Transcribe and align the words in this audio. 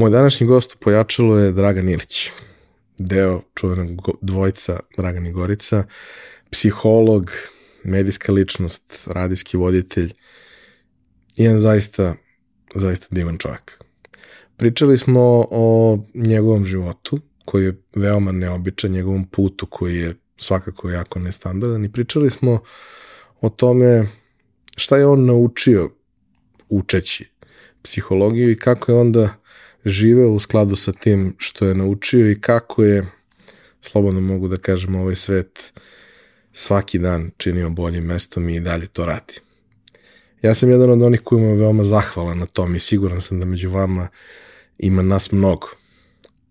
Moj 0.00 0.10
današnji 0.10 0.46
gost 0.46 0.74
u 0.74 0.78
Pojačalu 0.78 1.36
je 1.38 1.52
Dragan 1.52 1.88
Ilić, 1.88 2.30
deo 2.98 3.42
čuvenog 3.54 4.08
dvojca 4.20 4.80
Dragan 4.96 5.26
i 5.26 5.32
Gorica, 5.32 5.84
psiholog, 6.50 7.30
medijska 7.84 8.32
ličnost, 8.32 9.06
radijski 9.06 9.56
voditelj, 9.56 10.12
jedan 11.36 11.58
zaista, 11.58 12.14
zaista 12.74 13.06
divan 13.10 13.38
čovjek. 13.38 13.84
Pričali 14.56 14.98
smo 14.98 15.46
o 15.50 15.98
njegovom 16.14 16.64
životu, 16.64 17.20
koji 17.44 17.64
je 17.64 17.82
veoma 17.94 18.32
neobičan, 18.32 18.90
njegovom 18.90 19.28
putu 19.28 19.66
koji 19.66 19.96
je 19.96 20.14
svakako 20.36 20.90
jako 20.90 21.18
nestandardan 21.18 21.84
i 21.84 21.92
pričali 21.92 22.30
smo 22.30 22.60
o 23.40 23.48
tome 23.48 24.06
šta 24.76 24.96
je 24.96 25.06
on 25.06 25.26
naučio 25.26 25.90
učeći 26.68 27.30
psihologiju 27.82 28.50
i 28.50 28.58
kako 28.58 28.92
je 28.92 28.98
onda 28.98 29.40
živeo 29.84 30.30
u 30.30 30.38
skladu 30.38 30.76
sa 30.76 30.92
tim 30.92 31.34
što 31.38 31.66
je 31.66 31.74
naučio 31.74 32.30
i 32.30 32.40
kako 32.40 32.84
je, 32.84 33.06
slobodno 33.82 34.20
mogu 34.20 34.48
da 34.48 34.56
kažem, 34.56 34.94
ovaj 34.94 35.14
svet 35.14 35.72
svaki 36.52 36.98
dan 36.98 37.30
činio 37.36 37.70
boljim 37.70 38.04
mestom 38.04 38.48
i 38.48 38.60
dalje 38.60 38.86
to 38.86 39.06
radi. 39.06 39.34
Ja 40.42 40.54
sam 40.54 40.70
jedan 40.70 40.90
od 40.90 41.02
onih 41.02 41.20
kojima 41.20 41.46
je 41.46 41.56
veoma 41.56 41.84
zahvalan 41.84 42.38
na 42.38 42.46
tom 42.46 42.74
i 42.74 42.78
siguran 42.78 43.20
sam 43.20 43.40
da 43.40 43.46
među 43.46 43.70
vama 43.70 44.08
ima 44.78 45.02
nas 45.02 45.32
mnogo. 45.32 45.68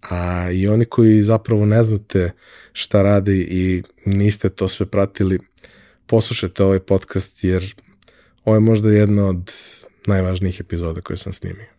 A 0.01 0.51
i 0.51 0.67
oni 0.67 0.85
koji 0.85 1.21
zapravo 1.21 1.65
ne 1.65 1.83
znate 1.83 2.31
šta 2.73 3.01
radi 3.01 3.47
i 3.49 3.83
niste 4.05 4.49
to 4.49 4.67
sve 4.67 4.85
pratili, 4.85 5.39
poslušajte 6.05 6.63
ovaj 6.63 6.79
podcast 6.79 7.43
jer 7.43 7.75
ovo 8.45 8.55
je 8.55 8.59
možda 8.59 8.91
jedna 8.91 9.27
od 9.27 9.51
najvažnijih 10.07 10.59
epizoda 10.59 11.01
koje 11.01 11.17
sam 11.17 11.33
snimio. 11.33 11.78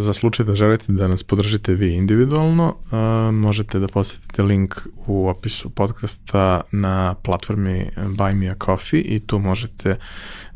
Za 0.00 0.12
slučaj 0.12 0.46
da 0.46 0.54
želite 0.54 0.92
da 0.92 1.08
nas 1.08 1.22
podržite 1.22 1.74
vi 1.74 1.94
individualno, 1.94 2.68
uh, 2.68 3.34
možete 3.34 3.78
da 3.78 3.88
posetite 3.88 4.42
link 4.42 4.74
u 5.06 5.28
opisu 5.28 5.70
podcasta 5.70 6.60
na 6.72 7.14
platformi 7.14 7.90
Buy 7.96 8.34
Me 8.34 8.48
a 8.48 8.54
Coffee 8.64 9.00
i 9.00 9.20
tu 9.20 9.38
možete 9.38 9.96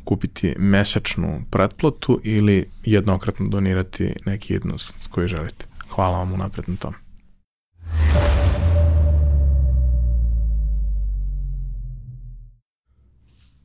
kupiti 0.05 0.55
mesečnu 0.59 1.43
pretplatu 1.51 2.21
ili 2.25 2.65
jednokratno 2.85 3.49
donirati 3.49 4.15
neki 4.27 4.53
jednost 4.53 4.95
koji 5.11 5.29
želite. 5.29 5.67
Hvala 5.89 6.19
vam 6.19 6.33
unapred 6.33 6.69
na 6.69 6.77
tom. 6.77 6.95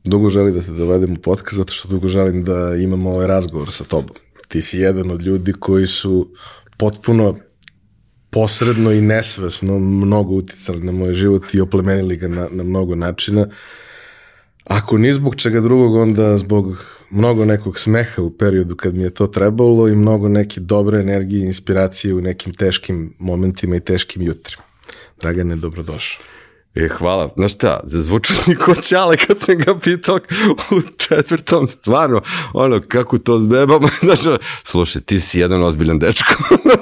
Dugo 0.06 0.30
želim 0.30 0.54
da 0.54 0.62
te 0.62 0.72
dovedem 0.72 1.14
u 1.14 1.22
podcast 1.22 1.58
zato 1.58 1.74
što 1.74 1.88
dugo 1.88 2.08
želim 2.08 2.44
da 2.44 2.76
imam 2.76 3.08
ovaj 3.08 3.28
razgovor 3.28 3.72
sa 3.72 3.84
tobom 3.84 4.16
ti 4.48 4.62
si 4.62 4.80
jedan 4.80 5.12
od 5.12 5.22
ljudi 5.22 5.54
koji 5.54 5.88
su 5.88 6.34
potpuno 6.78 7.36
posredno 8.30 8.92
i 8.92 9.02
nesvesno 9.02 9.80
mnogo 9.80 10.34
uticali 10.34 10.84
na 10.84 10.92
moj 10.92 11.14
život 11.14 11.54
i 11.54 11.62
oplemenili 11.62 12.18
ga 12.18 12.28
na, 12.28 12.48
na 12.52 12.64
mnogo 12.64 12.96
načina. 12.96 13.48
Ako 14.64 14.98
ni 14.98 15.14
zbog 15.14 15.36
čega 15.36 15.62
drugog, 15.62 15.96
onda 15.96 16.38
zbog 16.38 16.86
mnogo 17.10 17.46
nekog 17.46 17.80
smeha 17.80 18.22
u 18.22 18.30
periodu 18.30 18.76
kad 18.76 18.96
mi 18.96 19.04
je 19.04 19.10
to 19.10 19.28
trebalo 19.28 19.88
i 19.88 19.96
mnogo 19.96 20.28
neke 20.28 20.60
dobre 20.60 21.00
energije 21.00 21.44
i 21.44 21.46
inspiracije 21.46 22.14
u 22.14 22.22
nekim 22.22 22.54
teškim 22.54 23.14
momentima 23.20 23.76
i 23.76 23.80
teškim 23.80 24.22
jutrima. 24.22 24.64
Dragane, 25.22 25.56
dobrodošao. 25.56 26.37
E, 26.80 26.88
hvala. 26.88 27.30
Znaš 27.36 27.54
šta, 27.54 27.80
zazvučao 27.84 28.36
mi 28.48 28.56
ko 28.56 28.76
ćale 28.76 29.18
kad 29.18 29.40
sam 29.40 29.58
ga 29.58 29.80
pitao 29.80 30.20
u 30.72 30.82
četvrtom, 30.98 31.68
stvarno, 31.68 32.22
ono, 32.54 32.82
kako 32.88 33.18
to 33.18 33.40
zbebamo, 33.40 33.88
znaš, 34.06 34.20
slušaj, 34.64 35.02
ti 35.02 35.20
si 35.20 35.40
jedan 35.40 35.64
ozbiljan 35.64 36.00
dečko, 36.00 36.34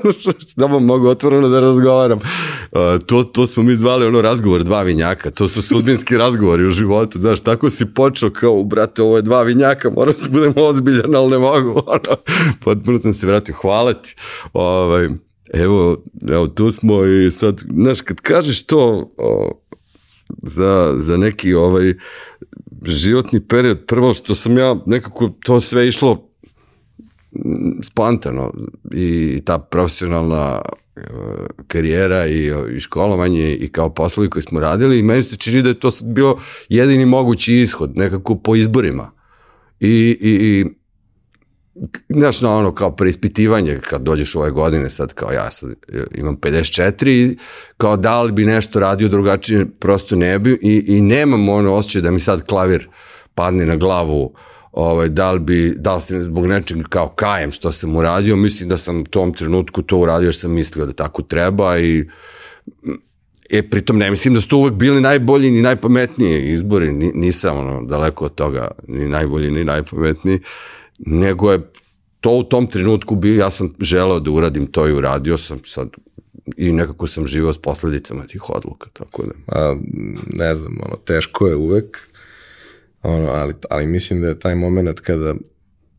s 0.48 0.56
tobom 0.56 0.86
mogu 0.86 1.08
otvoreno 1.08 1.50
da 1.50 1.60
razgovaram. 1.60 2.18
Uh, 2.18 2.80
to, 3.06 3.24
to 3.24 3.48
smo 3.48 3.64
mi 3.64 3.76
zvali 3.76 4.06
ono 4.06 4.22
razgovor 4.22 4.64
dva 4.64 4.82
vinjaka, 4.82 5.32
to 5.32 5.48
su 5.48 5.62
sudbinski 5.62 6.18
razgovori 6.26 6.68
u 6.68 6.72
životu, 6.72 7.20
znaš, 7.20 7.42
tako 7.42 7.70
si 7.70 7.86
počeo 7.86 8.30
kao, 8.30 8.64
brate, 8.64 9.02
ovo 9.02 9.16
je 9.16 9.22
dva 9.22 9.42
vinjaka, 9.42 9.90
moram 9.90 10.14
se 10.14 10.30
budem 10.30 10.54
ozbiljan, 10.56 11.16
ali 11.16 11.30
ne 11.30 11.38
mogu, 11.38 11.84
ono, 11.86 12.18
potpuno 12.64 13.00
sam 13.00 13.14
se 13.14 13.28
vratio, 13.28 13.56
hvala 13.62 13.94
ti, 13.94 14.16
ovaj, 14.54 15.10
Evo, 15.54 15.98
evo, 16.30 16.48
tu 16.48 16.72
smo 16.72 17.06
i 17.06 17.32
sad, 17.32 17.62
znaš, 17.74 18.02
kad 18.02 18.22
kažeš 18.22 18.66
to, 18.66 19.14
o, 19.18 19.62
za, 20.44 20.94
za 20.98 21.18
neki 21.18 21.54
ovaj 21.54 21.94
životni 22.86 23.40
period. 23.48 23.86
Prvo 23.88 24.14
što 24.14 24.36
sam 24.36 24.58
ja 24.58 24.76
nekako 24.86 25.30
to 25.44 25.60
sve 25.60 25.88
išlo 25.88 26.30
spontano 27.84 28.52
i 28.92 29.42
ta 29.46 29.60
profesionalna 29.60 30.62
uh, 30.62 31.04
karijera 31.68 32.28
i, 32.28 32.52
i 32.76 32.80
školovanje 32.80 33.56
i 33.56 33.68
kao 33.68 33.94
poslovi 33.94 34.30
koji 34.30 34.44
smo 34.44 34.60
radili 34.60 35.00
i 35.00 35.04
meni 35.04 35.24
se 35.24 35.38
čini 35.38 35.62
da 35.62 35.70
je 35.70 35.80
to 35.80 35.92
bio 36.04 36.38
jedini 36.70 37.06
mogući 37.06 37.56
ishod 37.56 37.92
nekako 37.96 38.36
po 38.36 38.56
izborima. 38.56 39.12
I, 39.80 40.18
i, 40.22 40.32
i 40.32 40.66
znaš, 42.10 42.42
na 42.42 42.56
ono 42.56 42.74
kao 42.74 42.96
preispitivanje 42.96 43.80
kad 43.90 44.02
dođeš 44.02 44.36
ove 44.36 44.52
godine, 44.52 44.90
sad 44.90 45.14
kao 45.14 45.32
ja 45.32 45.52
sad 45.52 45.70
imam 46.16 46.38
54 46.38 47.38
kao 47.78 47.98
da 47.98 48.22
li 48.22 48.32
bi 48.32 48.46
nešto 48.46 48.80
radio 48.80 49.08
drugačije, 49.08 49.66
prosto 49.80 50.16
ne 50.16 50.40
bi 50.40 50.60
i, 50.62 50.84
i 50.88 51.02
nemam 51.02 51.50
ono 51.50 51.74
osjećaj 51.74 52.02
da 52.02 52.12
mi 52.12 52.20
sad 52.20 52.46
klavir 52.46 52.90
padne 53.36 53.66
na 53.66 53.76
glavu 53.76 54.34
ovaj, 54.72 55.10
da 55.10 55.32
li 55.32 55.40
bi, 55.40 55.74
da 55.78 55.96
li 55.96 56.02
sam 56.02 56.24
zbog 56.24 56.48
nečeg 56.48 56.78
kao 56.90 57.08
kajem 57.08 57.52
što 57.52 57.72
sam 57.72 57.96
uradio, 57.96 58.36
mislim 58.36 58.70
da 58.70 58.78
sam 58.78 59.02
u 59.02 59.06
tom 59.06 59.34
trenutku 59.34 59.82
to 59.82 59.98
uradio 59.98 60.28
jer 60.28 60.36
sam 60.36 60.52
mislio 60.52 60.86
da 60.86 60.94
tako 60.94 61.22
treba 61.22 61.78
i 61.78 62.06
E, 63.50 63.70
pritom 63.70 63.98
ne 63.98 64.10
mislim 64.10 64.34
da 64.34 64.42
su 64.42 64.48
to 64.48 64.58
uvek 64.58 64.74
bili 64.74 65.02
najbolji 65.02 65.52
ni 65.52 65.62
najpametniji 65.62 66.52
izbori, 66.52 66.92
nisam 66.92 67.58
ono, 67.58 67.84
daleko 67.84 68.26
od 68.26 68.36
toga, 68.36 68.72
ni 68.88 69.10
najbolji 69.10 69.52
ni 69.52 69.64
najpametniji. 69.64 70.40
Nego 71.00 71.52
je 71.52 71.60
to 72.20 72.32
u 72.32 72.44
tom 72.44 72.68
trenutku 72.68 73.16
bio, 73.16 73.40
ja 73.40 73.52
sam 73.52 73.74
želeo 73.80 74.20
da 74.20 74.32
uradim 74.32 74.68
to 74.68 74.88
i 74.88 74.94
uradio 74.94 75.38
sam 75.38 75.60
sad 75.66 75.90
i 76.58 76.72
nekako 76.72 77.08
sam 77.08 77.28
živao 77.28 77.54
s 77.54 77.58
posledicama 77.58 78.28
tih 78.28 78.50
odluka, 78.50 78.90
tako 78.94 79.24
da. 79.24 79.34
A, 79.48 79.76
ne 80.26 80.56
znam, 80.56 80.78
ono, 80.86 80.96
teško 80.96 81.48
je 81.48 81.56
uvek, 81.56 82.00
ono, 83.04 83.28
ali, 83.28 83.54
ali 83.70 83.88
mislim 83.88 84.22
da 84.22 84.28
je 84.28 84.40
taj 84.40 84.56
moment 84.56 85.00
kada 85.00 85.36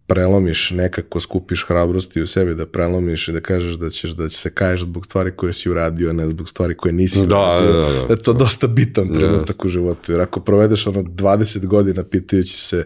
prelomiš 0.07 0.71
nekako, 0.71 1.21
skupiš 1.21 1.65
hrabrosti 1.69 2.23
u 2.23 2.27
sebi 2.27 2.55
da 2.55 2.67
prelomiš 2.67 3.29
i 3.29 3.33
da 3.33 3.41
kažeš 3.41 3.75
da 3.75 3.91
ćeš 3.91 4.11
da 4.11 4.29
će 4.29 4.39
se 4.39 4.51
kaješ 4.51 4.81
zbog 4.81 5.07
stvari 5.07 5.31
koje 5.37 5.53
si 5.53 5.71
uradio, 5.71 6.11
a 6.11 6.13
ne 6.13 6.29
zbog 6.29 6.49
stvari 6.49 6.75
koje 6.75 6.93
nisi 6.93 7.19
da, 7.19 7.25
uradio. 7.25 7.73
Da, 7.73 7.81
da, 7.81 7.93
da. 7.93 8.07
da 8.07 8.13
je 8.13 8.23
to 8.23 8.33
dosta 8.33 8.67
bitan 8.67 9.15
trenutak 9.15 9.57
da. 9.57 9.67
u 9.67 9.69
životu. 9.69 10.13
Jer 10.13 10.21
ako 10.21 10.41
provedeš 10.41 10.87
ono 10.87 11.03
20 11.03 11.67
godina 11.67 12.05
pitajući 12.05 12.61
se 12.61 12.85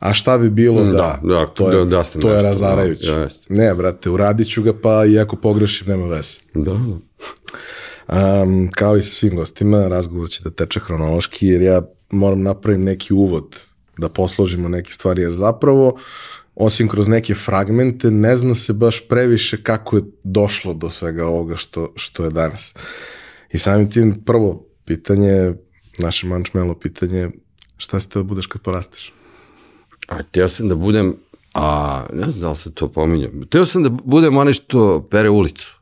a 0.00 0.14
šta 0.14 0.38
bi 0.38 0.50
bilo 0.50 0.84
da, 0.84 0.90
da, 0.90 1.18
da 1.22 1.46
to 1.46 1.70
je, 1.70 1.76
da, 1.76 1.84
da 1.84 2.02
to 2.02 2.28
je 2.28 2.34
nešto, 2.34 2.48
razarajuće. 2.48 3.10
Da, 3.10 3.16
jeste. 3.16 3.46
ne, 3.48 3.74
brate, 3.74 4.10
uradit 4.10 4.48
ću 4.48 4.62
ga 4.62 4.72
pa 4.82 5.04
i 5.04 5.18
ako 5.18 5.36
pogrešim 5.36 5.88
nema 5.88 6.06
veze. 6.06 6.38
Da, 6.54 6.72
da. 6.72 6.98
Um, 8.42 8.70
kao 8.72 8.96
i 8.96 9.02
sa 9.02 9.10
svim 9.10 9.36
gostima, 9.36 9.88
razgovor 9.88 10.28
će 10.28 10.42
da 10.42 10.50
teče 10.50 10.80
hronološki, 10.80 11.46
jer 11.46 11.62
ja 11.62 11.82
moram 12.10 12.42
napravim 12.42 12.84
neki 12.84 13.14
uvod 13.14 13.56
da 13.98 14.08
posložimo 14.08 14.68
neke 14.68 14.92
stvari, 14.92 15.22
jer 15.22 15.32
zapravo, 15.32 15.98
osim 16.54 16.88
kroz 16.88 17.08
neke 17.08 17.34
fragmente, 17.34 18.10
ne 18.10 18.36
zna 18.36 18.54
se 18.54 18.72
baš 18.72 19.08
previše 19.08 19.62
kako 19.62 19.96
je 19.96 20.02
došlo 20.24 20.74
do 20.74 20.90
svega 20.90 21.26
ovoga 21.26 21.56
što, 21.56 21.92
što 21.96 22.24
je 22.24 22.30
danas. 22.30 22.74
I 23.52 23.58
samim 23.58 23.90
tim, 23.90 24.22
prvo 24.24 24.66
pitanje, 24.84 25.54
naše 25.98 26.26
mančmelo 26.26 26.74
pitanje, 26.74 27.30
šta 27.76 28.00
ste 28.00 28.18
da 28.18 28.22
budeš 28.22 28.46
kad 28.46 28.62
porasteš? 28.62 29.12
A 30.10 30.16
htio 30.18 30.48
sam 30.48 30.68
da 30.68 30.74
budem, 30.74 31.16
a 31.54 32.02
ne 32.12 32.30
znam 32.30 32.40
da 32.40 32.50
li 32.50 32.56
se 32.56 32.74
to 32.74 32.88
pominjam, 32.88 33.42
htio 33.46 33.66
sam 33.66 33.82
da 33.82 33.88
budem 33.88 34.36
onaj 34.36 34.52
što 34.52 35.08
pere 35.10 35.28
ulicu. 35.28 35.76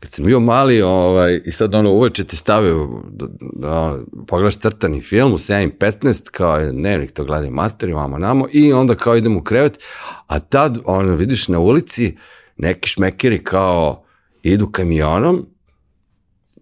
Kad 0.00 0.12
sam 0.12 0.26
bio 0.26 0.40
mali, 0.40 0.82
ovaj, 0.82 1.40
i 1.44 1.52
sad 1.52 1.74
ono 1.74 1.92
uveče 1.92 2.24
ti 2.24 2.36
stavio 2.36 2.88
da, 3.10 3.26
da 3.40 3.98
pogledaš 4.26 4.58
crtani 4.58 5.00
film 5.00 5.32
u 5.32 5.38
7.15, 5.38 6.30
kao 6.30 6.58
je 6.58 6.72
dnevnik, 6.72 7.12
to 7.12 7.24
gledaj 7.24 7.50
materi, 7.50 7.92
vamo 7.92 8.18
namo, 8.18 8.46
i 8.52 8.72
onda 8.72 8.94
kao 8.94 9.16
idem 9.16 9.36
u 9.36 9.42
krevet, 9.42 9.78
a 10.26 10.38
tad 10.38 10.78
ono, 10.84 11.14
vidiš 11.14 11.48
na 11.48 11.58
ulici 11.58 12.16
neki 12.56 12.88
šmekeri 12.88 13.44
kao 13.44 14.04
idu 14.42 14.66
kamionom, 14.66 15.46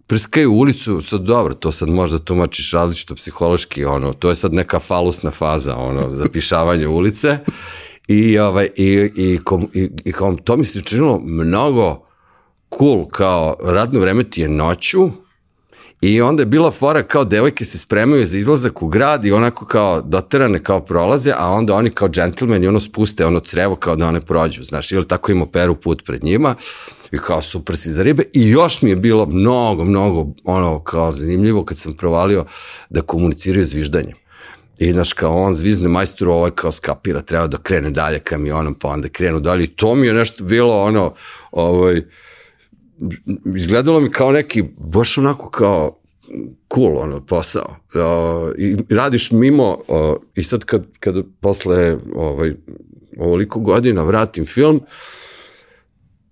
prskaju 0.09 0.53
ulicu, 0.53 1.01
sad 1.01 1.21
dobro, 1.21 1.55
to 1.55 1.73
sad 1.73 1.89
možda 1.89 2.19
tumačiš 2.19 2.73
različito 2.73 3.15
psihološki, 3.15 3.85
ono, 3.85 4.13
to 4.13 4.29
je 4.29 4.37
sad 4.37 4.53
neka 4.53 4.79
falusna 4.79 5.31
faza, 5.31 5.77
ono, 5.77 6.11
zapišavanje 6.11 6.87
ulice 6.87 7.39
i, 8.09 8.39
ovaj, 8.39 8.69
i, 8.77 9.11
i, 9.17 9.39
kom, 9.45 9.69
i, 9.75 9.91
i 10.05 10.13
kom, 10.13 10.39
to 10.39 10.57
mi 10.57 10.65
se 10.65 10.81
činilo 10.81 11.21
mnogo 11.25 12.07
cool, 12.79 13.09
kao 13.09 13.57
radno 13.65 14.01
vreme 14.01 14.25
ti 14.25 14.41
je 14.41 14.49
noću, 14.49 15.11
I 16.01 16.21
onda 16.23 16.43
je 16.43 16.47
bila 16.47 16.71
fora 16.71 17.03
kao 17.03 17.25
devojke 17.25 17.65
se 17.65 17.79
spremaju 17.79 18.25
za 18.25 18.39
izlazak 18.39 18.83
u 18.83 18.89
grad 18.89 19.25
i 19.25 19.33
onako 19.33 19.67
kao 19.67 20.03
doterane 20.03 20.63
kao 20.63 20.81
prolaze, 20.81 21.33
a 21.39 21.51
onda 21.51 21.75
oni 21.75 21.91
kao 21.91 22.09
džentlmeni 22.09 22.69
ono 22.69 22.81
spuste 22.81 23.27
ono 23.27 23.41
crevo 23.41 23.77
kao 23.77 23.97
da 23.97 24.07
one 24.09 24.21
prođu, 24.21 24.65
znaš, 24.65 24.93
ili 24.93 25.09
tako 25.09 25.33
im 25.33 25.43
operu 25.43 25.75
put 25.75 26.05
pred 26.05 26.25
njima 26.25 26.55
i 27.13 27.19
kao 27.19 27.43
super 27.43 27.77
si 27.77 27.93
za 27.93 28.03
ribe 28.03 28.25
i 28.35 28.49
još 28.49 28.83
mi 28.83 28.91
je 28.91 28.97
bilo 28.97 29.27
mnogo, 29.27 29.85
mnogo 29.85 30.27
ono 30.45 30.85
kao 30.85 31.13
zanimljivo 31.13 31.65
kad 31.65 31.79
sam 31.79 31.97
provalio 31.97 32.45
da 32.91 33.03
komuniciraju 33.03 33.65
zviždanjem. 33.65 34.17
I 34.79 34.93
znaš, 34.93 35.13
kao 35.13 35.43
on 35.43 35.55
zvizne 35.55 35.89
majsturu, 35.89 36.33
ovo 36.33 36.47
je 36.47 36.53
kao 36.55 36.73
skapira, 36.73 37.23
treba 37.23 37.47
da 37.47 37.59
krene 37.59 37.91
dalje 37.91 38.19
kamionom, 38.19 38.75
pa 38.75 38.89
onda 38.89 39.09
krenu 39.09 39.41
dalje. 39.41 39.65
I 39.65 39.67
to 39.77 39.95
mi 39.95 40.07
je 40.07 40.15
nešto 40.15 40.45
bilo, 40.45 40.83
ono, 40.83 41.15
ovaj, 41.51 42.03
izgledalo 43.57 44.01
mi 44.01 44.11
kao 44.11 44.33
neki, 44.33 44.65
baš 44.79 45.19
onako 45.19 45.51
kao 45.51 45.99
cool 46.75 46.99
ono 46.99 47.27
posao. 47.27 47.77
Uh, 47.95 48.59
I 48.59 48.77
radiš 48.91 49.31
mimo 49.31 49.71
uh, 49.71 50.17
i 50.35 50.43
sad 50.45 50.65
kad, 50.65 50.87
kad 51.01 51.25
posle 51.41 51.97
ovaj, 52.15 52.53
ovoliko 53.19 53.61
godina 53.61 54.03
vratim 54.03 54.47
film, 54.47 54.81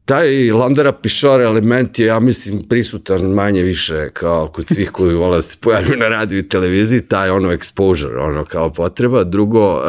taj 0.07 0.51
Landara 0.51 0.93
Pišore 0.93 1.45
element 1.45 1.99
je, 1.99 2.07
ja 2.07 2.21
mislim, 2.21 2.63
prisutan 2.69 3.23
manje 3.23 3.63
više 3.63 4.09
kao 4.13 4.49
kod 4.49 4.65
svih 4.69 4.91
koji 4.91 5.15
vole 5.15 5.37
da 5.37 5.43
se 5.43 5.57
pojavljaju 5.61 5.99
na 5.99 6.09
radiju 6.09 6.39
i 6.39 6.49
televiziji, 6.49 7.01
taj 7.01 7.31
ono 7.31 7.49
exposure, 7.49 8.19
ono 8.21 8.45
kao 8.45 8.73
potreba. 8.73 9.25
Drugo, 9.25 9.75
uh, 9.75 9.83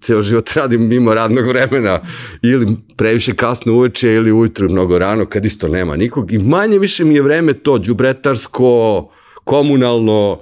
ceo 0.00 0.22
život 0.22 0.50
radim 0.54 0.88
mimo 0.88 1.14
radnog 1.14 1.46
vremena 1.46 2.00
ili 2.42 2.76
previše 2.96 3.34
kasno 3.34 3.74
uveče 3.74 4.12
ili 4.12 4.32
ujutru 4.32 4.70
mnogo 4.70 4.98
rano 4.98 5.26
kad 5.26 5.44
isto 5.44 5.68
nema 5.68 5.96
nikog 5.96 6.32
i 6.32 6.38
manje 6.38 6.78
više 6.78 7.04
mi 7.04 7.14
je 7.14 7.22
vreme 7.22 7.52
to 7.52 7.78
džubretarsko, 7.78 9.08
komunalno 9.44 10.38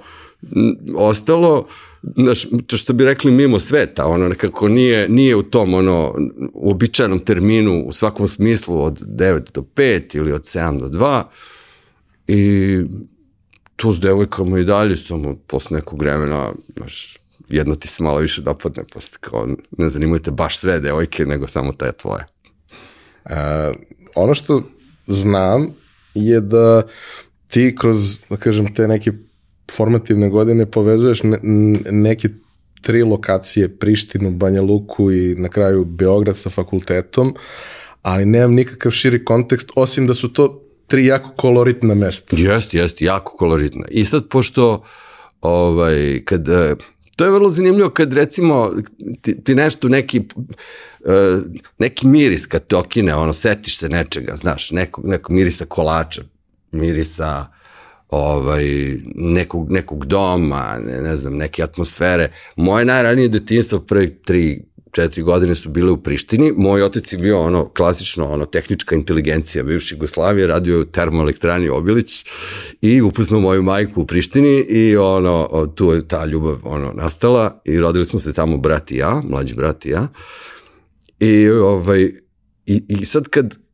ostalo, 0.95 1.67
znaš, 2.15 2.47
to 2.67 2.77
što 2.77 2.93
bi 2.93 3.05
rekli 3.05 3.31
mimo 3.31 3.59
sveta, 3.59 4.05
ono 4.05 4.27
nekako 4.27 4.67
nije, 4.67 5.09
nije 5.09 5.35
u 5.35 5.43
tom 5.43 5.73
ono 5.73 6.15
uobičajenom 6.53 7.19
terminu 7.19 7.83
u 7.85 7.93
svakom 7.93 8.27
smislu 8.27 8.83
od 8.83 9.01
9 9.01 9.51
do 9.53 9.61
5 9.75 10.17
ili 10.17 10.31
od 10.31 10.41
7 10.41 10.79
do 10.79 10.87
2 10.87 11.23
i 12.27 12.81
tu 13.75 13.91
s 13.91 13.99
devojkama 13.99 14.59
i 14.59 14.63
dalje 14.63 14.95
samo 14.95 15.35
posle 15.47 15.77
nekog 15.77 16.01
vremena, 16.01 16.51
znaš, 16.77 17.17
jedno 17.49 17.75
ti 17.75 17.87
se 17.87 18.03
malo 18.03 18.17
više 18.17 18.41
dopadne, 18.41 18.83
posle 18.93 19.17
kao 19.21 19.47
ne 19.77 19.89
zanimaju 19.89 20.21
te 20.21 20.31
baš 20.31 20.57
sve 20.57 20.79
devojke, 20.79 21.25
nego 21.25 21.47
samo 21.47 21.73
te 21.73 21.91
tvoje. 21.91 22.25
A, 23.25 23.73
ono 24.15 24.33
što 24.33 24.63
znam 25.07 25.67
je 26.13 26.41
da 26.41 26.87
ti 27.47 27.75
kroz, 27.79 28.17
da 28.29 28.37
kažem, 28.37 28.73
te 28.73 28.87
neke 28.87 29.11
formativne 29.71 30.29
godine 30.29 30.65
povezuješ 30.65 31.23
ne, 31.23 31.39
neke 31.91 32.29
tri 32.81 33.03
lokacije, 33.03 33.77
Prištinu, 33.77 34.31
Banja 34.31 34.61
Luku 34.61 35.11
i 35.11 35.35
na 35.35 35.49
kraju 35.49 35.85
Beograd 35.85 36.37
sa 36.37 36.49
fakultetom, 36.49 37.35
ali 38.01 38.25
nemam 38.25 38.53
nikakav 38.53 38.91
širi 38.91 39.25
kontekst, 39.25 39.71
osim 39.75 40.07
da 40.07 40.13
su 40.13 40.33
to 40.33 40.61
tri 40.87 41.05
jako 41.05 41.29
koloritna 41.29 41.95
mesta. 41.95 42.35
Jeste, 42.39 42.77
jeste, 42.77 43.05
jako 43.05 43.37
koloritna. 43.37 43.85
I 43.89 44.05
sad, 44.05 44.27
pošto 44.29 44.83
ovaj, 45.41 46.21
kad, 46.25 46.49
e, 46.49 46.75
to 47.15 47.25
je 47.25 47.31
vrlo 47.31 47.49
zanimljivo 47.49 47.89
kad 47.89 48.13
recimo 48.13 48.73
ti, 49.21 49.43
ti 49.43 49.55
nešto 49.55 49.89
neki 49.89 50.21
e, 51.05 51.37
neki 51.77 52.07
miris 52.07 52.47
kad 52.47 52.67
te 52.67 52.75
okine, 52.75 53.15
ono, 53.15 53.33
setiš 53.33 53.77
se 53.77 53.89
nečega, 53.89 54.35
znaš, 54.35 54.71
nekog, 54.71 55.05
nekog 55.05 55.35
mirisa 55.35 55.65
kolača, 55.65 56.21
mirisa 56.71 57.47
ovaj, 58.15 58.65
nekog, 59.15 59.71
nekog 59.71 60.05
doma, 60.05 60.79
ne, 60.85 61.01
ne 61.01 61.15
znam, 61.15 61.37
neke 61.37 61.63
atmosfere. 61.63 62.31
Moje 62.55 62.85
najranije 62.85 63.27
detinstvo, 63.27 63.79
prvi 63.79 64.15
tri, 64.25 64.61
četiri 64.91 65.21
godine 65.21 65.55
su 65.55 65.69
bile 65.69 65.91
u 65.91 65.97
Prištini. 65.97 66.53
Moj 66.57 66.83
otec 66.83 67.13
je 67.13 67.19
bio 67.19 67.41
ono 67.41 67.69
klasično, 67.69 68.25
ono 68.25 68.45
tehnička 68.45 68.95
inteligencija 68.95 69.63
bivše 69.63 69.95
Jugoslavije, 69.95 70.47
radio 70.47 70.75
je 70.75 70.81
u 70.81 70.85
termoelektrani 70.85 71.69
Obilić 71.69 72.25
i 72.81 73.01
upoznao 73.01 73.39
moju 73.39 73.63
majku 73.63 74.01
u 74.01 74.05
Prištini 74.05 74.59
i 74.59 74.97
ono, 74.97 75.67
tu 75.75 75.91
je 75.91 76.07
ta 76.07 76.25
ljubav 76.25 76.57
ono, 76.63 76.93
nastala 76.93 77.61
i 77.65 77.79
rodili 77.79 78.05
smo 78.05 78.19
se 78.19 78.33
tamo 78.33 78.57
brat 78.57 78.91
i 78.91 78.97
ja, 78.97 79.21
mlađi 79.29 79.55
brat 79.55 79.85
i 79.85 79.89
ja. 79.89 80.07
I, 81.19 81.49
ovaj, 81.49 82.01
i, 82.65 82.83
i 82.87 83.05
sad 83.05 83.27
kad, 83.27 83.64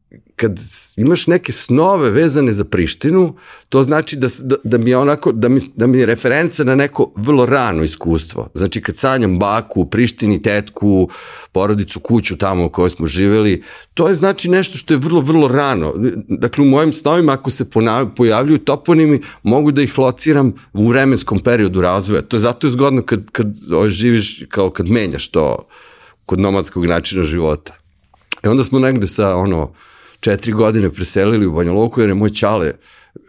kad 0.42 0.60
imaš 0.96 1.28
neke 1.28 1.52
snove 1.52 2.10
vezane 2.10 2.54
za 2.54 2.64
Prištinu, 2.64 3.36
to 3.70 3.84
znači 3.84 4.16
da, 4.16 4.28
da, 4.40 4.56
da 4.64 4.78
mi 4.78 4.90
je 4.90 4.98
onako, 4.98 5.32
da 5.32 5.50
mi, 5.50 5.62
da 5.76 5.88
mi 5.88 5.98
je 5.98 6.06
referenca 6.06 6.64
na 6.64 6.76
neko 6.76 7.12
vrlo 7.16 7.46
rano 7.46 7.84
iskustvo. 7.84 8.50
Znači 8.54 8.82
kad 8.82 8.98
sanjam 8.98 9.40
baku, 9.40 9.86
Prištini, 9.86 10.42
tetku, 10.42 11.10
porodicu, 11.52 12.00
kuću 12.00 12.38
tamo 12.38 12.66
u 12.66 12.70
kojoj 12.70 12.90
smo 12.90 13.06
živeli, 13.06 13.64
to 13.94 14.08
je 14.08 14.16
znači 14.16 14.50
nešto 14.50 14.78
što 14.78 14.94
je 14.94 14.98
vrlo, 14.98 15.22
vrlo 15.22 15.48
rano. 15.48 15.94
Dakle, 16.28 16.64
u 16.64 16.68
mojim 16.68 16.94
snovima 16.94 17.34
ako 17.34 17.50
se 17.50 17.66
pojavljuju 18.16 18.60
toponimi, 18.60 19.22
mogu 19.44 19.72
da 19.72 19.82
ih 19.82 20.00
lociram 20.00 20.54
u 20.74 20.88
vremenskom 20.88 21.40
periodu 21.40 21.82
razvoja. 21.82 22.22
To 22.22 22.38
je 22.38 22.42
zato 22.42 22.68
je 22.68 22.72
zgodno 22.72 23.02
kad, 23.02 23.32
kad 23.32 23.48
živiš, 23.90 24.44
kao 24.50 24.70
kad 24.70 24.90
menjaš 24.90 25.28
to 25.28 25.68
kod 26.26 26.40
nomadskog 26.40 26.86
načina 26.86 27.24
života. 27.24 27.78
I 28.46 28.48
onda 28.48 28.64
smo 28.64 28.80
negde 28.80 29.08
sa 29.08 29.36
ono, 29.36 29.74
četiri 30.22 30.52
godine 30.52 30.92
preselili 30.92 31.46
u 31.46 31.54
Banja 31.54 31.72
Luku 31.72 32.02
jer 32.02 32.10
je 32.10 32.16
moj 32.16 32.30
čale 32.30 32.74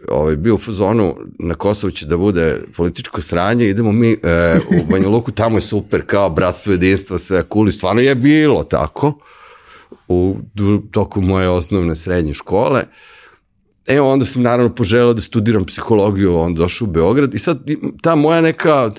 ovaj, 0.09 0.35
bio 0.35 0.55
u 0.55 0.57
fazonu 0.57 1.15
na 1.39 1.55
Kosovu 1.55 1.91
će 1.91 2.05
da 2.05 2.17
bude 2.17 2.61
političko 2.75 3.21
sranje, 3.21 3.69
idemo 3.69 3.91
mi 3.91 4.11
e, 4.11 4.59
u 4.81 4.91
Banja 4.91 5.07
Luku, 5.07 5.31
tamo 5.31 5.57
je 5.57 5.61
super 5.61 6.05
kao 6.05 6.29
bratstvo, 6.29 6.71
jedinstvo, 6.73 7.17
sve 7.17 7.43
cool 7.53 7.67
i 7.67 7.71
stvarno 7.71 8.01
je 8.01 8.15
bilo 8.15 8.63
tako 8.63 9.19
u 10.07 10.37
toku 10.91 11.21
moje 11.21 11.49
osnovne 11.49 11.95
srednje 11.95 12.33
škole. 12.33 12.83
E, 13.87 14.01
onda 14.01 14.25
sam 14.25 14.41
naravno 14.41 14.75
poželao 14.75 15.13
da 15.13 15.21
studiram 15.21 15.65
psihologiju, 15.65 16.35
onda 16.35 16.57
došao 16.57 16.87
u 16.87 16.91
Beograd 16.91 17.33
i 17.33 17.39
sad 17.39 17.59
ta 18.01 18.15
moja 18.15 18.41
neka 18.41 18.91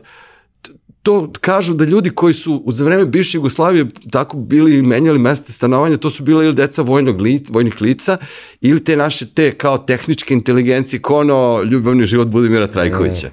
to 1.05 1.33
kažu 1.41 1.75
da 1.75 1.85
ljudi 1.85 2.11
koji 2.11 2.35
su 2.35 2.65
za 2.67 2.85
vreme 2.85 3.05
bivše 3.05 3.39
Jugoslavije 3.39 3.87
tako 4.11 4.37
bili 4.37 4.83
menjali 4.83 5.19
mesta 5.19 5.53
stanovanja, 5.53 5.97
to 5.97 6.11
su 6.11 6.23
bile 6.23 6.45
ili 6.45 6.55
deca 6.55 6.83
vojnog 6.83 7.21
li, 7.21 7.43
vojnih 7.49 7.83
lica 7.83 8.17
ili 8.61 8.85
te 8.85 8.97
naše 8.97 9.27
te 9.27 9.55
kao 9.55 9.79
tehničke 9.79 10.35
inteligencije, 10.35 11.01
kono 11.01 11.63
ljubavni 11.63 12.07
život 12.07 12.29
Budimira 12.29 12.67
Trajkovića. 12.67 13.31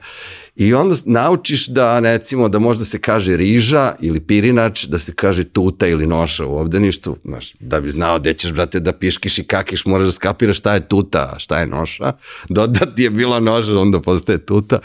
I 0.56 0.74
onda 0.74 0.96
naučiš 1.06 1.68
da, 1.68 2.00
recimo, 2.00 2.50
da 2.50 2.60
možda 2.60 2.86
se 2.86 3.00
kaže 3.00 3.38
riža 3.38 3.96
ili 4.00 4.20
pirinač, 4.20 4.86
da 4.86 5.00
se 5.00 5.14
kaže 5.14 5.44
tuta 5.44 5.88
ili 5.88 6.08
noša 6.08 6.46
u 6.46 6.58
obdaništu, 6.58 7.18
znaš, 7.26 7.54
da 7.60 7.82
bi 7.82 7.90
znao 7.90 8.20
gde 8.20 8.34
ćeš, 8.34 8.52
brate, 8.52 8.80
da 8.80 8.94
piškiš 8.94 9.40
i 9.40 9.44
kakiš, 9.44 9.86
moraš 9.86 10.06
da 10.06 10.12
skapiraš 10.12 10.58
šta 10.58 10.74
je 10.74 10.88
tuta, 10.88 11.36
šta 11.38 11.60
je 11.60 11.68
noša, 11.68 12.14
da, 12.50 12.68
da 12.68 12.96
ti 12.96 13.04
je 13.04 13.10
bila 13.10 13.40
noža, 13.40 13.80
onda 13.80 14.02
postaje 14.02 14.46
tuta. 14.46 14.80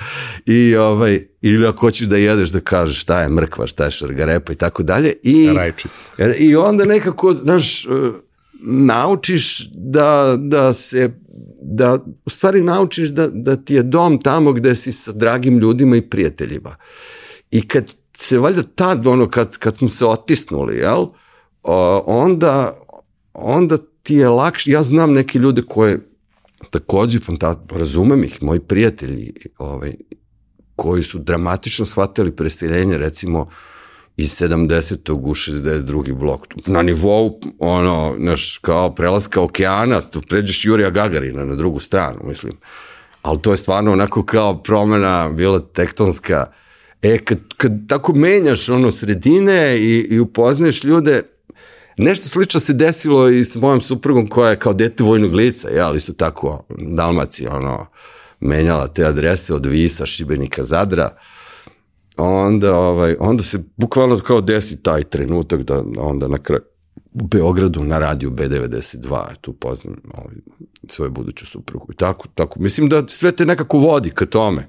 I, 0.46 0.76
ovaj, 0.76 1.26
ili 1.42 1.66
ako 1.66 1.80
hoćeš 1.80 2.06
da 2.06 2.16
jedeš, 2.16 2.48
da 2.48 2.60
kažeš 2.60 3.00
šta 3.00 3.20
je 3.20 3.28
mrkva, 3.28 3.66
šta 3.66 3.84
je 3.84 3.90
šargarepa 3.90 4.52
i 4.52 4.56
tako 4.56 4.82
dalje. 4.82 5.12
I, 5.22 5.50
Rajčica. 5.56 6.00
I 6.38 6.56
onda 6.56 6.84
nekako, 6.84 7.32
znaš, 7.34 7.86
naučiš 8.62 9.68
da, 9.74 10.36
da 10.38 10.72
se 10.72 11.10
da 11.62 11.98
u 12.24 12.30
stvari 12.30 12.62
naučiš 12.62 13.08
da, 13.08 13.28
da 13.28 13.56
ti 13.56 13.74
je 13.74 13.82
dom 13.82 14.20
tamo 14.22 14.52
gde 14.52 14.74
si 14.74 14.92
sa 14.92 15.12
dragim 15.12 15.58
ljudima 15.58 15.96
i 15.96 16.02
prijateljima. 16.02 16.76
I 17.50 17.68
kad 17.68 17.92
se 18.16 18.38
valjda 18.38 18.62
tad, 18.62 19.06
ono, 19.06 19.30
kad, 19.30 19.58
kad 19.58 19.76
smo 19.76 19.88
se 19.88 20.06
otisnuli, 20.06 20.76
jel, 20.76 21.06
onda, 22.06 22.80
onda 23.32 23.76
ti 24.02 24.14
je 24.14 24.28
lakše, 24.28 24.70
ja 24.70 24.82
znam 24.82 25.12
neke 25.12 25.38
ljude 25.38 25.62
koje 25.62 26.08
takođe 26.70 27.18
fantastično, 27.18 27.78
razumem 27.78 28.24
ih, 28.24 28.42
moji 28.42 28.60
prijatelji, 28.60 29.32
ovaj, 29.58 29.94
koji 30.76 31.02
su 31.02 31.18
dramatično 31.18 31.86
shvatili 31.86 32.36
preseljenje, 32.36 32.98
recimo, 32.98 33.48
iz 34.16 34.30
70. 34.40 35.12
u 35.12 35.34
62. 35.34 36.14
blok. 36.14 36.46
Na 36.66 36.82
nivou, 36.82 37.40
ono, 37.58 38.14
naš, 38.18 38.58
kao 38.58 38.94
prelaska 38.94 39.40
okeana, 39.40 40.00
tu 40.00 40.20
pređeš 40.28 40.64
Jurija 40.64 40.90
Gagarina 40.90 41.44
na 41.44 41.54
drugu 41.54 41.78
stranu, 41.78 42.18
mislim. 42.24 42.52
Ali 43.22 43.42
to 43.42 43.50
je 43.50 43.56
stvarno 43.56 43.92
onako 43.92 44.24
kao 44.24 44.62
promena 44.62 45.28
bila 45.28 45.58
tektonska. 45.58 46.46
E, 47.02 47.18
kad, 47.18 47.38
kad 47.56 47.72
tako 47.88 48.12
menjaš 48.12 48.68
ono 48.68 48.92
sredine 48.92 49.78
i, 49.78 50.06
i 50.10 50.20
upoznaješ 50.20 50.84
ljude, 50.84 51.22
Nešto 51.98 52.28
slično 52.28 52.60
se 52.60 52.72
desilo 52.72 53.28
i 53.28 53.44
s 53.44 53.54
mojom 53.54 53.80
suprugom 53.80 54.28
koja 54.28 54.50
je 54.50 54.58
kao 54.58 54.72
dete 54.72 55.04
vojnog 55.04 55.34
lica, 55.34 55.70
ja, 55.70 55.86
ali 55.86 56.00
su 56.00 56.12
tako 56.12 56.64
Dalmaci, 56.78 57.46
ono, 57.46 57.86
menjala 58.40 58.86
te 58.86 59.04
adrese 59.04 59.54
od 59.54 59.66
Visa, 59.66 60.06
Šibenika, 60.06 60.64
Zadra. 60.64 61.16
Onda, 62.16 62.78
ovaj, 62.78 63.16
onda 63.20 63.42
se 63.42 63.58
bukvalno 63.76 64.18
kao 64.18 64.40
desi 64.40 64.82
taj 64.82 65.04
trenutak 65.04 65.62
da 65.62 65.84
onda 65.98 66.28
na 66.28 66.38
kraju 66.38 66.62
u 67.12 67.26
Beogradu 67.26 67.84
na 67.84 67.98
radiju 67.98 68.30
B92, 68.30 69.24
tu 69.40 69.52
poznam 69.52 69.96
ovaj, 70.14 70.34
svoju 70.88 71.10
buduću 71.10 71.46
suprugu. 71.46 71.92
I 71.92 71.96
tako, 71.96 72.28
tako. 72.34 72.60
Mislim 72.60 72.88
da 72.88 73.08
sve 73.08 73.32
te 73.32 73.46
nekako 73.46 73.78
vodi 73.78 74.10
ka 74.10 74.26
tome. 74.26 74.68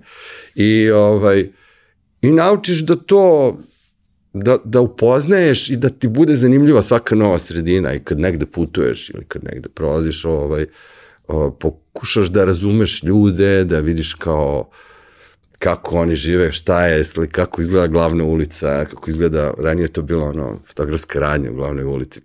I, 0.55 0.89
ovaj, 0.89 1.49
i 2.21 2.31
naučiš 2.31 2.79
da 2.79 2.95
to 2.95 3.57
da, 4.33 4.57
da 4.63 4.81
upoznaješ 4.81 5.69
i 5.69 5.75
da 5.75 5.89
ti 5.89 6.07
bude 6.07 6.35
zanimljiva 6.35 6.81
svaka 6.81 7.15
nova 7.15 7.39
sredina 7.39 7.93
i 7.93 7.99
kad 7.99 8.19
negde 8.19 8.45
putuješ 8.45 9.09
ili 9.09 9.25
kad 9.25 9.43
negde 9.43 9.69
prolaziš 9.69 10.25
ovaj, 10.25 10.65
pokušaš 11.59 12.27
da 12.27 12.45
razumeš 12.45 13.03
ljude, 13.03 13.63
da 13.63 13.79
vidiš 13.79 14.13
kao 14.13 14.59
uh, 14.59 14.75
kako 15.59 15.97
oni 15.97 16.15
žive, 16.15 16.51
šta 16.51 16.85
je, 16.85 17.03
kako 17.31 17.61
izgleda 17.61 17.87
glavna 17.87 18.23
ulica, 18.23 18.85
kako 18.85 19.09
izgleda, 19.09 19.53
ranije 19.57 19.87
to 19.87 20.01
bilo 20.01 20.25
ono, 20.25 20.59
fotografska 20.67 21.19
radnja 21.19 21.51
u 21.51 21.55
glavnoj 21.55 21.83
ulici. 21.83 22.21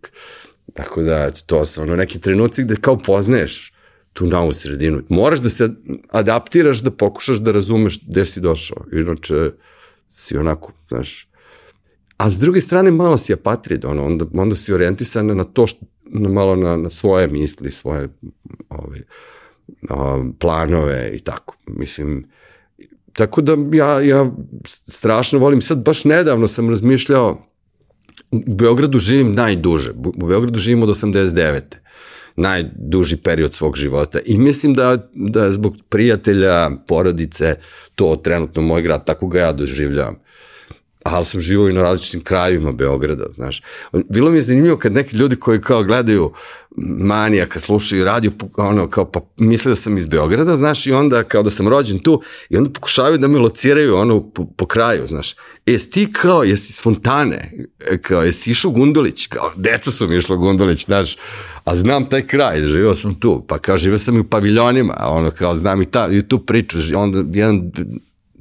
Tako 0.75 1.03
da, 1.03 1.31
to 1.31 1.67
su 1.67 1.83
ono 1.83 1.97
neki 1.97 2.21
trenuci 2.21 2.65
gde 2.65 2.77
kao 2.77 2.99
poznaješ 2.99 3.73
tu 4.13 4.27
novu 4.27 4.53
sredinu. 4.53 5.03
Moraš 5.09 5.41
da 5.41 5.49
se 5.49 5.69
adaptiraš, 6.11 6.79
da 6.83 6.91
pokušaš 6.91 7.39
da 7.39 7.53
razumeš 7.53 8.01
gde 8.07 8.27
si 8.27 8.41
došao. 8.41 8.85
Inače, 8.93 9.51
si 10.09 10.37
onako, 10.37 10.73
znaš, 10.89 11.29
a 12.17 12.31
s 12.31 12.39
druge 12.39 12.61
strane 12.61 12.91
malo 12.91 13.19
si 13.19 13.33
apatrid, 13.33 13.85
ono, 13.85 14.05
onda, 14.05 14.25
onda 14.35 14.55
si 14.55 14.73
orijentisan 14.73 15.27
na 15.27 15.45
to 15.45 15.67
što, 15.67 15.87
na, 16.05 16.29
malo 16.29 16.57
na, 16.57 16.77
na 16.77 16.91
svoje 16.91 17.27
misli, 17.27 17.71
svoje 17.71 18.09
ovaj, 18.69 19.01
um, 19.91 20.37
planove 20.39 21.11
i 21.15 21.21
tako. 21.21 21.57
Mislim, 21.67 22.27
tako 23.13 23.41
da 23.41 23.57
ja, 23.73 24.01
ja 24.01 24.31
strašno 24.89 25.39
volim, 25.39 25.63
sad 25.63 25.79
baš 25.79 26.05
nedavno 26.05 26.49
sam 26.49 26.71
razmišljao, 26.71 27.47
u 28.31 28.55
Beogradu 28.55 28.99
živim 28.99 29.35
najduže, 29.35 29.93
u 30.05 30.27
Beogradu 30.27 30.59
živim 30.59 30.83
od 30.83 30.89
89 30.89 31.61
najduži 32.37 33.17
period 33.17 33.55
svog 33.55 33.77
života. 33.77 34.19
I 34.25 34.39
mislim 34.39 34.75
da, 34.75 35.09
da 35.15 35.53
zbog 35.53 35.77
prijatelja, 35.89 36.71
porodice, 36.89 37.57
to 37.95 38.17
trenutno 38.17 38.63
moj 38.63 38.83
grad, 38.83 39.07
tako 39.07 39.27
ga 39.29 39.41
ja 39.41 39.53
doživljavam. 39.53 40.19
Ali 41.03 41.25
sam 41.25 41.41
živao 41.41 41.69
i 41.69 41.73
na 41.73 41.83
različitim 41.83 42.25
krajevima 42.25 42.73
Beograda, 42.73 43.25
znaš. 43.31 43.63
Bilo 44.09 44.31
mi 44.31 44.39
je 44.39 44.43
zanimljivo 44.43 44.77
kad 44.77 44.93
neki 44.93 45.17
ljudi 45.17 45.37
koji 45.37 45.61
kao 45.61 45.83
gledaju 45.85 46.33
manijaka, 46.77 47.61
slušaju 47.61 48.05
radio, 48.05 48.33
ono, 48.57 48.91
kao, 48.91 49.11
pa 49.11 49.21
misle 49.37 49.69
da 49.69 49.77
sam 49.77 49.99
iz 49.99 50.07
Beograda, 50.07 50.57
znaš, 50.57 50.87
i 50.87 50.93
onda 50.93 51.23
kao 51.25 51.43
da 51.43 51.51
sam 51.51 51.69
rođen 51.69 51.99
tu, 51.99 52.23
i 52.51 52.57
onda 52.57 52.71
pokušavaju 52.71 53.19
da 53.19 53.29
me 53.29 53.39
lociraju, 53.39 53.97
ono, 53.97 54.31
po, 54.31 54.47
po 54.57 54.67
kraju, 54.67 55.07
znaš. 55.07 55.35
E, 55.67 55.79
ti 55.79 56.13
kao, 56.13 56.43
jesi 56.43 56.71
iz 56.71 56.81
Fontane, 56.81 57.53
e, 57.91 57.99
kao, 57.99 58.23
jesi 58.23 58.51
išao 58.51 58.71
Gundulić, 58.71 59.27
kao, 59.27 59.53
deca 59.57 59.91
su 59.91 60.09
mi 60.09 60.17
išlo 60.17 60.37
Gundulić, 60.37 60.85
znaš, 60.85 61.17
a 61.65 61.77
znam 61.77 62.09
taj 62.09 62.27
kraj, 62.27 62.61
živao 62.61 62.95
sam 62.95 63.21
tu, 63.21 63.45
pa 63.49 63.59
kao, 63.59 63.77
živao 63.79 63.99
sam 63.99 64.17
i 64.17 64.21
u 64.21 64.25
paviljonima, 64.25 64.97
ono, 65.01 65.31
kao, 65.31 65.55
znam 65.55 65.83
i, 65.83 65.87
ta, 65.87 66.09
i 66.13 66.29
tu 66.29 66.39
priču, 66.39 66.79
onda 66.97 67.25
jedan 67.33 67.71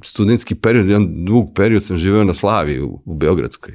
studentski 0.02 0.54
period, 0.54 0.86
jedan 0.86 1.24
dug 1.24 1.52
period 1.54 1.84
sam 1.84 1.96
živeo 1.96 2.24
na 2.24 2.34
Slavi 2.34 2.80
u, 2.80 3.02
u 3.04 3.14
Beogradskoj. 3.14 3.74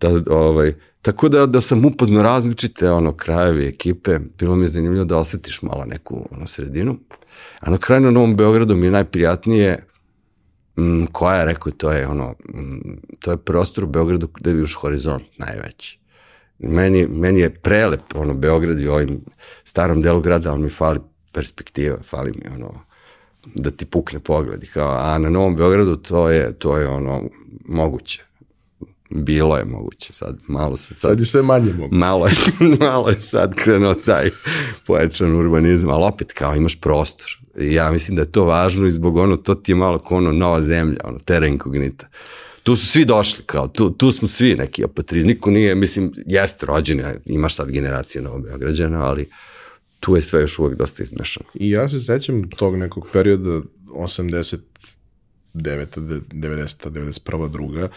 Da, 0.00 0.34
ovaj, 0.34 0.74
tako 1.02 1.28
da, 1.28 1.46
da 1.46 1.60
sam 1.60 1.84
upoznao 1.84 2.22
različite 2.22 2.90
ono, 2.90 3.12
krajevi, 3.12 3.66
ekipe, 3.66 4.18
bilo 4.38 4.56
mi 4.56 4.64
je 4.64 4.68
zanimljivo 4.68 5.04
da 5.04 5.16
osetiš 5.16 5.62
malo 5.62 5.84
neku 5.84 6.28
ono, 6.30 6.46
sredinu. 6.46 6.98
A 7.60 7.70
na 7.70 7.78
kraju 7.78 8.02
na 8.02 8.10
Novom 8.10 8.36
Beogradu 8.36 8.76
mi 8.76 8.86
je 8.86 8.90
najprijatnije 8.90 9.78
m, 10.76 10.84
mm, 10.84 11.06
koja 11.12 11.36
je, 11.36 11.44
rekao, 11.44 11.72
to 11.72 11.92
je 11.92 12.08
ono, 12.08 12.34
m, 12.54 12.60
mm, 12.60 13.00
to 13.20 13.30
je 13.30 13.36
prostor 13.36 13.84
u 13.84 13.86
Beogradu 13.86 14.28
gde 14.34 14.52
vidiš 14.52 14.74
horizont 14.74 15.24
najveći. 15.38 15.98
Meni, 16.58 17.06
meni 17.08 17.40
je 17.40 17.54
prelep 17.54 18.00
ono, 18.14 18.34
Beograd 18.34 18.80
i 18.80 18.88
ovim 18.88 19.20
starom 19.64 20.02
delu 20.02 20.20
grada, 20.20 20.50
ali 20.50 20.62
mi 20.62 20.68
fali 20.68 21.00
perspektiva, 21.32 21.96
fali 22.02 22.32
mi 22.32 22.54
ono, 22.54 22.74
da 23.54 23.70
ti 23.70 23.86
pukne 23.86 24.20
pogled. 24.20 24.64
Kao, 24.72 24.96
a 24.98 25.18
na 25.18 25.30
Novom 25.30 25.56
Beogradu 25.56 25.96
to 25.96 26.30
je, 26.30 26.58
to 26.58 26.78
je 26.78 26.88
ono 26.88 27.22
moguće. 27.64 28.25
Bilo 29.10 29.56
je 29.56 29.64
moguće, 29.64 30.12
sad 30.12 30.38
malo 30.46 30.76
se 30.76 30.94
sad... 30.94 31.10
Sad 31.10 31.20
je 31.20 31.26
sve 31.26 31.42
manje 31.42 31.72
moguće. 31.72 31.96
Malo 31.96 32.26
je, 32.26 32.34
malo 32.80 33.08
je 33.08 33.20
sad 33.20 33.54
krenuo 33.54 33.94
taj 33.94 34.30
pojačan 34.86 35.34
urbanizam, 35.34 35.90
ali 35.90 36.04
opet 36.04 36.32
kao 36.32 36.54
imaš 36.54 36.80
prostor. 36.80 37.38
I 37.58 37.74
ja 37.74 37.90
mislim 37.90 38.16
da 38.16 38.22
je 38.22 38.32
to 38.32 38.44
važno 38.44 38.86
i 38.86 38.92
zbog 38.92 39.16
ono, 39.16 39.36
to 39.36 39.54
ti 39.54 39.72
je 39.72 39.76
malo 39.76 39.98
kao 39.98 40.18
ono 40.18 40.32
nova 40.32 40.62
zemlja, 40.62 41.00
ono, 41.04 41.18
terra 41.18 41.46
incognita. 41.46 42.06
Tu 42.62 42.76
su 42.76 42.86
svi 42.86 43.04
došli, 43.04 43.44
kao, 43.44 43.68
tu, 43.68 43.90
tu 43.90 44.12
smo 44.12 44.28
svi 44.28 44.54
neki 44.54 44.84
apatri, 44.84 45.24
niko 45.24 45.50
nije, 45.50 45.74
mislim, 45.74 46.12
jeste 46.26 46.66
rođeni, 46.66 47.02
imaš 47.24 47.54
sad 47.54 47.70
generacije 47.70 48.22
Beograđana, 48.22 49.04
ali 49.04 49.28
tu 50.00 50.16
je 50.16 50.22
sve 50.22 50.40
još 50.40 50.58
uvek 50.58 50.78
dosta 50.78 51.02
izmešano. 51.02 51.46
I 51.54 51.70
ja 51.70 51.88
se 51.88 52.00
sećam 52.00 52.50
tog 52.50 52.76
nekog 52.76 53.08
perioda 53.12 53.60
89. 53.86 54.58
90. 55.54 56.90
91. 56.90 57.50
druga, 57.50 57.88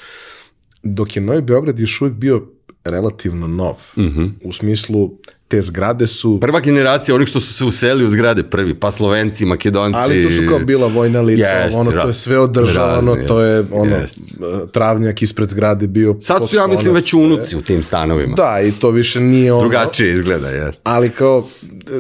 dok 0.84 1.16
je 1.16 1.22
Novi 1.22 1.42
Beograd 1.42 1.80
još 1.80 2.02
uvijek 2.02 2.18
bio 2.18 2.48
relativno 2.90 3.48
nov. 3.48 3.76
Mm 3.98 4.02
-hmm. 4.02 4.32
U 4.44 4.54
smislu, 4.54 5.12
te 5.50 5.62
zgrade 5.62 6.08
su... 6.08 6.40
Prva 6.40 6.60
generacija 6.60 7.16
onih 7.16 7.28
što 7.28 7.40
su 7.40 7.54
se 7.54 7.66
useli 7.66 8.06
u 8.06 8.10
zgrade 8.10 8.44
prvi, 8.44 8.74
pa 8.74 8.92
Slovenci, 8.92 9.46
Makedonci... 9.46 10.00
Ali 10.00 10.24
to 10.24 10.30
su 10.30 10.50
kao 10.50 10.60
bila 10.60 10.88
vojna 10.88 11.22
lica, 11.22 11.44
yes, 11.44 11.76
ono, 11.76 11.92
to 11.92 12.08
je 12.08 12.14
sve 12.14 12.40
održavano, 12.40 13.14
razni, 13.14 13.28
to 13.28 13.42
je 13.42 13.64
ono, 13.72 13.96
yes. 13.96 14.72
travnjak 14.72 15.22
ispred 15.22 15.50
zgrade 15.50 15.88
bio... 15.88 16.16
Sad 16.20 16.50
su, 16.50 16.56
ja 16.56 16.68
mislim, 16.68 16.94
već 16.94 17.14
unuci 17.14 17.58
u 17.58 17.62
tim 17.62 17.84
stanovima. 17.84 18.36
Da, 18.36 18.62
i 18.62 18.72
to 18.72 18.90
više 18.92 19.20
nije 19.20 19.54
ono... 19.54 19.62
Drugačije 19.62 20.14
izgleda, 20.14 20.50
jes. 20.50 20.80
Ali 20.84 21.10
kao, 21.10 21.48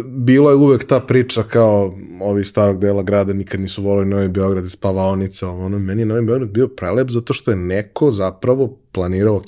bilo 0.05 0.49
je 0.49 0.55
uvek 0.55 0.87
ta 0.87 0.99
priča 0.99 1.43
kao 1.43 1.97
ovi 2.21 2.43
starog 2.43 2.79
dela 2.79 3.03
grada 3.03 3.33
nikad 3.33 3.59
nisu 3.59 3.83
volili 3.83 4.09
Novi 4.09 4.27
Beograd 4.27 4.65
i 4.65 4.69
spavaonica, 4.69 5.49
ono, 5.49 5.79
meni 5.79 6.01
je 6.01 6.05
Novi 6.05 6.25
Beograd 6.25 6.49
bio 6.49 6.67
prelep 6.67 7.09
zato 7.09 7.33
što 7.33 7.51
je 7.51 7.57
neko 7.57 8.11
zapravo 8.11 8.77
planirao, 8.99 9.35
ok, 9.35 9.47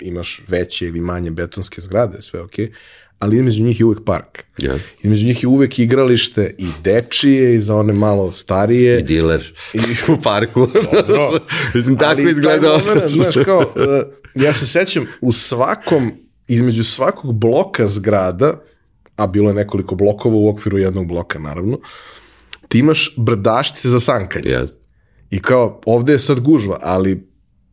imaš 0.00 0.42
veće 0.48 0.86
ili 0.86 1.00
manje 1.00 1.30
betonske 1.30 1.80
zgrade, 1.80 2.22
sve 2.22 2.40
ok, 2.40 2.52
ali 3.18 3.36
između 3.36 3.62
njih 3.62 3.80
je 3.80 3.86
uvek 3.86 4.04
park. 4.04 4.44
Yes. 4.58 4.78
Između 5.02 5.26
njih 5.26 5.42
je 5.42 5.48
uvek 5.48 5.78
igralište 5.78 6.54
i 6.58 6.66
dečije 6.84 7.54
i 7.54 7.60
za 7.60 7.76
one 7.76 7.92
malo 7.92 8.32
starije. 8.32 8.98
I 9.00 9.02
diler 9.02 9.52
I, 9.74 9.78
u 10.12 10.16
parku. 10.22 10.66
Dobro. 10.92 11.40
Mislim, 11.74 11.96
tako 11.96 12.20
Ali 12.20 12.30
izgleda. 12.30 12.68
moment, 12.68 13.10
Znaš, 13.10 13.34
kao, 13.44 13.60
uh, 13.60 13.64
ja 14.34 14.52
se 14.52 14.66
sećam, 14.66 15.06
u 15.20 15.32
svakom, 15.32 16.12
između 16.48 16.84
svakog 16.84 17.34
bloka 17.34 17.88
zgrada, 17.88 18.60
a 19.16 19.26
bilo 19.26 19.50
je 19.50 19.54
nekoliko 19.54 19.94
blokova 19.94 20.36
u 20.36 20.48
okviru 20.48 20.78
jednog 20.78 21.06
bloka, 21.08 21.38
naravno, 21.38 21.78
ti 22.68 22.78
imaš 22.78 23.14
brdašce 23.16 23.88
za 23.88 24.00
sankanje. 24.00 24.44
Yes. 24.44 24.70
I 25.30 25.38
kao, 25.38 25.80
ovde 25.86 26.12
je 26.12 26.18
sad 26.18 26.40
gužva, 26.40 26.78
ali 26.82 27.31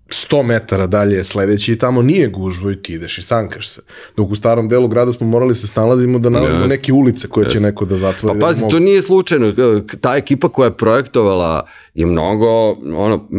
100 0.10 0.44
metara 0.44 0.88
dalje 0.88 1.16
je 1.16 1.24
sledeći 1.24 1.74
i 1.74 1.78
tamo 1.78 2.02
nije 2.02 2.28
gužvo 2.28 2.72
i 2.72 2.82
ti 2.82 2.94
ideš 2.94 3.18
i 3.18 3.22
sankaš 3.22 3.70
se. 3.70 3.82
Dok 4.18 4.32
u 4.32 4.36
starom 4.36 4.70
delu 4.70 4.88
grada 4.88 5.12
smo 5.12 5.28
morali 5.28 5.56
se 5.56 5.68
snalazimo 5.68 6.20
da 6.20 6.30
nalazimo 6.30 6.62
Ja. 6.62 6.68
neke 6.68 6.94
ulice 6.94 7.28
koje 7.28 7.50
će 7.50 7.60
neko 7.60 7.86
da 7.86 7.98
zatvori. 7.98 8.40
Pa 8.40 8.46
pazi, 8.46 8.62
da 8.62 8.68
to 8.70 8.80
nije 8.80 9.02
slučajno. 9.02 9.54
Ta 10.02 10.16
ekipa 10.16 10.50
koja 10.50 10.68
je 10.68 10.78
projektovala 10.78 11.66
je 11.94 12.06
mnogo, 12.06 12.72
ono, 12.96 13.30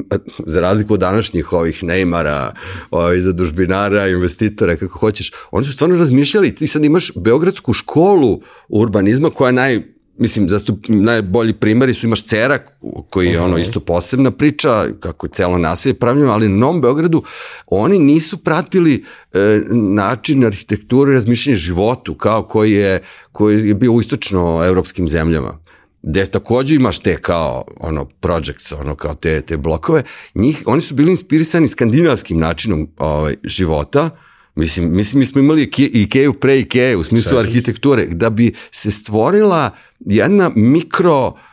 za 0.47 0.61
razliku 0.61 0.95
od 0.95 1.01
današnjih 1.01 1.53
ovih 1.53 1.83
Neymara, 1.85 2.51
ovih 2.91 3.23
zadužbinara, 3.23 4.09
investitora, 4.09 4.77
kako 4.77 4.99
hoćeš, 4.99 5.33
oni 5.51 5.65
su 5.67 5.73
stvarno 5.73 5.97
razmišljali, 5.97 6.55
ti 6.55 6.67
sad 6.67 6.85
imaš 6.85 7.13
Beogradsku 7.17 7.73
školu 7.73 8.41
urbanizma 8.69 9.31
koja 9.31 9.49
je 9.49 9.53
naj, 9.53 9.83
mislim, 10.21 10.49
zastup, 10.49 10.79
najbolji 10.89 11.53
primjeri 11.53 11.95
su 11.95 12.07
imaš 12.07 12.25
Cerak, 12.25 12.73
koji 13.11 13.29
je 13.29 13.41
ono 13.41 13.59
isto 13.59 13.81
posebna 13.81 14.31
priča, 14.31 14.87
kako 15.01 15.27
je 15.27 15.31
celo 15.31 15.59
naselje 15.59 15.95
pravljeno, 15.95 16.33
ali 16.33 16.49
na 16.49 16.57
Novom 16.57 16.81
Beogradu 16.81 17.23
oni 17.67 17.99
nisu 17.99 18.37
pratili 18.37 19.05
e, 19.33 19.61
način 19.71 20.45
arhitekture 20.45 21.13
i 21.13 21.15
razmišljanja 21.15 21.57
životu, 21.57 22.15
kao 22.15 22.43
koji 22.43 22.73
je, 22.73 23.03
koji 23.33 23.69
je 23.69 23.75
bio 23.75 23.93
u 23.93 24.01
istočno-evropskim 24.01 25.09
zemljama 25.09 25.59
gde 26.03 26.27
takođe 26.27 26.75
imaš 26.75 26.99
te 26.99 27.17
kao 27.17 27.65
ono 27.81 28.05
projects, 28.05 28.73
ono 28.73 28.95
kao 28.97 29.15
te, 29.15 29.41
te 29.41 29.57
blokove, 29.57 30.03
njih, 30.35 30.63
oni 30.67 30.81
su 30.81 30.95
bili 30.95 31.11
inspirisani 31.11 31.69
skandinavskim 31.69 32.39
načinom 32.39 32.89
ovaj, 32.99 33.37
života, 33.45 34.11
Mislim, 34.55 34.97
mislim, 34.97 35.19
mi 35.19 35.27
smo 35.27 35.41
imali 35.41 35.67
Ike- 35.67 35.91
Ikeu 35.95 36.33
pre 36.33 36.59
Ikea 36.59 36.99
u 36.99 37.05
smislu 37.05 37.39
arhitekture, 37.39 38.07
da 38.07 38.31
bi 38.31 38.53
se 38.71 38.91
stvorila 38.91 39.71
jedna 40.01 40.51
mikro 40.57 41.35
e, 41.37 41.50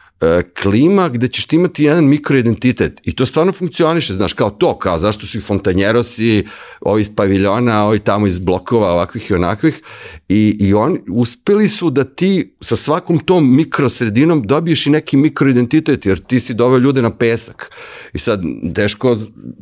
klima 0.62 1.10
gde 1.10 1.28
ćeš 1.28 1.46
ti 1.46 1.56
imati 1.56 1.84
jedan 1.84 2.06
mikroidentitet 2.06 3.02
i 3.04 3.16
to 3.16 3.26
stvarno 3.26 3.52
funkcioniše, 3.52 4.14
znaš, 4.14 4.34
kao 4.34 4.50
to, 4.50 4.78
kao 4.78 5.00
zašto 5.00 5.26
su 5.26 5.38
i 5.38 5.42
fontanjerosi, 5.42 6.46
ovi 6.82 7.02
iz 7.02 7.10
paviljona, 7.16 7.86
ovi 7.86 8.00
tamo 8.00 8.28
iz 8.28 8.40
blokova, 8.40 8.92
ovakvih 8.92 9.32
i 9.32 9.34
onakvih 9.34 9.82
i, 10.30 10.58
i 10.60 10.74
oni 10.74 11.00
uspeli 11.10 11.68
su 11.68 11.90
da 11.90 12.04
ti 12.04 12.56
sa 12.62 12.76
svakom 12.76 13.20
tom 13.20 13.56
mikrosredinom 13.56 14.44
dobiješ 14.44 14.88
i 14.88 14.90
neki 14.90 15.18
mikroidentitet, 15.18 16.06
jer 16.06 16.20
ti 16.20 16.40
si 16.40 16.54
doveo 16.54 16.80
ljude 16.80 17.02
na 17.02 17.10
pesak. 17.10 17.72
I 18.14 18.20
sad, 18.20 18.42
Deško, 18.64 19.18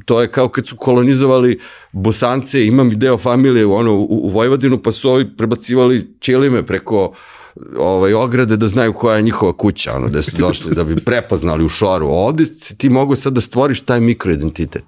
to 0.06 0.22
je 0.22 0.32
kao 0.32 0.50
kad 0.50 0.68
su 0.68 0.76
kolonizovali 0.76 1.60
Bosance, 1.92 2.66
imam 2.66 2.92
i 2.92 2.96
deo 2.96 3.18
familije 3.18 3.66
ono, 3.66 3.94
u, 3.94 4.06
u 4.10 4.30
Vojvodinu, 4.30 4.78
pa 4.78 4.92
su 4.92 5.10
ovi 5.10 5.38
prebacivali 5.38 6.08
ćelime 6.22 6.66
preko 6.66 7.14
ovaj, 7.80 8.14
ograde 8.14 8.58
da 8.58 8.68
znaju 8.68 8.94
koja 8.94 9.16
je 9.16 9.22
njihova 9.22 9.58
kuća, 9.58 9.96
ono, 9.96 10.08
gde 10.08 10.24
su 10.24 10.32
došli 10.38 10.76
da 10.76 10.84
bi 10.84 10.96
prepoznali 11.06 11.66
u 11.66 11.70
šoru. 11.70 12.08
Ovde 12.08 12.44
ti 12.78 12.90
mogu 12.90 13.16
sad 13.16 13.34
da 13.34 13.42
stvoriš 13.42 13.82
taj 13.82 14.00
mikroidentitet. 14.00 14.84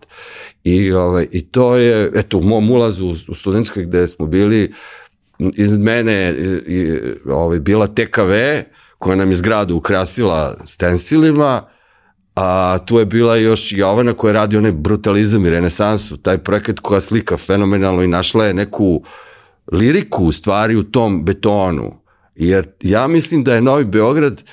I, 0.63 0.91
ovaj, 0.91 1.27
I 1.31 1.45
to 1.45 1.75
je, 1.75 2.11
eto, 2.15 2.37
u 2.37 2.43
mom 2.43 2.71
ulazu 2.71 3.15
u, 3.27 3.35
studentskoj 3.35 3.85
gde 3.85 4.07
smo 4.07 4.25
bili, 4.25 4.73
iz 5.39 5.77
mene 5.77 6.35
i, 6.67 6.99
ovaj, 7.25 7.59
bila 7.59 7.87
TKV, 7.87 8.33
koja 8.97 9.15
nam 9.15 9.29
je 9.29 9.35
zgradu 9.35 9.75
ukrasila 9.75 10.57
stensilima, 10.65 11.61
a 12.35 12.77
tu 12.85 12.99
je 12.99 13.05
bila 13.05 13.35
još 13.35 13.71
Jovana 13.71 14.13
koja 14.13 14.33
radi 14.33 14.57
onaj 14.57 14.71
brutalizam 14.71 15.45
i 15.45 15.49
renesansu, 15.49 16.17
taj 16.17 16.37
projekat 16.37 16.79
koja 16.79 17.01
slika 17.01 17.37
fenomenalno 17.37 18.03
i 18.03 18.07
našla 18.07 18.45
je 18.45 18.53
neku 18.53 19.03
liriku 19.71 20.25
u 20.25 20.31
stvari 20.31 20.75
u 20.75 20.83
tom 20.83 21.25
betonu. 21.25 22.06
Jer 22.37 22.67
ja 22.81 23.07
mislim 23.07 23.43
da 23.43 23.55
je 23.55 23.61
Novi 23.61 23.85
Beograd 23.85 24.43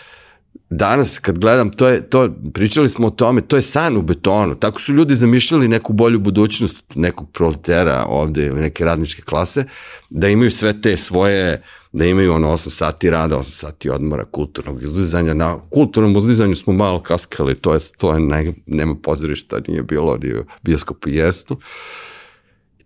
danas 0.70 1.18
kad 1.18 1.38
gledam, 1.38 1.70
to 1.70 1.88
je, 1.88 2.10
to, 2.10 2.28
pričali 2.54 2.88
smo 2.88 3.06
o 3.06 3.10
tome, 3.10 3.40
to 3.40 3.56
je 3.56 3.62
san 3.62 3.96
u 3.96 4.02
betonu. 4.02 4.54
Tako 4.54 4.80
su 4.80 4.92
ljudi 4.92 5.14
zamišljali 5.14 5.68
neku 5.68 5.92
bolju 5.92 6.18
budućnost 6.18 6.84
nekog 6.94 7.30
proletera 7.32 8.04
ovde 8.08 8.46
ili 8.46 8.60
neke 8.60 8.84
radničke 8.84 9.22
klase, 9.22 9.64
da 10.10 10.28
imaju 10.28 10.50
sve 10.50 10.80
te 10.80 10.96
svoje, 10.96 11.62
da 11.92 12.04
imaju 12.04 12.32
ono 12.32 12.52
8 12.52 12.68
sati 12.70 13.10
rada, 13.10 13.36
8 13.36 13.42
sati 13.42 13.90
odmora, 13.90 14.24
kulturnog 14.24 14.82
izlizanja. 14.82 15.34
Na 15.34 15.58
kulturnom 15.70 16.16
izlizanju 16.16 16.56
smo 16.56 16.72
malo 16.72 17.02
kaskali, 17.02 17.54
to 17.54 17.74
je, 17.74 17.80
to 17.98 18.14
je 18.14 18.20
ne, 18.20 18.52
nema 18.66 18.94
pozorišta, 19.02 19.60
nije 19.68 19.82
bilo, 19.82 20.16
ni 20.16 20.32
bioskopu 20.62 21.08
jestu. 21.08 21.58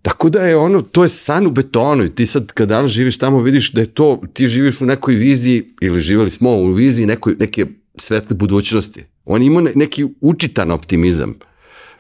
Tako 0.03 0.31
da 0.31 0.41
je 0.41 0.57
ono, 0.57 0.83
to 0.83 1.03
je 1.03 1.09
san 1.09 1.47
u 1.47 1.51
betonu 1.51 2.05
i 2.05 2.15
ti 2.15 2.27
sad 2.27 2.53
kad 2.53 2.69
danas 2.69 2.91
živiš 2.91 3.19
tamo 3.19 3.41
vidiš 3.41 3.73
da 3.73 3.81
je 3.81 3.87
to, 3.87 4.21
ti 4.33 4.49
živiš 4.49 4.81
u 4.81 4.87
nekoj 4.87 5.15
viziji 5.15 5.75
ili 5.81 6.01
živjeli 6.01 6.31
smo 6.31 6.51
u 6.51 6.73
viziji 6.73 7.07
nekoj, 7.07 7.37
neke 7.39 7.67
svetle 7.97 8.37
budućnosti. 8.37 9.05
On 9.25 9.43
ima 9.43 9.61
ne- 9.61 9.73
neki 9.75 10.07
učitan 10.21 10.71
optimizam. 10.71 11.35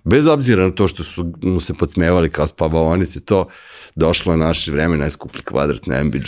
Bez 0.04 0.26
obzira 0.26 0.64
na 0.64 0.70
to 0.70 0.88
što 0.88 1.02
su 1.02 1.32
mu 1.42 1.60
se 1.60 1.74
podsmevali 1.74 2.30
kao 2.30 2.46
spavaonice, 2.46 3.20
to 3.20 3.46
došlo 3.94 4.32
je 4.32 4.36
naše 4.36 4.72
vreme 4.72 4.96
najskuplji 4.96 5.42
kvadrat 5.42 5.86
na 5.86 6.04
MBG. 6.04 6.26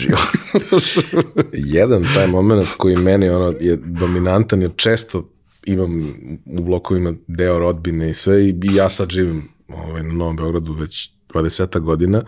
Jedan 1.77 2.07
taj 2.15 2.27
moment 2.27 2.67
koji 2.77 2.95
meni 2.95 3.29
ono 3.29 3.53
je 3.59 3.75
dominantan 3.75 4.61
jer 4.61 4.71
često 4.75 5.29
imam 5.65 6.13
u 6.45 6.63
blokovima 6.63 7.13
deo 7.27 7.59
rodbine 7.59 8.09
i 8.09 8.13
sve 8.13 8.49
i 8.49 8.55
ja 8.75 8.89
sad 8.89 9.09
živim 9.09 9.49
ovaj, 9.67 10.03
na 10.03 10.13
Novom 10.13 10.35
Beogradu 10.35 10.73
već 10.73 11.11
20 11.33 11.79
godina. 11.79 12.23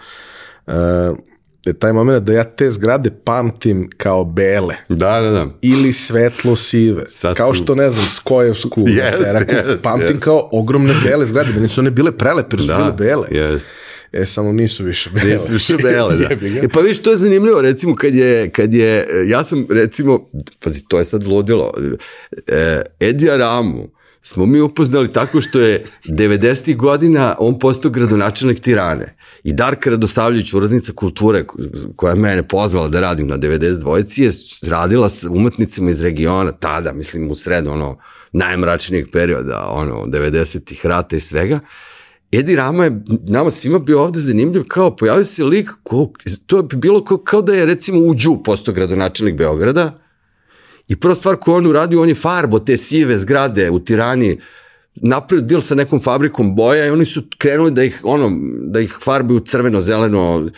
Uh, 0.68 0.74
je 1.66 1.74
taj 1.74 1.94
moment 1.94 2.24
da 2.24 2.34
ja 2.34 2.44
te 2.44 2.72
zgrade 2.72 3.12
pamtim 3.24 3.90
kao 3.98 4.26
bele 4.26 4.76
da, 4.90 5.22
da, 5.22 5.30
da. 5.30 5.48
ili 5.62 5.94
svetlo 5.94 6.56
sive. 6.56 7.04
Sad 7.10 7.38
kao 7.38 7.54
što, 7.54 7.76
ne 7.76 7.90
znam, 7.90 8.06
Skojevsku 8.10 8.84
Jeste, 8.98 9.24
Ceraku, 9.24 9.52
jeste, 9.52 9.78
pamtim 9.84 10.08
jeste. 10.08 10.24
kao 10.24 10.50
ogromne 10.52 10.94
bele 11.04 11.26
zgrade. 11.26 11.52
Meni 11.54 11.68
su 11.68 11.82
one 11.82 11.92
bile 11.92 12.12
prelepe, 12.12 12.58
su 12.58 12.68
Da, 12.68 12.78
bile 12.78 12.92
bele. 12.92 13.28
jest. 13.32 13.66
E, 14.12 14.26
samo 14.26 14.52
nisu 14.52 14.84
više 14.84 15.10
bele. 15.10 15.32
Nisu 15.32 15.54
više 15.54 15.78
bele, 15.78 16.16
da. 16.16 16.30
E, 16.64 16.68
pa 16.74 16.80
viš, 16.80 17.02
to 17.02 17.12
je 17.12 17.18
zanimljivo, 17.18 17.62
recimo, 17.62 17.96
kad 17.96 18.16
je, 18.16 18.50
kad 18.50 18.74
je, 18.74 19.08
ja 19.28 19.44
sam, 19.44 19.68
recimo, 19.70 20.30
pazi, 20.60 20.88
to 20.88 20.98
je 20.98 21.06
sad 21.06 21.24
ludilo, 21.24 21.74
e, 22.48 22.82
Edija 23.00 23.38
Ramu, 23.38 23.90
smo 24.24 24.46
mi 24.46 24.62
upoznali 24.62 25.12
tako 25.12 25.42
što 25.42 25.60
je 25.60 25.86
90. 26.06 26.76
godina 26.76 27.36
on 27.40 27.60
postao 27.60 27.92
gradonačelnik 27.92 28.60
Tirane 28.60 29.16
i 29.44 29.54
Darka 29.54 29.90
Radosavljević, 29.90 30.54
uradnica 30.54 30.94
kulture 30.94 31.44
ko- 31.44 31.58
koja 31.96 32.12
je 32.14 32.20
mene 32.20 32.48
pozvala 32.48 32.88
da 32.88 33.00
radim 33.00 33.28
na 33.28 33.38
92. 33.38 34.22
je 34.22 34.32
radila 34.70 35.10
s 35.10 35.24
umetnicima 35.24 35.90
iz 35.92 36.02
regiona 36.02 36.52
tada, 36.52 36.94
mislim 36.94 37.32
u 37.32 37.36
sredu 37.36 37.70
ono 37.70 37.98
najmračnijeg 38.32 39.08
perioda, 39.12 39.68
ono 39.70 40.06
90-ih 40.06 40.86
rata 40.86 41.16
i 41.16 41.20
svega 41.20 41.60
Edi 42.32 42.56
Rama 42.56 42.84
je 42.84 43.02
nama 43.28 43.52
svima 43.52 43.80
bio 43.80 44.02
ovde 44.02 44.20
zanimljiv, 44.20 44.64
kao 44.68 44.96
pojavio 44.96 45.24
se 45.24 45.44
lik, 45.44 45.70
ko, 45.84 46.12
to 46.46 46.58
je 46.58 46.64
bilo 46.64 47.04
kao, 47.04 47.18
kao 47.18 47.42
da 47.42 47.54
je 47.54 47.66
recimo 47.66 48.00
u 48.00 48.14
Đu 48.14 48.44
postao 48.44 48.74
gradonačelnik 48.74 49.36
Beograda 49.36 49.98
i 50.88 50.96
prva 50.96 51.16
stvar 51.16 51.36
koju 51.36 51.56
on 51.56 51.68
uradio, 51.68 52.02
on 52.02 52.10
je 52.10 52.16
farbo 52.16 52.60
te 52.60 52.78
sive 52.78 53.18
zgrade 53.18 53.70
u 53.70 53.80
Tirani, 53.80 54.40
napravio 54.96 55.46
deal 55.46 55.62
sa 55.62 55.76
nekom 55.76 56.02
fabrikom 56.02 56.56
boja 56.56 56.86
i 56.86 56.90
oni 56.90 57.06
su 57.06 57.24
krenuli 57.38 57.72
da 57.72 57.84
ih, 57.84 58.00
ono, 58.04 58.32
da 58.62 58.80
ih 58.80 58.98
farbuju 59.04 59.40
crveno, 59.40 59.82
zeleno 59.82 60.50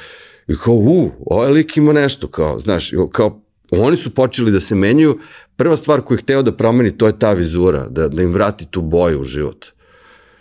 i 0.47 0.55
kao, 0.55 0.73
u, 0.73 1.11
ovaj 1.25 1.51
lik 1.51 1.77
ima 1.77 1.93
nešto, 1.93 2.27
kao, 2.27 2.59
znaš, 2.59 2.91
kao, 3.11 3.41
oni 3.71 3.97
su 3.97 4.09
počeli 4.09 4.51
da 4.51 4.59
se 4.59 4.75
menjaju, 4.75 5.19
prva 5.55 5.77
stvar 5.77 6.01
koju 6.01 6.17
je 6.17 6.21
hteo 6.21 6.41
da 6.41 6.51
promeni, 6.51 6.97
to 6.97 7.07
je 7.07 7.19
ta 7.19 7.33
vizura, 7.33 7.88
da, 7.89 8.07
da 8.07 8.21
im 8.21 8.33
vrati 8.33 8.65
tu 8.65 8.81
boju 8.81 9.21
u 9.21 9.23
život. 9.23 9.65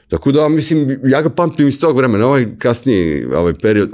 Tako 0.08 0.32
da, 0.32 0.48
mislim, 0.48 1.00
ja 1.04 1.22
ga 1.22 1.30
pamtim 1.30 1.68
iz 1.68 1.80
tog 1.80 1.96
vremena, 1.96 2.26
ovaj 2.26 2.46
kasniji 2.58 3.24
ovaj 3.24 3.54
period, 3.54 3.90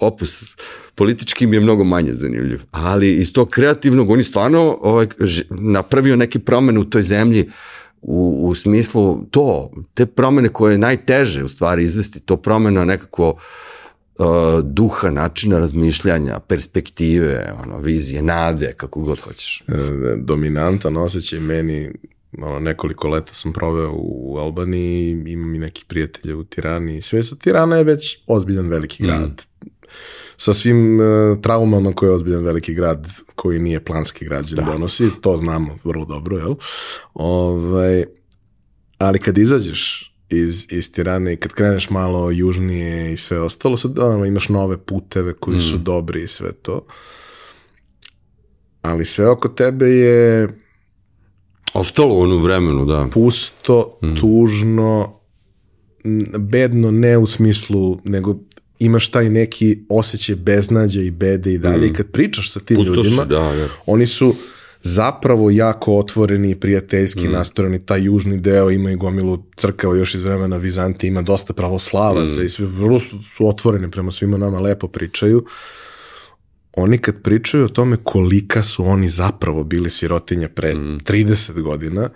opus 0.00 0.56
politički 0.94 1.46
mi 1.46 1.56
je 1.56 1.60
mnogo 1.60 1.84
manje 1.84 2.12
zanimljiv, 2.12 2.60
ali 2.70 3.12
iz 3.12 3.32
tog 3.32 3.50
kreativnog 3.50 4.10
on 4.10 4.18
je 4.18 4.24
stvarno 4.24 4.78
ovaj, 4.80 5.06
napravio 5.50 6.16
neke 6.16 6.38
promene 6.38 6.80
u 6.80 6.84
toj 6.84 7.02
zemlji 7.02 7.50
u, 8.02 8.48
u 8.48 8.54
smislu 8.54 9.24
to, 9.30 9.70
te 9.94 10.06
promene 10.06 10.48
koje 10.48 10.74
je 10.74 10.78
najteže 10.78 11.44
u 11.44 11.48
stvari 11.48 11.84
izvesti, 11.84 12.20
to 12.20 12.36
promena 12.36 12.84
nekako 12.84 13.28
uh, 14.18 14.26
duha, 14.62 15.10
načina 15.10 15.58
razmišljanja, 15.58 16.40
perspektive, 16.40 17.54
ono, 17.62 17.78
vizije, 17.78 18.22
nade, 18.22 18.72
kako 18.76 19.00
god 19.00 19.20
hoćeš. 19.20 19.62
E, 19.68 19.72
dominantan 20.16 20.96
osjećaj 20.96 21.40
meni 21.40 21.92
ono, 22.38 22.58
nekoliko 22.58 23.08
leta 23.08 23.32
sam 23.34 23.52
proveo 23.52 23.92
u 23.96 24.36
Albaniji, 24.38 25.10
imam 25.26 25.54
i 25.54 25.58
nekih 25.58 25.84
prijatelja 25.84 26.36
u 26.36 26.44
Tirani, 26.44 27.02
sve 27.02 27.22
su, 27.22 27.38
Tirana 27.38 27.76
je 27.76 27.84
već 27.84 28.18
ozbiljan 28.26 28.68
veliki 28.68 29.02
grad. 29.02 29.42
sa 30.36 30.54
svim 30.54 31.00
uh, 31.00 31.40
traumama 31.40 31.92
koje 31.92 32.08
je 32.08 32.14
ozbiljan 32.14 32.44
veliki 32.44 32.74
grad 32.74 33.06
koji 33.34 33.58
nije 33.58 33.84
planski 33.84 34.24
građan 34.24 34.56
da. 34.56 34.72
donosi, 34.72 35.10
to 35.20 35.36
znamo 35.36 35.78
vrlo 35.84 36.04
dobro, 36.04 36.36
jel? 36.36 36.54
Ovaj, 37.14 38.04
ali 38.98 39.18
kad 39.18 39.38
izađeš 39.38 40.14
iz, 40.28 40.66
iz 40.70 40.92
Tirane 40.92 41.32
i 41.32 41.36
kad 41.36 41.52
kreneš 41.52 41.90
malo 41.90 42.30
južnije 42.30 43.12
i 43.12 43.16
sve 43.16 43.40
ostalo, 43.40 43.76
sad 43.76 43.90
da, 43.90 44.26
imaš 44.26 44.48
nove 44.48 44.78
puteve 44.78 45.32
koji 45.32 45.56
mm. 45.56 45.60
su 45.60 45.78
dobri 45.78 46.22
i 46.22 46.28
sve 46.28 46.52
to. 46.52 46.86
Ali 48.82 49.04
sve 49.04 49.28
oko 49.28 49.48
tebe 49.48 49.86
je 49.86 50.48
Ostalo 51.74 52.14
u 52.14 52.20
onu 52.20 52.38
vremenu, 52.38 52.84
da. 52.84 53.08
Pusto, 53.12 53.98
mm. 54.02 54.16
tužno, 54.20 55.20
bedno 56.38 56.90
ne 56.90 57.18
u 57.18 57.26
smislu, 57.26 57.98
nego 58.04 58.36
imaš 58.78 59.08
taj 59.08 59.30
neki 59.30 59.78
osjećaj 59.88 60.36
beznađa 60.36 61.00
i 61.00 61.10
bede 61.10 61.52
i 61.52 61.58
dalje. 61.58 61.86
Mm. 61.86 61.90
I 61.90 61.94
kad 61.94 62.10
pričaš 62.10 62.52
sa 62.52 62.60
tim 62.60 62.76
Pustoši, 62.76 62.96
ljudima, 62.96 63.24
da, 63.24 63.38
da. 63.38 63.68
oni 63.86 64.06
su 64.06 64.34
zapravo 64.82 65.50
jako 65.50 65.98
otvoreni 65.98 66.50
i 66.50 66.54
prijateljski 66.54 67.28
mm. 67.28 67.32
nastorani, 67.32 67.86
taj 67.86 68.04
južni 68.04 68.40
deo 68.40 68.70
ima 68.70 68.90
i 68.90 68.96
gomilu 68.96 69.42
crkava 69.56 69.96
još 69.96 70.14
iz 70.14 70.22
vremena 70.22 70.56
Vizantije, 70.56 71.08
ima 71.08 71.22
dosta 71.22 71.52
pravoslavaca 71.52 72.40
mm. 72.40 72.44
i 72.44 72.48
sve 72.48 72.66
vrlo 72.66 73.00
su 73.00 73.18
otvoreni 73.38 73.90
prema 73.90 74.10
svima 74.10 74.38
nama, 74.38 74.60
lepo 74.60 74.88
pričaju. 74.88 75.44
Oni 76.76 76.98
kad 76.98 77.22
pričaju 77.22 77.64
o 77.64 77.68
tome 77.68 77.96
kolika 77.96 78.62
su 78.62 78.86
oni 78.86 79.08
zapravo 79.08 79.64
bili 79.64 79.90
sirotinja 79.90 80.48
pre 80.48 80.74
mm. 80.74 80.98
30 81.04 81.60
godina, 81.60 82.08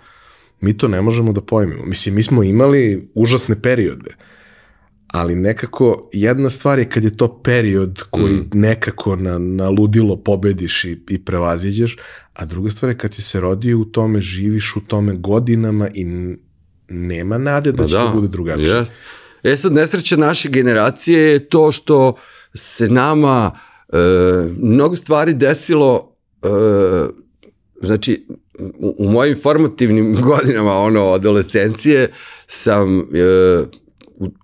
mi 0.61 0.77
to 0.77 0.87
ne 0.87 1.01
možemo 1.01 1.33
da 1.33 1.41
pojmimo. 1.41 1.85
Mislim, 1.85 2.15
mi 2.15 2.23
smo 2.23 2.43
imali 2.43 3.09
užasne 3.13 3.61
periode, 3.61 4.15
ali 5.07 5.35
nekako 5.35 6.09
jedna 6.13 6.49
stvar 6.49 6.79
je 6.79 6.89
kad 6.89 7.03
je 7.03 7.17
to 7.17 7.41
period 7.41 8.03
koji 8.09 8.33
mm. 8.33 8.49
nekako 8.53 9.15
na, 9.15 9.37
na 9.37 9.69
ludilo 9.69 10.17
pobediš 10.17 10.83
i, 10.85 11.01
i 11.09 11.25
prevaziđeš, 11.25 11.97
a 12.33 12.45
druga 12.45 12.71
stvar 12.71 12.91
je 12.91 12.97
kad 12.97 13.13
si 13.13 13.21
se 13.21 13.39
rodio 13.39 13.79
u 13.79 13.85
tome, 13.85 14.21
živiš 14.21 14.75
u 14.75 14.79
tome 14.79 15.13
godinama 15.13 15.89
i 15.93 16.05
nema 16.89 17.37
nade 17.37 17.71
da 17.71 17.83
pa 17.83 17.87
će 17.87 17.97
da, 17.97 18.03
da 18.03 18.11
bude 18.13 18.27
drugačije. 18.27 18.77
Jest. 18.77 18.93
E 19.43 19.57
sad, 19.57 19.73
nesreća 19.73 20.15
naše 20.15 20.49
generacije 20.49 21.19
je 21.19 21.49
to 21.49 21.71
što 21.71 22.15
se 22.55 22.87
nama 22.87 23.51
e, 23.93 23.97
mnogo 24.57 24.95
stvari 24.95 25.33
desilo 25.33 26.15
e, 26.43 26.47
znači 27.81 28.27
u, 28.79 28.95
u 28.97 29.11
mojim 29.11 29.37
formativnim 29.41 30.15
godinama 30.27 30.73
ono 30.73 31.11
adolescencije 31.13 32.11
sam 32.47 32.99
e, 32.99 33.03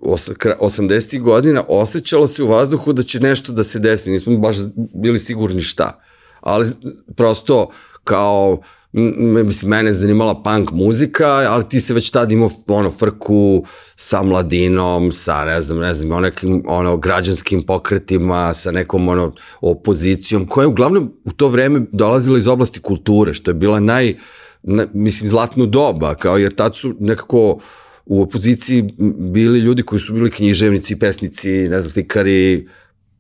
u 0.02 0.12
80. 0.12 1.22
godina 1.22 1.64
osjećalo 1.68 2.28
se 2.28 2.44
u 2.44 2.48
vazduhu 2.48 2.94
da 2.94 3.04
će 3.04 3.20
nešto 3.20 3.52
da 3.52 3.64
se 3.64 3.80
desi, 3.80 4.12
nismo 4.12 4.38
baš 4.38 4.56
bili 4.94 5.20
sigurni 5.20 5.62
šta. 5.62 6.02
Ali 6.42 6.68
prosto 7.16 7.70
kao 8.04 8.62
mislim, 8.96 9.70
mene 9.70 9.90
je 9.90 9.94
zanimala 9.94 10.44
punk 10.44 10.72
muzika, 10.72 11.28
ali 11.28 11.70
ti 11.70 11.82
se 11.82 11.94
već 11.94 12.10
tad 12.10 12.32
imao 12.32 12.50
ono, 12.68 12.92
frku 12.92 13.66
sa 13.96 14.24
mladinom, 14.24 15.12
sa, 15.12 15.46
ne 15.46 15.62
znam, 15.62 15.80
ne 15.80 15.94
znam, 15.94 16.12
o 16.12 16.22
nekim 16.22 16.64
ono, 16.68 16.98
građanskim 16.98 17.64
pokretima, 17.64 18.54
sa 18.54 18.72
nekom 18.72 19.08
ono, 19.08 19.34
opozicijom, 19.62 20.48
koja 20.48 20.64
je 20.64 20.68
uglavnom 20.68 21.14
u 21.24 21.32
to 21.32 21.48
vreme 21.48 21.82
dolazila 21.92 22.38
iz 22.38 22.48
oblasti 22.48 22.80
kulture, 22.80 23.34
što 23.34 23.52
je 23.52 23.56
bila 23.56 23.80
naj, 23.80 24.16
na, 24.64 24.88
mislim, 24.94 25.30
zlatnu 25.30 25.66
doba, 25.66 26.16
kao 26.16 26.38
jer 26.38 26.54
tad 26.54 26.76
su 26.76 26.96
nekako 27.00 27.60
u 28.06 28.22
opoziciji 28.22 28.94
bili 29.18 29.60
ljudi 29.60 29.84
koji 29.84 30.00
su 30.00 30.14
bili 30.14 30.32
književnici, 30.32 31.00
pesnici, 31.00 31.50
ne 31.50 31.82
znam, 31.82 31.92
slikari, 31.92 32.68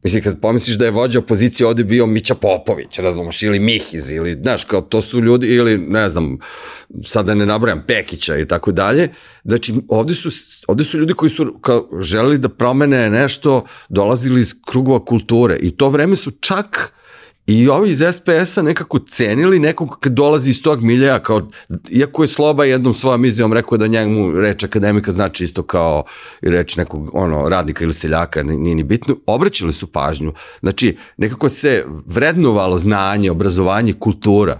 Mislim, 0.06 0.24
kad 0.24 0.39
pomisliš 0.39 0.78
da 0.78 0.86
je 0.86 0.91
vođa 0.91 1.20
opozicije 1.20 1.68
ovde 1.68 1.84
bio 1.84 2.06
Mića 2.06 2.36
Popović, 2.36 3.00
razumeš, 3.00 3.44
ili 3.44 3.60
Mihiz, 3.60 4.12
ili, 4.12 4.34
znaš, 4.34 4.63
kao 4.63 4.82
to 4.82 5.02
su 5.02 5.20
ljudi, 5.20 5.48
ili, 5.48 5.78
ne 5.78 6.10
znam, 6.10 6.38
sada 7.04 7.34
ne 7.34 7.46
nabrajam, 7.46 7.84
Pekića 7.88 8.38
i 8.38 8.46
tako 8.48 8.72
dalje. 8.72 9.10
Znači, 9.44 9.74
ovde 9.88 10.13
su, 10.13 10.30
ovde 10.68 10.84
su 10.84 11.00
ljudi 11.00 11.13
koji 11.13 11.30
su 11.30 11.58
kao, 11.62 11.89
želeli 12.00 12.38
da 12.38 12.50
promene 12.50 13.10
nešto, 13.10 13.65
dolazili 13.89 14.41
iz 14.41 14.54
krugova 14.68 15.06
kulture 15.06 15.58
i 15.62 15.72
to 15.72 15.89
vreme 15.89 16.15
su 16.15 16.32
čak 16.32 16.94
I 17.47 17.69
ovi 17.69 17.89
iz 17.89 18.01
SPS-a 18.13 18.62
nekako 18.62 18.99
cenili 18.99 19.60
nekog 19.60 19.99
kad 19.99 20.13
dolazi 20.13 20.49
iz 20.49 20.62
tog 20.62 20.84
miljeja, 20.84 21.19
kao, 21.19 21.49
iako 21.89 22.23
je 22.23 22.27
Sloba 22.27 22.65
jednom 22.65 22.93
svojom 22.93 23.25
izjavom 23.25 23.53
rekao 23.53 23.77
da 23.77 23.88
njemu 23.88 24.31
reč 24.31 24.63
akademika 24.63 25.12
znači 25.12 25.43
isto 25.43 25.63
kao 25.63 26.03
reč 26.41 26.75
nekog 26.75 27.10
ono, 27.13 27.49
radnika 27.49 27.84
ili 27.84 27.93
seljaka, 27.93 28.43
nije 28.43 28.75
ni 28.75 28.84
bitno, 28.84 29.17
obraćali 29.25 29.73
su 29.73 29.88
pažnju. 29.88 30.34
Znači, 30.60 30.97
nekako 31.17 31.49
se 31.49 31.86
vrednovalo 32.05 32.77
znanje, 32.77 33.31
obrazovanje, 33.31 33.93
kultura. 33.93 34.60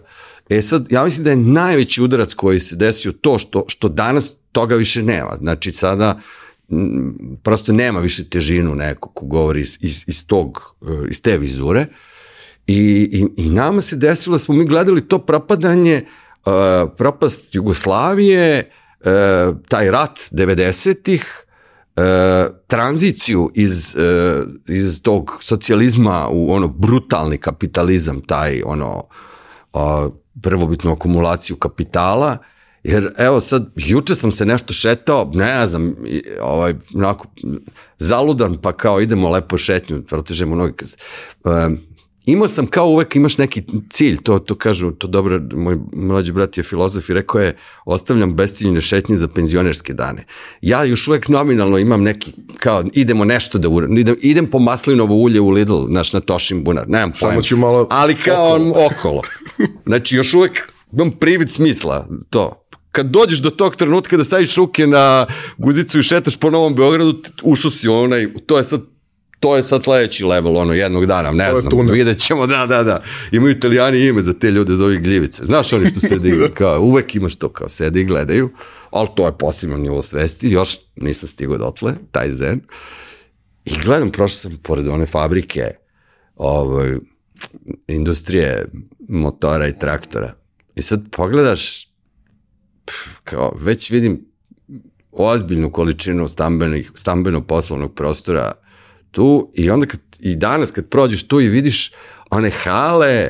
E 0.50 0.62
sad, 0.62 0.88
ja 0.90 1.04
mislim 1.04 1.24
da 1.24 1.30
je 1.30 1.36
najveći 1.36 2.02
udarac 2.02 2.34
koji 2.34 2.60
se 2.60 2.76
desio 2.76 3.12
to 3.12 3.38
što, 3.38 3.66
što 3.68 3.90
danas 3.90 4.34
toga 4.52 4.76
više 4.76 5.04
nema. 5.04 5.38
Znači, 5.38 5.74
sada 5.74 6.20
prosto 7.44 7.74
nema 7.74 8.00
više 8.00 8.30
težinu 8.30 8.76
neko 8.76 9.10
ko 9.10 9.26
govori 9.26 9.62
iz, 9.62 9.78
iz, 9.82 10.04
iz, 10.08 10.28
tog, 10.28 10.76
e, 10.82 11.10
iz 11.10 11.22
te 11.22 11.38
vizure. 11.38 11.82
Uh, 11.82 11.88
I, 12.68 13.10
i, 13.12 13.44
I 13.44 13.50
nama 13.50 13.82
se 13.82 13.96
desilo, 13.96 14.40
smo 14.40 14.56
mi 14.56 14.66
gledali 14.66 15.08
to 15.08 15.20
propadanje, 15.20 16.06
uh, 16.46 16.54
propast 16.98 17.56
Jugoslavije, 17.56 18.72
uh, 19.00 19.58
taj 19.68 19.92
rat 19.92 20.20
90-ih, 20.32 21.46
uh, 21.96 22.04
tranziciju 22.68 23.52
iz, 23.54 23.96
uh, 23.96 24.48
iz 24.68 25.02
tog 25.02 25.38
socijalizma 25.40 26.28
u 26.32 26.54
ono 26.54 26.68
brutalni 26.68 27.38
kapitalizam, 27.38 28.22
taj 28.22 28.62
ono 28.66 29.04
uh, 29.74 29.82
prvobitnu 30.42 30.92
akumulaciju 30.92 31.56
kapitala, 31.56 32.38
Jer 32.86 33.14
evo 33.18 33.40
sad, 33.40 33.72
juče 33.76 34.16
sam 34.16 34.32
se 34.32 34.46
nešto 34.46 34.74
šetao, 34.74 35.32
ne 35.34 35.68
znam, 35.68 35.96
ovaj, 36.42 36.74
onako, 36.96 37.28
zaludan, 37.98 38.58
pa 38.62 38.74
kao 38.74 39.02
idemo 39.02 39.30
lepo 39.30 39.58
šetnju, 39.58 40.02
protežemo 40.02 40.56
noge. 40.56 40.86
Uh, 41.44 41.52
imao 42.26 42.48
sam 42.48 42.68
kao 42.68 42.88
uvek 42.88 43.16
imaš 43.16 43.38
neki 43.38 43.64
cilj, 43.90 44.18
to, 44.24 44.40
to 44.40 44.56
kažu, 44.56 44.92
to 44.92 45.08
dobro, 45.08 45.42
moj 45.54 45.78
mlađi 45.94 46.32
brat 46.32 46.58
je 46.58 46.64
filozof 46.64 47.10
i 47.10 47.14
rekao 47.14 47.42
je, 47.42 47.58
ostavljam 47.86 48.34
besciljne 48.34 48.82
šetnje 48.82 49.18
za 49.18 49.28
penzionerske 49.28 49.94
dane. 49.94 50.26
Ja 50.62 50.84
još 50.84 51.08
uvek 51.08 51.28
nominalno 51.28 51.78
imam 51.78 52.04
neki, 52.04 52.34
kao, 52.58 52.84
idemo 52.94 53.26
nešto 53.26 53.58
da 53.58 53.70
uradimo, 53.70 54.00
idem, 54.00 54.16
idem 54.22 54.48
po 54.48 54.60
maslinovo 54.60 55.16
ulje 55.16 55.42
u 55.42 55.50
Lidl, 55.50 55.86
znaš, 55.88 56.14
na 56.14 56.20
Tošim 56.20 56.64
bunar, 56.64 56.90
nemam 56.90 57.12
pojma. 57.20 57.34
Samo 57.34 57.42
ću 57.42 57.58
malo 57.58 57.88
Ali 57.90 58.16
kao 58.16 58.56
okolo. 58.56 58.86
okolo. 58.86 59.22
Znači, 59.86 60.16
još 60.16 60.34
uvek 60.34 60.72
imam 60.94 61.12
privid 61.12 61.52
smisla, 61.52 62.08
to, 62.30 62.66
kad 62.92 63.06
dođeš 63.06 63.40
do 63.40 63.50
tog 63.50 63.76
trenutka 63.76 64.18
da 64.18 64.24
staviš 64.24 64.56
ruke 64.56 64.88
na 64.88 65.26
guzicu 65.58 66.00
i 66.00 66.04
šetaš 66.04 66.38
po 66.38 66.50
Novom 66.50 66.76
Beogradu, 66.76 67.22
ušao 67.44 67.72
si 67.72 67.88
onaj, 67.88 68.34
to 68.46 68.58
je 68.58 68.64
sad 68.64 68.95
to 69.46 69.56
je 69.56 69.64
sad 69.64 69.84
sledeći 69.84 70.26
level, 70.26 70.58
ono, 70.58 70.74
jednog 70.74 71.06
dana, 71.06 71.32
ne 71.32 71.54
znam, 71.54 71.70
tuna. 71.70 71.92
vidjet 71.92 72.20
ćemo, 72.20 72.48
da, 72.48 72.66
da, 72.66 72.84
da. 72.84 73.02
Imaju 73.32 73.52
italijani 73.52 74.06
ime 74.06 74.22
za 74.22 74.34
te 74.34 74.52
ljude, 74.52 74.74
za 74.74 74.86
ovih 74.86 75.02
gljivice. 75.02 75.46
Znaš 75.46 75.74
oni 75.74 75.90
što 75.90 76.00
sede 76.00 76.30
i 76.30 76.50
kao, 76.58 76.82
uvek 76.82 77.16
imaš 77.16 77.36
to, 77.36 77.50
kao 77.50 77.70
sede 77.70 78.02
i 78.02 78.06
gledaju, 78.06 78.50
ali 78.92 79.08
to 79.16 79.26
je 79.26 79.38
posebno 79.38 79.78
nivo 79.78 80.02
svesti, 80.02 80.50
još 80.50 80.78
nisam 80.96 81.30
stigao 81.30 81.58
dotle, 81.58 81.94
taj 82.12 82.32
zen. 82.32 82.62
I 83.66 83.72
gledam, 83.84 84.12
prošao 84.12 84.36
sam 84.36 84.58
pored 84.64 84.88
one 84.88 85.06
fabrike, 85.06 85.72
ovaj, 86.36 86.98
industrije 87.88 88.66
motora 89.10 89.68
i 89.68 89.80
traktora. 89.80 90.34
I 90.76 90.82
sad 90.82 91.04
pogledaš, 91.12 91.88
kao, 93.24 93.54
već 93.62 93.92
vidim 93.92 94.26
ozbiljnu 95.12 95.72
količinu 95.72 96.28
stambenih, 96.28 96.92
stambeno-poslovnog 96.96 97.96
prostora 97.96 98.52
tu 99.16 99.52
i 99.54 99.70
onda 99.70 99.86
kad, 99.86 100.00
i 100.20 100.36
danas 100.36 100.72
kad 100.72 100.90
prođeš 100.90 101.28
tu 101.28 101.42
i 101.42 101.50
vidiš 101.50 101.92
one 102.30 102.50
hale 102.50 103.30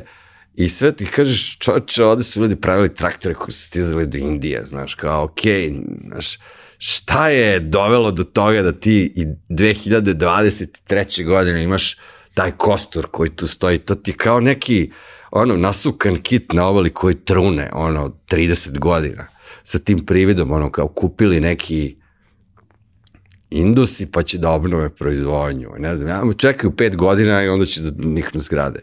i 0.53 0.69
sve 0.69 0.91
ti 0.91 1.05
kažeš 1.05 1.57
čoče, 1.59 2.03
ovde 2.03 2.23
su 2.23 2.41
ljudi 2.41 2.55
pravili 2.55 2.93
traktore 2.93 3.35
koji 3.35 3.53
su 3.53 3.61
stizali 3.61 4.07
do 4.07 4.17
Indije, 4.17 4.63
znaš, 4.65 4.95
kao 4.95 5.23
okej, 5.23 5.69
okay, 5.69 5.83
znaš, 6.11 6.37
šta 6.77 7.29
je 7.29 7.59
dovelo 7.59 8.11
do 8.11 8.23
toga 8.23 8.61
da 8.61 8.71
ti 8.71 9.13
i 9.15 9.25
2023. 9.49 11.25
godine 11.25 11.63
imaš 11.63 11.97
taj 12.33 12.51
kostur 12.51 13.07
koji 13.11 13.29
tu 13.29 13.47
stoji, 13.47 13.77
to 13.77 13.95
ti 13.95 14.13
kao 14.13 14.39
neki 14.39 14.91
ono 15.31 15.57
nasukan 15.57 16.17
kit 16.17 16.53
na 16.53 16.67
ovali 16.67 16.89
koji 16.89 17.15
trune, 17.15 17.69
ono, 17.73 18.17
30 18.29 18.79
godina 18.79 19.27
sa 19.63 19.79
tim 19.79 20.05
prividom, 20.05 20.51
ono, 20.51 20.71
kao 20.71 20.87
kupili 20.87 21.39
neki 21.39 21.95
indusi 23.49 24.11
pa 24.11 24.23
će 24.23 24.37
da 24.37 24.51
obnove 24.51 24.89
proizvodnju. 24.89 25.69
Ne 25.77 25.95
znam, 25.95 26.09
ja 26.09 26.33
čekaju 26.37 26.71
pet 26.71 26.95
godina 26.95 27.43
i 27.43 27.47
onda 27.47 27.65
će 27.65 27.81
da 27.81 28.05
niknu 28.05 28.41
zgrade. 28.41 28.79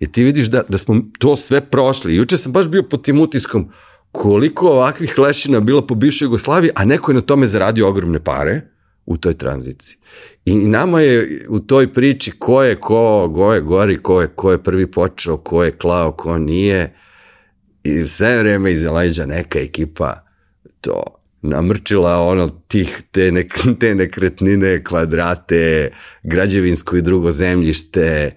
I 0.00 0.12
ti 0.12 0.24
vidiš 0.24 0.46
da, 0.46 0.62
da 0.68 0.78
smo 0.78 1.02
to 1.18 1.36
sve 1.36 1.60
prošli. 1.60 2.14
Juče 2.14 2.36
sam 2.36 2.52
baš 2.52 2.68
bio 2.68 2.82
pod 2.82 3.04
tim 3.04 3.20
utiskom 3.20 3.70
koliko 4.12 4.68
ovakvih 4.68 5.18
lešina 5.18 5.60
bilo 5.60 5.86
po 5.86 5.94
bivšoj 5.94 6.26
Jugoslaviji, 6.26 6.70
a 6.74 6.84
neko 6.84 7.10
je 7.10 7.14
na 7.14 7.20
tome 7.20 7.46
zaradio 7.46 7.88
ogromne 7.88 8.24
pare, 8.24 8.60
u 9.06 9.16
toj 9.16 9.34
tranziciji. 9.34 9.96
I 10.44 10.54
nama 10.54 11.00
je 11.00 11.46
u 11.48 11.60
toj 11.60 11.92
priči 11.92 12.30
ko 12.30 12.62
je 12.62 12.74
ko, 12.74 13.32
ko 13.34 13.54
je 13.54 13.60
gori, 13.60 13.98
ko 13.98 14.20
je, 14.20 14.28
ko 14.28 14.52
je 14.52 14.62
prvi 14.62 14.90
počeo, 14.90 15.36
ko 15.36 15.64
je 15.64 15.70
klao, 15.70 16.12
ko 16.12 16.38
nije. 16.38 16.94
I 17.82 18.08
sve 18.08 18.38
vreme 18.38 18.72
iza 18.72 18.92
leđa 18.92 19.26
neka 19.26 19.58
ekipa 19.58 20.24
to 20.80 21.15
namrčila 21.46 22.20
ono 22.22 22.48
tih, 22.48 23.02
te, 23.10 23.32
nek, 23.32 23.54
te 23.80 23.94
nekretnine, 23.94 24.84
kvadrate, 24.84 25.90
građevinsko 26.22 26.96
i 26.96 27.02
drugo 27.02 27.30
zemljište 27.30 28.36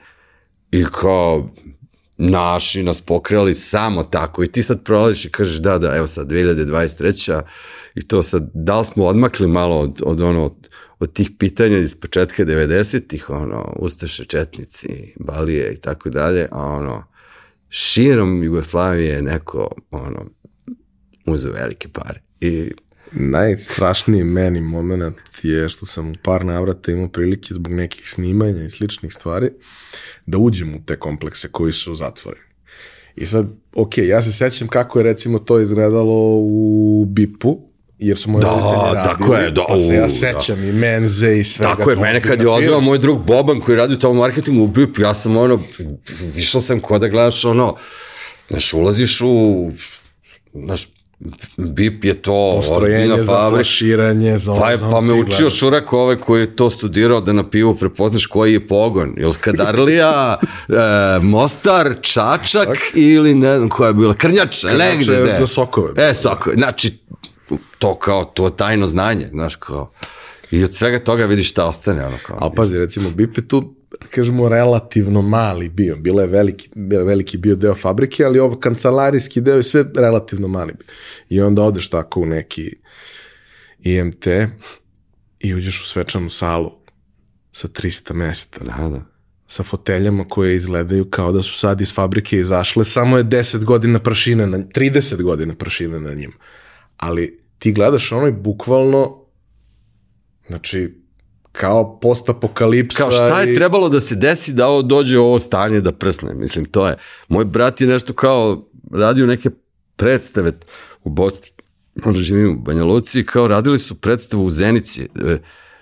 i 0.71 0.85
kao 0.91 1.49
naši 2.17 2.83
nas 2.83 3.01
pokrali 3.01 3.53
samo 3.53 4.03
tako 4.03 4.43
i 4.43 4.47
ti 4.47 4.63
sad 4.63 4.83
prolaziš 4.83 5.25
i 5.25 5.31
kažeš 5.31 5.55
da, 5.55 5.77
da, 5.77 5.95
evo 5.95 6.07
sad 6.07 6.31
2023. 6.31 7.41
i 7.95 8.07
to 8.07 8.23
sad, 8.23 8.49
da 8.53 8.79
li 8.79 8.85
smo 8.85 9.05
odmakli 9.05 9.47
malo 9.47 9.79
od, 9.79 10.01
od 10.05 10.21
ono, 10.21 10.45
od, 10.45 10.69
od 10.99 11.13
tih 11.13 11.31
pitanja 11.39 11.77
iz 11.77 11.95
početka 11.95 12.45
90-ih, 12.45 13.29
ono, 13.29 13.75
Ustaše, 13.79 14.25
Četnici, 14.25 15.13
Balije 15.19 15.73
i 15.73 15.77
tako 15.77 16.09
dalje, 16.09 16.47
a 16.51 16.63
ono, 16.63 17.03
širom 17.69 18.43
Jugoslavije 18.43 19.21
neko, 19.21 19.69
ono, 19.91 20.25
uzeo 21.25 21.53
velike 21.53 21.87
pare. 21.87 22.21
I 22.41 22.71
Najstrašniji 23.11 24.23
meni 24.23 24.61
moment 24.61 25.17
je 25.43 25.69
što 25.69 25.85
sam 25.85 26.11
u 26.11 26.15
par 26.23 26.45
navrata 26.45 26.91
imao 26.91 27.07
prilike 27.07 27.53
zbog 27.53 27.73
nekih 27.73 28.09
snimanja 28.09 28.63
i 28.63 28.69
sličnih 28.69 29.13
stvari 29.13 29.49
da 30.25 30.37
uđem 30.37 30.75
u 30.75 30.79
te 30.85 30.95
komplekse 30.95 31.47
koji 31.51 31.71
su 31.71 31.95
zatvoreni. 31.95 32.45
I 33.15 33.25
sad, 33.25 33.47
ok, 33.75 33.97
ja 33.97 34.21
se 34.21 34.31
sećam 34.31 34.67
kako 34.67 34.99
je 34.99 35.03
recimo 35.03 35.39
to 35.39 35.59
izgledalo 35.59 36.35
u 36.37 37.05
BIP-u, 37.07 37.69
jer 37.97 38.17
su 38.17 38.31
moji 38.31 38.41
Da, 38.41 38.47
roditelji 38.47 38.95
radili, 38.95 39.03
tako 39.03 39.35
je, 39.35 39.51
da, 39.51 39.65
pa 39.67 39.79
se 39.79 39.95
ja 39.95 40.05
u, 40.05 40.09
sećam 40.09 40.63
i 40.63 40.71
menze 40.71 41.39
i 41.39 41.43
svega. 41.43 41.75
Tako 41.75 41.89
je, 41.89 41.95
mene 41.95 42.21
kad 42.21 42.41
je 42.41 42.49
odveo 42.49 42.81
moj 42.81 42.97
drug 42.97 43.25
Boban 43.25 43.61
koji 43.61 43.77
radi 43.77 43.93
u 43.93 43.99
tom 43.99 44.17
marketingu 44.17 44.63
u 44.63 44.67
BIP, 44.67 44.99
ja 44.99 45.13
sam 45.13 45.37
ono, 45.37 45.63
višao 46.35 46.61
sam 46.61 46.79
ko 46.79 46.99
da 46.99 47.07
gledaš 47.07 47.45
ono, 47.45 47.75
znaš, 48.49 48.73
ulaziš 48.73 49.21
u, 49.21 49.71
znaš, 50.53 50.87
BIP 51.57 52.05
je 52.05 52.21
to 52.21 52.61
Postrojenje 52.67 53.23
za 53.23 53.49
flaširanje, 53.49 54.37
za 54.37 54.55
Pa, 54.55 54.71
je, 54.71 54.77
pa 54.77 55.01
me 55.01 55.13
učio 55.13 55.37
gledaš. 55.37 55.59
Šurak 55.59 55.93
ovaj 55.93 56.15
koji 56.15 56.41
je 56.41 56.55
to 56.55 56.69
studirao 56.69 57.21
da 57.21 57.33
na 57.33 57.49
pivu 57.49 57.75
prepoznaš 57.75 58.25
koji 58.25 58.53
je 58.53 58.67
pogon. 58.67 59.13
Ili 59.17 59.33
Skadarlija, 59.33 60.37
e, 60.69 61.19
Mostar, 61.21 61.95
Čačak 62.01 62.77
ili 62.93 63.33
ne 63.33 63.57
znam 63.57 63.69
koja 63.69 63.87
je 63.87 63.93
bila, 63.93 64.13
Krnjač, 64.13 64.63
negde. 64.63 65.13
je 65.13 65.39
do 65.39 65.47
Sokove. 65.47 65.93
E, 65.97 66.13
Sokove. 66.13 66.55
Znači, 66.55 66.97
to 67.79 67.95
kao, 67.95 68.25
to 68.25 68.49
tajno 68.49 68.87
znanje, 68.87 69.27
znaš, 69.31 69.55
kao. 69.55 69.91
I 70.51 70.63
od 70.63 70.75
svega 70.75 70.99
toga 70.99 71.25
vidiš 71.25 71.49
šta 71.49 71.65
ostane, 71.65 72.05
ono 72.05 72.17
kao. 72.27 72.37
Ali 72.41 72.51
pazi, 72.55 72.79
recimo, 72.79 73.09
BIP 73.09 73.37
je 73.37 73.47
tu, 73.47 73.73
kažemo, 74.07 74.49
relativno 74.49 75.21
mali 75.21 75.69
bio. 75.69 75.95
Bila 75.95 76.21
je 76.21 76.27
veliki, 76.27 76.69
veliki 77.05 77.37
bio 77.37 77.55
deo 77.55 77.75
fabrike, 77.75 78.25
ali 78.25 78.39
ovo 78.39 78.55
kancelarijski 78.59 79.41
deo 79.41 79.55
je 79.55 79.63
sve 79.63 79.85
relativno 79.95 80.47
mali. 80.47 80.73
bio. 80.73 80.87
I 81.29 81.41
onda 81.41 81.63
odeš 81.63 81.89
tako 81.89 82.21
u 82.21 82.25
neki 82.25 82.75
IMT 83.79 84.27
i 85.39 85.53
uđeš 85.53 85.81
u 85.81 85.85
svečanu 85.85 86.29
salu 86.29 86.71
sa 87.51 87.67
300 87.67 88.13
mesta, 88.13 88.59
Da, 88.63 88.89
da. 88.89 89.01
sa 89.47 89.63
foteljama 89.63 90.27
koje 90.27 90.55
izgledaju 90.55 91.09
kao 91.09 91.31
da 91.31 91.41
su 91.41 91.57
sad 91.57 91.81
iz 91.81 91.93
fabrike 91.93 92.39
izašle, 92.39 92.85
samo 92.85 93.17
je 93.17 93.23
10 93.23 93.63
godina 93.63 93.99
prašine, 93.99 94.47
na, 94.47 94.57
30 94.57 95.21
godina 95.21 95.55
prašine 95.55 95.99
na 95.99 96.13
njima. 96.13 96.33
Ali 96.97 97.39
ti 97.59 97.71
gledaš 97.71 98.11
ono 98.11 98.27
i 98.27 98.31
bukvalno, 98.31 99.25
znači, 100.47 101.01
kao 101.51 101.99
postapokalipsa. 101.99 102.97
Kao 102.97 103.11
šta 103.11 103.41
je 103.41 103.51
i- 103.51 103.55
trebalo 103.55 103.89
da 103.89 104.01
se 104.01 104.15
desi 104.15 104.53
da 104.53 104.67
ovo 104.67 104.81
dođe 104.81 105.17
u 105.17 105.23
ovo 105.23 105.39
stanje 105.39 105.81
da 105.81 105.91
prsne, 105.91 106.33
mislim, 106.33 106.65
to 106.65 106.87
je. 106.87 106.95
Moj 107.27 107.45
brat 107.45 107.81
je 107.81 107.87
nešto 107.87 108.13
kao 108.13 108.65
radio 108.91 109.25
neke 109.25 109.49
predstave 109.95 110.51
u 111.03 111.09
Bosni, 111.09 111.47
onda 112.05 112.19
živim 112.19 112.51
u 112.51 112.57
Banja 112.57 112.83
Luci, 112.83 113.25
kao 113.25 113.47
radili 113.47 113.79
su 113.79 113.95
predstavu 113.95 114.45
u 114.45 114.51
Zenici. 114.51 115.03
E, 115.03 115.37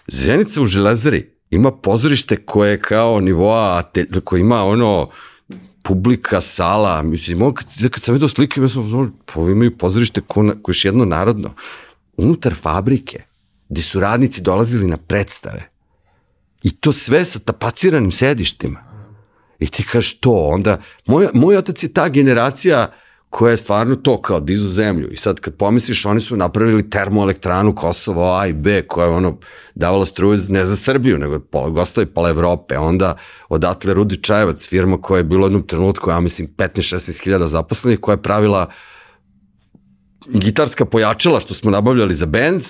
Zenica 0.07 0.61
u 0.61 0.65
Železari 0.65 1.29
ima 1.49 1.71
pozorište 1.71 2.35
koje 2.37 2.71
je 2.71 2.79
kao 2.79 3.19
nivoa, 3.19 3.83
koje 4.23 4.39
ima 4.39 4.63
ono 4.63 5.09
publika, 5.81 6.41
sala, 6.41 7.01
mislim, 7.01 7.41
on, 7.41 7.53
kad, 7.53 7.65
kad 7.91 8.03
sam 8.03 8.13
vidio 8.13 8.27
slike, 8.27 8.61
ja 8.61 8.69
sam, 8.69 8.93
ono, 8.93 9.11
pa 9.25 9.41
imaju 9.41 9.77
pozorište 9.77 10.21
ko, 10.21 10.43
na- 10.43 10.55
ko 10.61 10.71
još 10.71 10.85
jedno 10.85 11.05
narodno, 11.05 11.53
unutar 12.17 12.53
fabrike, 12.55 13.21
gde 13.69 13.81
su 13.81 13.99
radnici 13.99 14.41
dolazili 14.41 14.87
na 14.87 14.97
predstave, 14.97 15.77
I 16.63 16.71
to 16.71 16.91
sve 16.91 17.25
sa 17.25 17.39
tapaciranim 17.39 18.11
sedištima. 18.11 18.79
I 19.59 19.67
ti 19.67 19.83
kažeš 19.83 20.19
to, 20.19 20.31
onda, 20.31 20.79
moj, 21.05 21.27
moj 21.33 21.57
otac 21.57 21.83
je 21.83 21.93
ta 21.93 22.09
generacija 22.09 22.91
koja 23.29 23.51
je 23.51 23.57
stvarno 23.57 23.95
to 23.95 24.21
kao 24.21 24.39
dizu 24.39 24.69
zemlju. 24.69 25.09
I 25.11 25.17
sad 25.17 25.39
kad 25.39 25.55
pomisliš, 25.55 26.05
oni 26.05 26.19
su 26.19 26.35
napravili 26.35 26.89
termoelektranu 26.89 27.75
Kosovo 27.75 28.37
A 28.37 28.47
i 28.47 28.53
B, 28.53 28.81
koja 28.87 29.05
je 29.05 29.11
ono 29.11 29.37
davala 29.75 30.05
struju 30.05 30.37
ne 30.49 30.65
za 30.65 30.75
Srbiju, 30.75 31.17
nego 31.17 31.39
pola, 31.39 31.69
gostovi 31.69 32.05
pola 32.05 32.29
Evrope. 32.29 32.77
Onda 32.77 33.17
odatle 33.49 33.93
Rudi 33.93 34.21
Čajevac, 34.21 34.67
firma 34.67 35.01
koja 35.01 35.17
je 35.17 35.23
bila 35.23 35.41
u 35.41 35.45
jednom 35.45 35.67
trenutku, 35.67 36.09
ja 36.09 36.19
mislim, 36.19 36.47
15-16 36.57 37.23
hiljada 37.23 37.47
zaposlenih, 37.47 37.99
koja 37.99 38.13
je 38.13 38.23
pravila 38.23 38.69
gitarska 40.27 40.85
pojačala 40.85 41.39
što 41.39 41.53
smo 41.53 41.71
nabavljali 41.71 42.13
za 42.13 42.25
bend, 42.25 42.63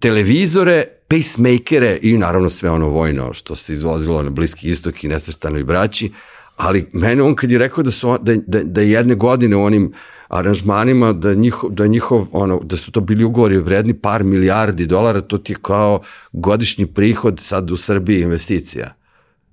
televizore, 0.00 0.84
pacemakere 1.08 1.98
i 2.02 2.18
naravno 2.18 2.48
sve 2.48 2.70
ono 2.70 2.88
vojno 2.88 3.32
što 3.32 3.56
se 3.56 3.72
izvozilo 3.72 4.22
na 4.22 4.30
Bliski 4.30 4.70
istok 4.70 5.04
i 5.04 5.08
nesvrstanoj 5.08 5.64
braći, 5.64 6.12
ali 6.56 6.88
mene 6.92 7.22
on 7.22 7.34
kad 7.34 7.50
je 7.50 7.58
rekao 7.58 7.84
da, 7.84 7.90
su, 7.90 8.18
da, 8.20 8.34
da, 8.46 8.62
da 8.62 8.80
je 8.80 8.90
jedne 8.90 9.14
godine 9.14 9.56
u 9.56 9.64
onim 9.64 9.92
aranžmanima, 10.28 11.12
da, 11.12 11.34
njihov, 11.34 11.70
da, 11.70 11.86
njihov, 11.86 12.26
ono, 12.32 12.60
da 12.64 12.76
su 12.76 12.92
to 12.92 13.00
bili 13.00 13.24
ugovori 13.24 13.58
vredni 13.58 13.94
par 13.94 14.24
milijardi 14.24 14.86
dolara, 14.86 15.20
to 15.20 15.38
ti 15.38 15.52
je 15.52 15.56
kao 15.62 16.00
godišnji 16.32 16.86
prihod 16.86 17.40
sad 17.40 17.70
u 17.70 17.76
Srbiji 17.76 18.20
investicija. 18.20 18.94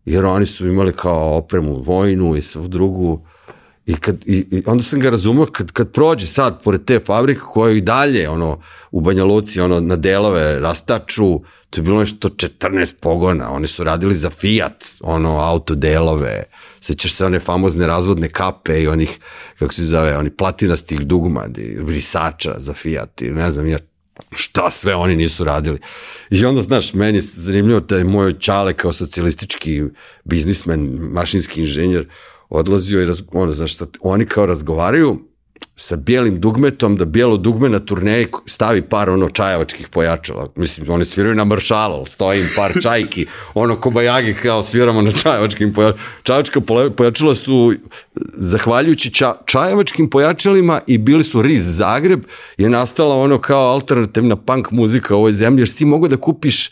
Jer 0.05 0.25
oni 0.25 0.45
su 0.45 0.67
imali 0.67 0.93
kao 0.93 1.37
opremu 1.37 1.81
vojnu 1.81 2.35
i 2.35 2.41
svu 2.41 2.67
drugu, 2.67 3.25
I, 3.87 3.95
kad, 3.95 4.15
i, 4.25 4.45
i 4.51 4.63
onda 4.65 4.83
sam 4.83 4.99
ga 4.99 5.09
razumio 5.09 5.45
kad, 5.45 5.71
kad 5.71 5.91
prođe 5.91 6.25
sad 6.27 6.63
pored 6.63 6.85
te 6.85 6.99
fabrike 6.99 7.39
koja 7.39 7.73
i 7.73 7.81
dalje 7.81 8.29
ono, 8.29 8.61
u 8.91 9.01
Banja 9.01 9.23
Luci 9.23 9.61
ono, 9.61 9.79
na 9.79 9.95
delove 9.95 10.59
rastaču, 10.59 11.39
to 11.69 11.79
je 11.79 11.83
bilo 11.83 11.99
nešto 11.99 12.29
14 12.29 12.93
pogona, 12.99 13.51
oni 13.51 13.67
su 13.67 13.83
radili 13.83 14.15
za 14.15 14.29
Fiat, 14.29 14.85
ono, 15.01 15.39
autodelove, 15.39 16.43
sećaš 16.81 17.13
se 17.13 17.25
one 17.25 17.39
famozne 17.39 17.87
razvodne 17.87 18.29
kape 18.29 18.81
i 18.81 18.87
onih, 18.87 19.19
kako 19.59 19.73
se 19.73 19.85
zove, 19.85 20.17
oni 20.17 20.29
platinastih 20.29 20.99
dugmadi, 20.99 21.77
brisača 21.81 22.55
za 22.57 22.73
Fiat 22.73 23.21
i 23.21 23.31
ne 23.31 23.51
znam 23.51 23.67
ja 23.67 23.77
šta 24.31 24.69
sve 24.69 24.95
oni 24.95 25.15
nisu 25.15 25.43
radili. 25.43 25.79
I 26.29 26.45
onda, 26.45 26.61
znaš, 26.61 26.93
meni 26.93 27.17
je 27.17 27.21
zanimljivo 27.21 27.79
da 27.79 27.97
je 27.97 28.03
moj 28.03 28.39
čale 28.39 28.73
kao 28.73 28.93
socijalistički 28.93 29.83
biznismen, 30.23 30.79
mašinski 31.11 31.61
inženjer, 31.61 32.07
odlazio 32.49 33.01
i, 33.01 33.05
raz, 33.05 33.21
ono, 33.31 33.51
znaš, 33.51 33.73
šta, 33.73 33.85
oni 34.01 34.25
kao 34.25 34.45
razgovaraju 34.45 35.19
sa 35.79 35.95
bijelim 35.95 36.39
dugmetom, 36.39 36.95
da 36.95 37.05
bijelo 37.05 37.37
dugme 37.37 37.69
na 37.69 37.79
turneji 37.79 38.27
stavi 38.45 38.81
par 38.81 39.09
ono 39.09 39.29
čajavačkih 39.29 39.87
pojačala. 39.87 40.49
Mislim, 40.55 40.89
oni 40.89 41.05
sviraju 41.05 41.35
na 41.35 41.43
maršala, 41.43 41.95
ali 41.95 42.05
stoji 42.05 42.39
im 42.39 42.47
par 42.55 42.73
čajki, 42.81 43.25
ono 43.53 43.75
kobajagi 43.75 44.33
kao 44.33 44.63
sviramo 44.63 45.01
na 45.01 45.11
čajavačkim 45.11 45.73
pojačalima. 45.73 46.03
Čajavačka 46.23 46.61
pojačala 46.97 47.35
su, 47.35 47.73
zahvaljujući 48.33 49.13
ča, 49.13 49.33
čajavačkim 49.45 50.09
pojačalima 50.09 50.81
i 50.87 50.97
bili 50.97 51.23
su 51.23 51.41
Riz 51.41 51.77
Zagreb, 51.77 52.23
je 52.57 52.69
nastala 52.69 53.15
ono 53.15 53.39
kao 53.39 53.71
alternativna 53.71 54.35
punk 54.35 54.71
muzika 54.71 55.15
u 55.15 55.17
ovoj 55.17 55.31
zemlji, 55.31 55.61
jer 55.61 55.69
si 55.69 55.77
ti 55.77 55.85
mogu 55.85 56.07
da 56.07 56.17
kupiš 56.17 56.71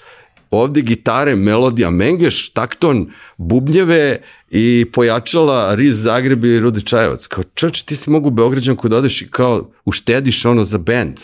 ovde 0.51 0.81
gitare, 0.81 1.35
melodija, 1.35 1.89
mengeš, 1.89 2.49
takton, 2.49 3.11
bubnjeve 3.37 4.21
i 4.49 4.85
pojačala 4.93 5.75
Riz 5.75 6.01
Zagreb 6.01 6.45
i 6.45 6.59
Rudi 6.59 6.81
Čajevac. 6.81 7.27
Kao 7.27 7.43
čoč, 7.43 7.81
ti 7.81 7.95
si 7.95 8.09
mogu 8.09 8.27
u 8.27 8.31
Beograđanku 8.31 8.89
da 8.89 8.97
odeš 8.97 9.21
i 9.21 9.27
kao 9.31 9.71
uštediš 9.85 10.45
ono 10.45 10.63
za 10.63 10.77
bend. 10.77 11.19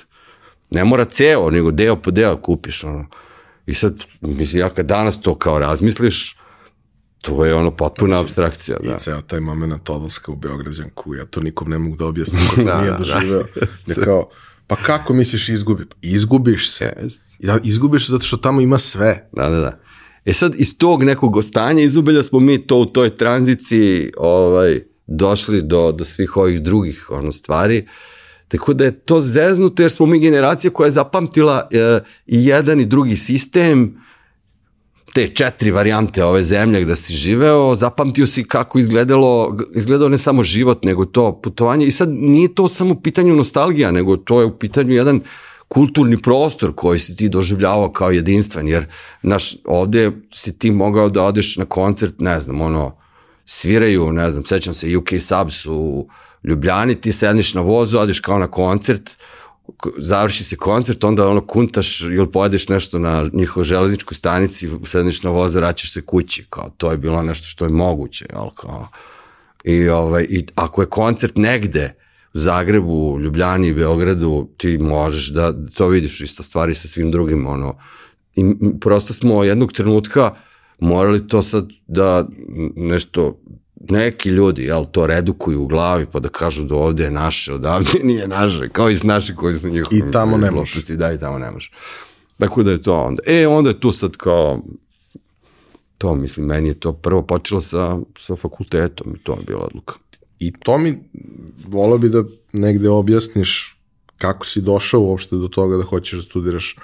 Ne 0.69 0.83
mora 0.83 1.05
ceo, 1.05 1.49
nego 1.49 1.71
deo 1.71 1.95
po 1.95 2.11
deo 2.11 2.37
kupiš 2.37 2.83
ono. 2.83 3.05
I 3.65 3.73
sad, 3.73 4.03
mislim, 4.21 4.59
ja 4.59 4.69
kad 4.69 4.85
danas 4.85 5.21
to 5.21 5.35
kao 5.35 5.59
razmisliš, 5.59 6.37
to 7.21 7.45
je 7.45 7.55
ono 7.55 7.71
potpuna 7.71 8.19
abstrakcija. 8.19 8.77
Da. 8.83 8.95
I 8.95 8.99
ceo 8.99 9.21
taj 9.21 9.39
moment 9.39 9.89
odlaska 9.89 10.31
u 10.31 10.35
Beograđanku, 10.35 11.15
ja 11.15 11.25
to 11.25 11.41
nikom 11.41 11.69
ne 11.69 11.77
mogu 11.77 11.95
da 11.95 12.05
objasnim 12.05 12.47
ko 12.49 12.55
to 12.55 12.61
Da, 12.71 12.81
nije 12.81 12.91
da, 12.91 12.97
da. 12.97 13.03
doživeo. 13.03 13.43
Da. 13.87 13.93
kao, 13.93 14.29
pa 14.71 14.83
kako 14.83 15.13
misliš 15.13 15.49
izgubi? 15.49 15.85
Pa 15.85 15.95
Izgubiš 16.01 16.71
se. 16.71 16.93
Ja, 17.39 17.59
izgubiš 17.63 18.05
se 18.05 18.11
zato 18.11 18.25
što 18.25 18.37
tamo 18.37 18.61
ima 18.61 18.77
sve. 18.77 19.29
Da, 19.33 19.49
da, 19.49 19.59
da. 19.59 19.79
E 20.25 20.33
sad, 20.33 20.53
iz 20.57 20.77
tog 20.77 21.03
nekog 21.03 21.43
stanja 21.43 21.83
izubelja 21.83 22.23
smo 22.23 22.39
mi 22.39 22.67
to 22.67 22.77
u 22.77 22.85
toj 22.85 23.17
tranziciji 23.17 24.11
ovaj, 24.17 24.79
došli 25.07 25.61
do, 25.61 25.91
do 25.91 26.05
svih 26.05 26.37
ovih 26.37 26.61
drugih 26.61 27.07
ono, 27.09 27.31
stvari. 27.31 27.87
Tako 28.47 28.73
da 28.73 28.85
je 28.85 28.99
to 28.99 29.21
zeznuto 29.21 29.83
jer 29.83 29.91
smo 29.91 30.05
mi 30.05 30.19
generacija 30.19 30.71
koja 30.71 30.87
je 30.87 30.91
zapamtila 30.91 31.67
e, 31.71 31.99
i 32.25 32.45
jedan 32.45 32.79
i 32.79 32.85
drugi 32.85 33.17
sistem, 33.17 34.01
te 35.13 35.27
četiri 35.27 35.71
varijante 35.71 36.23
ove 36.23 36.43
zemlje 36.43 36.81
gde 36.81 36.95
si 36.95 37.13
živeo, 37.13 37.75
zapamtio 37.75 38.27
si 38.27 38.43
kako 38.43 38.79
izgledalo, 38.79 39.57
izgledao 39.75 40.09
ne 40.09 40.17
samo 40.17 40.43
život, 40.43 40.83
nego 40.83 41.05
to 41.05 41.41
putovanje. 41.43 41.85
I 41.87 41.91
sad 41.91 42.09
nije 42.09 42.55
to 42.55 42.69
samo 42.69 43.01
pitanje 43.01 43.33
nostalgija, 43.33 43.91
nego 43.91 44.17
to 44.17 44.39
je 44.39 44.45
u 44.45 44.57
pitanju 44.57 44.93
jedan 44.93 45.21
kulturni 45.67 46.17
prostor 46.21 46.75
koji 46.75 46.99
si 46.99 47.15
ti 47.15 47.29
doživljavao 47.29 47.91
kao 47.91 48.11
jedinstven, 48.11 48.67
jer 48.67 48.85
naš, 49.21 49.55
ovde 49.65 50.11
si 50.33 50.57
ti 50.57 50.71
mogao 50.71 51.09
da 51.09 51.23
odeš 51.23 51.57
na 51.57 51.65
koncert, 51.65 52.19
ne 52.19 52.39
znam, 52.39 52.61
ono, 52.61 52.95
sviraju, 53.45 54.11
ne 54.11 54.31
znam, 54.31 54.45
sećam 54.45 54.73
se 54.73 54.97
UK 54.97 55.09
Subs 55.19 55.65
u 55.65 56.07
Ljubljani, 56.43 57.01
ti 57.01 57.11
sedniš 57.11 57.53
na 57.53 57.61
vozu, 57.61 57.97
odeš 57.97 58.19
kao 58.19 58.39
na 58.39 58.47
koncert, 58.47 59.17
završi 59.97 60.43
se 60.43 60.55
koncert, 60.55 61.03
onda 61.03 61.27
ono 61.27 61.41
kuntaš 61.47 62.01
ili 62.01 62.31
pojedeš 62.31 62.67
nešto 62.67 62.99
na 62.99 63.29
njihovoj 63.33 63.65
železničkoj 63.65 64.15
stanici, 64.15 64.69
sedneš 64.83 65.23
na 65.23 65.29
voz, 65.29 65.55
vraćaš 65.55 65.93
se 65.93 66.01
kući, 66.01 66.45
kao 66.49 66.69
to 66.77 66.91
je 66.91 66.97
bilo 66.97 67.23
nešto 67.23 67.47
što 67.47 67.65
je 67.65 67.69
moguće, 67.69 68.25
jel, 68.33 68.49
kao, 68.55 68.87
i, 69.63 69.89
ovaj, 69.89 70.25
i 70.29 70.47
ako 70.55 70.81
je 70.81 70.89
koncert 70.89 71.35
negde, 71.35 71.95
u 72.33 72.39
Zagrebu, 72.39 73.19
Ljubljani, 73.19 73.73
Beogradu, 73.73 74.49
ti 74.57 74.77
možeš 74.77 75.29
da, 75.29 75.51
da 75.51 75.69
to 75.69 75.87
vidiš 75.87 76.21
isto 76.21 76.43
stvari 76.43 76.75
sa 76.75 76.87
svim 76.87 77.11
drugim, 77.11 77.47
ono, 77.47 77.77
i 78.35 78.45
prosto 78.81 79.13
smo 79.13 79.43
jednog 79.43 79.73
trenutka 79.73 80.35
morali 80.79 81.27
to 81.27 81.41
sad 81.41 81.69
da 81.87 82.27
nešto 82.75 83.39
neki 83.89 84.29
ljudi, 84.29 84.63
jel, 84.63 84.85
to 84.91 85.07
redukuju 85.07 85.63
u 85.63 85.67
glavi 85.67 86.05
pa 86.11 86.19
da 86.19 86.29
kažu 86.29 86.63
da 86.63 86.75
ovde 86.75 87.03
je 87.03 87.11
naše, 87.11 87.53
odavde 87.53 87.99
nije 88.03 88.27
naše, 88.27 88.69
kao 88.69 88.89
i 88.89 88.95
s 88.95 89.03
naši 89.03 89.35
koji 89.35 89.59
su 89.59 89.69
njihovi. 89.69 89.97
I 89.97 90.11
tamo 90.11 90.37
ne 90.37 90.51
može. 90.51 90.95
Da, 90.95 91.13
i 91.13 91.19
tamo 91.19 91.37
ne 91.37 91.51
može. 91.51 91.71
Tako 92.37 92.63
da 92.63 92.71
je 92.71 92.81
to 92.81 92.95
onda. 92.95 93.21
E, 93.25 93.47
onda 93.47 93.69
je 93.69 93.79
tu 93.79 93.91
sad 93.91 94.11
kao, 94.17 94.61
to 95.97 96.15
mislim, 96.15 96.45
meni 96.45 96.67
je 96.67 96.79
to 96.79 96.93
prvo 96.93 97.21
počelo 97.21 97.61
sa, 97.61 97.97
sa 98.19 98.35
fakultetom 98.35 99.15
i 99.15 99.23
to 99.23 99.31
je 99.33 99.45
bila 99.47 99.65
odluka. 99.65 99.95
I 100.39 100.53
to 100.59 100.77
mi, 100.77 100.97
volao 101.67 101.97
bi 101.97 102.09
da 102.09 102.23
negde 102.53 102.89
objasniš 102.89 103.77
kako 104.17 104.45
si 104.45 104.61
došao 104.61 105.01
uopšte 105.01 105.35
do 105.35 105.47
toga 105.47 105.77
da 105.77 105.83
hoćeš 105.83 106.19
da 106.19 106.23
studiraš 106.23 106.75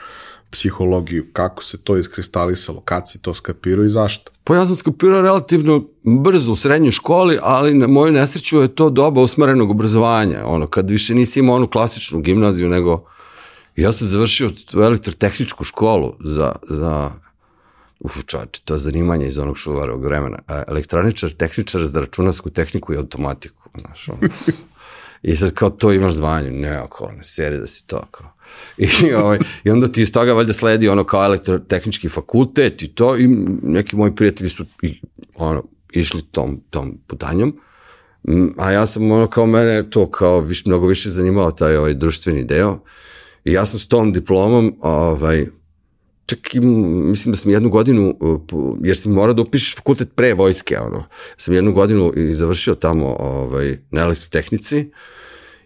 psihologiju, 0.52 1.26
kako 1.34 1.64
se 1.64 1.78
to 1.78 1.98
iskristalisalo, 1.98 2.82
kad 2.82 3.10
si 3.10 3.20
to 3.20 3.34
skapirao 3.34 3.86
i 3.86 3.90
zašto? 3.90 4.32
Pa 4.44 4.56
ja 4.56 4.66
sam 4.66 4.76
skapirao 4.76 5.22
relativno 5.22 5.88
brzo 6.24 6.52
u 6.52 6.56
srednjoj 6.56 6.92
školi, 6.92 7.40
ali 7.42 7.74
na 7.74 7.88
moju 7.88 8.12
nesreću 8.12 8.62
je 8.62 8.76
to 8.76 8.90
doba 8.90 9.22
usmerenog 9.22 9.72
obrazovanja, 9.72 10.46
ono, 10.46 10.68
kad 10.68 10.90
više 10.90 11.16
nisi 11.16 11.40
imao 11.40 11.56
onu 11.56 11.68
klasičnu 11.68 12.20
gimnaziju, 12.20 12.70
nego 12.70 13.04
ja 13.76 13.92
sam 13.92 14.08
završio 14.08 14.50
elektrotehničku 14.74 15.64
školu 15.64 16.14
za, 16.20 16.56
za 16.70 17.12
uf, 18.00 18.26
čače, 18.26 18.62
to 18.66 18.74
je 18.74 18.78
zanimanje 18.78 19.28
iz 19.28 19.38
onog 19.38 19.58
šuvarovog 19.58 20.06
vremena. 20.06 20.40
Elektroničar, 20.68 21.30
tehničar 21.30 21.86
za 21.86 22.00
računarsku 22.00 22.50
tehniku 22.50 22.94
i 22.94 22.98
automatiku, 22.98 23.70
znaš, 23.78 24.10
ono. 24.10 24.20
I 25.22 25.36
sad 25.36 25.54
kao 25.54 25.70
to 25.70 25.92
imaš 25.92 26.14
zvanje, 26.14 26.52
ne, 26.52 26.70
ako 26.70 27.12
ne, 27.12 27.24
seri 27.24 27.58
da 27.58 27.68
si 27.68 27.88
to, 27.88 28.02
kao. 28.12 28.32
I, 28.78 29.14
ovaj, 29.14 29.40
I 29.64 29.70
onda 29.70 29.88
ti 29.88 30.02
iz 30.02 30.12
toga 30.12 30.34
valjda 30.34 30.54
sledi 30.54 30.90
ono 30.90 31.04
kao 31.04 31.26
elektrotehnički 31.26 32.10
fakultet 32.10 32.82
i 32.82 32.88
to 32.88 33.18
i 33.18 33.28
neki 33.64 33.96
moji 33.96 34.16
prijatelji 34.16 34.50
su 34.50 34.66
i, 34.82 35.02
ono, 35.36 35.64
išli 35.94 36.22
tom, 36.22 36.62
tom 36.70 36.98
putanjom. 37.08 37.60
Mm, 38.28 38.48
a 38.58 38.72
ja 38.72 38.86
sam 38.86 39.12
ono 39.12 39.28
kao 39.28 39.46
mene 39.46 39.90
to 39.90 40.12
kao 40.12 40.40
viš, 40.40 40.66
mnogo 40.66 40.88
više 40.88 41.10
zanimao 41.10 41.52
taj 41.52 41.76
ovaj 41.76 41.94
društveni 41.94 42.44
deo. 42.44 42.80
I 43.46 43.54
ja 43.54 43.66
sam 43.66 43.80
s 43.80 43.88
tom 43.88 44.14
diplomom 44.14 44.76
ovaj, 44.82 45.48
čak 46.28 46.56
i, 46.56 46.60
mislim 46.60 47.32
da 47.32 47.38
sam 47.38 47.52
jednu 47.52 47.70
godinu, 47.70 48.18
jer 48.84 48.98
sam 48.98 49.12
morao 49.12 49.34
da 49.34 49.42
upišeš 49.42 49.76
fakultet 49.76 50.10
pre 50.16 50.34
vojske, 50.34 50.80
ono, 50.80 51.04
sam 51.38 51.54
jednu 51.54 51.74
godinu 51.74 52.14
i 52.16 52.34
završio 52.34 52.76
tamo 52.76 53.16
ovaj, 53.20 53.78
na 53.92 54.02
elektrotehnici 54.02 54.92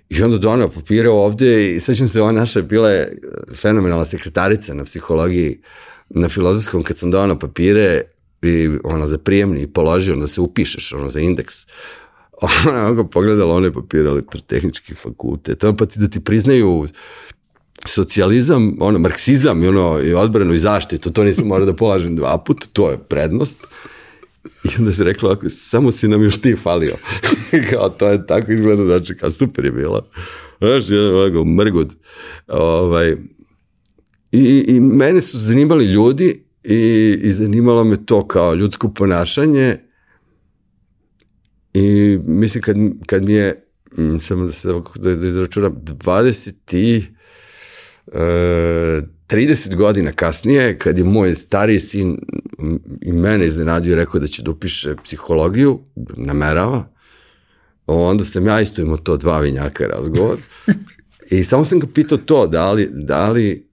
i 0.09 0.23
onda 0.23 0.37
donao 0.37 0.69
papire 0.69 1.09
ovde 1.09 1.75
i 1.75 1.79
sećam 1.79 2.07
se, 2.07 2.21
ova 2.21 2.31
naša 2.31 2.61
bila 2.61 2.89
je 2.89 3.17
fenomenalna 3.55 4.05
sekretarica 4.05 4.73
na 4.73 4.83
psihologiji, 4.83 5.61
na 6.09 6.29
filozofskom, 6.29 6.83
kad 6.83 6.97
sam 6.97 7.11
donao 7.11 7.39
papire 7.39 8.01
i 8.41 8.69
ona 8.83 9.07
za 9.07 9.17
prijemni 9.17 9.61
i 9.61 9.67
položio 9.67 10.15
da 10.15 10.27
se 10.27 10.41
upišeš 10.41 10.93
ono 10.93 11.09
za 11.09 11.19
indeks. 11.19 11.55
Ona 12.67 12.93
ga 12.93 13.03
pogledala 13.03 13.55
one 13.55 13.73
papire 13.73 14.09
elektrotehnički 14.09 14.95
fakultet, 14.95 15.63
pa 15.77 15.85
ti 15.85 15.99
da 15.99 16.07
ti 16.07 16.19
priznaju 16.19 16.85
socijalizam, 17.85 18.77
ono, 18.79 18.99
marksizam 18.99 19.63
i 19.63 19.67
ono, 19.67 19.99
i 20.03 20.13
odbranu 20.13 20.53
i 20.53 20.59
zaštitu, 20.59 21.11
to 21.11 21.23
nisam 21.23 21.47
morao 21.47 21.65
da 21.65 21.73
polažem 21.73 22.15
dva 22.15 22.37
puta, 22.37 22.67
to 22.73 22.91
je 22.91 22.97
prednost. 22.97 23.57
I 24.63 24.69
onda 24.79 24.91
se 24.91 25.03
rekla, 25.03 25.31
ako, 25.31 25.49
samo 25.49 25.91
si 25.91 26.07
nam 26.07 26.23
još 26.23 26.41
ti 26.41 26.55
falio. 26.55 26.95
kao, 27.69 27.89
to 27.89 28.07
je 28.07 28.27
tako 28.27 28.51
izgleda, 28.51 28.83
znači, 28.83 29.17
kao 29.17 29.31
super 29.31 29.65
je 29.65 29.71
bila. 29.71 30.05
Znaš, 30.59 30.89
jedan 30.89 31.15
ovako 31.15 31.45
mrgud. 31.45 31.95
Ovaj, 32.47 33.15
i, 34.31 34.65
I 34.67 34.79
mene 34.79 35.21
su 35.21 35.37
zanimali 35.37 35.85
ljudi 35.85 36.45
i, 36.63 37.19
i 37.23 37.31
zanimalo 37.31 37.83
me 37.83 38.05
to 38.05 38.27
kao 38.27 38.53
ljudsko 38.53 38.89
ponašanje 38.89 39.77
i 41.73 42.17
mislim 42.25 42.61
kad, 42.61 42.75
kad 43.05 43.23
mi 43.23 43.33
je, 43.33 43.67
samo 44.21 44.45
da 44.45 44.51
se 44.51 44.67
da, 44.95 45.15
da 45.15 45.27
izračunam, 45.27 45.75
20 45.75 46.53
i 46.71 47.03
30 48.11 49.75
godina 49.75 50.11
kasnije, 50.11 50.77
kad 50.77 50.97
je 50.97 51.03
moj 51.03 51.35
stariji 51.35 51.79
sin 51.79 52.19
i 53.01 53.13
mene 53.13 53.45
iznenadio 53.45 53.91
i 53.91 53.95
rekao 53.95 54.19
da 54.19 54.27
će 54.27 54.43
da 54.43 54.51
upiše 54.51 54.95
psihologiju, 55.03 55.79
namerava, 56.17 56.87
onda 57.85 58.25
sam 58.25 58.47
ja 58.47 58.61
isto 58.61 58.81
imao 58.81 58.97
to 58.97 59.17
dva 59.17 59.39
vinjaka 59.39 59.87
razgovor. 59.87 60.39
I 61.31 61.43
samo 61.43 61.65
sam 61.65 61.79
ga 61.79 61.87
pitao 61.93 62.17
to, 62.17 62.47
da 62.47 62.71
li, 62.71 62.89
da 62.91 63.29
li 63.29 63.69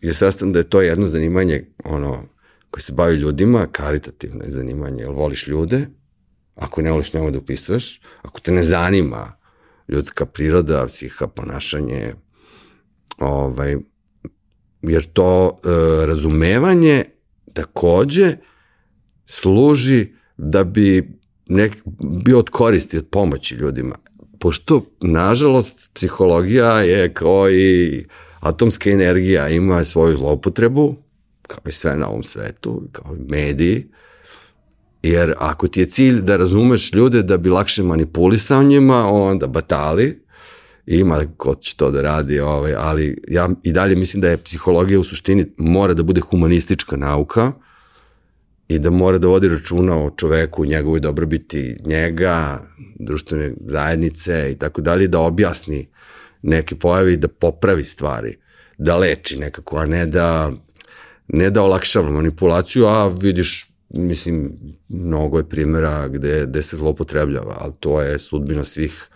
je 0.00 0.14
svestan 0.14 0.52
da 0.52 0.58
je 0.58 0.70
to 0.70 0.82
jedno 0.82 1.06
zanimanje 1.06 1.64
ono, 1.84 2.24
koje 2.70 2.82
se 2.82 2.92
bavi 2.92 3.16
ljudima, 3.16 3.66
karitativno 3.72 4.44
je 4.44 4.50
zanimanje, 4.50 5.02
jel 5.02 5.12
voliš 5.12 5.46
ljude, 5.46 5.86
ako 6.54 6.82
ne 6.82 6.92
voliš 6.92 7.12
njemo 7.14 7.30
da 7.30 7.38
upisuješ, 7.38 8.00
ako 8.22 8.40
te 8.40 8.52
ne 8.52 8.62
zanima 8.62 9.32
ljudska 9.88 10.26
priroda, 10.26 10.86
psiha, 10.86 11.26
ponašanje, 11.26 12.14
ovaj, 13.20 13.76
jer 14.82 15.04
to 15.04 15.58
e, 15.64 15.68
razumevanje 16.06 17.04
takođe 17.52 18.36
služi 19.26 20.06
da 20.36 20.64
bi 20.64 21.18
nek, 21.46 21.72
bio 22.24 22.38
od 22.38 22.50
koristi, 22.50 22.98
od 22.98 23.06
pomoći 23.10 23.54
ljudima. 23.54 23.94
Pošto, 24.38 24.84
nažalost, 25.00 25.90
psihologija 25.94 26.80
je 26.80 27.14
kao 27.14 27.50
i 27.50 28.04
atomska 28.40 28.90
energija, 28.90 29.48
ima 29.48 29.84
svoju 29.84 30.16
zlopotrebu, 30.16 30.94
kao 31.42 31.60
i 31.68 31.72
sve 31.72 31.96
na 31.96 32.08
ovom 32.08 32.22
svetu, 32.22 32.88
kao 32.92 33.16
i 33.16 33.30
mediji, 33.30 33.86
jer 35.02 35.34
ako 35.38 35.68
ti 35.68 35.80
je 35.80 35.86
cilj 35.86 36.20
da 36.20 36.36
razumeš 36.36 36.92
ljude 36.92 37.22
da 37.22 37.36
bi 37.36 37.48
lakše 37.48 37.82
manipulisao 37.82 38.62
njima, 38.62 39.06
onda 39.06 39.46
batali, 39.46 40.22
ima 40.86 41.24
ko 41.36 41.54
će 41.54 41.76
to 41.76 41.90
da 41.90 42.02
radi, 42.02 42.40
ovaj, 42.40 42.74
ali 42.76 43.22
ja 43.28 43.48
i 43.62 43.72
dalje 43.72 43.96
mislim 43.96 44.20
da 44.20 44.28
je 44.28 44.36
psihologija 44.36 45.00
u 45.00 45.04
suštini 45.04 45.46
mora 45.56 45.94
da 45.94 46.02
bude 46.02 46.20
humanistička 46.20 46.96
nauka 46.96 47.52
i 48.68 48.78
da 48.78 48.90
mora 48.90 49.18
da 49.18 49.28
vodi 49.28 49.48
računa 49.48 49.96
o 49.96 50.10
čoveku, 50.10 50.64
njegovoj 50.64 51.00
dobrobiti 51.00 51.76
njega, 51.84 52.60
društvene 52.98 53.52
zajednice 53.66 54.52
i 54.52 54.58
tako 54.58 54.80
dalje, 54.80 55.08
da 55.08 55.20
objasni 55.20 55.88
neke 56.42 56.74
pojave 56.74 57.12
i 57.12 57.16
da 57.16 57.28
popravi 57.28 57.84
stvari, 57.84 58.38
da 58.78 58.96
leči 58.96 59.38
nekako, 59.38 59.76
a 59.76 59.86
ne 59.86 60.06
da 60.06 60.52
ne 61.32 61.50
da 61.50 61.62
olakšava 61.62 62.10
manipulaciju, 62.10 62.86
a 62.86 63.08
vidiš 63.08 63.70
mislim, 63.88 64.52
mnogo 64.88 65.38
je 65.38 65.48
primjera 65.48 66.08
gde, 66.08 66.46
gde 66.46 66.62
se 66.62 66.76
zlopotrebljava, 66.76 67.56
ali 67.60 67.72
to 67.80 68.00
je 68.00 68.18
sudbina 68.18 68.64
svih 68.64 69.08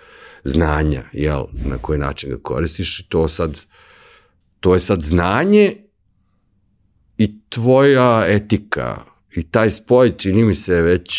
znanja, 0.45 1.03
jel, 1.13 1.45
na 1.53 1.79
koji 1.79 1.99
način 1.99 2.31
ga 2.31 2.37
koristiš. 2.43 3.01
I 3.01 3.09
to 3.09 3.29
sad, 3.29 3.61
to 4.61 4.75
je 4.75 4.81
sad 4.81 5.03
znanje 5.03 5.77
i 7.19 7.41
tvoja 7.49 8.25
etika. 8.29 8.97
I 9.37 9.43
taj 9.43 9.71
spoj 9.71 10.17
čini 10.17 10.45
mi 10.45 10.55
se 10.55 10.81
već 10.81 11.15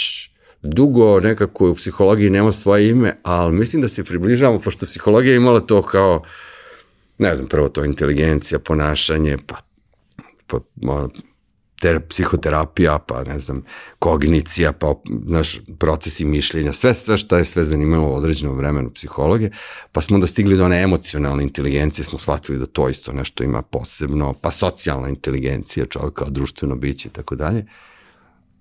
dugo 0.61 1.19
nekako 1.19 1.71
u 1.71 1.75
psihologiji 1.75 2.29
nema 2.29 2.51
svoje 2.51 2.89
ime, 2.89 3.17
ali 3.23 3.55
mislim 3.55 3.81
da 3.81 3.87
se 3.87 4.03
približavamo, 4.03 4.59
pošto 4.59 4.85
psihologija 4.85 5.35
imala 5.35 5.59
to 5.59 5.81
kao, 5.81 6.23
ne 7.17 7.35
znam, 7.35 7.47
prvo 7.47 7.69
to 7.69 7.85
inteligencija, 7.85 8.59
ponašanje, 8.59 9.37
pa, 9.47 9.55
pa 10.47 10.59
ter, 11.79 11.99
psihoterapija, 12.09 12.99
pa 12.99 13.23
ne 13.23 13.39
znam, 13.39 13.63
kognicija, 13.99 14.71
pa 14.71 14.95
znaš, 15.27 15.59
procesi 15.79 16.25
mišljenja, 16.25 16.73
sve, 16.73 16.93
sve 16.93 17.17
što 17.17 17.37
je 17.37 17.45
sve 17.45 17.63
zanimalo 17.63 18.07
u 18.07 18.15
određenom 18.15 18.57
vremenu 18.57 18.89
psihologe, 18.89 19.49
pa 19.91 20.01
smo 20.01 20.15
onda 20.15 20.27
stigli 20.27 20.57
do 20.57 20.65
one 20.65 20.81
emocionalne 20.83 21.43
inteligencije, 21.43 22.05
smo 22.05 22.19
shvatili 22.19 22.59
da 22.59 22.65
to 22.65 22.89
isto 22.89 23.13
nešto 23.13 23.43
ima 23.43 23.61
posebno, 23.61 24.33
pa 24.33 24.51
socijalna 24.51 25.09
inteligencija, 25.09 25.85
čovjek 25.85 26.13
kao 26.13 26.29
društveno 26.29 26.75
biće 26.75 27.09
i 27.09 27.11
tako 27.11 27.35
dalje. 27.35 27.65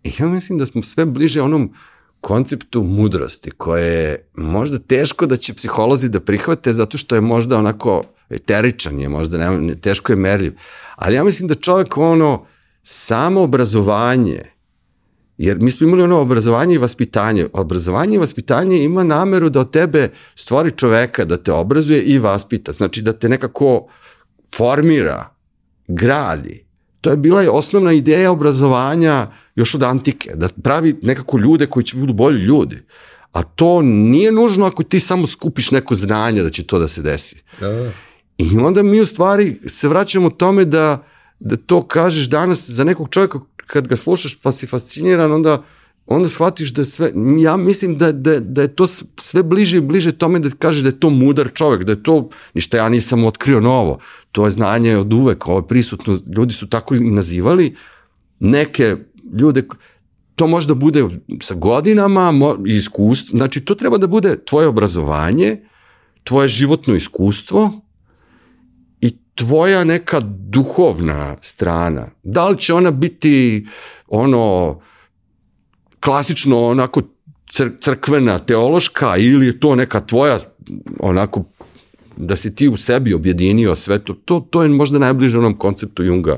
I 0.04 0.12
ja 0.18 0.28
mislim 0.28 0.58
da 0.58 0.66
smo 0.66 0.82
sve 0.82 1.04
bliže 1.04 1.42
onom 1.42 1.74
konceptu 2.20 2.82
mudrosti, 2.82 3.50
koje 3.50 3.92
je 3.92 4.28
možda 4.34 4.78
teško 4.78 5.26
da 5.26 5.36
će 5.36 5.54
psiholozi 5.54 6.08
da 6.08 6.20
prihvate, 6.20 6.72
zato 6.72 6.98
što 6.98 7.14
je 7.14 7.20
možda 7.20 7.58
onako 7.58 8.02
eteričan 8.30 9.00
je, 9.00 9.08
možda 9.08 9.38
ne, 9.38 9.74
teško 9.74 10.12
je 10.12 10.16
merljiv. 10.16 10.52
Ali 10.96 11.14
ja 11.14 11.24
mislim 11.24 11.48
da 11.48 11.54
čovjek 11.54 11.96
ono, 11.96 12.46
samo 12.84 13.42
obrazovanje, 13.42 14.40
jer 15.38 15.58
mi 15.58 15.70
smo 15.70 15.86
imali 15.86 16.02
ono 16.02 16.20
obrazovanje 16.20 16.74
i 16.74 16.78
vaspitanje. 16.78 17.46
Obrazovanje 17.52 18.14
i 18.14 18.18
vaspitanje 18.18 18.84
ima 18.84 19.04
nameru 19.04 19.48
da 19.48 19.60
od 19.60 19.70
tebe 19.70 20.10
stvori 20.34 20.70
čoveka, 20.70 21.24
da 21.24 21.36
te 21.36 21.52
obrazuje 21.52 22.02
i 22.02 22.18
vaspita. 22.18 22.72
Znači 22.72 23.02
da 23.02 23.12
te 23.12 23.28
nekako 23.28 23.86
formira, 24.56 25.34
gradi. 25.88 26.64
To 27.00 27.10
je 27.10 27.16
bila 27.16 27.50
osnovna 27.52 27.92
ideja 27.92 28.30
obrazovanja 28.30 29.26
još 29.54 29.74
od 29.74 29.82
antike, 29.82 30.32
da 30.34 30.48
pravi 30.62 30.96
nekako 31.02 31.38
ljude 31.38 31.66
koji 31.66 31.84
će 31.84 31.96
budu 31.96 32.12
bolji 32.12 32.40
ljudi. 32.40 32.82
A 33.32 33.42
to 33.42 33.82
nije 33.82 34.32
nužno 34.32 34.66
ako 34.66 34.82
ti 34.82 35.00
samo 35.00 35.26
skupiš 35.26 35.70
neko 35.70 35.94
znanje 35.94 36.42
da 36.42 36.50
će 36.50 36.66
to 36.66 36.78
da 36.78 36.88
se 36.88 37.02
desi. 37.02 37.42
Da. 37.60 37.92
I 38.38 38.58
onda 38.58 38.82
mi 38.82 39.00
u 39.00 39.06
stvari 39.06 39.60
se 39.66 39.88
vraćamo 39.88 40.30
tome 40.30 40.64
da 40.64 41.04
da 41.40 41.56
to 41.56 41.86
kažeš 41.86 42.26
danas 42.26 42.70
za 42.70 42.84
nekog 42.84 43.08
čovjeka 43.10 43.38
kad 43.56 43.88
ga 43.88 43.96
slušaš 43.96 44.34
pa 44.34 44.52
si 44.52 44.66
fasciniran, 44.66 45.32
onda 45.32 45.62
onda 46.06 46.28
shvatiš 46.28 46.72
da 46.72 46.84
sve, 46.84 47.12
ja 47.38 47.56
mislim 47.56 47.98
da, 47.98 48.12
da, 48.12 48.40
da 48.40 48.62
je 48.62 48.74
to 48.74 48.86
sve 49.20 49.42
bliže 49.42 49.76
i 49.76 49.80
bliže 49.80 50.12
tome 50.12 50.38
da 50.38 50.50
kažeš 50.50 50.82
da 50.82 50.88
je 50.88 51.00
to 51.00 51.10
mudar 51.10 51.48
čovjek, 51.54 51.84
da 51.84 51.92
je 51.92 52.02
to, 52.02 52.28
ništa 52.54 52.76
ja 52.76 52.88
nisam 52.88 53.24
otkrio 53.24 53.60
novo, 53.60 53.98
to 54.32 54.44
je 54.44 54.50
znanje 54.50 54.96
od 54.96 55.12
uvek, 55.12 55.48
ovo 55.48 55.58
je 55.58 55.68
prisutno, 55.68 56.18
ljudi 56.36 56.52
su 56.52 56.68
tako 56.68 56.94
i 56.94 57.10
nazivali, 57.10 57.76
neke 58.40 58.96
ljude, 59.38 59.62
to 60.34 60.46
može 60.46 60.68
da 60.68 60.74
bude 60.74 61.04
sa 61.40 61.54
godinama 61.54 62.32
i 62.66 62.76
iskustvo, 62.76 63.36
znači 63.36 63.60
to 63.60 63.74
treba 63.74 63.98
da 63.98 64.06
bude 64.06 64.44
tvoje 64.44 64.66
obrazovanje, 64.66 65.60
tvoje 66.24 66.48
životno 66.48 66.94
iskustvo, 66.94 67.80
tvoja 69.34 69.84
neka 69.84 70.20
duhovna 70.24 71.36
strana, 71.40 72.06
da 72.22 72.48
li 72.48 72.58
će 72.58 72.74
ona 72.74 72.90
biti 72.90 73.66
ono 74.08 74.80
klasično 76.00 76.66
onako 76.66 77.02
cr 77.52 77.68
crkvena, 77.80 78.38
teološka 78.38 79.16
ili 79.16 79.46
je 79.46 79.60
to 79.60 79.74
neka 79.74 80.00
tvoja 80.00 80.38
onako 81.00 81.44
da 82.16 82.36
si 82.36 82.54
ti 82.54 82.68
u 82.68 82.76
sebi 82.76 83.14
objedinio 83.14 83.74
sve 83.74 83.98
to, 83.98 84.14
to, 84.24 84.46
to 84.50 84.62
je 84.62 84.68
možda 84.68 84.98
najbliže 84.98 85.38
onom 85.38 85.56
konceptu 85.56 86.04
Junga 86.04 86.36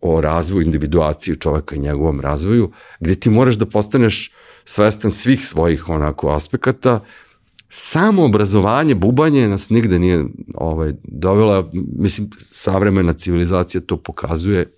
o 0.00 0.20
razvoju 0.20 0.64
individuacije 0.64 1.36
čoveka 1.36 1.76
i 1.76 1.78
njegovom 1.78 2.20
razvoju, 2.20 2.72
gde 3.00 3.14
ti 3.14 3.30
moraš 3.30 3.54
da 3.54 3.66
postaneš 3.66 4.32
svestan 4.64 5.10
svih 5.10 5.46
svojih 5.46 5.88
onako 5.88 6.30
aspekata 6.30 7.00
samo 7.74 8.24
obrazovanje, 8.24 8.94
bubanje 8.94 9.48
nas 9.48 9.70
nigde 9.70 9.98
nije 9.98 10.24
ovaj, 10.54 10.92
dovela, 11.04 11.70
mislim, 11.98 12.30
savremena 12.38 13.12
civilizacija 13.12 13.80
to 13.80 13.96
pokazuje 13.96 14.72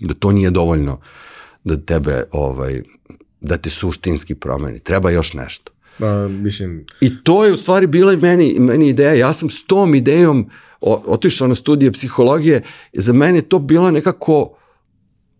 da 0.00 0.14
to 0.14 0.32
nije 0.32 0.50
dovoljno 0.50 1.00
da 1.64 1.76
tebe, 1.76 2.24
ovaj, 2.32 2.82
da 3.40 3.56
te 3.56 3.70
suštinski 3.70 4.34
promeni. 4.34 4.78
Treba 4.78 5.10
još 5.10 5.32
nešto. 5.32 5.72
Pa, 5.98 6.28
mislim... 6.28 6.86
I 7.00 7.22
to 7.22 7.44
je 7.44 7.52
u 7.52 7.56
stvari 7.56 7.86
bila 7.86 8.12
i 8.12 8.16
meni, 8.16 8.56
meni 8.58 8.88
ideja. 8.88 9.14
Ja 9.14 9.32
sam 9.32 9.50
s 9.50 9.66
tom 9.66 9.94
idejom 9.94 10.50
otišao 11.06 11.48
na 11.48 11.54
studije 11.54 11.92
psihologije. 11.92 12.62
Za 12.92 13.12
mene 13.12 13.42
to 13.42 13.58
bila 13.58 13.90
nekako 13.90 14.56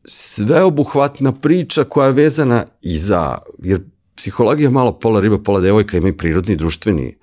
sveobuhvatna 0.04 1.32
priča 1.32 1.84
koja 1.84 2.06
je 2.06 2.12
vezana 2.12 2.66
i 2.82 2.98
za, 2.98 3.38
jer 3.58 3.80
psihologija 4.16 4.70
malo 4.70 4.98
pola 4.98 5.20
riba, 5.20 5.38
pola 5.38 5.60
devojka, 5.60 5.96
ima 5.96 6.08
i 6.08 6.16
prirodni 6.16 6.56
društveni 6.56 7.16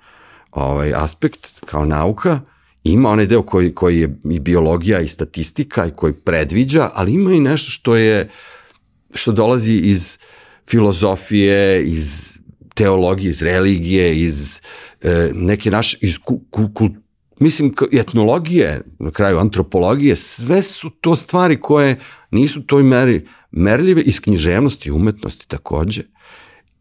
ovaj, 0.50 0.94
aspekt 0.94 1.60
kao 1.66 1.84
nauka, 1.84 2.40
ima 2.84 3.08
onaj 3.08 3.26
deo 3.26 3.42
koji, 3.42 3.74
koji 3.74 4.00
je 4.00 4.16
i 4.30 4.40
biologija 4.40 5.00
i 5.00 5.08
statistika 5.08 5.86
i 5.86 5.90
koji 5.90 6.12
predviđa, 6.12 6.90
ali 6.94 7.12
ima 7.12 7.32
i 7.32 7.40
nešto 7.40 7.70
što 7.70 7.96
je, 7.96 8.28
što 9.14 9.32
dolazi 9.32 9.74
iz 9.74 10.18
filozofije, 10.68 11.84
iz 11.84 12.38
teologije, 12.74 13.30
iz 13.30 13.42
religije, 13.42 14.20
iz 14.20 14.60
e, 15.02 15.30
neke 15.34 15.70
naše, 15.70 15.98
iz 16.00 16.18
ku, 16.18 16.40
ku, 16.50 16.70
ku, 16.74 16.88
mislim, 17.40 17.74
etnologije, 17.92 18.82
na 18.98 19.10
kraju 19.10 19.38
antropologije, 19.38 20.16
sve 20.16 20.62
su 20.62 20.90
to 20.90 21.16
stvari 21.16 21.60
koje 21.60 21.98
nisu 22.30 22.62
toj 22.62 22.82
meri 22.82 23.26
merljive 23.50 24.02
iz 24.02 24.20
književnosti 24.20 24.88
i 24.88 24.92
umetnosti 24.92 25.48
takođe. 25.48 26.02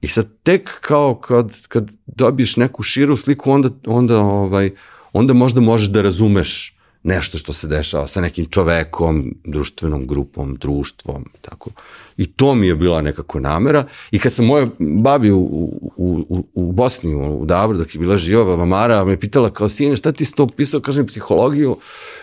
I 0.02 0.08
sad 0.08 0.28
tek 0.44 0.82
kao 0.82 1.16
kad, 1.16 1.68
kad 1.68 1.92
dobiješ 2.06 2.58
neku 2.58 2.84
širu 2.84 3.18
sliku, 3.18 3.52
onda, 3.52 3.70
onda, 3.86 4.18
ovaj, 4.18 4.72
onda 5.14 5.34
možda 5.34 5.62
možeš 5.62 5.88
da 5.88 6.02
razumeš 6.02 6.80
nešto 7.04 7.38
što 7.38 7.54
se 7.54 7.68
dešava 7.68 8.08
sa 8.08 8.22
nekim 8.22 8.46
čovekom, 8.46 9.36
društvenom 9.44 10.08
grupom, 10.08 10.56
društvom, 10.56 11.26
tako. 11.42 11.70
I 12.18 12.26
to 12.26 12.56
mi 12.56 12.68
je 12.68 12.76
bila 12.76 13.02
nekako 13.02 13.40
namera. 13.40 13.86
I 14.12 14.20
kad 14.20 14.34
sam 14.34 14.46
moja 14.46 14.68
babi 14.80 15.32
u, 15.32 15.40
u, 15.40 16.26
u, 16.30 16.44
u 16.54 16.72
Bosni, 16.72 17.16
u 17.16 17.46
Dabru, 17.46 17.78
dok 17.78 17.96
je 17.96 18.00
bila 18.00 18.18
živa, 18.18 18.44
baba 18.44 18.66
Mara, 18.66 19.06
me 19.06 19.20
pitala 19.20 19.50
kao, 19.50 19.70
sine, 19.70 19.96
šta 19.96 20.12
ti 20.12 20.26
si 20.26 20.36
to 20.36 20.48
pisao, 20.48 20.80
kažem, 20.80 21.08
psihologiju, 21.08 21.78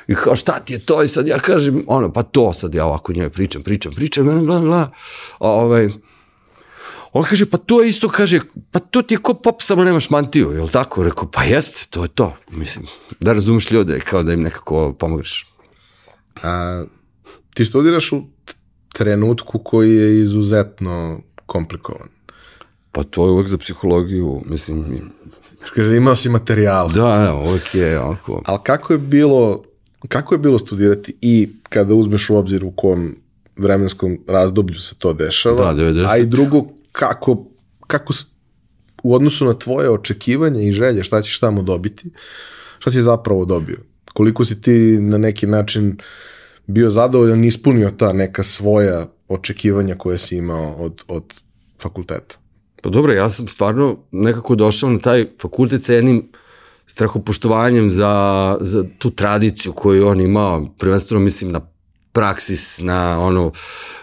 i 0.09 0.15
kao, 0.15 0.37
šta 0.37 0.61
ti 0.61 0.73
je 0.73 0.79
to? 0.79 1.03
I 1.03 1.09
sad 1.09 1.27
ja 1.27 1.39
kažem, 1.39 1.85
ono, 1.87 2.13
pa 2.13 2.23
to, 2.23 2.53
sad 2.53 2.75
ja 2.75 2.87
ovako 2.87 3.13
njoj 3.13 3.31
pričam, 3.31 3.63
pričam, 3.63 3.93
pričam, 3.95 4.25
bla, 4.25 4.41
bla, 4.41 4.61
bla, 4.61 4.91
ovaj, 5.39 5.89
On 7.17 7.25
kaže, 7.25 7.47
pa 7.49 7.57
to 7.57 7.81
je 7.81 7.89
isto, 7.89 8.09
kaže, 8.13 8.41
pa 8.71 8.77
to 8.79 9.01
ti 9.03 9.15
je 9.15 9.19
ko 9.25 9.35
pop, 9.35 9.63
samo 9.65 9.85
nemaš 9.85 10.11
mantiju, 10.11 10.51
je 10.53 10.63
li 10.63 10.69
tako? 10.69 11.03
Rekao, 11.03 11.31
pa 11.33 11.45
jeste, 11.49 11.87
to 11.91 12.03
je 12.03 12.09
to. 12.09 12.37
Mislim, 12.51 12.87
da 13.21 13.33
razumeš 13.33 13.71
ljude, 13.71 14.01
kao 14.01 14.23
da 14.23 14.33
im 14.33 14.43
nekako 14.43 14.93
pomogneš. 14.99 15.47
A, 16.43 16.85
ti 17.55 17.65
studiraš 17.65 18.13
u 18.13 18.23
trenutku 18.93 19.59
koji 19.59 19.97
je 19.97 20.21
izuzetno 20.21 21.21
komplikovan. 21.47 22.09
Pa 22.93 23.03
to 23.03 23.27
je 23.27 23.33
uvek 23.33 23.49
za 23.49 23.59
psihologiju, 23.59 24.43
mislim... 24.47 25.11
Kaže, 25.75 25.97
imao 25.97 26.17
si 26.17 26.29
materijal. 26.29 26.89
Da, 26.89 27.17
da, 27.17 27.35
uvek 27.35 27.75
je 27.75 28.01
ovako. 28.01 28.43
Ali 28.45 28.59
kako 28.63 28.93
je 28.93 28.99
bilo, 28.99 29.63
kako 30.09 30.35
je 30.35 30.39
bilo 30.39 30.59
studirati 30.59 31.15
i 31.21 31.49
kada 31.63 31.95
uzmeš 31.95 32.31
u 32.31 32.37
obzir 32.37 32.65
u 32.65 32.71
kom 32.71 33.17
vremenskom 33.57 34.19
razdoblju 34.27 34.79
se 34.79 34.95
to 34.99 35.13
dešava, 35.13 35.73
da, 35.73 35.83
90. 35.83 36.07
a 36.09 36.17
i 36.17 36.27
drugo, 36.27 36.76
kako, 36.97 37.47
kako 37.87 38.13
u 39.03 39.15
odnosu 39.15 39.45
na 39.45 39.55
tvoje 39.55 39.91
očekivanje 39.91 40.69
i 40.69 40.73
želje 40.73 41.05
šta 41.05 41.23
ćeš 41.23 41.41
tamo 41.41 41.63
dobiti, 41.63 42.11
šta 42.79 42.91
si 42.91 43.03
zapravo 43.03 43.45
dobio? 43.45 43.79
Koliko 44.15 44.45
si 44.45 44.61
ti 44.61 44.99
na 45.01 45.19
neki 45.19 45.47
način 45.47 45.99
bio 46.67 46.91
zadovoljan 46.91 47.45
ispunio 47.45 47.91
ta 47.91 48.13
neka 48.13 48.43
svoja 48.43 49.07
očekivanja 49.29 49.95
koje 49.95 50.19
si 50.19 50.37
imao 50.37 50.75
od, 50.75 51.03
od 51.09 51.35
fakulteta? 51.83 52.37
Pa 52.83 52.91
dobro, 52.91 53.13
ja 53.13 53.31
sam 53.31 53.49
stvarno 53.49 53.97
nekako 54.13 54.55
došao 54.55 54.91
na 54.91 54.99
taj 54.99 55.27
fakultet 55.41 55.85
sa 55.85 55.93
jednim 55.93 56.29
strahopoštovanjem 56.87 57.91
za, 57.91 58.57
za 58.61 58.85
tu 58.99 59.11
tradiciju 59.11 59.73
koju 59.73 60.07
on 60.07 60.21
imao, 60.21 60.75
prvenstveno 60.79 61.25
mislim 61.25 61.53
na 61.53 61.61
praksis, 62.17 62.79
na 62.81 63.21
ono, 63.21 63.51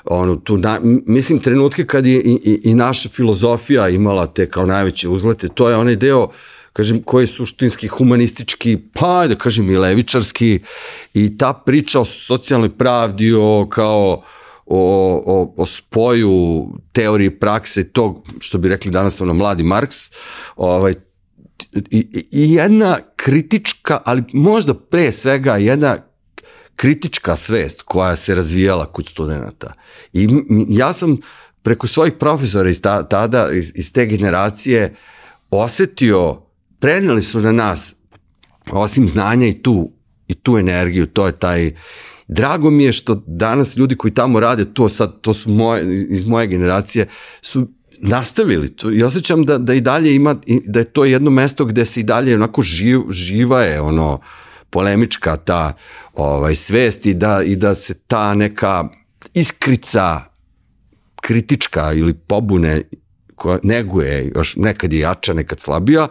ono 0.06 0.36
tu, 0.36 0.58
na, 0.58 0.80
mislim 1.08 1.40
trenutke 1.40 1.86
kad 1.86 2.06
je 2.06 2.22
i, 2.22 2.40
i, 2.44 2.60
i 2.70 2.74
naša 2.74 3.10
filozofija 3.10 3.90
imala 3.90 4.28
te 4.28 4.46
kao 4.50 4.66
najveće 4.66 5.10
uzlete, 5.10 5.50
to 5.50 5.70
je 5.70 5.76
onaj 5.76 5.96
deo 5.96 6.30
kažem, 6.74 7.02
koji 7.04 7.24
je 7.24 7.28
suštinski, 7.28 7.88
humanistički, 7.88 8.78
pa 8.94 9.28
da 9.28 9.36
kažem 9.36 9.70
i 9.70 9.78
levičarski 9.78 10.60
i 11.14 11.38
ta 11.38 11.54
priča 11.54 12.02
o 12.02 12.06
socijalnoj 12.06 12.78
pravdi, 12.78 13.34
o 13.34 13.68
kao 13.70 14.24
o, 14.66 15.24
o, 15.26 15.54
o 15.58 15.66
spoju 15.66 16.68
teorije 16.92 17.40
prakse 17.40 17.90
tog, 17.90 18.28
što 18.40 18.58
bi 18.58 18.70
rekli 18.70 18.92
danas 18.92 19.22
ono 19.22 19.34
mladi 19.34 19.64
Marks, 19.64 19.98
ovaj, 20.56 20.94
i, 21.74 22.08
i 22.32 22.54
jedna 22.54 22.98
kritička, 23.16 24.02
ali 24.06 24.24
možda 24.34 24.74
pre 24.74 25.12
svega 25.12 25.58
jedna 25.58 25.98
kritička 26.76 27.36
svest 27.36 27.82
koja 27.82 28.16
se 28.16 28.36
razvijala 28.36 28.86
kod 28.86 29.08
studenta. 29.08 29.74
I 30.14 30.28
ja 30.70 30.94
sam 30.94 31.18
preko 31.62 31.88
svojih 31.88 32.14
profesora 32.20 32.70
iz 32.70 32.82
ta, 32.82 33.04
tada, 33.04 33.52
iz, 33.52 33.72
iz 33.76 33.94
te 33.94 34.06
generacije, 34.06 34.96
osetio, 35.52 36.42
preneli 36.80 37.22
su 37.22 37.42
na 37.42 37.52
nas, 37.52 37.96
osim 38.72 39.10
znanja 39.10 39.48
i 39.48 39.62
tu, 39.62 39.92
i 40.28 40.36
tu 40.36 40.58
energiju, 40.58 41.08
to 41.08 41.28
je 41.28 41.40
taj 41.40 41.74
drago 42.28 42.70
mi 42.70 42.84
je 42.84 42.94
što 42.94 43.24
danas 43.28 43.78
ljudi 43.78 43.96
koji 43.96 44.14
tamo 44.14 44.40
rade, 44.40 44.66
to 44.74 44.90
sad, 44.90 45.22
to 45.22 45.34
su 45.34 45.50
moje, 45.50 46.08
iz 46.10 46.28
moje 46.28 46.48
generacije, 46.48 47.08
su 47.42 47.68
nastavili 48.00 48.76
to 48.76 48.92
i 48.92 49.04
osjećam 49.04 49.46
da, 49.46 49.58
da 49.58 49.74
i 49.74 49.82
dalje 49.82 50.16
ima, 50.16 50.36
da 50.66 50.80
je 50.80 50.86
to 50.86 51.06
jedno 51.06 51.32
mesto 51.32 51.66
gde 51.66 51.86
se 51.86 52.00
i 52.00 52.04
dalje 52.04 52.36
onako 52.36 52.62
živ, 52.62 53.00
živa 53.10 53.62
je 53.62 53.82
ono 53.82 54.20
polemička 54.74 55.38
ta 55.38 55.74
ovaj, 56.14 56.56
svest 56.56 57.06
i 57.06 57.14
da, 57.14 57.42
i 57.46 57.56
da 57.56 57.76
se 57.76 57.94
ta 58.08 58.34
neka 58.34 58.90
iskrica 59.34 60.22
kritička 61.22 61.94
ili 61.94 62.14
pobune 62.14 62.82
koja 63.36 63.60
neguje 63.64 64.32
još 64.36 64.56
nekad 64.56 64.94
je 64.94 65.00
jača, 65.00 65.34
nekad 65.34 65.60
slabija, 65.60 66.08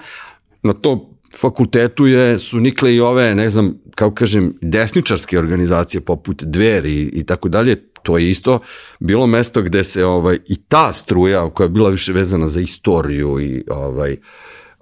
na 0.63 0.73
to 0.73 1.09
fakultetu 1.41 2.07
je, 2.07 2.39
su 2.39 2.61
nikle 2.61 2.95
i 2.95 3.01
ove, 3.01 3.35
ne 3.35 3.51
znam, 3.51 3.75
kako 3.95 4.15
kažem, 4.15 4.53
desničarske 4.61 5.39
organizacije 5.39 6.01
poput 6.01 6.43
Dveri 6.43 7.11
i 7.13 7.25
tako 7.25 7.49
dalje, 7.49 7.77
to 8.03 8.19
je 8.19 8.31
isto 8.31 8.61
bilo 9.01 9.27
mesto 9.27 9.63
gde 9.63 9.85
se 9.85 10.05
ovaj, 10.05 10.39
i 10.49 10.57
ta 10.69 10.93
struja 10.93 11.51
koja 11.51 11.65
je 11.65 11.71
bila 11.71 11.91
više 11.91 12.13
vezana 12.13 12.49
za 12.49 12.61
istoriju 12.61 13.41
i 13.41 13.65
ovaj, 13.71 14.17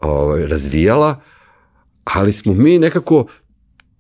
ovaj, 0.01 0.47
razvijala, 0.47 1.21
ali 2.05 2.33
smo 2.33 2.55
mi 2.55 2.79
nekako, 2.79 3.27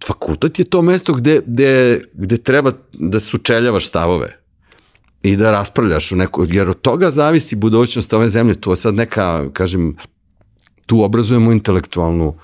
fakultet 0.06 0.58
je 0.58 0.64
to 0.64 0.82
mesto 0.82 1.14
gde, 1.14 1.40
gde, 1.46 2.02
gde 2.12 2.36
treba 2.36 2.72
da 2.92 3.20
sučeljavaš 3.20 3.88
stavove 3.88 4.36
i 5.22 5.36
da 5.36 5.50
raspravljaš 5.52 6.12
u 6.12 6.16
neko, 6.16 6.46
jer 6.48 6.68
od 6.68 6.80
toga 6.80 7.10
zavisi 7.10 7.56
budućnost 7.56 8.12
ove 8.12 8.28
zemlje, 8.28 8.60
to 8.60 8.72
je 8.72 8.76
sad 8.76 8.94
neka, 8.94 9.50
kažem, 9.52 9.96
tu 10.86 11.02
obrazujemo 11.02 11.52
intelektualnu 11.52 12.34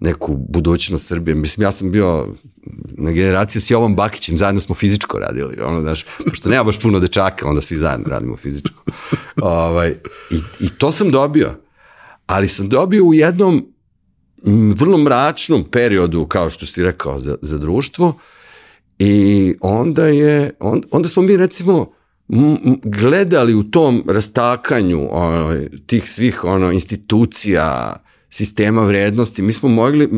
neku 0.00 0.36
budućnost 0.48 1.06
Srbije. 1.06 1.34
Mislim, 1.34 1.64
ja 1.64 1.72
sam 1.72 1.90
bio 1.90 2.26
na 2.98 3.10
generaciji 3.10 3.62
s 3.62 3.70
Jovom 3.70 3.96
Bakićem, 3.96 4.38
zajedno 4.38 4.60
smo 4.60 4.74
fizičko 4.74 5.18
radili, 5.18 5.56
ono, 5.60 5.80
znaš, 5.80 6.04
pošto 6.30 6.48
nema 6.48 6.64
baš 6.64 6.80
puno 6.80 7.00
dečaka, 7.00 7.48
onda 7.48 7.60
svi 7.60 7.76
zajedno 7.76 8.08
radimo 8.08 8.36
fizičko. 8.36 8.84
ovaj, 9.42 9.94
i, 10.30 10.36
I 10.60 10.68
to 10.78 10.92
sam 10.92 11.10
dobio, 11.10 11.54
ali 12.26 12.48
sam 12.48 12.68
dobio 12.68 13.04
u 13.04 13.14
jednom 13.14 13.66
vrlo 14.74 14.98
mračnom 14.98 15.64
periodu, 15.64 16.26
kao 16.26 16.50
što 16.50 16.66
si 16.66 16.82
rekao, 16.82 17.18
za, 17.18 17.36
za 17.42 17.58
društvo, 17.58 18.18
i 18.98 19.54
onda 19.60 20.06
je, 20.06 20.50
on, 20.60 20.82
onda 20.90 21.08
smo 21.08 21.22
mi 21.22 21.36
recimo, 21.36 21.92
gledali 22.82 23.54
u 23.54 23.62
tom 23.62 24.04
rastakanju 24.08 25.08
ono, 25.10 25.60
tih 25.86 26.10
svih 26.10 26.44
ono 26.44 26.72
institucija, 26.72 27.96
sistema 28.30 28.84
vrednosti, 28.84 29.42
mi 29.42 29.52
smo 29.52 29.68
mogli, 29.68 30.08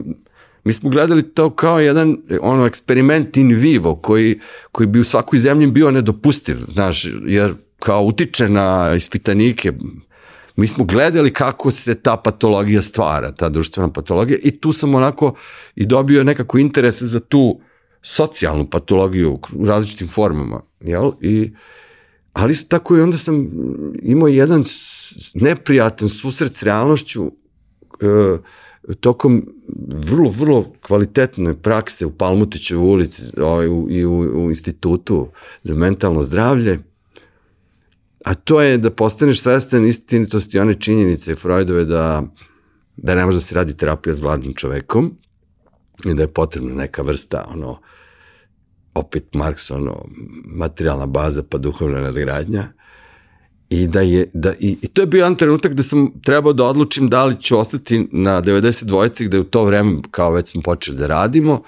mi 0.64 0.72
smo 0.72 0.90
gledali 0.90 1.22
to 1.22 1.50
kao 1.50 1.80
jedan 1.80 2.16
ono 2.40 2.66
eksperiment 2.66 3.36
in 3.36 3.48
vivo 3.48 3.96
koji, 3.96 4.40
koji 4.72 4.86
bi 4.86 5.00
u 5.00 5.04
svakoj 5.04 5.38
zemlji 5.38 5.66
bio 5.66 5.90
nedopustiv, 5.90 6.56
znaš, 6.68 7.06
jer 7.26 7.54
kao 7.78 8.04
utiče 8.04 8.48
na 8.48 8.94
ispitanike, 8.96 9.72
mi 10.56 10.66
smo 10.68 10.84
gledali 10.84 11.32
kako 11.32 11.70
se 11.70 11.94
ta 11.94 12.16
patologija 12.16 12.82
stvara, 12.82 13.32
ta 13.32 13.48
društvena 13.48 13.92
patologija 13.92 14.38
i 14.42 14.60
tu 14.60 14.72
sam 14.72 14.94
onako 14.94 15.34
i 15.74 15.86
dobio 15.86 16.24
nekako 16.24 16.58
interes 16.58 17.02
za 17.02 17.20
tu 17.20 17.60
socijalnu 18.02 18.70
patologiju 18.70 19.38
u 19.52 19.66
različitim 19.66 20.08
formama, 20.08 20.60
jel? 20.80 21.12
I, 21.20 21.52
ali 22.32 22.52
isto 22.52 22.68
tako 22.68 22.96
i 22.96 23.00
onda 23.00 23.16
sam 23.16 23.50
imao 24.02 24.28
jedan 24.28 24.64
neprijatan 25.34 26.08
susret 26.08 26.54
s 26.56 26.62
realnošću 26.62 27.32
e, 28.00 28.38
tokom 29.00 29.48
vrlo, 29.88 30.30
vrlo 30.30 30.72
kvalitetne 30.86 31.54
prakse 31.62 32.06
u 32.06 32.10
Palmutićevoj 32.10 32.86
ulici 32.86 33.22
ovaj, 33.40 33.68
u, 33.68 33.86
i 33.90 34.04
u, 34.04 34.18
u 34.44 34.50
institutu 34.50 35.28
za 35.62 35.74
mentalno 35.74 36.22
zdravlje, 36.22 36.78
a 38.24 38.34
to 38.34 38.60
je 38.60 38.78
da 38.78 38.90
postaneš 38.90 39.42
svestan 39.42 39.86
istinitosti 39.86 40.58
one 40.58 40.74
činjenice 40.74 41.36
Freudove 41.36 41.84
da, 41.84 42.22
da 42.96 43.14
ne 43.14 43.24
može 43.24 43.36
da 43.36 43.40
se 43.40 43.54
radi 43.54 43.76
terapija 43.76 44.14
s 44.14 44.20
gladnim 44.20 44.54
čovekom 44.54 45.16
i 46.04 46.14
da 46.14 46.22
je 46.22 46.32
potrebna 46.32 46.74
neka 46.74 47.02
vrsta 47.02 47.44
ono, 47.54 47.78
opet 48.94 49.34
Marks, 49.34 49.70
ono, 49.70 50.04
materijalna 50.46 51.06
baza 51.06 51.42
pa 51.42 51.58
duhovna 51.58 52.00
nadgradnja. 52.00 52.68
I 53.70 53.86
da 53.86 54.00
je, 54.00 54.30
da, 54.32 54.52
i, 54.58 54.76
i 54.82 54.88
to 54.88 55.02
je 55.02 55.06
bio 55.06 55.18
jedan 55.18 55.36
trenutak 55.36 55.74
da 55.74 55.82
sam 55.82 56.20
trebao 56.22 56.52
da 56.52 56.64
odlučim 56.64 57.08
da 57.08 57.24
li 57.24 57.36
ću 57.40 57.58
ostati 57.58 58.08
na 58.12 58.42
92 58.42 58.84
dvojici 58.84 59.24
gde 59.24 59.40
u 59.40 59.44
to 59.44 59.64
vreme, 59.64 59.96
kao 60.10 60.32
već 60.32 60.50
smo 60.50 60.62
počeli 60.62 60.96
da 60.96 61.06
radimo, 61.06 61.62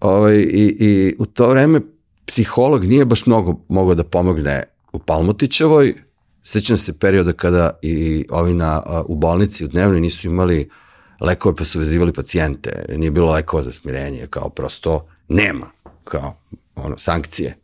ovaj, 0.00 0.36
i, 0.36 0.76
i 0.80 1.14
u 1.18 1.26
to 1.26 1.48
vreme 1.48 1.80
psiholog 2.26 2.84
nije 2.84 3.04
baš 3.04 3.26
mnogo 3.26 3.60
mogao 3.68 3.94
da 3.94 4.04
pomogne 4.04 4.64
u 4.92 4.98
Palmotićevoj, 4.98 5.94
sećam 6.42 6.76
se 6.76 6.98
perioda 6.98 7.32
kada 7.32 7.78
i 7.82 8.26
ovi 8.30 8.54
na, 8.54 8.82
u 9.06 9.16
bolnici 9.16 9.64
u 9.64 9.68
dnevnoj 9.68 10.00
nisu 10.00 10.28
imali 10.28 10.70
lekove 11.20 11.56
pa 11.56 11.64
su 11.64 11.78
vezivali 11.78 12.12
pacijente, 12.12 12.84
nije 12.96 13.10
bilo 13.10 13.32
lekova 13.32 13.62
za 13.62 13.72
smirenje, 13.72 14.26
kao 14.30 14.48
prosto 14.48 15.06
nema 15.28 15.70
kao 16.04 16.36
ono, 16.76 16.98
sankcije. 16.98 17.56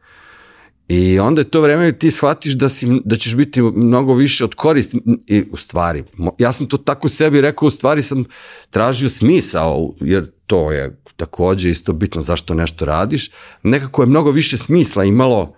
I 0.89 1.18
onda 1.18 1.41
je 1.41 1.51
to 1.51 1.61
vreme 1.61 1.99
ti 1.99 2.11
shvatiš 2.11 2.53
da, 2.53 2.68
si, 2.68 3.01
da 3.05 3.16
ćeš 3.16 3.35
biti 3.35 3.62
mnogo 3.62 4.14
više 4.14 4.45
od 4.45 4.55
koristi. 4.55 5.01
I 5.27 5.45
u 5.51 5.57
stvari, 5.57 6.05
ja 6.39 6.53
sam 6.53 6.66
to 6.66 6.77
tako 6.77 7.09
sebi 7.09 7.41
rekao, 7.41 7.66
u 7.66 7.70
stvari 7.70 8.03
sam 8.03 8.24
tražio 8.70 9.09
smisao, 9.09 9.95
jer 10.01 10.31
to 10.47 10.72
je 10.72 11.01
takođe 11.16 11.70
isto 11.70 11.93
bitno 11.93 12.22
zašto 12.22 12.55
nešto 12.55 12.85
radiš. 12.85 13.31
Nekako 13.62 14.03
je 14.03 14.07
mnogo 14.07 14.31
više 14.31 14.57
smisla 14.57 15.05
imalo 15.05 15.57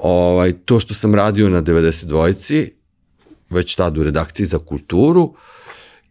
ovaj, 0.00 0.52
to 0.52 0.80
što 0.80 0.94
sam 0.94 1.14
radio 1.14 1.48
na 1.48 1.62
92-ci, 1.62 2.72
već 3.50 3.74
tad 3.74 3.98
u 3.98 4.02
redakciji 4.02 4.46
za 4.46 4.58
kulturu, 4.58 5.34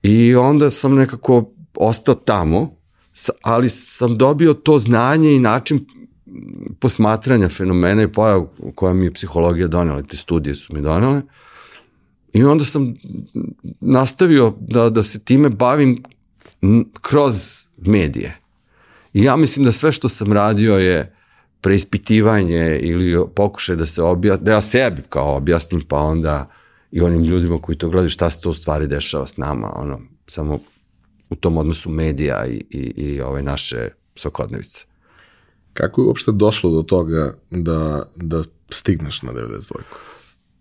i 0.04 0.36
onda 0.36 0.70
sam 0.70 0.96
nekako 0.96 1.52
ostao 1.76 2.16
tamo, 2.16 2.76
ali 3.42 3.70
sam 3.70 4.18
dobio 4.18 4.54
to 4.54 4.80
znanje 4.80 5.36
i 5.36 5.40
način 5.40 5.86
posmatranja 6.80 7.50
fenomena 7.50 8.04
i 8.04 8.12
pojav 8.12 8.48
koja 8.76 8.94
mi 8.94 9.06
je 9.06 9.14
psihologija 9.14 9.68
donela, 9.68 10.02
te 10.02 10.18
studije 10.18 10.56
su 10.56 10.74
mi 10.76 10.82
donele. 10.82 11.22
I 12.34 12.44
onda 12.44 12.66
sam 12.66 12.96
nastavio 13.80 14.54
da, 14.60 14.90
da 14.90 15.04
se 15.04 15.20
time 15.20 15.50
bavim 15.50 16.04
kroz 17.02 17.66
medije. 17.78 18.40
I 19.14 19.24
ja 19.24 19.36
mislim 19.36 19.66
da 19.66 19.72
sve 19.72 19.92
što 19.92 20.10
sam 20.10 20.34
radio 20.34 20.78
je 20.78 21.17
preispitivanje 21.62 22.80
ili 22.82 23.26
pokušaj 23.36 23.76
da 23.76 23.86
se 23.86 24.02
objasnim, 24.02 24.46
da 24.46 24.52
ja 24.52 24.62
sebi 24.62 25.02
kao 25.10 25.36
objasnim, 25.36 25.82
pa 25.88 25.98
onda 25.98 26.48
i 26.92 27.02
onim 27.02 27.24
ljudima 27.24 27.62
koji 27.62 27.78
to 27.78 27.90
gledaju 27.90 28.10
šta 28.10 28.30
se 28.30 28.42
to 28.42 28.50
u 28.50 28.54
stvari 28.54 28.88
dešava 28.88 29.28
s 29.28 29.38
nama, 29.38 29.72
ono, 29.76 30.00
samo 30.28 30.60
u 31.30 31.36
tom 31.36 31.58
odnosu 31.58 31.90
medija 31.90 32.46
i, 32.46 32.64
i, 32.70 32.80
i 32.80 33.22
ove 33.22 33.42
naše 33.42 33.90
svakodnevice. 34.16 34.86
Kako 35.74 36.02
je 36.02 36.06
uopšte 36.06 36.32
došlo 36.32 36.72
do 36.72 36.84
toga 36.84 37.34
da, 37.50 38.04
da 38.16 38.44
stigneš 38.70 39.22
na 39.22 39.34
92? 39.34 39.74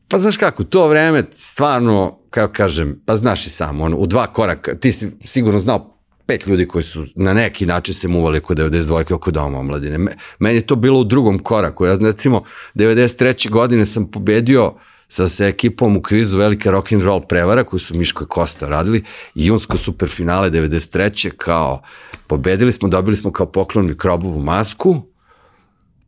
Pa 0.08 0.18
znaš 0.18 0.36
kako, 0.36 0.64
to 0.64 0.88
vreme 0.88 1.24
stvarno, 1.30 2.18
kako 2.30 2.52
kažem, 2.52 3.00
pa 3.06 3.16
znaš 3.16 3.46
i 3.46 3.50
sam, 3.50 3.80
ono, 3.80 3.96
u 3.96 4.06
dva 4.06 4.26
koraka, 4.26 4.74
ti 4.74 4.92
si 4.92 5.10
sigurno 5.20 5.58
znao 5.58 5.95
pet 6.26 6.46
ljudi 6.46 6.68
koji 6.68 6.84
su 6.84 7.04
na 7.14 7.34
neki 7.34 7.66
način 7.66 7.94
se 7.94 8.08
muvali 8.08 8.38
oko 8.38 8.54
92. 8.54 9.14
oko 9.14 9.30
doma 9.30 9.58
omladine. 9.58 10.16
Meni 10.38 10.56
je 10.56 10.66
to 10.66 10.76
bilo 10.76 11.00
u 11.00 11.04
drugom 11.04 11.38
koraku. 11.38 11.86
Ja 11.86 11.96
znači, 11.96 12.30
93. 12.74 13.50
godine 13.50 13.86
sam 13.86 14.10
pobedio 14.10 14.74
sa, 15.08 15.28
sa 15.28 15.46
ekipom 15.46 15.96
u 15.96 16.02
kvizu 16.02 16.38
Velika 16.38 16.70
rock 16.70 16.92
and 16.92 17.02
roll 17.02 17.20
prevara 17.20 17.64
koju 17.64 17.80
su 17.80 17.94
Miško 17.94 18.24
i 18.24 18.26
Kosta 18.26 18.68
radili 18.68 19.04
i 19.34 19.46
junsko 19.46 19.76
superfinale 19.76 20.50
93. 20.50 21.30
kao 21.30 21.82
pobedili 22.26 22.72
smo, 22.72 22.88
dobili 22.88 23.16
smo 23.16 23.32
kao 23.32 23.46
poklon 23.46 23.86
mikrobovu 23.86 24.40
masku, 24.40 25.02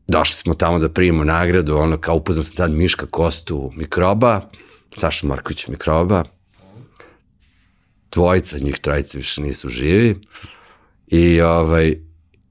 došli 0.08 0.36
smo 0.36 0.54
tamo 0.54 0.78
da 0.78 0.88
primimo 0.88 1.24
nagradu, 1.24 1.76
ono 1.76 1.96
kao 1.96 2.16
upoznam 2.16 2.44
sam 2.44 2.56
tad 2.56 2.70
Miška 2.72 3.06
Kostu 3.06 3.72
mikroba, 3.76 4.40
Saša 4.96 5.26
Marković 5.26 5.68
mikroba, 5.68 6.24
dvojica 8.18 8.58
njih 8.58 8.78
trojica 8.78 9.18
više 9.18 9.42
nisu 9.42 9.68
živi 9.68 10.16
i 11.06 11.40
ovaj 11.40 11.94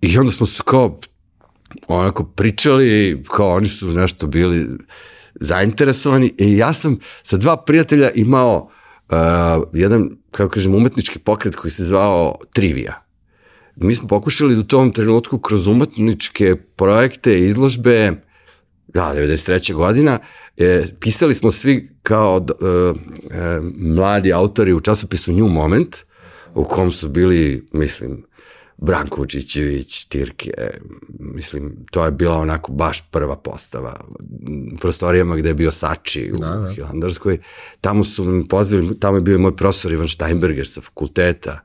i 0.02 0.18
onda 0.18 0.32
smo 0.32 0.46
se 0.46 0.64
kao 0.66 1.00
onako 1.88 2.24
pričali 2.24 3.24
kao 3.30 3.50
oni 3.50 3.70
su 3.70 3.94
nešto 3.94 4.28
bili 4.28 4.68
zainteresovani 5.36 6.34
i 6.38 6.58
ja 6.58 6.74
sam 6.74 7.00
sa 7.24 7.38
dva 7.38 7.58
prijatelja 7.58 8.12
imao 8.16 8.70
uh, 9.10 9.18
jedan, 9.74 10.10
kako 10.32 10.50
kažem, 10.50 10.76
umetnički 10.76 11.20
pokret 11.20 11.56
koji 11.56 11.72
se 11.72 11.84
zvao 11.84 12.36
Trivia. 12.54 12.94
Mi 13.76 13.96
smo 13.96 14.08
pokušali 14.08 14.58
u 14.58 14.64
tom 14.64 14.92
trenutku 14.92 15.40
kroz 15.40 15.68
umetničke 15.68 16.56
projekte, 16.56 17.40
izložbe, 17.40 18.12
da, 18.88 19.14
93. 19.16 19.74
godina, 19.74 20.20
e, 20.58 20.84
pisali 21.00 21.36
smo 21.36 21.52
svi 21.52 21.90
kao 22.04 22.46
e, 22.50 22.66
e, 22.66 23.60
mladi 23.78 24.34
autori 24.34 24.74
u 24.74 24.80
časopisu 24.80 25.32
New 25.32 25.48
Moment, 25.48 25.96
u 26.54 26.64
kom 26.64 26.92
su 26.92 27.10
bili, 27.10 27.68
mislim, 27.72 28.28
Branko 28.78 29.22
Vučićević, 29.22 30.06
Tirke, 30.06 30.52
mislim, 31.20 31.76
to 31.92 32.06
je 32.06 32.12
bila 32.12 32.38
onako 32.38 32.72
baš 32.72 33.12
prva 33.12 33.36
postava. 33.36 33.94
U 34.74 34.78
prostorijama 34.78 35.36
gde 35.36 35.50
je 35.50 35.54
bio 35.54 35.72
Sači 35.72 36.32
u 36.34 36.36
da, 36.36 36.48
da. 36.48 36.70
Hilandarskoj, 36.70 37.38
tamo 37.82 38.04
su 38.04 38.24
mi 38.24 38.48
pozvali, 38.48 39.00
tamo 39.00 39.18
je 39.18 39.22
bio 39.22 39.40
moj 39.40 39.56
profesor 39.56 39.92
Ivan 39.92 40.08
Steinberger 40.08 40.68
sa 40.68 40.82
fakulteta, 40.82 41.60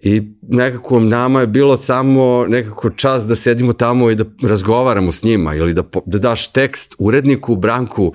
I 0.00 0.22
nekako 0.42 1.00
nama 1.00 1.40
je 1.40 1.46
bilo 1.46 1.76
samo 1.76 2.46
nekako 2.48 2.90
čas 2.90 3.26
da 3.26 3.36
sedimo 3.36 3.72
tamo 3.72 4.10
i 4.10 4.14
da 4.14 4.24
razgovaramo 4.42 5.12
s 5.12 5.22
njima 5.22 5.54
ili 5.54 5.74
da, 5.74 5.82
da 6.06 6.18
daš 6.18 6.52
tekst 6.52 6.94
uredniku 6.98 7.56
Branku 7.56 8.12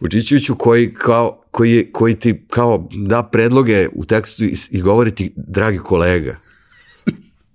Vučićeviću 0.00 0.54
koji, 0.54 0.94
kao, 0.94 1.42
koji, 1.50 1.92
koji 1.92 2.14
ti 2.14 2.44
kao 2.50 2.88
da 2.92 3.22
predloge 3.22 3.88
u 3.92 4.04
tekstu 4.04 4.44
i, 4.44 4.56
i 4.70 4.80
govori 4.80 5.10
ti 5.10 5.32
dragi 5.36 5.78
kolega. 5.78 6.36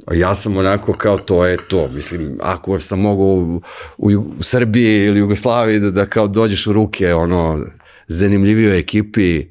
A 0.07 0.13
ja 0.13 0.35
sam 0.35 0.57
onako 0.57 0.93
kao 0.93 1.17
to 1.17 1.45
je 1.45 1.57
to, 1.69 1.89
mislim, 1.93 2.37
ako 2.41 2.79
sam 2.79 2.99
mogao 2.99 3.25
u, 3.25 3.61
u, 3.97 4.09
u 4.39 4.43
Srbiji 4.43 5.05
ili 5.05 5.19
Jugoslaviji 5.19 5.79
da, 5.79 5.91
da 5.91 6.05
kao 6.05 6.27
dođeš 6.27 6.67
u 6.67 6.73
ruke 6.73 7.13
ono 7.13 7.65
zanimljivijoj 8.07 8.79
ekipi 8.79 9.45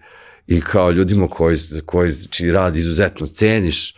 i 0.46 0.60
kao 0.60 0.90
ljudima 0.90 1.28
koji, 1.28 1.56
koji 1.86 2.12
čiji 2.30 2.50
rad 2.50 2.76
izuzetno 2.76 3.26
ceniš, 3.26 3.94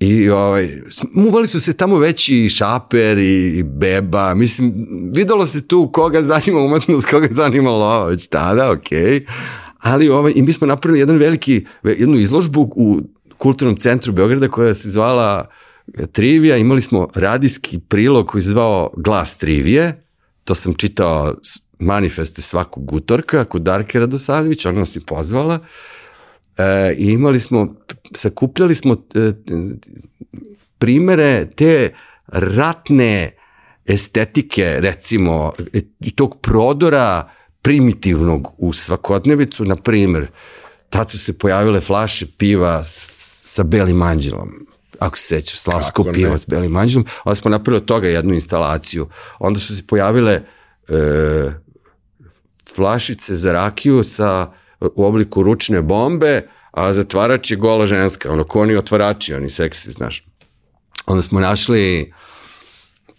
I 0.00 0.30
ovaj, 0.30 0.80
muvali 1.12 1.48
su 1.48 1.60
se 1.60 1.72
tamo 1.72 1.98
već 1.98 2.28
i 2.28 2.48
Šaper 2.48 3.18
i, 3.18 3.62
Beba, 3.62 4.34
mislim, 4.34 4.86
videlo 5.14 5.46
se 5.46 5.68
tu 5.68 5.90
koga 5.92 6.22
zanima 6.22 6.60
umetnost, 6.60 7.10
koga 7.10 7.28
zanima 7.30 7.70
lova 7.70 8.06
već 8.06 8.26
tada, 8.26 8.70
okej. 8.70 9.00
Okay. 9.00 9.26
Ali 9.80 10.08
ovaj, 10.08 10.32
i 10.36 10.42
mi 10.42 10.52
smo 10.52 10.66
napravili 10.66 11.00
jedan 11.00 11.16
veliki, 11.16 11.66
jednu 11.82 12.18
izložbu 12.18 12.60
u 12.76 13.00
kulturnom 13.38 13.76
centru 13.76 14.12
Beograda 14.12 14.48
koja 14.48 14.74
se 14.74 14.90
zvala 14.90 15.46
Trivija, 16.12 16.56
imali 16.56 16.80
smo 16.80 17.08
radijski 17.14 17.78
prilog 17.78 18.26
koji 18.26 18.42
se 18.42 18.48
zvao 18.48 18.90
Glas 18.96 19.36
Trivije, 19.36 20.02
to 20.44 20.54
sam 20.54 20.74
čitao 20.74 21.34
manifeste 21.78 22.42
svakog 22.42 22.92
utorka 22.92 23.44
kod 23.44 23.62
Darke 23.62 24.00
Radosavljević, 24.00 24.66
ona 24.66 24.78
nas 24.78 24.96
je 24.96 25.00
pozvala 25.00 25.58
e, 26.60 26.94
i 26.98 27.12
imali 27.12 27.40
smo, 27.40 27.74
sakupljali 28.14 28.74
smo 28.74 28.96
e, 29.14 29.32
primere 30.78 31.50
te 31.56 31.94
ratne 32.26 33.36
estetike, 33.86 34.76
recimo, 34.80 35.52
i 36.00 36.10
tog 36.16 36.40
prodora 36.40 37.30
primitivnog 37.62 38.54
u 38.58 38.72
svakodnevicu, 38.72 39.64
na 39.64 39.76
primer, 39.76 40.26
tad 40.90 41.10
su 41.10 41.18
se 41.18 41.38
pojavile 41.38 41.80
flaše 41.80 42.26
piva 42.38 42.84
sa 42.84 43.62
belim 43.62 44.02
anđelom, 44.02 44.66
ako 44.98 45.18
se 45.18 45.26
sećaš, 45.26 45.58
slavsko 45.58 46.04
Kako 46.04 46.14
pivo 46.14 46.32
ne? 46.32 46.38
s 46.38 46.46
belim 46.46 46.76
anđelom, 46.76 47.06
onda 47.24 47.34
smo 47.34 47.50
napravili 47.50 47.76
od 47.76 47.84
toga 47.84 48.08
jednu 48.08 48.34
instalaciju. 48.34 49.08
Onda 49.38 49.60
su 49.60 49.76
se 49.76 49.86
pojavile 49.86 50.42
e, 50.88 51.50
flašice 52.74 53.36
za 53.36 53.52
rakiju 53.52 54.04
sa 54.04 54.52
u 54.80 55.04
obliku 55.04 55.42
ručne 55.42 55.82
bombe, 55.82 56.48
a 56.70 56.92
zatvarač 56.92 57.50
je 57.50 57.56
gola 57.56 57.86
ženska, 57.86 58.32
ono, 58.32 58.44
ko 58.44 58.60
oni 58.60 58.76
otvarači, 58.76 59.34
oni 59.34 59.50
seksi, 59.50 59.90
znaš. 59.90 60.24
Onda 61.06 61.22
smo 61.22 61.40
našli 61.40 62.12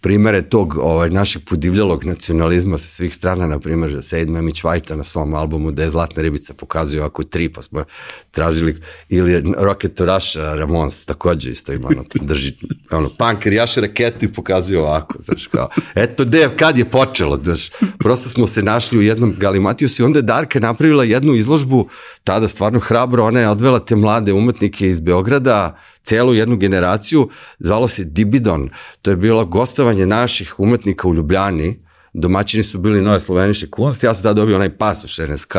primere 0.02 0.42
tog 0.42 0.78
ovaj, 0.78 1.10
našeg 1.10 1.42
podivljalog 1.44 2.04
nacionalizma 2.04 2.78
sa 2.78 2.86
svih 2.86 3.14
strana, 3.14 3.46
na 3.46 3.58
primjer, 3.58 3.98
Sejd 4.02 4.30
Memić 4.30 4.64
Vajta 4.64 4.96
na 4.96 5.04
svom 5.04 5.34
albumu 5.34 5.70
da 5.70 5.82
je 5.82 5.90
Zlatna 5.90 6.22
ribica 6.22 6.54
pokazuje 6.54 7.00
ovako 7.00 7.24
tri, 7.24 7.48
pa 7.48 7.62
smo 7.62 7.84
tražili, 8.30 8.80
ili 9.08 9.54
Rocket 9.58 10.00
Russia, 10.00 10.54
Ramons, 10.54 11.06
takođe 11.06 11.50
isto 11.50 11.72
ima, 11.72 11.88
ono, 11.88 12.04
drži, 12.14 12.52
ono, 12.90 13.08
punker 13.18 13.52
jaše 13.52 13.80
raketu 13.80 14.24
i 14.24 14.32
pokazuje 14.32 14.80
ovako, 14.80 15.22
znaš, 15.22 15.46
kao, 15.46 15.68
eto, 15.94 16.24
de, 16.24 16.50
kad 16.56 16.78
je 16.78 16.84
počelo, 16.84 17.40
znaš, 17.44 17.70
prosto 17.98 18.28
smo 18.28 18.46
se 18.46 18.62
našli 18.62 18.98
u 18.98 19.02
jednom 19.02 19.34
Galimatiusu 19.38 20.02
i 20.02 20.06
onda 20.06 20.18
je 20.18 20.22
Darka 20.22 20.60
napravila 20.60 21.04
jednu 21.04 21.34
izložbu, 21.34 21.88
tada 22.24 22.48
stvarno 22.48 22.80
hrabro, 22.80 23.24
ona 23.24 23.40
je 23.40 23.48
odvela 23.48 23.80
te 23.80 23.96
mlade 23.96 24.32
umetnike 24.32 24.88
iz 24.88 25.00
Beograda, 25.00 25.78
celu 26.02 26.34
jednu 26.34 26.56
generaciju, 26.56 27.28
zvalo 27.58 27.88
se 27.88 28.04
Dibidon, 28.04 28.70
to 29.02 29.10
je 29.10 29.16
bilo 29.16 29.44
gostovanje 29.44 30.06
naših 30.06 30.60
umetnika 30.60 31.08
u 31.08 31.14
Ljubljani, 31.14 31.84
domaćini 32.12 32.62
su 32.62 32.78
bili 32.78 33.02
Nove 33.02 33.20
Sloveniše 33.20 33.70
kunst, 33.70 34.04
ja 34.04 34.14
sam 34.14 34.22
tada 34.22 34.34
dobio 34.34 34.56
onaj 34.56 34.76
pasoš 34.78 35.18
NSK, 35.18 35.56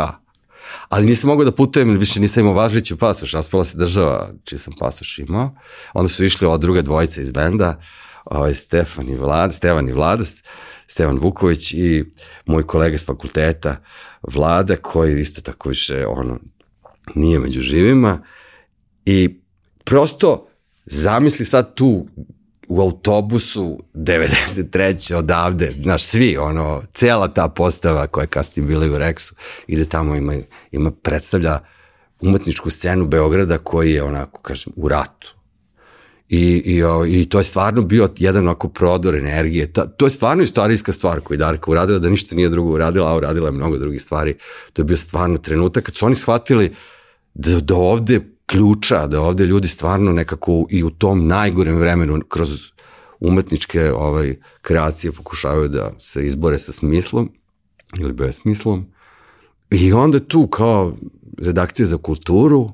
ali 0.89 1.05
nisam 1.05 1.27
mogao 1.27 1.45
da 1.45 1.51
putujem, 1.51 1.97
više 1.97 2.19
nisam 2.19 2.41
imao 2.41 2.53
važeći 2.53 2.95
pasoš, 2.95 3.31
raspala 3.31 3.63
se 3.63 3.77
država 3.77 4.29
čiji 4.43 4.59
sam 4.59 4.73
pasoš 4.79 5.19
imao, 5.19 5.55
onda 5.93 6.09
su 6.09 6.25
išli 6.25 6.47
ova 6.47 6.57
druga 6.57 6.81
dvojica 6.81 7.21
iz 7.21 7.31
benda, 7.31 7.79
ovaj, 8.25 8.53
Stefan 8.53 9.09
i 9.09 9.15
Vlad, 9.15 9.53
Stevan 9.53 9.89
i 9.89 9.93
Vlada, 9.93 10.23
Stevan 10.87 11.17
Vuković 11.17 11.73
i 11.73 12.05
moj 12.45 12.63
kolega 12.63 12.97
s 12.97 13.05
fakulteta 13.05 13.75
Vlada, 14.21 14.75
koji 14.75 15.19
isto 15.19 15.41
tako 15.41 15.69
više 15.69 16.07
ono, 16.07 16.39
nije 17.15 17.39
među 17.39 17.61
živima. 17.61 18.21
I 19.05 19.42
prosto 19.83 20.47
zamisli 20.85 21.45
sad 21.45 21.73
tu 21.73 22.07
u 22.67 22.81
autobusu 22.81 23.79
93. 23.93 25.15
odavde, 25.15 25.73
znaš, 25.83 26.03
svi, 26.03 26.37
ono, 26.37 26.81
cela 26.93 27.27
ta 27.27 27.47
postava 27.47 28.07
koja 28.07 28.23
je 28.23 28.27
kasnije 28.27 28.67
bila 28.67 28.85
u 28.85 28.89
Rexu, 28.89 29.33
ide 29.67 29.85
tamo, 29.85 30.15
ima, 30.15 30.33
ima 30.71 30.91
predstavlja 30.91 31.59
umetničku 32.21 32.69
scenu 32.69 33.07
Beograda 33.07 33.57
koji 33.57 33.93
je 33.93 34.03
onako, 34.03 34.41
kažem, 34.41 34.73
u 34.75 34.87
ratu. 34.87 35.35
I, 36.29 36.63
i, 36.65 36.83
I 37.07 37.29
to 37.29 37.37
je 37.37 37.43
stvarno 37.43 37.81
bio 37.81 38.09
jedan 38.17 38.43
onako 38.43 38.69
prodor 38.69 39.15
energije. 39.15 39.73
Ta, 39.73 39.87
to 39.87 40.05
je 40.05 40.09
stvarno 40.09 40.43
istorijska 40.43 40.91
stvar 40.91 41.19
koju 41.19 41.37
Darka 41.37 41.71
uradila, 41.71 41.99
da 41.99 42.09
ništa 42.09 42.35
nije 42.35 42.49
drugo 42.49 42.73
uradila, 42.73 43.11
a 43.11 43.15
uradila 43.15 43.47
je 43.47 43.51
mnogo 43.51 43.77
drugih 43.77 44.01
stvari. 44.01 44.35
To 44.73 44.81
je 44.81 44.83
bio 44.83 44.97
stvarno 44.97 45.37
trenutak 45.37 45.83
kad 45.83 45.95
su 45.95 46.05
oni 46.05 46.15
shvatili 46.15 46.73
da, 47.33 47.59
da 47.59 47.75
ovde 47.75 48.21
ključa, 48.53 49.07
da 49.07 49.21
ovde 49.21 49.45
ljudi 49.45 49.67
stvarno 49.67 50.11
nekako 50.11 50.65
i 50.69 50.83
u 50.83 50.89
tom 50.89 51.27
najgorem 51.27 51.75
vremenu 51.75 52.21
kroz 52.29 52.49
umetničke 53.19 53.91
ovaj, 53.91 54.35
kreacije 54.61 55.11
pokušavaju 55.11 55.67
da 55.67 55.91
se 55.99 56.25
izbore 56.25 56.59
sa 56.59 56.71
smislom 56.71 57.31
ili 57.99 58.13
bez 58.13 58.35
smislom. 58.35 58.85
I 59.69 59.93
onda 59.93 60.19
tu 60.19 60.47
kao 60.47 60.97
redakcija 61.37 61.85
za 61.85 61.97
kulturu, 61.97 62.69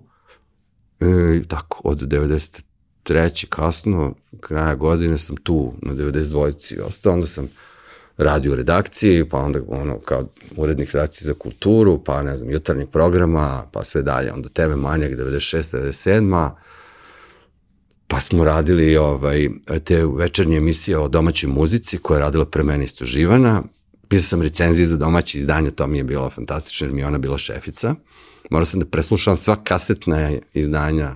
e, 1.00 1.42
tako, 1.48 1.82
od 1.84 2.02
93. 2.02 3.46
kasno, 3.50 4.14
kraja 4.40 4.76
godine 4.76 5.18
sam 5.18 5.38
tu 5.38 5.74
na 5.82 5.94
92. 5.94 6.82
ostao, 6.82 7.14
onda 7.14 7.26
sam 7.26 7.48
radio 8.20 8.52
u 8.52 8.56
redakciji, 8.56 9.30
pa 9.30 9.38
onda 9.38 9.60
ono 9.68 10.00
kao 10.00 10.28
urednik 10.56 10.92
redakcije 10.92 11.26
za 11.26 11.34
kulturu, 11.34 12.04
pa 12.04 12.24
ne 12.24 12.38
znam, 12.38 12.52
jutarnjeg 12.52 12.90
programa, 12.90 13.66
pa 13.72 13.84
sve 13.84 14.02
dalje, 14.02 14.34
onda 14.34 14.50
TV 14.50 14.76
Manjak 14.76 15.12
96. 15.12 15.78
97. 15.78 16.50
Pa 18.08 18.20
smo 18.20 18.44
radili 18.44 18.98
ovaj, 18.98 19.50
te 19.84 20.06
večernje 20.06 20.58
emisije 20.58 20.98
o 20.98 21.08
domaćoj 21.08 21.50
muzici 21.50 21.98
koja 21.98 22.18
je 22.18 22.22
radila 22.22 22.46
pre 22.46 22.64
mene 22.64 22.84
isto 22.84 23.06
Živana. 23.06 23.64
Pisao 24.08 24.28
sam 24.28 24.42
recenzije 24.42 24.88
za 24.88 24.98
domaće 24.98 25.40
izdanje, 25.40 25.72
to 25.72 25.88
mi 25.88 25.98
je 25.98 26.04
bilo 26.04 26.30
fantastično 26.30 26.88
jer 26.88 26.94
mi 26.94 27.02
je 27.02 27.08
ona 27.08 27.18
bila 27.18 27.38
šefica. 27.38 27.96
Morao 28.52 28.66
sam 28.66 28.80
da 28.80 28.86
preslušam 28.86 29.38
sva 29.38 29.56
kasetna 29.64 30.32
izdanja 30.54 31.16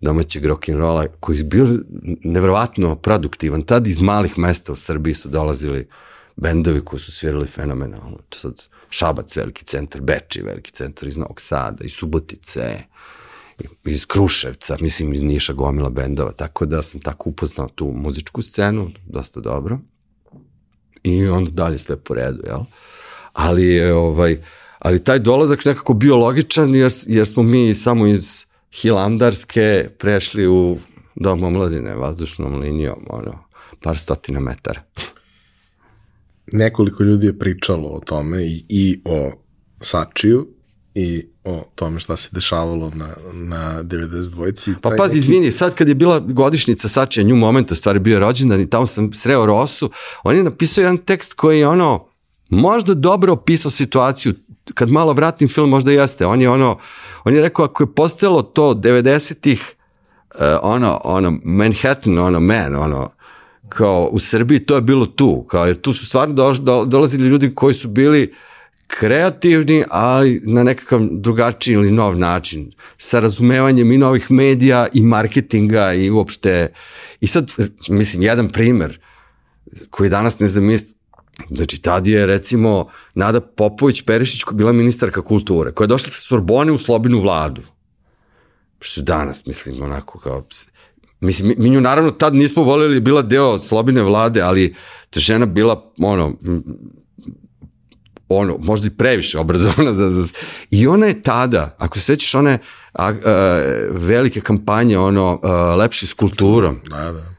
domaćeg 0.00 0.44
rock'n'rolla 0.44 1.08
koji 1.20 1.38
je 1.38 1.44
bio 1.44 1.78
nevrovatno 2.24 2.96
produktivan. 2.96 3.62
Tad 3.62 3.86
iz 3.86 4.00
malih 4.00 4.38
mesta 4.38 4.72
u 4.72 4.76
Srbiji 4.76 5.14
su 5.14 5.28
dolazili 5.28 5.80
uh, 5.80 5.86
bendovi 6.36 6.84
koji 6.84 7.00
su 7.00 7.12
svirali 7.12 7.46
fenomenalno. 7.46 8.18
To 8.28 8.38
sad 8.38 8.62
Šabac, 8.90 9.36
veliki 9.36 9.64
centar, 9.64 10.00
Beči, 10.00 10.42
veliki 10.42 10.72
centar 10.72 11.08
iz 11.08 11.16
Novog 11.16 11.40
Sada, 11.40 11.84
iz 11.84 11.92
Subotice, 11.92 12.78
iz 13.84 14.06
Kruševca, 14.06 14.76
mislim 14.80 15.12
iz 15.12 15.22
Niša 15.22 15.52
gomila 15.52 15.90
bendova, 15.90 16.32
tako 16.32 16.66
da 16.66 16.82
sam 16.82 17.00
tako 17.00 17.30
upoznao 17.30 17.68
tu 17.68 17.92
muzičku 17.96 18.42
scenu, 18.42 18.90
dosta 19.06 19.40
dobro. 19.40 19.78
I 21.02 21.26
onda 21.26 21.50
dalje 21.50 21.78
sve 21.78 21.96
po 21.96 22.14
redu, 22.14 22.42
jel? 22.46 22.60
Ali 23.32 23.66
je 23.66 23.94
ovaj, 23.94 24.42
ali 24.78 25.04
taj 25.04 25.18
dolazak 25.18 25.64
nekako 25.64 25.94
bio 25.94 26.16
logičan 26.16 26.74
jer, 26.74 26.92
jer 27.06 27.26
smo 27.26 27.42
mi 27.42 27.74
samo 27.74 28.06
iz 28.06 28.44
Hilandarske 28.72 29.90
prešli 29.98 30.48
u 30.48 30.78
dom 31.14 31.44
omladine 31.44 31.94
vazdušnom 31.94 32.60
linijom, 32.60 33.06
ono, 33.08 33.38
par 33.82 33.98
stotina 33.98 34.40
metara 34.40 34.82
nekoliko 36.52 37.02
ljudi 37.02 37.26
je 37.26 37.38
pričalo 37.38 37.88
o 37.88 38.00
tome 38.00 38.44
i, 38.44 38.64
i 38.68 39.00
o 39.04 39.32
Sačiju 39.80 40.48
i 40.94 41.26
o 41.44 41.64
tome 41.74 42.00
šta 42.00 42.16
se 42.16 42.28
dešavalo 42.32 42.90
na, 42.94 43.08
na 43.32 43.82
92-ci. 43.82 44.74
Pa 44.82 44.90
pazi, 44.98 45.14
neki... 45.14 45.18
izvini, 45.18 45.52
sad 45.52 45.74
kad 45.74 45.88
je 45.88 45.94
bila 45.94 46.18
godišnica 46.18 46.88
Sačija, 46.88 47.24
nju 47.24 47.36
momenta, 47.36 47.74
stvari 47.74 47.98
bio 47.98 48.18
rođendan 48.18 48.60
i 48.60 48.70
tamo 48.70 48.86
sam 48.86 49.12
sreo 49.12 49.46
Rosu, 49.46 49.90
on 50.22 50.36
je 50.36 50.42
napisao 50.42 50.82
jedan 50.82 50.98
tekst 50.98 51.34
koji 51.34 51.58
je 51.58 51.68
ono, 51.68 52.06
možda 52.48 52.94
dobro 52.94 53.32
opisao 53.32 53.70
situaciju, 53.70 54.34
kad 54.74 54.90
malo 54.90 55.12
vratim 55.12 55.48
film 55.48 55.70
možda 55.70 55.92
jeste, 55.92 56.26
on 56.26 56.40
je 56.40 56.50
ono, 56.50 56.78
on 57.24 57.34
je 57.34 57.40
rekao 57.40 57.64
ako 57.64 57.82
je 57.82 57.94
postojalo 57.94 58.42
to 58.42 58.74
90-ih 58.74 59.76
ono, 60.62 61.00
ono, 61.04 61.38
Manhattan, 61.44 62.18
ono, 62.18 62.40
man, 62.40 62.74
ono, 62.74 63.10
kao 63.68 64.08
u 64.12 64.18
Srbiji 64.18 64.60
to 64.60 64.74
je 64.74 64.80
bilo 64.80 65.06
tu, 65.06 65.44
kao 65.48 65.66
jer 65.66 65.80
tu 65.80 65.92
su 65.92 66.06
stvarno 66.06 66.54
dolazili 66.86 67.28
ljudi 67.28 67.54
koji 67.54 67.74
su 67.74 67.88
bili 67.88 68.34
kreativni, 68.86 69.84
ali 69.90 70.40
na 70.44 70.62
nekakav 70.62 71.00
drugačiji 71.10 71.74
ili 71.74 71.90
nov 71.90 72.18
način, 72.18 72.72
sa 72.96 73.20
razumevanjem 73.20 73.92
i 73.92 73.98
novih 73.98 74.30
medija 74.30 74.86
i 74.92 75.02
marketinga 75.02 75.92
i 75.92 76.10
uopšte, 76.10 76.72
i 77.20 77.26
sad, 77.26 77.52
mislim, 77.88 78.22
jedan 78.22 78.48
primer 78.48 79.00
koji 79.90 80.10
danas 80.10 80.38
ne 80.38 80.48
zamisli, 80.48 80.96
Znači, 81.50 81.82
tad 81.82 82.06
je, 82.06 82.26
recimo, 82.26 82.88
Nada 83.14 83.40
Popović 83.40 84.02
Perišić 84.02 84.42
koja 84.42 84.56
bila 84.56 84.72
ministarka 84.72 85.22
kulture, 85.22 85.72
koja 85.72 85.84
je 85.84 85.88
došla 85.88 86.10
sa 86.10 86.20
Sorbone 86.20 86.72
u 86.72 86.78
slobinu 86.78 87.20
vladu. 87.20 87.62
Što 88.80 89.02
danas, 89.02 89.46
mislim, 89.46 89.82
onako 89.82 90.18
kao... 90.18 90.46
Mislim, 91.20 91.48
mi, 91.48 91.54
mi 91.58 91.70
nju 91.70 91.80
naravno 91.80 92.10
tad 92.10 92.34
nismo 92.34 92.62
voljeli, 92.62 93.00
bila 93.00 93.22
deo 93.22 93.58
slobine 93.58 94.02
vlade, 94.02 94.40
ali 94.40 94.74
ta 95.10 95.20
žena 95.20 95.46
bila, 95.46 95.92
ono, 95.98 96.32
ono, 98.28 98.58
možda 98.58 98.86
i 98.86 98.90
previše 98.90 99.38
obrazovana 99.38 99.92
za, 99.92 100.10
za... 100.10 100.28
I 100.70 100.86
ona 100.86 101.06
je 101.06 101.22
tada, 101.22 101.76
ako 101.78 101.98
se 101.98 102.04
sećaš 102.04 102.34
one 102.34 102.58
a, 102.92 103.06
a, 103.08 103.12
velike 103.90 104.40
kampanje, 104.40 104.98
ono, 104.98 105.40
a, 105.42 105.74
lepši 105.74 106.06
s 106.06 106.14
kulturom. 106.14 106.80
Da, 106.90 107.12
da. 107.12 107.36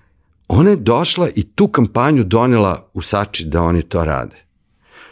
Ona 0.48 0.70
je 0.70 0.76
došla 0.76 1.30
i 1.36 1.44
tu 1.44 1.68
kampanju 1.68 2.24
donela 2.24 2.90
u 2.94 3.02
Sači 3.02 3.46
da 3.46 3.62
oni 3.62 3.82
to 3.82 4.06
rade. 4.06 4.36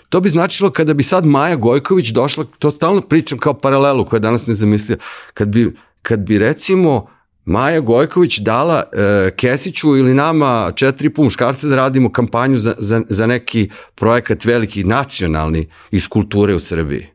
To 0.09 0.20
bi 0.20 0.30
značilo 0.30 0.70
kada 0.70 0.93
bi 0.93 1.03
sad 1.03 1.26
Maja 1.26 1.55
Gojković 1.55 2.09
došla, 2.09 2.45
to 2.59 2.72
stalno 2.72 3.01
pričam 3.01 3.38
kao 3.38 3.53
paralelu 3.53 4.05
koja 4.05 4.20
danas 4.20 4.47
ne 4.47 4.53
zamislio, 4.53 4.97
kad 5.34 5.47
bi, 5.47 5.76
kad 6.01 6.20
bi 6.20 6.38
recimo 6.38 7.07
Maja 7.45 7.79
Gojković 7.79 8.39
dala 8.39 8.83
e, 8.93 9.31
Kesiću 9.35 9.97
ili 9.97 10.13
nama 10.13 10.71
četiri 10.75 11.09
pun 11.09 11.25
muškarca 11.25 11.67
da 11.67 11.75
radimo 11.75 12.11
kampanju 12.11 12.57
za, 12.57 12.75
za, 12.77 13.01
za 13.09 13.27
neki 13.27 13.69
projekat 13.95 14.45
veliki 14.45 14.83
nacionalni 14.83 15.69
iz 15.91 16.07
kulture 16.07 16.55
u 16.55 16.59
Srbiji. 16.59 17.07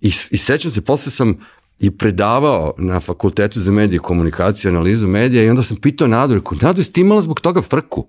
I, 0.00 0.08
i 0.30 0.36
sećam 0.36 0.70
se, 0.70 0.80
posle 0.80 1.12
sam 1.12 1.38
i 1.78 1.90
predavao 1.90 2.72
na 2.78 3.00
fakultetu 3.00 3.60
za 3.60 3.72
medije 3.72 3.96
i 3.96 4.00
komunikaciju, 4.00 4.70
analizu 4.70 5.08
medija 5.08 5.44
i 5.44 5.50
onda 5.50 5.62
sam 5.62 5.76
pitao 5.76 6.08
Nadu, 6.08 6.34
rekao, 6.34 6.58
Nadu, 6.60 6.80
jesi 6.80 6.92
ti 6.92 7.00
imala 7.00 7.22
zbog 7.22 7.40
toga 7.40 7.62
frku? 7.62 8.08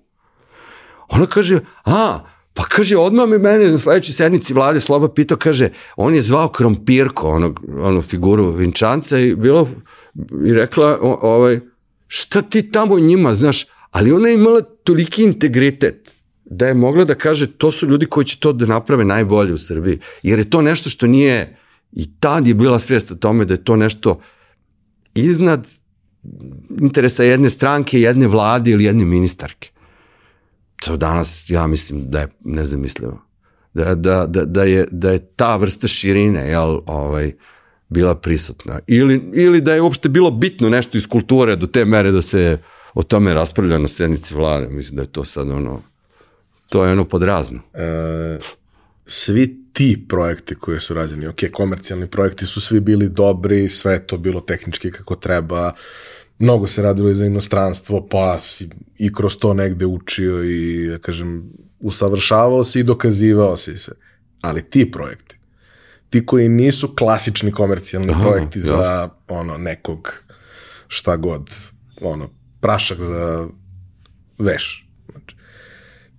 Ona 1.08 1.26
kaže, 1.26 1.60
a, 1.84 2.18
pa 2.54 2.62
kaže, 2.62 2.96
odmah 2.96 3.28
mi 3.28 3.38
mene 3.38 3.70
na 3.70 3.78
sledećoj 3.78 4.12
sednici 4.12 4.54
vlade 4.54 4.80
Sloba 4.80 5.08
pitao, 5.08 5.38
kaže, 5.38 5.68
on 5.96 6.14
je 6.14 6.22
zvao 6.22 6.48
Krompirko, 6.48 7.28
onog, 7.28 7.60
onu 7.80 8.02
figuru 8.02 8.50
Vinčanca 8.50 9.18
i 9.18 9.34
bilo, 9.34 9.68
i 10.46 10.52
rekla, 10.52 10.98
o, 11.02 11.18
ovaj, 11.22 11.60
šta 12.06 12.42
ti 12.42 12.70
tamo 12.70 12.98
njima, 12.98 13.34
znaš, 13.34 13.66
ali 13.90 14.12
ona 14.12 14.28
je 14.28 14.34
imala 14.34 14.60
toliki 14.60 15.24
integritet 15.24 16.14
da 16.44 16.66
je 16.66 16.74
mogla 16.74 17.04
da 17.04 17.14
kaže 17.14 17.46
to 17.46 17.70
su 17.70 17.86
ljudi 17.86 18.06
koji 18.06 18.26
će 18.26 18.40
to 18.40 18.52
da 18.52 18.66
naprave 18.66 19.04
najbolje 19.04 19.54
u 19.54 19.58
Srbiji, 19.58 19.98
jer 20.22 20.38
je 20.38 20.50
to 20.50 20.62
nešto 20.62 20.90
što 20.90 21.06
nije 21.06 21.60
I 21.92 22.18
tad 22.20 22.46
je 22.46 22.54
bila 22.54 22.78
svijest 22.78 23.10
o 23.10 23.14
tome 23.14 23.44
da 23.44 23.54
je 23.54 23.64
to 23.64 23.76
nešto 23.76 24.20
iznad 25.14 25.68
interesa 26.80 27.24
jedne 27.24 27.50
stranke, 27.50 28.00
jedne 28.00 28.26
vlade 28.26 28.70
ili 28.70 28.84
jedne 28.84 29.04
ministarke. 29.04 29.70
To 30.76 30.96
danas, 30.96 31.50
ja 31.50 31.66
mislim, 31.66 32.10
da 32.10 32.20
je 32.20 32.28
nezamislivo. 32.40 33.22
Da, 33.74 33.94
da, 33.94 34.26
da, 34.26 34.44
da, 34.44 34.64
je, 34.64 34.86
da 34.90 35.10
je 35.10 35.18
ta 35.18 35.56
vrsta 35.56 35.88
širine, 35.88 36.48
jel, 36.48 36.80
ovaj, 36.86 37.32
bila 37.90 38.14
prisutna. 38.14 38.78
Ili, 38.86 39.30
ili 39.34 39.60
da 39.60 39.74
je 39.74 39.80
uopšte 39.80 40.08
bilo 40.08 40.30
bitno 40.30 40.68
nešto 40.68 40.98
iz 40.98 41.06
kulture 41.06 41.56
do 41.56 41.66
te 41.66 41.84
mere 41.84 42.12
da 42.12 42.22
se 42.22 42.58
o 42.94 43.02
tome 43.02 43.34
raspravlja 43.34 43.78
na 43.78 43.88
sednici 43.88 44.34
vlade. 44.34 44.68
Mislim 44.68 44.96
da 44.96 45.02
je 45.02 45.12
to 45.12 45.24
sad 45.24 45.50
ono, 45.50 45.82
to 46.68 46.84
je 46.84 46.92
ono 46.92 47.04
podrazno. 47.04 47.60
E, 47.74 48.38
svi 49.06 49.60
ti 49.72 50.04
projekti 50.08 50.54
koji 50.54 50.80
su 50.80 50.94
rađeni, 50.94 51.26
ok, 51.26 51.40
komercijalni 51.52 52.06
projekti 52.06 52.46
su 52.46 52.60
svi 52.60 52.80
bili 52.80 53.08
dobri, 53.08 53.68
sve 53.68 53.92
je 53.92 54.06
to 54.06 54.18
bilo 54.18 54.40
tehnički 54.40 54.90
kako 54.90 55.16
treba, 55.16 55.72
mnogo 56.38 56.66
se 56.66 56.82
radilo 56.82 57.10
i 57.10 57.14
za 57.14 57.26
inostranstvo, 57.26 58.06
pa 58.08 58.38
si 58.38 58.68
i 58.98 59.12
kroz 59.12 59.36
to 59.36 59.54
negde 59.54 59.86
učio 59.86 60.44
i, 60.44 60.86
da 60.86 60.98
kažem, 60.98 61.52
usavršavao 61.80 62.64
se 62.64 62.80
i 62.80 62.82
dokazivao 62.82 63.56
se 63.56 63.72
i 63.72 63.78
sve. 63.78 63.94
Ali 64.40 64.70
ti 64.70 64.90
projekti, 64.90 65.39
ti 66.10 66.26
koji 66.26 66.48
nisu 66.48 66.94
klasični 66.94 67.52
komercijalni 67.52 68.12
Aha, 68.12 68.22
projekti 68.22 68.58
jasno. 68.58 68.76
za 68.76 69.08
ono 69.28 69.58
nekog 69.58 70.24
šta 70.88 71.16
god, 71.16 71.50
ono, 72.00 72.30
prašak 72.60 73.00
za 73.00 73.46
veš. 74.38 74.88
Znači, 75.10 75.36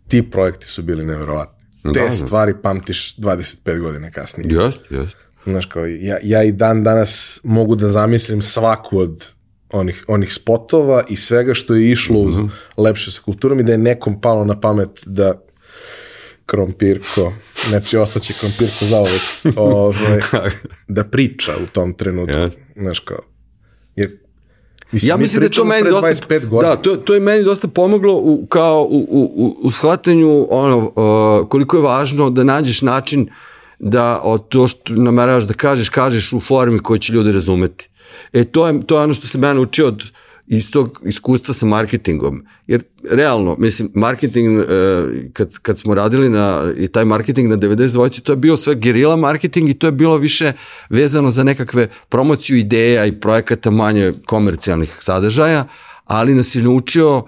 ti 0.07 0.29
projekti 0.31 0.67
su 0.67 0.81
bili 0.81 1.05
neverovatni 1.05 1.61
te 1.83 1.99
da, 1.99 2.05
da. 2.05 2.11
stvari 2.11 2.53
pamtiš 2.63 3.15
25 3.15 3.79
godina 3.79 4.11
kasnije. 4.11 4.63
Jeste, 4.63 4.95
jeste. 4.95 5.17
Znaš, 5.45 5.65
kao, 5.65 5.85
ja, 5.85 6.17
ja 6.23 6.43
i 6.43 6.51
dan 6.51 6.83
danas 6.83 7.39
mogu 7.43 7.75
da 7.75 7.87
zamislim 7.87 8.41
svaku 8.41 8.99
od 8.99 9.27
onih, 9.69 10.05
onih 10.07 10.33
spotova 10.33 11.03
i 11.09 11.15
svega 11.15 11.53
što 11.53 11.75
je 11.75 11.91
išlo 11.91 12.19
uz 12.19 12.39
mm 12.39 12.43
-hmm. 12.43 12.49
lepše 12.77 13.11
sa 13.11 13.21
kulturom 13.21 13.59
i 13.59 13.63
da 13.63 13.71
je 13.71 13.77
nekom 13.77 14.21
palo 14.21 14.45
na 14.45 14.59
pamet 14.59 14.89
da 15.05 15.41
krompirko, 16.51 17.33
znači 17.69 17.97
ostaće 17.97 18.33
krompirko 18.39 18.85
za 18.85 18.99
uvek, 18.99 19.21
ovaj, 19.55 20.19
da 20.87 21.03
priča 21.03 21.51
u 21.63 21.65
tom 21.65 21.93
trenutku. 21.93 22.35
Yes. 22.35 22.57
Znaš 22.75 22.99
kao, 22.99 23.19
jer 23.95 24.21
Mislim, 24.91 25.09
ja 25.09 25.17
mislim 25.17 25.41
da 25.41 25.49
to 25.49 25.65
meni 25.65 25.89
dosta, 25.89 26.27
da, 26.61 26.75
to, 26.75 26.95
to 26.95 27.13
je 27.13 27.19
meni 27.19 27.43
dosta 27.43 27.67
pomoglo 27.67 28.15
u, 28.15 28.45
kao 28.49 28.87
u, 28.89 29.07
u, 29.09 29.57
u 29.63 29.71
shvatanju 29.71 30.47
ono, 30.49 30.77
uh, 30.77 31.49
koliko 31.49 31.77
je 31.77 31.83
važno 31.83 32.29
da 32.29 32.43
nađeš 32.43 32.81
način 32.81 33.29
da 33.79 34.21
od 34.23 34.47
to 34.47 34.67
što 34.67 34.93
nameravaš 34.93 35.43
da 35.43 35.53
kažeš, 35.53 35.89
kažeš 35.89 36.33
u 36.33 36.39
formi 36.39 36.79
koju 36.79 36.97
će 36.97 37.13
ljudi 37.13 37.31
razumeti. 37.31 37.89
E, 38.33 38.43
to 38.43 38.67
je, 38.67 38.81
to 38.85 38.97
je 38.97 39.03
ono 39.03 39.13
što 39.13 39.27
se 39.27 39.37
mene 39.37 39.59
učio 39.59 39.87
od, 39.87 40.03
iz 40.51 40.71
tog 40.71 41.01
iskustva 41.05 41.53
sa 41.53 41.65
marketingom. 41.65 42.43
Jer 42.67 42.83
realno, 43.11 43.55
mislim, 43.59 43.91
marketing, 43.95 44.59
uh, 44.59 44.65
kad, 45.33 45.59
kad 45.59 45.79
smo 45.79 45.93
radili 45.93 46.29
na, 46.29 46.73
i 46.77 46.87
taj 46.87 47.05
marketing 47.05 47.49
na 47.49 47.57
92. 47.57 48.21
to 48.21 48.31
je 48.31 48.35
bio 48.35 48.57
sve 48.57 48.75
gerila 48.75 49.15
marketing 49.15 49.69
i 49.69 49.73
to 49.73 49.87
je 49.87 49.91
bilo 49.91 50.17
više 50.17 50.53
vezano 50.89 51.31
za 51.31 51.43
nekakve 51.43 51.87
promociju 52.09 52.57
ideja 52.57 53.05
i 53.05 53.19
projekata 53.19 53.71
manje 53.71 54.13
komercijalnih 54.25 54.97
sadržaja, 54.99 55.67
ali 56.05 56.35
nas 56.35 56.55
je 56.55 56.63
naučio 56.63 57.17
uh, 57.17 57.23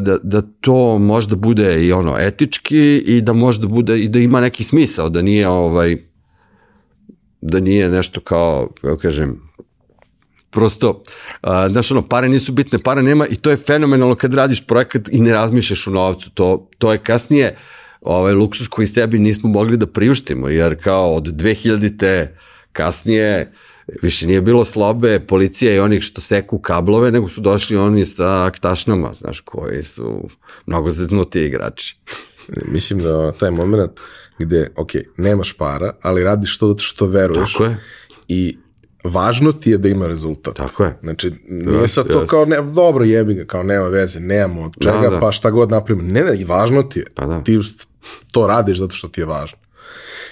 da, 0.00 0.18
da 0.22 0.42
to 0.60 0.98
možda 0.98 1.36
bude 1.36 1.86
i 1.86 1.92
ono 1.92 2.16
etički 2.18 3.02
i 3.06 3.20
da 3.20 3.32
možda 3.32 3.66
bude 3.66 3.98
i 4.02 4.08
da 4.08 4.18
ima 4.18 4.40
neki 4.40 4.64
smisao, 4.64 5.08
da 5.08 5.22
nije 5.22 5.48
ovaj 5.48 5.96
da 7.40 7.60
nije 7.60 7.88
nešto 7.88 8.20
kao, 8.20 8.68
kako 8.80 8.96
kažem, 8.96 9.51
prosto, 10.52 11.02
a, 11.40 11.68
znaš, 11.68 11.90
ono, 11.90 12.02
pare 12.08 12.28
nisu 12.28 12.52
bitne, 12.52 12.78
pare 12.78 13.02
nema 13.02 13.26
i 13.26 13.36
to 13.36 13.50
je 13.50 13.56
fenomenalno 13.56 14.14
kad 14.14 14.34
radiš 14.34 14.66
projekat 14.66 15.08
i 15.08 15.20
ne 15.20 15.32
razmišljaš 15.32 15.86
o 15.86 15.90
novcu, 15.90 16.30
to, 16.30 16.68
to 16.78 16.92
je 16.92 16.98
kasnije 16.98 17.56
ovaj 18.00 18.32
luksus 18.32 18.68
koji 18.68 18.86
sebi 18.86 19.18
nismo 19.18 19.48
mogli 19.48 19.76
da 19.76 19.86
priuštimo, 19.86 20.48
jer 20.48 20.82
kao 20.82 21.14
od 21.14 21.26
2000-te 21.26 22.36
kasnije 22.72 23.52
više 24.02 24.26
nije 24.26 24.40
bilo 24.40 24.64
slobe 24.64 25.20
policije 25.20 25.74
i 25.74 25.80
onih 25.80 26.02
što 26.02 26.20
seku 26.20 26.58
kablove, 26.58 27.10
nego 27.10 27.28
su 27.28 27.40
došli 27.40 27.76
oni 27.76 28.06
sa 28.06 28.44
aktašnama, 28.44 29.14
znaš, 29.14 29.40
koji 29.40 29.82
su 29.82 30.28
mnogo 30.66 30.90
zeznuti 30.90 31.40
igrači. 31.40 31.96
Mislim 32.74 33.00
da 33.00 33.32
taj 33.32 33.50
moment 33.50 33.90
gde, 34.38 34.70
ok, 34.76 34.90
nemaš 35.16 35.52
para, 35.52 35.94
ali 36.02 36.24
radiš 36.24 36.58
to 36.58 36.78
što 36.78 37.06
veruješ. 37.06 37.52
Tako 37.52 37.64
je. 37.64 37.76
I 38.28 38.58
važno 39.04 39.52
ti 39.52 39.70
je 39.70 39.78
da 39.78 39.88
ima 39.88 40.06
rezultat. 40.06 40.56
Tako 40.56 40.84
je. 40.84 40.98
Znači, 41.02 41.32
nije 41.48 41.88
sad 41.88 42.08
to 42.08 42.26
kao, 42.26 42.44
ne, 42.44 42.62
dobro 42.62 43.04
jebi 43.04 43.34
ga, 43.34 43.44
kao 43.44 43.62
nema 43.62 43.88
veze, 43.88 44.20
nemamo 44.20 44.62
od 44.62 44.72
čega, 44.80 45.00
da, 45.00 45.10
da. 45.10 45.20
pa 45.20 45.32
šta 45.32 45.50
god 45.50 45.70
napravimo. 45.70 46.08
Ne, 46.08 46.22
ne, 46.22 46.36
i 46.36 46.44
važno 46.44 46.82
ti 46.82 46.98
je. 46.98 47.06
Pa 47.14 47.26
da. 47.26 47.44
Ti 47.44 47.60
to 48.32 48.46
radiš 48.46 48.78
zato 48.78 48.94
što 48.94 49.08
ti 49.08 49.20
je 49.20 49.24
važno. 49.24 49.58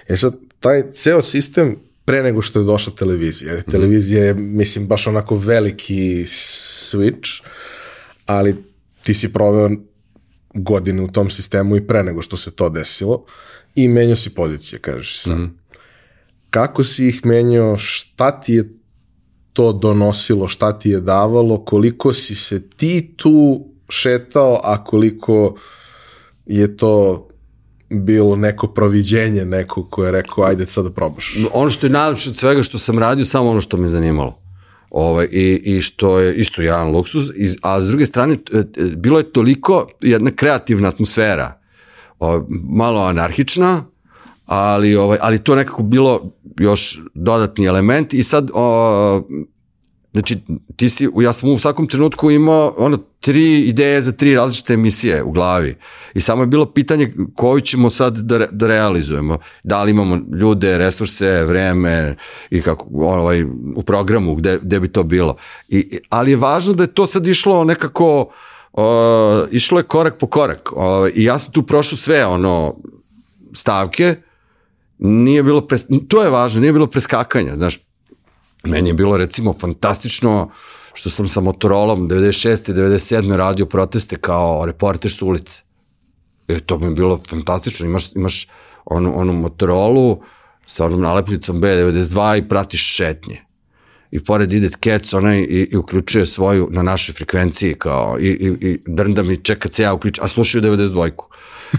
E 0.08 0.16
sad, 0.16 0.34
taj 0.60 0.82
ceo 0.92 1.22
sistem 1.22 1.76
pre 2.04 2.22
nego 2.22 2.42
što 2.42 2.58
je 2.58 2.64
došla 2.64 2.92
televizija. 2.98 3.54
Mm. 3.54 3.70
Televizija 3.70 4.24
je, 4.24 4.34
mislim, 4.34 4.86
baš 4.86 5.06
onako 5.06 5.36
veliki 5.36 6.24
switch, 6.24 7.42
ali 8.26 8.56
ti 9.02 9.14
si 9.14 9.32
proveo 9.32 9.70
godine 10.54 11.02
u 11.02 11.08
tom 11.08 11.30
sistemu 11.30 11.76
i 11.76 11.86
pre 11.86 12.02
nego 12.02 12.22
što 12.22 12.36
se 12.36 12.50
to 12.50 12.68
desilo 12.68 13.24
i 13.74 13.88
menjao 13.88 14.16
si 14.16 14.34
pozicije, 14.34 14.78
kažeš 14.78 15.20
sam. 15.20 15.42
Mm 15.42 15.59
kako 16.51 16.84
si 16.84 17.09
ih 17.09 17.26
menjao, 17.26 17.78
šta 17.78 18.40
ti 18.40 18.55
je 18.55 18.80
to 19.53 19.72
donosilo, 19.72 20.48
šta 20.48 20.78
ti 20.78 20.90
je 20.90 21.01
davalo, 21.01 21.64
koliko 21.64 22.12
si 22.12 22.34
se 22.34 22.68
ti 22.68 23.14
tu 23.16 23.66
šetao, 23.88 24.61
a 24.64 24.84
koliko 24.84 25.55
je 26.46 26.76
to 26.76 27.26
bilo 27.90 28.36
neko 28.36 28.66
proviđenje 28.66 29.44
neko 29.44 29.88
ko 29.88 30.05
je 30.05 30.12
rekao 30.12 30.44
ajde 30.44 30.66
sad 30.66 30.84
da 30.84 30.90
probaš. 30.90 31.36
Ono 31.53 31.70
što 31.70 31.86
je 31.86 31.90
najlepše 31.90 32.30
od 32.30 32.36
svega 32.36 32.62
što 32.62 32.78
sam 32.78 32.98
radio, 32.98 33.24
samo 33.24 33.51
ono 33.51 33.61
što 33.61 33.76
me 33.76 33.88
zanimalo. 33.88 34.38
Ovaj, 34.90 35.28
i, 35.32 35.62
I 35.64 35.82
što 35.82 36.18
je 36.18 36.34
isto 36.34 36.62
jedan 36.62 36.90
luksuz, 36.90 37.30
i, 37.36 37.57
a 37.62 37.80
s 37.80 37.86
druge 37.86 38.07
strane, 38.07 38.38
bilo 38.96 39.18
je 39.18 39.32
toliko 39.32 39.88
jedna 40.01 40.30
kreativna 40.30 40.88
atmosfera, 40.88 41.61
ovaj, 42.18 42.40
malo 42.70 43.01
anarhična, 43.01 43.84
ali, 44.51 44.96
ovaj, 44.96 45.18
ali 45.20 45.38
to 45.38 45.55
nekako 45.55 45.82
bilo 45.82 46.32
još 46.59 47.01
dodatni 47.14 47.66
element 47.66 48.14
i 48.14 48.22
sad 48.22 48.51
o, 48.55 49.22
Znači, 50.12 50.38
ti 50.76 50.88
si, 50.88 51.09
ja 51.20 51.32
sam 51.32 51.51
u 51.51 51.59
svakom 51.59 51.86
trenutku 51.86 52.30
imao 52.30 52.74
ono, 52.78 52.98
tri 53.20 53.61
ideje 53.61 54.03
za 54.03 54.12
tri 54.12 54.34
različite 54.34 54.74
emisije 54.74 55.22
u 55.22 55.30
glavi. 55.30 55.76
I 56.14 56.20
samo 56.20 56.42
je 56.42 56.46
bilo 56.46 56.66
pitanje 56.66 57.12
koju 57.34 57.61
ćemo 57.61 57.90
sad 57.90 58.16
da, 58.16 58.46
da 58.51 58.66
realizujemo. 58.66 59.38
Da 59.64 59.82
li 59.82 59.90
imamo 59.90 60.18
ljude, 60.40 60.78
resurse, 60.78 61.44
vreme 61.44 62.16
i 62.51 62.62
kako, 62.62 62.86
ovaj, 62.92 63.44
u 63.76 63.82
programu 63.82 64.34
gde, 64.34 64.59
gde 64.62 64.80
bi 64.80 64.88
to 64.88 65.03
bilo. 65.03 65.36
I, 65.68 65.98
ali 66.09 66.30
je 66.30 66.36
važno 66.36 66.74
da 66.74 66.82
je 66.82 66.94
to 66.94 67.07
sad 67.07 67.26
išlo 67.26 67.64
nekako, 67.64 68.30
uh, 68.72 68.82
išlo 69.51 69.78
je 69.78 69.84
korak 69.84 70.18
po 70.18 70.26
korak. 70.26 70.72
Uh, 70.72 70.82
I 71.14 71.24
ja 71.24 71.38
sam 71.38 71.53
tu 71.53 71.62
prošao 71.62 71.98
sve 71.98 72.26
ono 72.26 72.74
stavke, 73.55 74.16
nije 75.01 75.42
bilo, 75.42 75.66
pres, 75.66 75.86
to 76.09 76.22
je 76.22 76.30
važno, 76.30 76.61
nije 76.61 76.72
bilo 76.72 76.86
preskakanja, 76.86 77.57
znaš, 77.57 77.78
Meni 78.64 78.90
je 78.90 78.94
bilo 78.94 79.16
recimo 79.16 79.53
fantastično 79.53 80.51
što 80.94 81.11
sam 81.11 81.28
sa 81.28 81.40
Motorolom 81.40 82.09
96. 82.09 82.70
i 82.70 82.74
97. 82.74 83.36
radio 83.36 83.66
proteste 83.66 84.16
kao 84.16 84.66
reporter 84.66 85.11
s 85.11 85.22
ulice. 85.22 85.62
E, 86.48 86.61
to 86.61 86.78
mi 86.78 86.86
je 86.86 86.90
bilo 86.90 87.20
fantastično. 87.28 87.86
Imaš, 87.86 88.12
imaš 88.14 88.48
onu, 88.84 89.18
onu 89.18 89.32
Motorolu 89.32 90.20
sa 90.66 90.86
onom 90.86 91.01
nalepnicom 91.01 91.61
B92 91.61 92.38
i 92.38 92.48
pratiš 92.48 92.94
šetnje. 92.96 93.44
I 94.11 94.24
pored 94.24 94.53
ide 94.53 94.70
Kec, 94.80 95.12
onaj 95.12 95.38
i, 95.38 95.68
i 95.72 95.76
uključuje 95.76 96.26
svoju 96.26 96.68
na 96.70 96.82
našoj 96.82 97.12
frekvenciji 97.12 97.74
kao 97.74 98.16
i, 98.20 98.28
i, 98.28 98.68
i 98.68 98.78
drnda 98.86 99.22
mi 99.22 99.36
čeka 99.36 99.68
se 99.72 99.82
ja 99.82 99.94
uključujem, 99.94 100.24
a 100.24 100.28
slušaju 100.28 100.62
92-ku. 100.64 101.29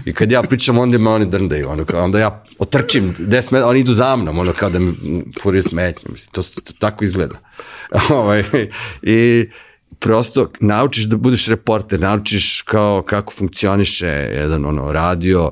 I 0.04 0.12
kad 0.12 0.32
ja 0.32 0.42
pričam, 0.42 0.78
onda 0.78 0.98
me 0.98 1.10
oni 1.10 1.26
drndaju, 1.26 1.68
ono, 1.68 1.84
kao, 1.84 2.04
onda 2.04 2.18
ja 2.18 2.44
otrčim, 2.58 3.14
des 3.18 3.50
met, 3.50 3.64
oni 3.64 3.80
idu 3.80 3.92
za 3.92 4.16
mnom, 4.16 4.38
ono, 4.38 4.52
kao 4.52 4.70
da 4.70 4.78
mi 4.78 4.94
furiju 5.42 5.62
smetnje, 5.62 6.12
mislim, 6.12 6.32
to, 6.32 6.42
to 6.42 6.72
tako 6.78 7.04
izgleda. 7.04 7.38
ovaj, 8.20 8.44
I 9.02 9.48
prosto 9.98 10.50
naučiš 10.60 11.04
da 11.04 11.16
budeš 11.16 11.46
reporter, 11.46 12.00
naučiš 12.00 12.62
kao 12.62 13.02
kako 13.02 13.32
funkcioniše 13.32 14.06
jedan 14.06 14.64
ono 14.64 14.92
radio, 14.92 15.50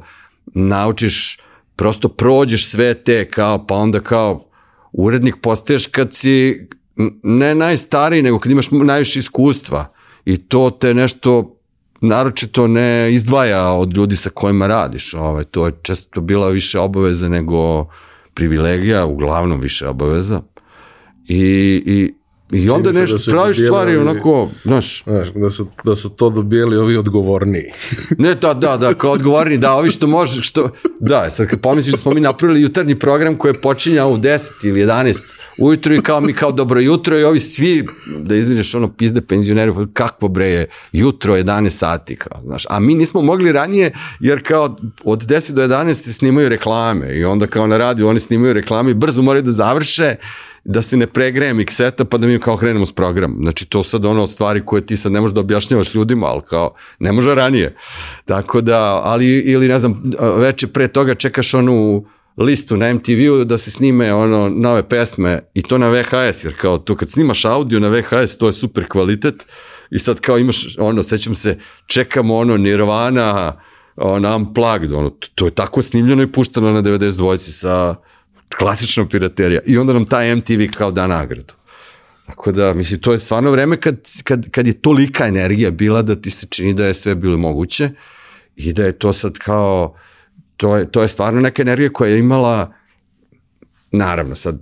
naučiš 0.55 1.39
prosto 1.77 2.09
prođeš 2.09 2.69
sve 2.69 2.95
te 2.95 3.29
kao 3.29 3.67
pa 3.67 3.75
onda 3.75 4.01
kao 4.01 4.49
urednik 4.93 5.35
postaješ 5.43 5.87
kad 5.87 6.15
si 6.15 6.69
ne 7.23 7.55
najstariji 7.55 8.23
nego 8.23 8.39
kad 8.39 8.53
imaš 8.53 8.71
najviše 8.71 9.19
iskustva 9.19 9.93
i 10.25 10.37
to 10.37 10.71
te 10.71 10.95
nešto 10.95 11.57
naročito 12.01 12.67
ne 12.67 13.13
izdvaja 13.13 13.69
od 13.69 13.97
ljudi 13.97 14.17
sa 14.17 14.31
kojima 14.31 14.67
radiš. 14.67 15.15
Ovaj, 15.15 15.45
to 15.45 15.67
je 15.67 15.73
često 15.83 16.21
bila 16.21 16.49
više 16.49 16.79
obaveza 16.79 17.29
nego 17.29 17.87
privilegija, 18.35 19.05
uglavnom 19.05 19.61
više 19.61 19.89
obaveza. 19.89 20.43
I, 21.29 21.83
i 21.87 22.15
I 22.53 22.71
onda 22.71 22.93
nešto 22.93 23.17
da 23.17 23.33
praviš 23.33 23.59
stvari 23.65 23.97
ovi, 23.97 24.09
onako, 24.09 24.49
znaš. 24.63 25.03
Znaš, 25.05 25.33
da 25.35 25.51
su, 25.51 25.67
da 25.85 25.97
su 25.97 26.09
to 26.09 26.31
dobijeli 26.31 26.77
ovi 26.77 26.97
odgovorniji. 26.97 27.65
ne, 28.19 28.35
da, 28.35 28.55
da, 28.55 28.77
da, 28.77 28.95
kao 28.95 29.13
odgovorni, 29.13 29.59
da, 29.59 29.75
ovi 29.75 29.91
što 29.91 30.07
može, 30.07 30.43
što, 30.43 30.71
da, 31.01 31.31
sad 31.31 31.47
kad 31.47 31.61
pomisliš 31.61 31.93
da 31.93 31.99
smo 31.99 32.15
mi 32.15 32.21
napravili 32.21 32.63
jutarnji 32.63 32.99
program 32.99 33.37
koji 33.39 33.51
je 33.51 33.61
počinjao 33.61 34.13
u 34.13 34.19
10 34.19 34.51
ili 34.65 34.81
11 34.81 35.19
ujutru 35.61 35.95
i 35.95 36.03
kao 36.03 36.21
mi 36.21 36.33
kao 36.33 36.53
dobro 36.53 36.81
jutro 36.81 37.19
i 37.19 37.25
ovi 37.25 37.41
svi, 37.41 37.87
da 38.19 38.35
izvineš 38.35 38.75
ono 38.75 38.93
pizde 38.93 39.21
penzioneri, 39.21 39.73
kakvo 39.93 40.29
bre 40.29 40.47
je 40.47 40.67
jutro 40.93 41.35
11 41.35 41.71
sati, 41.71 42.17
kao, 42.17 42.41
znaš, 42.45 42.67
a 42.71 42.81
mi 42.81 42.95
nismo 42.95 43.23
mogli 43.23 43.53
ranije 43.53 43.93
jer 44.21 44.43
kao 44.43 44.77
od 45.05 45.27
10 45.27 45.53
do 45.53 45.63
11 45.63 46.13
snimaju 46.13 46.49
reklame 46.49 47.15
i 47.15 47.25
onda 47.25 47.47
kao 47.47 47.67
na 47.67 47.77
radiju 47.77 48.09
oni 48.09 48.21
snimaju 48.21 48.53
reklame 48.53 48.91
i 48.91 48.95
brzo 48.95 49.23
moraju 49.23 49.43
da 49.43 49.53
završe 49.53 50.17
da 50.65 50.83
se 50.83 50.97
ne 50.97 51.07
pregreje 51.07 51.55
mikseta 51.55 52.05
pa 52.05 52.19
da 52.19 52.27
mi 52.27 52.41
kao 52.41 52.57
krenemo 52.57 52.87
s 52.87 52.93
program. 52.93 53.37
Znači 53.41 53.67
to 53.67 53.83
sad 53.83 54.05
ono 54.05 54.27
stvari 54.27 54.63
koje 54.67 54.87
ti 54.87 54.97
sad 54.97 55.13
ne 55.13 55.21
možeš 55.21 55.35
da 55.35 55.41
objašnjavaš 55.41 55.95
ljudima, 55.95 56.27
ali 56.27 56.43
kao 56.49 56.75
ne 56.99 57.13
može 57.13 57.35
ranije. 57.35 57.77
Tako 58.25 58.61
da, 58.61 59.01
ali 59.05 59.27
ili 59.27 59.69
ne 59.69 59.79
znam, 59.79 60.03
veče 60.37 60.67
pre 60.67 60.89
toga 60.89 61.15
čekaš 61.15 61.55
onu 61.55 62.05
listu 62.41 62.77
na 62.77 62.95
MTV-u 62.95 63.45
da 63.45 63.59
se 63.59 63.71
snime 63.71 64.15
ono 64.15 64.49
nove 64.49 64.89
pesme 64.89 65.41
i 65.55 65.63
to 65.63 65.79
na 65.79 65.89
VHS, 65.89 66.45
jer 66.45 66.55
kao 66.61 66.79
to 66.79 66.97
kad 66.97 67.11
snimaš 67.11 67.45
audio 67.45 67.81
na 67.81 67.89
VHS 67.89 68.39
to 68.39 68.47
je 68.47 68.53
super 68.53 68.89
kvalitet 68.89 69.47
i 69.91 69.99
sad 69.99 70.21
kao 70.21 70.39
imaš 70.39 70.77
ono, 70.79 71.03
sećam 71.03 71.35
se, 71.35 71.59
čekamo 71.87 72.37
ono 72.37 72.57
Nirvana, 72.57 73.61
ono 73.97 74.37
Unplugged, 74.37 74.93
ono, 74.93 75.11
to 75.35 75.45
je 75.45 75.51
tako 75.51 75.83
snimljeno 75.83 76.23
i 76.23 76.33
pušteno 76.33 76.73
na 76.73 76.83
92 76.83 77.37
sa 77.39 77.95
klasična 78.59 79.09
piraterija 79.09 79.61
i 79.67 79.79
onda 79.79 79.93
nam 79.93 80.05
taj 80.05 80.37
MTV 80.37 80.61
kao 80.77 80.91
da 80.91 81.07
nagradu. 81.07 81.55
Tako 82.27 82.53
da, 82.53 82.75
mislim, 82.75 83.01
to 83.01 83.13
je 83.13 83.19
stvarno 83.19 83.51
vreme 83.51 83.77
kad, 83.77 83.97
kad, 84.25 84.51
kad 84.51 84.67
je 84.67 84.81
tolika 84.81 85.27
energija 85.27 85.71
bila 85.71 86.03
da 86.03 86.17
ti 86.17 86.31
se 86.31 86.47
čini 86.47 86.75
da 86.75 86.87
je 86.87 86.95
sve 86.95 87.15
bilo 87.15 87.39
moguće 87.39 87.91
i 88.57 88.73
da 88.73 88.85
je 88.85 88.99
to 88.99 89.13
sad 89.13 89.39
kao, 89.39 89.95
to 90.61 90.77
je, 90.77 90.91
to 90.91 91.03
je 91.03 91.09
stvarno 91.09 91.41
neka 91.41 91.63
energija 91.63 91.93
koja 91.93 92.11
je 92.11 92.19
imala, 92.19 92.73
naravno, 93.93 94.37
sad, 94.37 94.59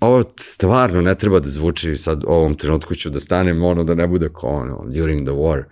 ovo 0.00 0.24
stvarno 0.40 1.00
ne 1.00 1.14
treba 1.14 1.40
da 1.40 1.48
zvuči 1.48 1.96
sad 1.96 2.24
u 2.24 2.28
ovom 2.28 2.54
trenutku 2.54 2.94
ću 2.94 3.10
da 3.10 3.20
stanem 3.20 3.62
ono 3.64 3.84
da 3.84 3.94
ne 3.94 4.06
bude 4.06 4.28
kao 4.40 4.50
ono 4.50 4.84
during 4.88 5.26
the 5.26 5.32
war 5.32 5.62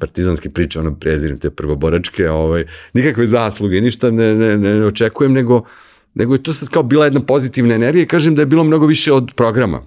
partizanske 0.00 0.50
priče, 0.50 0.80
ono 0.80 0.94
prezirim 0.94 1.38
te 1.38 1.50
prvoboračke, 1.50 2.30
ovaj, 2.30 2.64
nikakve 2.94 3.26
zasluge, 3.26 3.80
ništa 3.80 4.10
ne, 4.10 4.34
ne, 4.34 4.56
ne 4.56 4.86
očekujem, 4.86 5.32
nego 5.32 5.64
nego 6.14 6.34
je 6.34 6.42
to 6.42 6.52
sad 6.52 6.68
kao 6.68 6.82
bila 6.82 7.04
jedna 7.04 7.20
pozitivna 7.20 7.74
energija 7.74 8.02
i 8.02 8.08
kažem 8.08 8.34
da 8.34 8.42
je 8.42 8.46
bilo 8.46 8.64
mnogo 8.64 8.86
više 8.86 9.12
od 9.12 9.32
programa. 9.36 9.82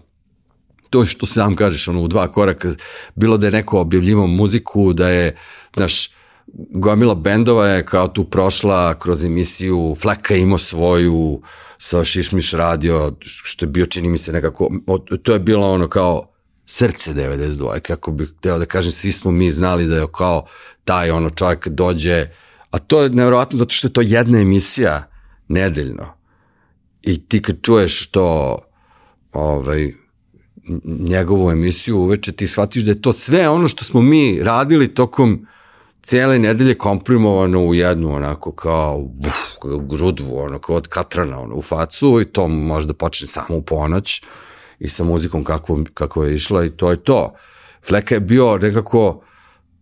To 0.89 1.05
što 1.05 1.26
sam 1.26 1.55
kažeš, 1.55 1.88
ono, 1.88 2.01
u 2.01 2.07
dva 2.07 2.28
koraka, 2.32 2.74
bilo 3.15 3.38
da 3.38 3.47
je 3.47 3.51
neko 3.51 3.80
objavljivo 3.80 4.28
muziku, 4.28 4.93
da 4.93 5.09
je, 5.09 5.36
znaš, 5.76 6.11
gomila 6.53 7.15
bendova 7.15 7.67
je 7.67 7.85
kao 7.85 8.07
tu 8.07 8.23
prošla 8.23 8.99
kroz 8.99 9.25
emisiju, 9.25 9.95
Fleka 10.01 10.35
imao 10.35 10.57
svoju, 10.57 11.41
sa 11.77 12.03
Šišmiš 12.03 12.51
radio, 12.51 13.15
što 13.21 13.65
je 13.65 13.69
bio, 13.69 13.85
čini 13.85 14.09
mi 14.09 14.17
se 14.17 14.33
nekako, 14.33 14.69
to 15.23 15.33
je 15.33 15.39
bilo 15.39 15.71
ono 15.71 15.87
kao 15.87 16.31
srce 16.65 17.13
92, 17.13 17.79
kako 17.79 18.11
bih 18.11 18.33
hteo 18.37 18.57
da 18.57 18.65
kažem, 18.65 18.91
svi 18.91 19.11
smo 19.11 19.31
mi 19.31 19.51
znali 19.51 19.85
da 19.85 19.95
je 19.95 20.07
kao 20.17 20.45
taj 20.83 21.11
ono 21.11 21.29
čovjek 21.29 21.67
dođe, 21.67 22.27
a 22.71 22.79
to 22.79 23.01
je 23.01 23.09
nevjerovatno 23.09 23.57
zato 23.57 23.73
što 23.73 23.87
je 23.87 23.93
to 23.93 24.01
jedna 24.01 24.39
emisija 24.39 25.09
nedeljno. 25.47 26.05
I 27.01 27.27
ti 27.27 27.41
kad 27.41 27.61
čuješ 27.61 28.11
to 28.11 28.57
ovaj, 29.33 29.93
njegovu 30.83 31.51
emisiju 31.51 31.97
uveče, 31.97 32.31
ti 32.31 32.47
shvatiš 32.47 32.83
da 32.83 32.91
je 32.91 33.01
to 33.01 33.13
sve 33.13 33.49
ono 33.49 33.67
što 33.67 33.83
smo 33.83 34.01
mi 34.01 34.39
radili 34.43 34.93
tokom 34.93 35.47
cijele 36.07 36.39
nedelje 36.39 36.75
komprimovano 36.75 37.65
u 37.65 37.73
jednu 37.73 38.15
onako 38.15 38.51
kao 38.51 38.97
uf, 38.97 39.69
grudvu, 39.89 40.39
ono 40.39 40.59
kao 40.59 40.75
od 40.75 40.87
katrana 40.87 41.39
ono, 41.39 41.55
u 41.55 41.61
facu 41.61 42.21
i 42.21 42.25
to 42.25 42.47
možda 42.47 42.93
počne 42.93 43.27
samo 43.27 43.57
u 43.57 43.61
ponoć 43.61 44.21
i 44.79 44.89
sa 44.89 45.03
muzikom 45.03 45.43
kako, 45.43 45.79
kako 45.93 46.23
je 46.23 46.35
išla 46.35 46.65
i 46.65 46.69
to 46.69 46.91
je 46.91 47.03
to. 47.03 47.33
Fleka 47.87 48.15
je 48.15 48.21
bio 48.21 48.57
nekako, 48.57 49.21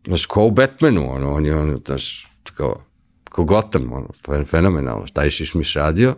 znaš, 0.08 0.26
kao 0.26 0.46
u 0.46 0.52
Batmanu, 0.52 1.12
ono, 1.12 1.34
on 1.34 1.46
je, 1.46 1.56
ono, 1.56 1.78
znaš, 1.86 2.28
kao, 2.54 2.84
kao 3.24 3.46
Gotham, 3.46 3.94
ono, 3.94 4.08
fenomenalno, 4.46 5.08
šta 5.08 5.24
je 5.24 5.32
Šišmiš 5.32 5.74
radio. 5.74 6.16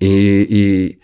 I, 0.00 0.46
i, 0.50 0.96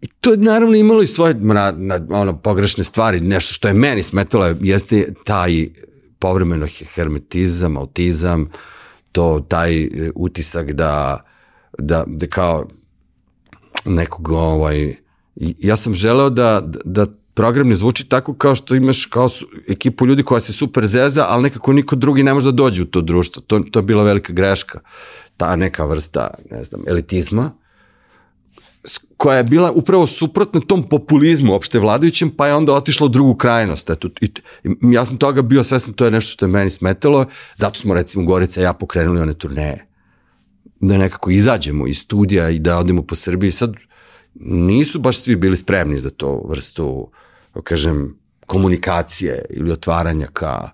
i 0.00 0.08
to 0.20 0.30
je 0.30 0.36
naravno 0.36 0.76
imalo 0.76 1.02
i 1.02 1.06
svoje 1.06 1.34
na, 1.34 1.74
na, 1.76 2.00
ono, 2.10 2.38
pogrešne 2.38 2.84
stvari. 2.84 3.20
Nešto 3.20 3.54
što 3.54 3.68
je 3.68 3.74
meni 3.74 4.02
smetalo 4.02 4.54
jeste 4.60 5.12
taj 5.24 5.68
povremeno 6.18 6.66
hermetizam, 6.94 7.76
autizam, 7.76 8.50
to 9.12 9.46
taj 9.48 9.84
e, 9.84 10.10
utisak 10.14 10.72
da, 10.72 11.24
da, 11.78 12.04
da 12.06 12.26
kao 12.26 12.68
nekog 13.84 14.28
ovaj, 14.28 14.94
ja 15.36 15.76
sam 15.76 15.94
želeo 15.94 16.30
da, 16.30 16.62
da 16.84 17.06
program 17.34 17.68
ne 17.68 17.74
zvuči 17.74 18.08
tako 18.08 18.34
kao 18.34 18.54
što 18.54 18.74
imaš 18.74 19.06
kao 19.06 19.28
su, 19.28 19.46
ekipu 19.68 20.06
ljudi 20.06 20.22
koja 20.22 20.40
se 20.40 20.52
super 20.52 20.86
zeza, 20.86 21.26
ali 21.28 21.42
nekako 21.42 21.72
niko 21.72 21.96
drugi 21.96 22.22
ne 22.22 22.34
može 22.34 22.44
da 22.44 22.52
dođe 22.52 22.82
u 22.82 22.86
to 22.86 23.00
društvo. 23.00 23.42
To, 23.46 23.60
to 23.60 23.78
je 23.78 23.82
bila 23.82 24.02
velika 24.02 24.32
greška. 24.32 24.80
Ta 25.36 25.56
neka 25.56 25.84
vrsta, 25.84 26.30
ne 26.50 26.64
znam, 26.64 26.82
elitizma 26.86 27.52
koja 29.16 29.38
je 29.38 29.44
bila 29.44 29.72
upravo 29.72 30.06
suprotna 30.06 30.60
tom 30.60 30.88
populizmu 30.88 31.54
opšte 31.54 31.78
vladajućem, 31.78 32.30
pa 32.30 32.46
je 32.46 32.54
onda 32.54 32.72
otišla 32.74 33.06
u 33.06 33.08
drugu 33.08 33.34
krajnost. 33.34 33.90
Eto, 33.90 34.08
i, 34.20 34.30
ja 34.82 35.06
sam 35.06 35.16
toga 35.16 35.42
bio 35.42 35.62
svestan, 35.62 35.94
to 35.94 36.04
je 36.04 36.10
nešto 36.10 36.30
što 36.30 36.44
je 36.44 36.50
meni 36.50 36.70
smetalo, 36.70 37.26
zato 37.54 37.80
smo 37.80 37.94
recimo 37.94 38.24
Gorica 38.24 38.60
i 38.60 38.64
ja 38.64 38.72
pokrenuli 38.72 39.20
one 39.20 39.34
turneje. 39.34 39.86
Da 40.80 40.96
nekako 40.96 41.30
izađemo 41.30 41.86
iz 41.86 41.98
studija 41.98 42.50
i 42.50 42.58
da 42.58 42.78
odemo 42.78 43.02
po 43.02 43.14
Srbiji. 43.14 43.50
Sad, 43.50 43.74
nisu 44.40 44.98
baš 44.98 45.20
svi 45.20 45.36
bili 45.36 45.56
spremni 45.56 45.98
za 45.98 46.10
to 46.10 46.42
vrstu, 46.48 47.10
kažem, 47.62 48.18
komunikacije 48.46 49.44
ili 49.50 49.72
otvaranja 49.72 50.26
ka 50.32 50.70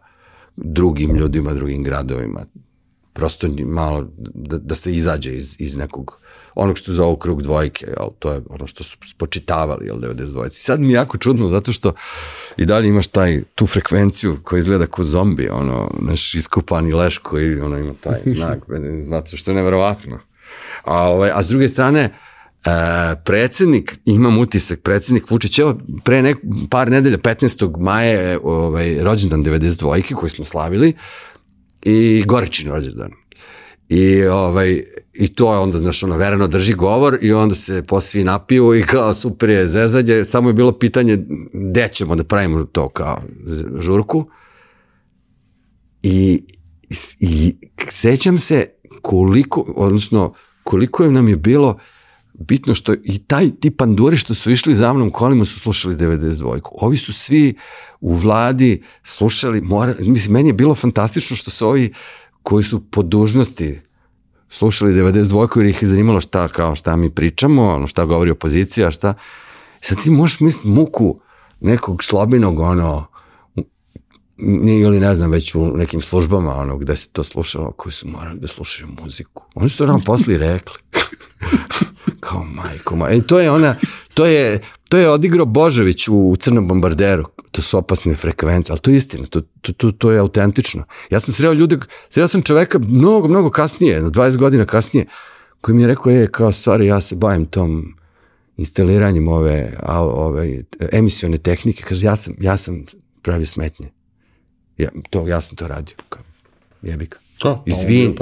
drugim 0.57 1.17
ljudima, 1.17 1.53
drugim 1.53 1.83
gradovima. 1.83 2.45
Prosto 3.13 3.49
malo 3.67 4.09
da, 4.35 4.59
da 4.59 4.75
se 4.75 4.95
izađe 4.95 5.37
iz, 5.37 5.57
iz 5.59 5.77
nekog 5.77 6.22
onog 6.55 6.79
što 6.79 6.93
zovu 6.93 7.17
krug 7.17 7.43
dvojke, 7.43 7.87
jel, 7.87 8.09
to 8.19 8.33
je 8.33 8.41
ono 8.49 8.67
što 8.67 8.85
su 8.85 8.97
spočitavali, 9.11 9.87
jel, 9.87 9.97
92. 9.97 10.49
Sad 10.51 10.81
mi 10.81 10.89
je 10.89 10.95
jako 10.95 11.19
čudno, 11.19 11.47
zato 11.47 11.73
što 11.73 11.93
i 12.57 12.67
dalje 12.67 12.89
imaš 12.89 13.07
taj, 13.07 13.43
tu 13.55 13.67
frekvenciju 13.67 14.37
koja 14.43 14.59
izgleda 14.59 14.87
kao 14.87 15.05
zombi, 15.05 15.49
ono, 15.49 15.91
naš 16.01 16.35
iskupani 16.35 16.93
leš 16.93 17.19
koji, 17.19 17.61
ono, 17.61 17.79
ima 17.79 17.95
taj 18.01 18.21
znak, 18.35 18.59
zato 19.01 19.37
što 19.37 19.51
je 19.51 19.55
neverovatno. 19.55 20.19
A, 20.85 21.09
ovaj, 21.09 21.31
a 21.35 21.43
s 21.43 21.49
druge 21.49 21.69
strane, 21.69 22.11
Uh, 22.67 23.19
predsednik, 23.25 23.99
imam 24.05 24.39
utisak, 24.39 24.81
predsednik 24.81 25.31
Vučić, 25.31 25.59
evo, 25.59 25.79
pre 26.05 26.23
nek, 26.23 26.37
par 26.71 26.91
nedelja, 26.91 27.19
15. 27.19 27.81
maja, 27.81 28.39
ovaj, 28.43 28.99
rođendan 29.03 29.45
92. 29.45 30.15
koji 30.15 30.31
smo 30.31 30.45
slavili, 30.45 30.95
i 31.83 32.25
Goričin 32.27 32.71
rođendan. 32.71 33.11
I, 33.89 34.25
ovaj, 34.25 34.85
I 35.13 35.29
to 35.29 35.53
je 35.53 35.59
onda, 35.59 35.79
znaš, 35.79 36.03
ono, 36.03 36.17
vereno 36.17 36.49
drži 36.49 36.75
govor 36.75 37.19
i 37.23 37.33
onda 37.33 37.55
se 37.55 37.83
posvi 37.83 38.25
napiju 38.25 38.75
i 38.75 38.83
kao 38.83 39.15
super 39.15 39.51
je 39.51 39.69
zezadje, 39.69 40.25
samo 40.25 40.49
je 40.49 40.53
bilo 40.53 40.73
pitanje 40.73 41.19
gde 41.53 41.89
ćemo 41.93 42.17
da 42.17 42.25
pravimo 42.25 42.65
to 42.65 42.89
kao 42.89 43.19
žurku. 43.79 44.27
I, 46.03 46.45
i 47.21 47.57
sećam 47.89 48.39
se 48.39 48.67
koliko, 49.03 49.61
odnosno, 49.77 50.35
koliko 50.63 51.11
nam 51.11 51.29
je 51.29 51.37
bilo 51.37 51.79
bitno 52.35 52.75
što 52.75 52.93
i 52.93 53.19
taj, 53.27 53.51
ti 53.61 53.71
panduri 53.71 54.17
što 54.17 54.35
su 54.35 54.51
išli 54.51 54.75
za 54.75 54.93
mnom 54.93 55.11
kolima 55.11 55.45
su 55.45 55.61
slušali 55.61 55.97
92. 55.97 56.61
Ovi 56.65 56.99
su 56.99 57.13
svi 57.13 57.55
u 58.01 58.15
vladi 58.15 58.83
slušali, 59.03 59.61
mora, 59.61 59.95
mislim, 60.01 60.33
meni 60.33 60.49
je 60.49 60.53
bilo 60.53 60.75
fantastično 60.75 61.37
što 61.37 61.51
su 61.51 61.67
ovi 61.67 61.93
koji 62.43 62.65
su 62.65 62.91
po 62.91 63.03
dužnosti 63.03 63.81
slušali 64.51 64.93
92 64.93 65.59
jer 65.59 65.67
ih 65.67 65.83
je 65.83 65.89
zanimalo 65.89 66.21
šta, 66.21 66.49
kao 66.49 66.75
šta 66.75 66.97
mi 66.97 67.11
pričamo, 67.11 67.69
ono 67.69 67.87
šta 67.87 68.05
govori 68.05 68.31
opozicija, 68.31 68.91
šta. 68.91 69.15
I 69.83 69.85
sad 69.85 70.03
ti 70.03 70.11
možeš 70.11 70.41
misliti 70.41 70.69
muku 70.69 71.21
nekog 71.61 72.05
slobinog, 72.05 72.59
ono, 72.59 73.07
ili 74.83 75.01
ne 75.01 75.15
znam, 75.15 75.31
već 75.31 75.55
u 75.55 75.77
nekim 75.77 76.03
službama, 76.03 76.55
ono, 76.57 76.77
gde 76.79 76.97
se 76.97 77.09
to 77.09 77.25
slušalo, 77.25 77.73
koji 77.73 77.93
su 77.93 78.09
morali 78.09 78.41
da 78.41 78.49
slušaju 78.49 78.89
muziku. 79.03 79.45
Oni 79.55 79.69
su 79.69 79.79
to 79.79 79.87
nam 79.87 80.01
posli 80.01 80.39
rekli. 80.39 80.75
kao 82.21 82.45
majko, 82.45 82.97
majko. 82.97 83.15
E, 83.15 83.27
to 83.27 83.41
je 83.41 83.51
ona, 83.51 83.77
to 84.15 84.27
je, 84.27 84.61
to 84.93 84.99
je 84.99 85.11
odigrao 85.11 85.47
Božović 85.47 86.09
u, 86.09 86.15
u 86.15 86.37
Crnom 86.37 86.69
bombarderu. 86.69 87.25
To 87.51 87.63
su 87.63 87.79
opasne 87.79 88.15
frekvencije, 88.15 88.73
ali 88.73 88.81
to 88.81 88.91
je 88.91 88.97
istina, 88.97 89.27
to, 89.27 89.41
to, 89.61 89.73
to, 89.73 89.93
to 89.93 90.11
je 90.11 90.19
autentično. 90.19 90.85
Ja 91.11 91.21
sam 91.21 91.35
sreo 91.35 91.53
ljude, 91.53 91.79
sreo 92.11 92.29
sam 92.29 92.43
čoveka 92.43 92.79
mnogo, 92.79 93.29
mnogo 93.29 93.51
kasnije, 93.51 94.03
20 94.03 94.37
godina 94.37 94.67
kasnije, 94.67 95.07
koji 95.61 95.77
mi 95.77 95.83
je 95.83 95.87
rekao, 95.87 96.13
je, 96.13 96.27
kao, 96.27 96.53
stvari, 96.53 96.87
ja 96.87 97.01
se 97.01 97.17
bavim 97.17 97.47
tom 97.47 97.95
instaliranjem 98.57 99.29
ove, 99.29 99.73
a, 99.83 100.03
ove 100.03 100.63
emisione 100.93 101.39
tehnike, 101.39 101.85
kaže, 101.89 102.07
ja 102.07 102.17
sam, 102.17 102.35
ja 102.41 102.57
sam 102.57 102.85
pravio 103.23 103.47
smetnje. 103.47 103.91
Ja, 104.79 104.89
to, 105.11 105.29
ja 105.29 105.41
sam 105.41 105.57
to 105.57 105.69
radio. 105.69 105.97
Kao, 106.09 106.23
jebika. 106.83 107.19
A, 107.45 107.63
Izvin. 107.67 108.17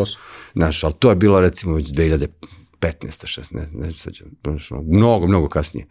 Znaš, 0.55 0.85
ali 0.85 0.95
to 0.99 1.11
je 1.11 1.17
bilo 1.17 1.41
recimo 1.41 1.75
već 1.75 1.89
2000 1.89 2.27
15. 2.81 3.27
16. 3.27 3.55
ne, 3.55 3.69
ne 3.73 3.93
sađam, 3.93 4.29
mnogo, 4.87 5.27
mnogo 5.27 5.49
kasnije. 5.49 5.87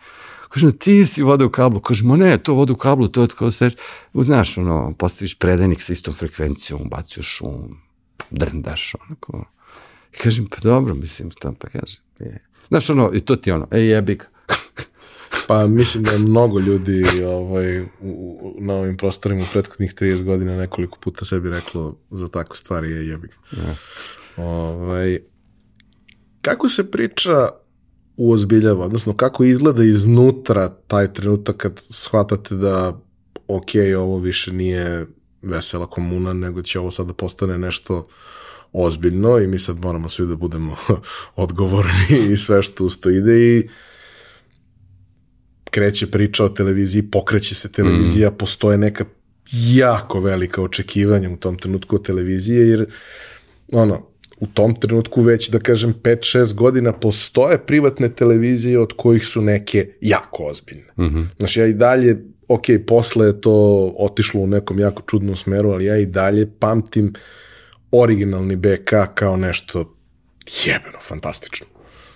Kaže, 0.50 0.72
ti 0.72 1.06
si 1.06 1.24
voda 1.24 1.46
u 1.46 1.50
kablu. 1.50 1.80
Kaže, 1.80 2.06
ma 2.06 2.18
ne, 2.18 2.38
to 2.38 2.54
voda 2.54 2.74
u 2.74 2.76
kablu, 2.76 3.08
to 3.08 3.22
je 3.22 3.28
tako 3.28 3.52
se, 3.52 3.72
znaš, 4.14 4.58
ono, 4.58 4.94
postaviš 4.98 5.40
predajnik 5.40 5.82
sa 5.82 5.94
istom 5.94 6.14
frekvencijom, 6.14 6.90
baciš 6.90 7.26
šum, 7.26 7.78
drndaš, 8.32 8.96
onako. 9.06 9.46
I 10.14 10.18
kažem, 10.18 10.48
pa 10.50 10.58
dobro, 10.64 10.96
mislim, 10.96 11.30
to 11.30 11.54
pa 11.60 11.70
kaže, 11.70 11.98
je. 12.20 12.46
Znaš, 12.68 12.90
ono, 12.90 13.12
i 13.14 13.20
to 13.20 13.36
ti 13.36 13.52
ono, 13.52 13.68
ej, 13.72 13.90
jebik. 13.90 14.26
pa 15.48 15.68
mislim 15.68 16.04
da 16.04 16.12
je 16.12 16.20
mnogo 16.20 16.60
ljudi 16.60 17.24
ovaj, 17.24 17.82
u, 17.82 18.56
na 18.60 18.74
ovim 18.74 18.98
prostorima 18.98 19.42
u 19.42 19.52
prethodnih 19.54 19.94
30 19.96 20.24
godina 20.24 20.58
nekoliko 20.58 20.98
puta 21.00 21.26
sebi 21.26 21.50
reklo 21.50 21.98
za 22.12 22.28
takve 22.28 22.56
stvari 22.56 22.92
je 22.92 23.08
jebik. 23.08 23.38
Ja. 23.52 23.76
Ovaj, 24.44 25.20
Kako 26.42 26.70
se 26.70 26.92
priča 26.92 27.50
uozbiljava, 28.22 28.86
odnosno 28.86 29.14
kako 29.14 29.44
izgleda 29.44 29.84
iznutra 29.84 30.70
taj 30.70 31.14
trenutak 31.14 31.58
kad 31.58 31.80
shvatate 31.80 32.56
da 32.56 33.02
ok, 33.48 33.70
ovo 33.98 34.18
više 34.18 34.54
nije 34.54 35.06
vesela 35.42 35.86
komuna, 35.86 36.34
nego 36.34 36.62
će 36.62 36.80
ovo 36.80 36.92
sad 36.92 37.08
da 37.08 37.14
postane 37.14 37.58
nešto 37.58 38.08
ozbiljno 38.72 39.40
i 39.40 39.48
mi 39.48 39.60
sad 39.60 39.80
moramo 39.80 40.10
svi 40.10 40.28
da 40.28 40.36
budemo 40.36 40.76
odgovorni 41.36 42.32
i 42.32 42.38
sve 42.38 42.62
što 42.62 42.86
uz 42.86 43.00
to 43.00 43.10
ide 43.10 43.58
i 43.58 43.70
kreće 45.70 46.08
priča 46.12 46.46
o 46.46 46.50
televiziji, 46.50 47.12
pokreće 47.12 47.56
se 47.56 47.72
televizija, 47.72 48.30
mm. 48.30 48.38
postoje 48.38 48.78
neka 48.78 49.06
jako 49.52 50.20
velika 50.20 50.62
očekivanja 50.62 51.30
u 51.30 51.38
tom 51.38 51.58
trenutku 51.58 51.96
od 51.96 52.06
televizije, 52.06 52.68
jer 52.68 52.86
ono, 53.72 54.09
u 54.40 54.48
tom 54.48 54.76
trenutku 54.76 55.22
već, 55.22 55.50
da 55.50 55.60
kažem, 55.60 55.94
5-6 56.04 56.54
godina 56.54 56.94
postoje 56.94 57.58
privatne 57.58 58.10
televizije 58.10 58.80
od 58.80 58.94
kojih 58.98 59.26
su 59.26 59.42
neke 59.42 59.88
jako 60.02 60.44
ozbiljne. 60.44 60.94
Mm 60.98 61.04
-hmm. 61.04 61.26
Znači, 61.38 61.60
ja 61.60 61.66
i 61.66 61.74
dalje, 61.74 62.24
ok, 62.48 62.64
posle 62.88 63.28
je 63.28 63.42
to 63.42 63.86
otišlo 63.98 64.42
u 64.42 64.48
nekom 64.48 64.80
jako 64.80 65.02
čudnom 65.02 65.36
smeru, 65.36 65.72
ali 65.72 65.86
ja 65.86 65.98
i 65.98 66.06
dalje 66.06 66.52
pamtim 66.60 67.14
originalni 67.92 68.56
BK 68.56 68.94
kao 69.14 69.38
nešto 69.38 69.96
jebeno, 70.66 71.00
fantastično. 71.02 71.68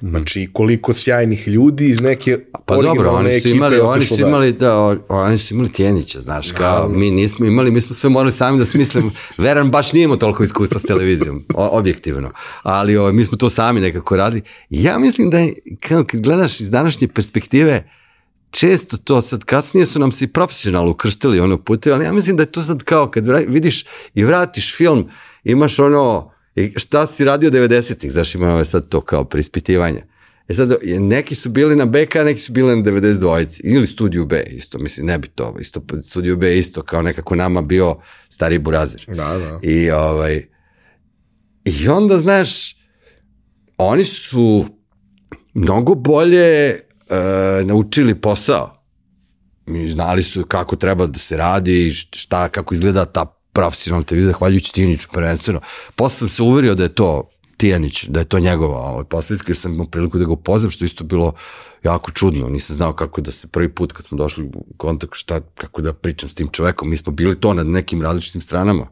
Mm. 0.04 0.10
Znači, 0.10 0.50
koliko 0.54 0.94
sjajnih 0.94 1.48
ljudi 1.48 1.90
iz 1.90 2.02
neke 2.02 2.40
pa 2.66 2.76
dobro, 2.76 3.12
oni 3.12 3.42
su 3.42 3.48
imali, 3.48 3.80
oni 3.80 4.06
su 4.06 4.20
imali, 4.20 4.54
da, 4.54 4.98
oni 5.10 5.38
su 5.38 5.54
imali 5.54 5.72
Tjenića, 5.72 6.20
znaš, 6.22 6.52
kao, 6.52 6.90
mi 6.90 7.12
nismo 7.12 7.46
imali, 7.46 7.72
mi 7.72 7.82
smo 7.82 7.96
sve 7.96 8.10
morali 8.10 8.32
sami 8.32 8.58
da 8.60 8.66
smislimo, 8.66 9.10
Veran 9.38 9.72
baš 9.72 9.94
nije 9.94 10.04
imao 10.04 10.18
toliko 10.18 10.44
iskustva 10.44 10.80
s 10.80 10.84
televizijom, 10.84 11.46
objektivno, 11.56 12.32
ali 12.64 12.98
o, 12.98 13.12
mi 13.12 13.26
smo 13.26 13.38
to 13.38 13.50
sami 13.50 13.82
nekako 13.82 14.16
radili. 14.16 14.42
Ja 14.70 15.00
mislim 15.00 15.30
da 15.30 15.40
je, 15.40 15.54
kao, 15.80 16.04
kad 16.04 16.22
gledaš 16.22 16.60
iz 16.60 16.72
današnje 16.72 17.08
perspektive, 17.08 17.90
često 18.52 18.98
to 18.98 19.22
sad, 19.22 19.44
kasnije 19.44 19.86
su 19.86 20.00
nam 20.00 20.12
se 20.12 20.26
i 20.26 20.28
profesionalno 20.28 20.92
ukrštili 20.92 21.40
ono 21.40 21.58
pute, 21.58 21.92
ali 21.92 22.06
ja 22.06 22.14
mislim 22.14 22.38
da 22.38 22.44
je 22.44 22.52
to 22.52 22.62
sad 22.62 22.84
kao 22.84 23.12
kad 23.12 23.28
vidiš 23.48 23.86
i 24.14 24.24
vratiš 24.24 24.78
film, 24.78 25.10
imaš 25.44 25.80
ono, 25.80 26.33
I 26.56 26.74
šta 26.76 27.08
si 27.08 27.26
radio 27.26 27.52
90-ih, 27.52 28.12
znaš 28.12 28.36
imamo 28.36 28.66
sad 28.66 28.88
to 28.90 29.02
kao 29.02 29.24
prispitivanje. 29.26 30.04
E 30.48 30.54
sad, 30.54 30.76
neki 31.00 31.36
su 31.36 31.50
bili 31.50 31.76
na 31.76 31.86
BK, 31.86 32.16
neki 32.16 32.40
su 32.40 32.52
bili 32.52 32.76
na 32.76 32.84
92 32.84 33.62
ili 33.64 33.88
Studiju 33.88 34.26
B 34.26 34.44
isto, 34.50 34.78
mislim, 34.78 35.06
ne 35.06 35.18
bi 35.18 35.28
to, 35.28 35.56
isto, 35.60 35.82
Studiju 36.04 36.38
B 36.38 36.58
isto 36.58 36.82
kao 36.82 37.02
nekako 37.02 37.36
nama 37.36 37.62
bio 37.62 37.98
stari 38.30 38.60
burazir. 38.60 39.06
Da, 39.08 39.38
da. 39.38 39.60
I, 39.62 39.92
ovaj, 39.92 40.48
I 41.66 41.88
onda, 41.88 42.20
znaš, 42.20 42.76
oni 43.78 44.06
su 44.06 44.66
mnogo 45.54 45.96
bolje 45.96 46.74
uh, 46.74 47.68
naučili 47.68 48.22
posao. 48.22 48.84
Mi 49.66 49.90
znali 49.90 50.24
su 50.24 50.46
kako 50.46 50.76
treba 50.76 51.08
da 51.08 51.20
se 51.20 51.38
radi, 51.38 51.92
šta, 51.94 52.50
kako 52.50 52.74
izgleda 52.74 53.06
ta 53.06 53.43
profesionalna 53.54 54.06
televizija, 54.06 54.32
zahvaljujući 54.32 54.74
Tijaniću 54.74 55.08
prvenstveno. 55.12 55.60
Posle 55.96 56.18
sam 56.18 56.30
se 56.30 56.44
uverio 56.44 56.76
da 56.76 56.84
je 56.84 56.96
to 56.96 57.30
Tijanić, 57.58 58.06
da 58.06 58.20
je 58.20 58.26
to 58.26 58.40
njegova 58.40 58.78
ovaj, 58.78 59.04
posljedka, 59.04 59.46
jer 59.48 59.58
sam 59.58 59.74
imao 59.74 59.88
priliku 59.88 60.18
da 60.18 60.26
ga 60.26 60.32
upoznam, 60.32 60.72
što 60.72 60.86
isto 60.86 61.04
bilo 61.04 61.34
jako 61.84 62.12
čudno. 62.12 62.50
Nisam 62.50 62.76
znao 62.76 62.94
kako 62.94 63.22
da 63.22 63.32
se 63.32 63.48
prvi 63.48 63.70
put 63.70 63.94
kad 63.94 64.06
smo 64.06 64.18
došli 64.18 64.44
u 64.44 64.66
kontakt, 64.78 65.14
šta, 65.16 65.42
kako 65.56 65.82
da 65.82 65.94
pričam 65.94 66.30
s 66.30 66.36
tim 66.36 66.48
čovekom. 66.48 66.90
Mi 66.90 66.98
smo 66.98 67.12
bili 67.12 67.40
to 67.40 67.54
na 67.54 67.64
nekim 67.64 68.02
različitim 68.02 68.42
stranama 68.42 68.88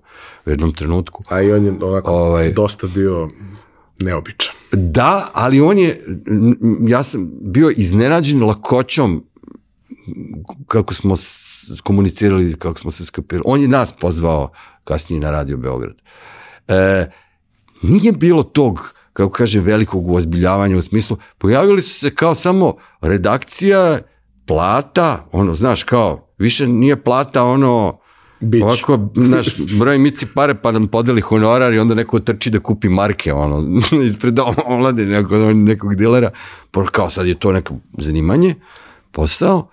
u 0.46 0.50
jednom 0.50 0.74
trenutku. 0.74 1.24
A 1.30 1.42
i 1.42 1.52
on 1.52 1.66
je 1.66 1.72
onako 1.82 2.12
ovaj, 2.12 2.54
dosta 2.54 2.88
bio 2.88 3.30
neobičan. 4.00 4.54
Da, 4.72 5.30
ali 5.34 5.62
on 5.62 5.80
je, 5.80 6.02
ja 6.88 7.04
sam 7.04 7.32
bio 7.42 7.72
iznenađen 7.76 8.44
lakoćom 8.44 9.26
kako 10.68 10.94
smo 10.94 11.16
komunicirali 11.84 12.54
kako 12.54 12.80
smo 12.80 12.92
se 12.92 13.06
skapirali. 13.06 13.44
On 13.46 13.62
je 13.62 13.68
nas 13.68 13.92
pozvao 13.92 14.52
kasnije 14.84 15.20
na 15.20 15.32
Radio 15.32 15.58
Beograd. 15.58 15.96
E, 16.68 17.12
nije 17.82 18.12
bilo 18.12 18.44
tog, 18.44 18.94
kako 19.14 19.32
kaže, 19.32 19.60
velikog 19.60 20.08
uozbiljavanja 20.08 20.78
u 20.78 20.82
smislu, 20.82 21.18
pojavili 21.38 21.82
su 21.82 22.00
se 22.00 22.16
kao 22.16 22.36
samo 22.36 22.76
redakcija, 23.02 24.00
plata, 24.46 25.28
ono, 25.32 25.56
znaš, 25.56 25.84
kao, 25.84 26.28
više 26.38 26.68
nije 26.68 27.04
plata 27.04 27.44
ono, 27.44 28.02
Bić. 28.42 28.64
Ovako, 28.64 29.10
naš, 29.16 29.48
broj 29.80 29.98
mici 29.98 30.26
pare 30.34 30.56
pa 30.56 30.72
nam 30.72 30.88
podeli 30.88 31.22
honorar 31.22 31.74
i 31.74 31.80
onda 31.80 31.96
neko 31.96 32.20
trči 32.20 32.50
da 32.50 32.60
kupi 32.60 32.90
marke, 32.90 33.34
ono, 33.34 33.82
ispred 34.08 34.40
omlade 34.66 35.06
nekog, 35.06 35.56
nekog 35.56 35.96
dilera, 35.96 36.32
pa 36.72 36.86
kao 36.86 37.10
sad 37.10 37.28
je 37.28 37.40
to 37.40 37.52
neko 37.52 37.76
zanimanje, 37.98 38.56
posao, 39.12 39.70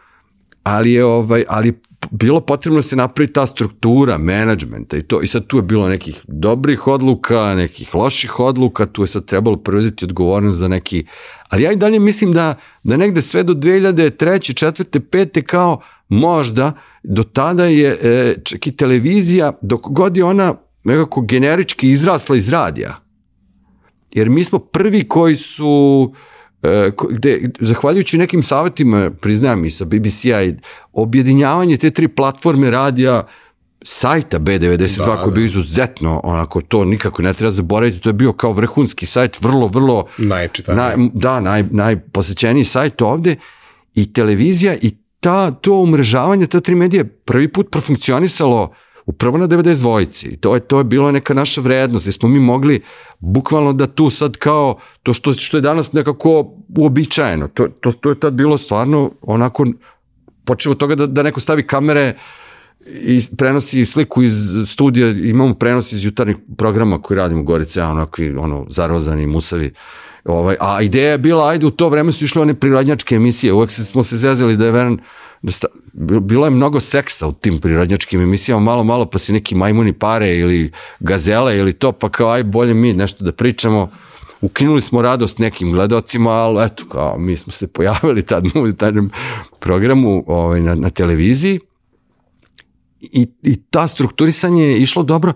ali 0.68 0.92
je 0.92 1.04
ovaj, 1.04 1.44
ali 1.48 1.80
bilo 2.10 2.40
potrebno 2.40 2.78
da 2.78 2.82
se 2.82 2.96
napravi 2.96 3.32
ta 3.32 3.46
struktura 3.46 4.18
menadžmenta 4.18 4.96
i 4.96 5.02
to 5.02 5.20
i 5.22 5.26
sad 5.26 5.46
tu 5.46 5.56
je 5.56 5.62
bilo 5.62 5.88
nekih 5.88 6.20
dobrih 6.28 6.86
odluka, 6.86 7.54
nekih 7.54 7.94
loših 7.94 8.40
odluka, 8.40 8.86
tu 8.86 9.02
je 9.02 9.06
sad 9.06 9.24
trebalo 9.24 9.56
preuzeti 9.56 10.04
odgovornost 10.04 10.58
za 10.58 10.68
neki, 10.68 11.06
ali 11.48 11.62
ja 11.62 11.72
i 11.72 11.76
dalje 11.76 11.98
mislim 11.98 12.32
da, 12.32 12.54
da 12.84 12.96
negde 12.96 13.22
sve 13.22 13.42
do 13.42 13.54
2003. 13.54 14.54
četvrte, 14.54 15.00
pete 15.00 15.42
kao 15.42 15.80
možda 16.08 16.72
do 17.02 17.22
tada 17.22 17.64
je 17.64 17.98
e, 18.02 18.34
čak 18.44 18.66
i 18.66 18.76
televizija, 18.76 19.52
dok 19.62 19.80
god 19.88 20.16
je 20.16 20.24
ona 20.24 20.54
nekako 20.84 21.20
generički 21.20 21.90
izrasla 21.90 22.36
iz 22.36 22.48
radija. 22.48 22.96
Jer 24.12 24.28
mi 24.28 24.44
smo 24.44 24.58
prvi 24.58 25.08
koji 25.08 25.36
su 25.36 26.12
e, 26.14 26.38
gde, 27.11 27.50
zahvaljujući 27.61 28.18
nekim 28.18 28.42
savjetima, 28.42 29.11
priznajem 29.11 29.64
i 29.64 29.70
sa 29.70 29.84
BBC-a, 29.84 30.52
objedinjavanje 30.92 31.76
te 31.76 31.90
tri 31.90 32.09
platforme 32.09 32.70
radija, 32.70 33.26
sajta 33.82 34.38
B92 34.38 34.96
da, 34.98 35.22
koji 35.22 35.32
je 35.32 35.34
bio 35.34 35.42
da. 35.42 35.46
izuzetno, 35.46 36.20
onako, 36.24 36.61
to 36.61 36.84
nikako 36.84 37.22
ne 37.22 37.34
treba 37.34 37.50
zaboraviti, 37.50 38.00
to 38.00 38.09
je 38.09 38.12
bio 38.12 38.32
kao 38.32 38.52
vrhunski 38.52 39.06
sajt, 39.06 39.40
vrlo, 39.40 39.68
vrlo... 39.68 40.06
Najčitaniji. 40.18 40.84
Naj, 40.84 41.11
da, 41.14 41.40
naj, 41.40 41.64
najposećeniji 41.70 42.64
sajt 42.64 43.02
ovde 43.02 43.36
i 43.94 44.12
televizija 44.12 44.74
i 44.82 44.96
ta, 45.20 45.50
to 45.50 45.74
umrežavanje, 45.74 46.46
ta 46.46 46.61
tri 46.61 46.74
medije 46.74 47.04
prvi 47.04 47.52
put 47.52 47.70
profunkcionisalo 47.70 48.74
upravo 49.09 49.38
na 49.38 49.48
92-ci. 49.48 50.36
To 50.36 50.54
je, 50.54 50.61
to 50.61 50.78
je 50.78 50.84
bilo 50.84 51.12
neka 51.12 51.34
naša 51.34 51.61
vrednost, 51.61 52.04
gde 52.04 52.12
smo 52.12 52.28
mi 52.28 52.38
mogli 52.38 52.80
bukvalno 53.20 53.72
da 53.72 53.86
tu 53.86 54.11
sad 54.11 54.36
kao, 54.36 54.78
to 55.02 55.12
što, 55.12 55.32
što 55.32 55.56
je 55.56 55.61
danas 55.61 55.92
nekako 55.92 56.52
uobičajeno, 56.76 57.48
to, 57.48 57.68
to, 57.80 57.92
to 57.92 58.11
je 58.11 58.20
tad 58.20 58.34
bilo 58.34 58.59
stvarno 58.59 59.11
onako, 59.22 59.66
počeo 60.44 60.74
toga 60.74 60.94
da, 60.94 61.06
da 61.06 61.22
neko 61.22 61.40
stavi 61.40 61.66
kamere 61.66 62.16
i 63.00 63.20
prenosi 63.38 63.86
sliku 63.86 64.22
iz 64.22 64.34
studija, 64.66 65.11
imamo 65.11 65.54
prenos 65.54 65.92
iz 65.92 66.04
jutarnjih 66.04 66.36
programa 66.56 67.02
koji 67.02 67.18
radimo 67.18 67.40
u 67.40 67.44
Gorice, 67.44 67.82
onakvi, 67.82 68.36
ono, 68.36 68.66
zarozani, 68.68 69.26
musavi, 69.26 69.72
Ovaj, 70.24 70.56
a 70.61 70.82
ideja 70.82 71.11
je 71.11 71.18
bila, 71.18 71.48
ajde 71.48 71.66
u 71.66 71.70
to 71.70 71.88
vreme 71.88 72.12
su 72.12 72.24
išle 72.24 72.42
one 72.42 72.54
prirodnjačke 72.54 73.14
emisije, 73.14 73.52
uvek 73.52 73.70
smo 73.70 74.02
se 74.02 74.16
zezali 74.16 74.56
da 74.56 74.64
je 74.64 74.72
veran, 74.72 74.98
bilo 76.20 76.47
je 76.47 76.51
mnogo 76.51 76.80
seksa 76.80 77.26
u 77.26 77.32
tim 77.32 77.59
prirodnjačkim 77.59 78.20
emisijama, 78.20 78.61
malo, 78.61 78.84
malo 78.84 79.07
pa 79.07 79.18
si 79.18 79.32
neki 79.32 79.55
majmuni 79.55 79.93
pare 79.93 80.36
ili 80.36 80.72
gazele 81.01 81.59
ili 81.59 81.72
to, 81.72 81.93
pa 81.93 82.09
kao 82.09 82.30
aj 82.30 82.43
bolje 82.43 82.74
mi 82.74 82.93
nešto 82.93 83.24
da 83.24 83.32
pričamo. 83.32 83.91
Ukinuli 84.41 84.82
smo 84.82 85.03
radost 85.03 85.39
nekim 85.39 85.72
gledocima, 85.72 86.30
ali 86.30 86.64
eto, 86.64 86.84
kao 86.89 87.18
mi 87.18 87.36
smo 87.36 87.53
se 87.53 87.66
pojavili 87.66 88.22
tad 88.22 88.45
u 88.57 88.72
tajnom 88.72 89.11
programu 89.61 90.24
ovaj, 90.26 90.61
na, 90.61 90.74
na 90.74 90.91
televiziji 90.91 91.61
i, 93.01 93.28
i 93.43 93.57
ta 93.70 93.89
strukturisanje 93.89 94.64
je 94.64 94.78
išlo 94.78 95.03
dobro, 95.03 95.32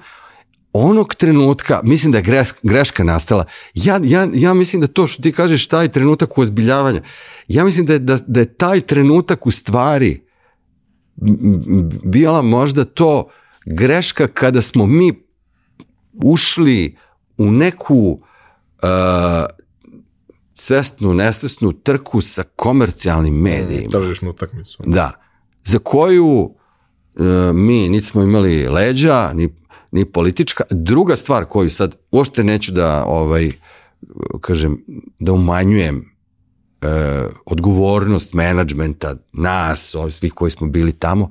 onog 0.73 1.15
trenutka, 1.15 1.81
mislim 1.85 2.13
da 2.13 2.19
je 2.19 2.23
greš, 2.23 2.49
greška 2.63 3.05
nastala, 3.05 3.45
ja, 3.75 4.01
ja, 4.05 4.29
ja 4.35 4.55
mislim 4.55 4.81
da 4.81 4.87
to 4.87 5.07
što 5.07 5.23
ti 5.23 5.33
kažeš, 5.33 5.67
taj 5.67 5.89
trenutak 5.89 6.39
uozbiljavanja, 6.39 7.03
ja 7.49 7.65
mislim 7.65 7.87
da 7.87 7.93
je, 7.93 7.99
da, 7.99 8.19
da 8.27 8.41
je 8.41 8.55
taj 8.55 8.81
trenutak 8.81 9.47
u 9.47 9.51
stvari 9.51 10.23
bila 12.05 12.43
možda 12.43 12.85
to 12.85 13.29
greška 13.67 14.29
kada 14.29 14.63
smo 14.63 14.87
mi 14.87 15.25
ušli 16.13 16.97
u 17.39 17.51
neku 17.51 18.21
uh, 18.83 18.89
svesnu, 20.55 21.15
nesvesnu 21.15 21.73
trku 21.73 22.21
sa 22.21 22.43
komercijalnim 22.57 23.35
medijima. 23.35 23.89
Da 23.93 23.99
vidiš 23.99 24.21
na 24.21 24.31
utakmicu. 24.31 24.83
Da. 24.87 25.13
Za 25.65 25.79
koju 25.79 26.27
uh, 26.27 26.53
mi 27.55 27.89
nismo 27.89 28.23
imali 28.23 28.69
leđa, 28.69 29.33
ni 29.33 29.49
ni 29.93 30.05
politička. 30.05 30.65
Druga 30.71 31.17
stvar 31.17 31.45
koju 31.45 31.71
sad 31.71 31.97
uopšte 32.11 32.45
neću 32.45 32.73
da 32.73 33.05
ovaj 33.05 33.53
kažem 34.41 34.85
da 35.19 35.33
umanjujem 35.33 36.13
e, 36.81 36.87
odgovornost 37.47 38.33
menadžmenta 38.35 39.17
nas, 39.33 39.95
svih 40.11 40.33
koji 40.33 40.51
smo 40.51 40.67
bili 40.67 40.93
tamo, 40.93 41.31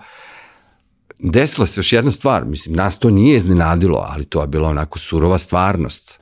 desila 1.19 1.65
se 1.67 1.79
još 1.79 1.93
jedna 1.93 2.11
stvar, 2.11 2.45
mislim, 2.45 2.75
nas 2.75 2.99
to 2.99 3.09
nije 3.09 3.37
iznenadilo, 3.37 4.05
ali 4.09 4.25
to 4.25 4.41
je 4.41 4.47
bila 4.47 4.69
onako 4.69 4.99
surova 4.99 5.37
stvarnost. 5.37 6.19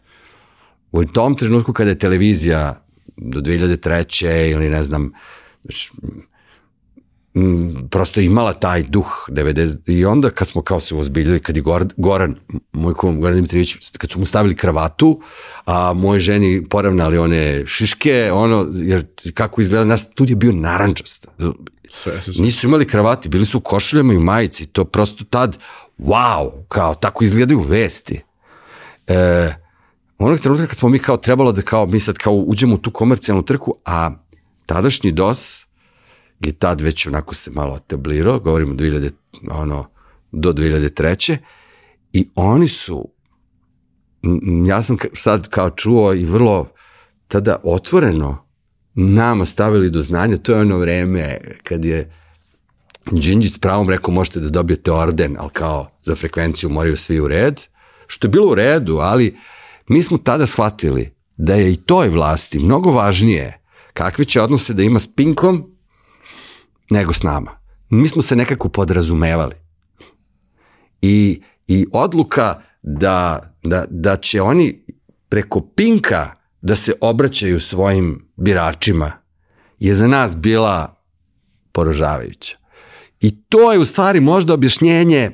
U 0.92 1.06
tom 1.06 1.36
trenutku 1.36 1.74
kada 1.74 1.90
je 1.90 2.00
televizija 2.00 2.86
do 3.18 3.40
2003. 3.40 4.52
ili 4.52 4.70
ne 4.70 4.84
znam, 4.84 5.14
m, 7.34 7.88
prosto 7.92 8.22
imala 8.22 8.54
taj 8.54 8.84
duh 8.84 9.26
90 9.28 9.92
i 9.92 10.06
onda 10.06 10.30
kad 10.30 10.48
smo 10.48 10.62
kao 10.62 10.80
se 10.80 10.96
ozbiljili 10.96 11.40
kad 11.40 11.56
je 11.56 11.62
Goran, 11.62 11.90
Goran 11.98 12.36
moj 12.72 12.94
kum 12.94 13.22
Goran 13.22 13.36
Dimitrijević 13.36 13.76
kad 13.98 14.12
su 14.12 14.20
mu 14.20 14.26
stavili 14.26 14.56
kravatu 14.56 15.22
a 15.66 15.94
moje 15.94 16.20
ženi 16.20 16.66
poravnali 16.70 17.18
one 17.18 17.64
šiške 17.66 18.32
ono 18.34 18.68
jer 18.74 19.06
kako 19.34 19.62
izgleda 19.62 19.86
nas 19.86 20.02
studij 20.02 20.32
je 20.32 20.36
bio 20.36 20.52
narančast. 20.52 21.28
Sve, 21.88 22.14
nisu 22.40 22.68
imali 22.68 22.88
kravati 22.88 23.30
bili 23.30 23.46
su 23.46 23.58
u 23.58 23.62
košuljama 23.62 24.14
i 24.14 24.20
majici 24.20 24.66
to 24.66 24.86
prosto 24.86 25.24
tad 25.24 25.58
wow 26.00 26.52
kao 26.68 26.96
tako 26.96 27.24
izgledaju 27.24 27.60
vesti. 27.60 28.22
E, 29.08 29.50
onog 30.18 30.40
trenutka 30.40 30.68
kad 30.68 30.78
smo 30.78 30.90
mi 30.90 31.00
kao 31.00 31.18
trebalo 31.18 31.52
da 31.52 31.62
kao 31.62 31.86
mi 31.86 32.00
sad 32.00 32.18
kao 32.18 32.34
uđemo 32.34 32.76
u 32.76 32.78
tu 32.78 32.92
komercijalnu 32.92 33.44
trku 33.44 33.76
a 33.86 34.12
tadašnji 34.66 35.12
DOS 35.12 35.69
je 36.40 36.52
tad 36.52 36.82
već 36.82 37.08
onako 37.08 37.36
se 37.36 37.52
malo 37.52 37.76
atablirao, 37.76 38.40
govorimo 38.40 38.74
2000, 38.74 39.12
ono, 39.52 39.90
do 40.32 40.54
2003. 40.54 41.38
I 42.14 42.30
oni 42.36 42.68
su, 42.68 43.10
ja 44.68 44.84
sam 44.84 44.98
sad 45.14 45.48
kao 45.48 45.70
čuo 45.70 46.14
i 46.14 46.26
vrlo 46.26 46.68
tada 47.28 47.62
otvoreno 47.64 48.46
nama 48.94 49.46
stavili 49.46 49.90
do 49.90 50.02
znanja, 50.02 50.38
to 50.38 50.52
je 50.52 50.62
ono 50.62 50.78
vreme 50.78 51.38
kad 51.64 51.86
je 51.86 52.12
Đinđić 53.12 53.54
s 53.54 53.60
pravom 53.60 53.90
rekao 53.90 54.14
možete 54.14 54.40
da 54.40 54.50
dobijete 54.50 54.92
orden, 54.92 55.36
ali 55.40 55.50
kao 55.54 55.90
za 56.02 56.16
frekvenciju 56.16 56.70
moraju 56.70 56.98
svi 56.98 57.20
u 57.20 57.28
red, 57.28 57.62
što 58.08 58.28
je 58.28 58.32
bilo 58.32 58.52
u 58.52 58.56
redu, 58.56 58.98
ali 58.98 59.38
mi 59.88 60.04
smo 60.04 60.18
tada 60.18 60.46
shvatili 60.46 61.14
da 61.38 61.56
je 61.56 61.72
i 61.72 61.76
toj 61.76 62.10
vlasti 62.10 62.60
mnogo 62.60 62.92
važnije 62.92 63.60
kakve 63.94 64.26
će 64.26 64.42
odnose 64.42 64.74
da 64.74 64.84
ima 64.84 65.00
s 65.00 65.16
Pinkom 65.16 65.79
nego 66.90 67.14
s 67.14 67.24
nama. 67.24 67.52
Mi 67.90 68.08
smo 68.08 68.22
se 68.22 68.36
nekako 68.36 68.70
podrazumevali. 68.70 69.56
I, 71.02 71.42
i 71.68 71.86
odluka 71.92 72.62
da, 72.82 73.40
da, 73.64 73.86
da 73.90 74.18
će 74.18 74.42
oni 74.42 74.86
preko 75.30 75.62
Pinka 75.62 76.32
da 76.62 76.76
se 76.76 76.94
obraćaju 77.02 77.60
svojim 77.60 78.28
biračima 78.36 79.12
je 79.80 79.94
za 79.94 80.08
nas 80.08 80.38
bila 80.38 80.96
poražavajuća. 81.72 82.58
I 83.22 83.42
to 83.42 83.72
je 83.72 83.80
u 83.80 83.86
stvari 83.86 84.20
možda 84.20 84.54
objašnjenje 84.54 85.32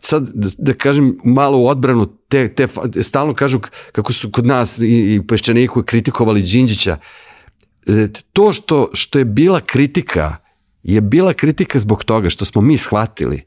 sad 0.00 0.28
da, 0.34 0.48
da 0.58 0.74
kažem 0.74 1.18
malo 1.24 1.58
u 1.58 1.66
odbranu 1.66 2.06
te, 2.28 2.54
te 2.54 2.68
stalno 3.02 3.34
kažu 3.34 3.60
kako 3.92 4.12
su 4.12 4.30
kod 4.30 4.46
nas 4.46 4.78
i, 4.78 5.14
i 5.14 5.26
peščaniku 5.26 5.82
kritikovali 5.82 6.42
Đinđića 6.42 6.96
e, 7.86 8.08
to 8.32 8.52
što, 8.52 8.90
što 8.92 9.18
je 9.18 9.24
bila 9.24 9.60
kritika 9.60 10.36
je 10.88 11.00
bila 11.00 11.32
kritika 11.32 11.78
zbog 11.78 12.04
toga 12.04 12.30
što 12.30 12.44
smo 12.44 12.60
mi 12.60 12.78
shvatili 12.78 13.42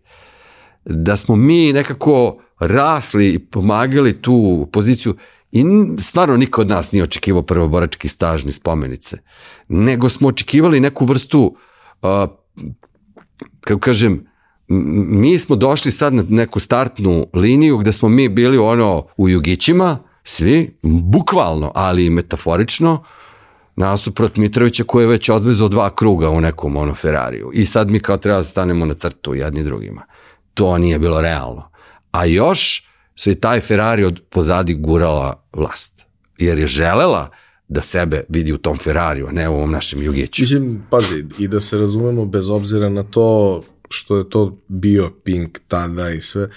da 0.85 1.18
smo 1.18 1.35
mi 1.35 1.73
nekako 1.73 2.38
rasli 2.59 3.34
i 3.34 3.39
pomagali 3.39 4.22
tu 4.22 4.68
poziciju 4.72 5.15
i 5.51 5.63
stvarno 5.99 6.38
niko 6.38 6.61
od 6.61 6.68
nas 6.68 6.91
nije 6.91 7.03
očekivao 7.03 7.41
prvoborački 7.41 8.07
staž 8.07 8.43
ni 8.43 8.51
spomenice, 8.51 9.18
nego 9.68 10.09
smo 10.09 10.27
očekivali 10.27 10.80
neku 10.80 11.05
vrstu, 11.05 11.55
uh, 12.01 12.09
kako 13.61 13.80
kažem, 13.80 14.26
mi 14.68 15.39
smo 15.39 15.55
došli 15.55 15.91
sad 15.91 16.13
na 16.13 16.23
neku 16.30 16.59
startnu 16.59 17.27
liniju 17.34 17.77
gde 17.77 17.91
smo 17.91 18.09
mi 18.09 18.30
bili 18.30 18.57
ono 18.57 19.07
u 19.18 19.30
jugićima, 19.30 19.99
svi, 20.23 20.77
bukvalno, 20.84 21.72
ali 21.76 22.09
metaforično, 22.09 22.93
uh, 22.93 23.20
nasuprot 23.82 24.38
Mitrovića 24.38 24.84
koji 24.84 25.03
je 25.03 25.08
već 25.08 25.30
odvezao 25.30 25.68
dva 25.68 25.95
kruga 25.95 26.30
u 26.30 26.41
nekom 26.41 26.78
ono 26.78 26.94
Ferrariju. 26.95 27.52
I 27.53 27.66
sad 27.66 27.90
mi 27.90 27.99
kao 27.99 28.18
treba 28.18 28.38
da 28.38 28.44
stanemo 28.44 28.86
na 28.86 28.94
crtu 28.94 29.36
jedni 29.36 29.64
drugima. 29.64 30.02
To 30.53 30.78
nije 30.78 30.99
bilo 30.99 31.22
realno. 31.22 31.72
A 32.12 32.26
još 32.26 32.88
se 33.16 33.32
i 33.32 33.36
taj 33.36 33.60
Ferrari 33.60 34.03
od 34.03 34.22
pozadi 34.30 34.74
gurala 34.74 35.44
vlast. 35.53 36.06
Jer 36.38 36.60
je 36.60 36.68
želela 36.68 37.30
da 37.68 37.82
sebe 37.82 38.24
vidi 38.30 38.53
u 38.53 38.58
tom 38.58 38.78
Ferrariju, 38.78 39.28
a 39.28 39.32
ne 39.32 39.49
u 39.49 39.53
ovom 39.53 39.72
našem 39.72 40.03
Jugiću. 40.03 40.41
Mislim, 40.41 40.84
pazi, 40.90 41.26
i 41.40 41.48
da 41.48 41.60
se 41.60 41.78
razumemo 41.78 42.26
bez 42.26 42.49
obzira 42.49 42.90
na 42.90 43.03
to 43.03 43.62
što 43.90 44.18
je 44.18 44.30
to 44.30 44.58
bio 44.68 45.12
Pink 45.24 45.60
tada 45.68 46.10
i 46.10 46.22
sve, 46.22 46.49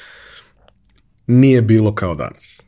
nije 1.26 1.62
bilo 1.62 1.94
kao 1.94 2.14
danas. 2.14 2.62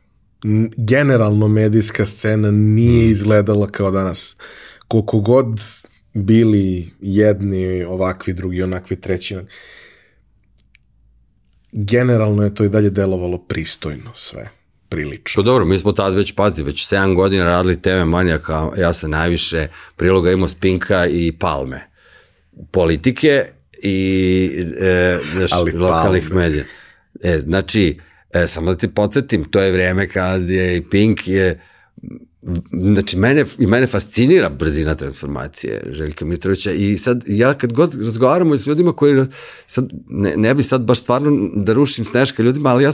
Generalno 0.77 1.47
medijska 1.47 2.05
scena 2.05 2.51
nije 2.51 3.09
izgledala 3.09 3.67
kao 3.67 3.91
danas. 3.91 4.35
Koliko 4.87 5.19
god 5.19 5.61
bili 6.13 6.89
jedni 7.01 7.83
ovakvi, 7.83 8.33
drugi 8.33 8.63
onakvi, 8.63 9.01
treći, 9.01 9.35
generalno 11.71 12.43
je 12.43 12.55
to 12.55 12.63
i 12.63 12.69
dalje 12.69 12.89
delovalo 12.89 13.37
pristojno 13.37 14.11
sve, 14.15 14.49
prilično. 14.89 15.43
To 15.43 15.45
dobro, 15.45 15.65
mi 15.65 15.79
smo 15.79 15.91
tad 15.91 16.15
već, 16.15 16.33
pazi, 16.35 16.63
već 16.63 16.93
7 16.93 17.15
godina 17.15 17.43
radili 17.43 17.81
TV 17.81 18.05
Manijaka, 18.05 18.69
ja 18.77 18.93
sam 18.93 19.11
najviše 19.11 19.67
priloga 19.95 20.31
imao 20.31 20.47
Spinka 20.47 21.07
i 21.07 21.31
Palme. 21.39 21.89
Politike 22.71 23.45
i 23.83 24.49
e, 24.79 25.17
znaš, 25.33 25.51
lokalnih 25.73 26.27
Palme. 26.29 26.43
medija. 26.43 26.63
E, 27.23 27.39
znači, 27.39 27.99
e, 28.33 28.47
samo 28.47 28.73
da 28.73 28.77
ti 28.77 28.87
podsjetim, 28.87 29.43
to 29.43 29.59
je 29.59 29.71
vreme 29.71 30.09
kad 30.09 30.49
je 30.49 30.77
i 30.77 30.81
Pink 30.81 31.27
je 31.27 31.61
znači 32.71 33.17
mene, 33.17 33.45
i 33.59 33.67
mene 33.67 33.87
fascinira 33.87 34.49
brzina 34.49 34.95
transformacije 34.95 35.83
Željka 35.91 36.25
Mitrovića 36.25 36.71
i 36.71 36.97
sad 36.97 37.23
ja 37.27 37.53
kad 37.53 37.73
god 37.73 37.95
razgovaramo 38.03 38.59
s 38.59 38.67
ljudima 38.67 38.93
koji 38.93 39.25
sad, 39.67 39.89
ne, 40.09 40.33
ne 40.37 40.55
bi 40.55 40.63
sad 40.63 40.81
baš 40.81 40.99
stvarno 40.99 41.49
da 41.55 41.73
rušim 41.73 42.05
sneška 42.05 42.43
ljudima, 42.43 42.69
ali 42.69 42.83
ja 42.83 42.91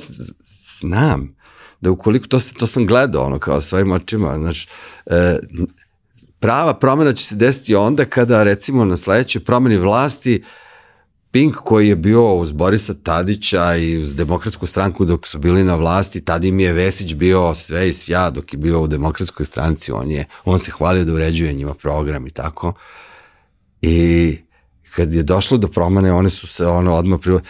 znam 0.79 1.35
da 1.81 1.91
ukoliko 1.91 2.27
to, 2.27 2.39
to 2.57 2.67
sam 2.67 2.85
gledao 2.85 3.25
ono 3.25 3.39
kao 3.39 3.61
svojim 3.61 3.91
očima, 3.91 4.35
znači 4.37 4.67
e, 5.05 5.39
prava 6.39 6.73
promjena 6.73 7.13
će 7.13 7.25
se 7.25 7.35
desiti 7.35 7.75
onda 7.75 8.05
kada 8.05 8.43
recimo 8.43 8.85
na 8.85 8.97
sledećoj 8.97 9.43
promjeni 9.43 9.77
vlasti 9.77 10.43
Pink 11.33 11.55
koji 11.55 11.87
je 11.87 11.95
bio 11.95 12.33
uz 12.33 12.51
Borisa 12.51 12.93
Tadića 13.03 13.75
i 13.75 13.97
uz 13.97 14.15
demokratsku 14.15 14.65
stranku 14.65 15.05
dok 15.05 15.27
su 15.27 15.39
bili 15.39 15.63
na 15.63 15.75
vlasti, 15.75 16.21
tada 16.21 16.47
im 16.47 16.59
je 16.59 16.73
Vesić 16.73 17.13
bio 17.13 17.53
sve 17.53 17.89
i 17.89 17.93
svja 17.93 18.29
dok 18.29 18.53
je 18.53 18.57
bio 18.57 18.81
u 18.81 18.87
demokratskoj 18.87 19.45
stranci, 19.45 19.91
on, 19.91 20.11
je, 20.11 20.25
on 20.45 20.59
se 20.59 20.71
hvalio 20.71 21.05
da 21.05 21.13
uređuje 21.13 21.53
njima 21.53 21.73
program 21.73 22.27
i 22.27 22.31
tako. 22.31 22.73
I 23.81 24.37
kad 24.95 25.13
je 25.13 25.23
došlo 25.23 25.57
do 25.57 25.67
promene, 25.67 26.13
one 26.13 26.29
su 26.29 26.47
se 26.47 26.67
ono 26.67 26.93
odmah 26.93 27.19
privo... 27.21 27.41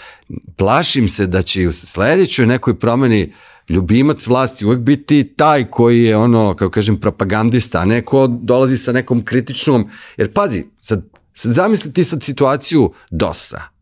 Plašim 0.57 1.09
se 1.09 1.27
da 1.27 1.41
će 1.41 1.67
u 1.67 1.71
sledećoj 1.71 2.45
nekoj 2.45 2.79
promeni 2.79 3.33
ljubimac 3.69 4.27
vlasti 4.27 4.65
uvek 4.65 4.79
biti 4.79 5.33
taj 5.35 5.65
koji 5.69 6.03
je 6.03 6.17
ono, 6.17 6.55
kako 6.55 6.71
kažem, 6.71 6.99
propagandista, 6.99 7.79
a 7.79 7.85
neko 7.85 8.27
dolazi 8.27 8.77
sa 8.77 8.91
nekom 8.91 9.25
kritičnom, 9.25 9.89
jer 10.17 10.33
pazi, 10.33 10.63
sad, 10.79 11.05
sad 11.33 11.53
zamisli 11.53 11.93
ti 11.93 12.03
sad 12.03 12.23
situaciju 12.23 12.93
DOS-a. 13.11 13.72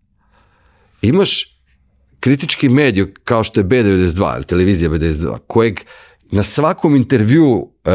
Imaš 1.01 1.57
kritički 2.19 2.69
medij 2.69 3.05
kao 3.23 3.43
što 3.43 3.59
je 3.59 3.63
B92 3.63 4.35
ili 4.35 4.43
televizija 4.43 4.89
B92, 4.89 5.37
kojeg 5.47 5.79
na 6.31 6.43
svakom 6.43 6.95
intervju 6.95 7.67
e, 7.85 7.91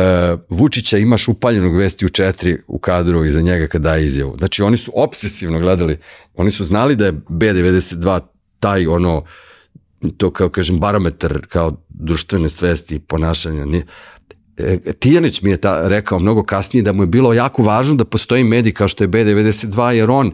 Vučića 0.49 0.99
imaš 0.99 1.29
upaljenog 1.29 1.77
vesti 1.77 2.07
u 2.07 2.09
četiri 2.09 2.59
u 2.67 2.79
kadru 2.79 3.25
iza 3.25 3.41
njega 3.41 3.67
kad 3.67 3.83
daje 3.83 4.05
izjavu. 4.05 4.35
Znači 4.39 4.63
oni 4.63 4.77
su 4.77 4.93
obsesivno 4.95 5.59
gledali, 5.59 5.99
oni 6.35 6.51
su 6.51 6.65
znali 6.65 6.97
da 6.97 7.07
je 7.07 7.13
B92 7.13 8.21
taj 8.61 8.87
ono, 8.87 9.25
to 10.17 10.31
kao 10.31 10.49
kažem 10.49 10.79
barometar 10.79 11.47
kao 11.49 11.77
društvene 11.89 12.49
svesti 12.49 12.95
i 12.95 12.99
ponašanja. 12.99 13.65
Nije, 13.65 13.87
Tijanić 14.99 15.43
mi 15.43 15.51
je 15.51 15.57
ta, 15.57 15.89
rekao 15.89 16.19
mnogo 16.19 16.43
kasnije 16.43 16.83
da 16.83 16.93
mu 16.93 17.03
je 17.03 17.07
bilo 17.07 17.35
jako 17.35 17.63
važno 17.63 17.95
da 17.95 18.05
postoji 18.05 18.45
medij 18.45 18.73
kao 18.73 18.89
što 18.89 19.05
je 19.05 19.09
B92 19.09 19.91
jer 19.91 20.11
on 20.11 20.33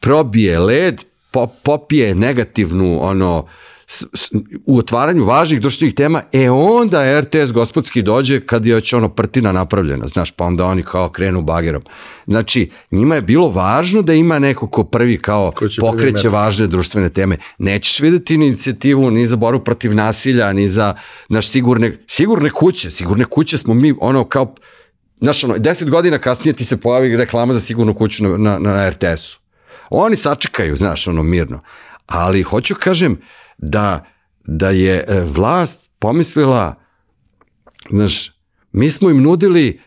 probije 0.00 0.58
led, 0.58 1.04
po, 1.32 1.46
popije 1.46 2.14
negativnu 2.14 2.98
ono 3.02 3.46
s, 3.86 4.04
s, 4.14 4.30
u 4.66 4.78
otvaranju 4.78 5.24
važnih 5.24 5.60
društvenih 5.60 5.94
tema, 5.94 6.22
e 6.32 6.50
onda 6.50 7.20
RTS 7.20 7.52
gospodski 7.52 8.02
dođe 8.02 8.40
kad 8.40 8.66
je 8.66 8.74
već 8.74 8.92
ono 8.92 9.08
prtina 9.08 9.52
napravljena, 9.52 10.08
znaš, 10.08 10.30
pa 10.30 10.44
onda 10.44 10.64
oni 10.64 10.82
kao 10.82 11.08
krenu 11.08 11.42
bagerom. 11.42 11.82
Znači, 12.26 12.70
njima 12.90 13.14
je 13.14 13.22
bilo 13.22 13.50
važno 13.50 14.02
da 14.02 14.14
ima 14.14 14.38
neko 14.38 14.66
ko 14.66 14.84
prvi 14.84 15.18
kao 15.18 15.50
Ko 15.50 15.66
pokreće 15.80 16.28
važne 16.28 16.66
društvene 16.66 17.08
teme. 17.08 17.36
Nećeš 17.58 18.00
videti 18.00 18.34
inicijativu 18.34 19.10
ni 19.10 19.26
za 19.26 19.36
boru 19.36 19.64
protiv 19.64 19.94
nasilja, 19.94 20.52
ni 20.52 20.68
za 20.68 20.94
naš 21.28 21.48
sigurne, 21.48 21.98
sigurne 22.08 22.50
kuće. 22.50 22.90
Sigurne 22.90 23.24
kuće 23.24 23.58
smo 23.58 23.74
mi 23.74 23.94
ono 24.00 24.24
kao 24.24 24.54
Znaš, 25.20 25.44
ono, 25.44 25.58
deset 25.58 25.90
godina 25.90 26.18
kasnije 26.18 26.52
ti 26.52 26.64
se 26.64 26.80
pojavi 26.80 27.16
reklama 27.16 27.52
za 27.52 27.60
sigurnu 27.60 27.94
kuću 27.94 28.24
na, 28.24 28.36
na, 28.36 28.58
na 28.58 28.90
RTS-u. 28.90 29.41
Oni 29.94 30.16
sačekaju, 30.16 30.76
znaš, 30.76 31.08
ono, 31.08 31.22
mirno. 31.22 31.60
Ali 32.06 32.42
hoću 32.42 32.74
kažem 32.74 33.20
da, 33.58 34.04
da 34.44 34.70
je 34.70 35.04
e, 35.08 35.24
vlast 35.24 35.90
pomislila, 35.98 36.74
znaš, 37.90 38.30
mi 38.72 38.90
smo 38.90 39.10
im 39.10 39.22
nudili, 39.22 39.80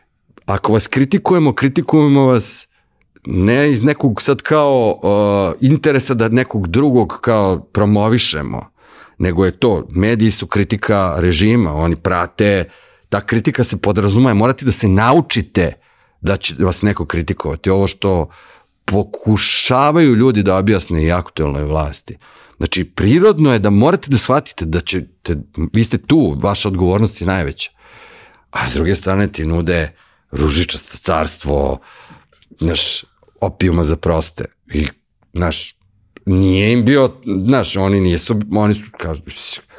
ako 0.46 0.74
vas 0.74 0.88
kritikujemo, 0.88 1.54
kritikujemo 1.54 2.26
vas 2.26 2.68
ne 3.26 3.72
iz 3.72 3.84
nekog 3.84 4.22
sad 4.22 4.42
kao 4.42 5.00
uh, 5.04 5.68
interesa 5.70 6.14
da 6.14 6.30
nekog 6.30 6.68
drugog 6.68 7.20
kao 7.22 7.60
promovišemo, 7.60 8.70
nego 9.18 9.46
je 9.46 9.60
to, 9.60 9.88
mediji 9.90 10.32
su 10.32 10.48
kritika 10.48 11.16
režima, 11.18 11.74
oni 11.74 11.96
prate, 11.96 12.70
ta 13.10 13.22
kritika 13.22 13.64
se 13.64 13.78
podrazumaje, 13.78 14.34
morate 14.34 14.66
da 14.66 14.72
se 14.72 14.88
naučite 14.88 15.74
da 16.22 16.38
će 16.38 16.56
vas 16.60 16.82
neko 16.82 17.06
kritikovati. 17.06 17.70
Ovo 17.70 17.88
što 17.88 18.28
pokušavaju 18.86 20.16
ljudi 20.16 20.44
da 20.44 20.58
objasne 20.58 21.04
i 21.04 21.12
aktuelnoj 21.12 21.64
vlasti. 21.64 22.18
Znači, 22.58 22.84
prirodno 22.84 23.54
je 23.54 23.60
da 23.60 23.70
morate 23.70 24.10
da 24.10 24.18
shvatite 24.18 24.66
da 24.66 24.82
ćete, 24.82 25.36
vi 25.74 25.84
ste 25.84 25.98
tu, 25.98 26.38
vaša 26.42 26.68
odgovornost 26.68 27.22
je 27.22 27.28
najveća. 27.28 27.72
A 28.52 28.68
s 28.68 28.74
druge 28.74 28.96
strane 28.96 29.32
ti 29.32 29.46
nude 29.46 29.92
ružičasto 30.32 30.98
carstvo, 30.98 31.80
znaš, 32.60 33.04
opijuma 33.42 33.84
za 33.84 33.96
proste. 33.96 34.46
I, 34.74 34.88
znaš, 35.34 35.76
nije 36.26 36.74
im 36.74 36.86
bio, 36.86 37.12
znaš, 37.48 37.76
oni 37.76 38.00
nisu, 38.00 38.40
oni 38.52 38.74
su, 38.74 38.84
kažu, 38.98 39.22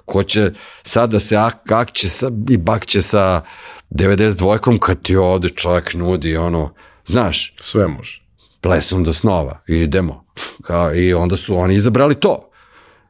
ko 0.05 0.23
će 0.23 0.53
sad 0.83 1.11
da 1.11 1.19
se 1.19 1.37
ak, 1.37 1.73
akće 1.73 2.09
sa, 2.09 2.31
i 2.51 2.57
bakće 2.57 3.03
sa 3.03 3.43
92-kom 3.91 4.79
kad 4.79 5.03
ti 5.03 5.17
ovde 5.17 5.49
čovjek 5.49 5.95
nudi, 5.95 6.37
ono, 6.37 6.75
znaš, 7.07 7.55
Sve 7.61 7.89
može. 7.89 8.26
Plesom 8.67 9.05
do 9.05 9.13
snova, 9.13 9.61
idemo. 9.67 10.25
Kao, 10.63 10.95
I 10.95 11.15
onda 11.15 11.37
su 11.37 11.57
oni 11.57 11.75
izabrali 11.75 12.15
to. 12.15 12.51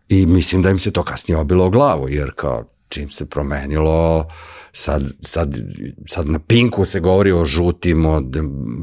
I 0.08 0.26
mislim 0.26 0.62
da 0.62 0.70
im 0.70 0.78
se 0.78 0.90
to 0.90 1.02
kasnije 1.02 1.38
obilo 1.38 1.64
o 1.64 1.70
glavu, 1.70 2.08
jer 2.08 2.32
kao 2.36 2.64
čim 2.88 3.10
se 3.10 3.26
promenilo, 3.26 4.26
sad, 4.72 5.02
sad, 5.22 5.56
sad 6.08 6.28
na 6.28 6.38
Pinku 6.38 6.84
se 6.84 7.00
govori 7.00 7.32
o 7.32 7.44
žutim, 7.44 8.06
o 8.06 8.22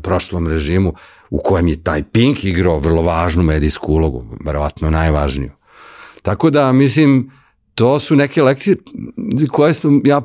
prošlom 0.03 0.47
režimu, 0.47 0.93
u 1.29 1.39
kojem 1.43 1.67
je 1.67 1.83
taj 1.83 2.03
Pink 2.03 2.43
igrao 2.43 2.79
vrlo 2.79 3.01
važnu 3.01 3.43
medijsku 3.43 3.93
ulogu, 3.93 4.25
verovatno 4.45 4.89
najvažniju. 4.89 5.51
Tako 6.21 6.49
da, 6.49 6.71
mislim, 6.71 7.31
to 7.75 7.99
su 7.99 8.15
neke 8.15 8.43
lekcije 8.43 8.77
koje 9.51 9.73
sam 9.73 10.01
ja 10.05 10.21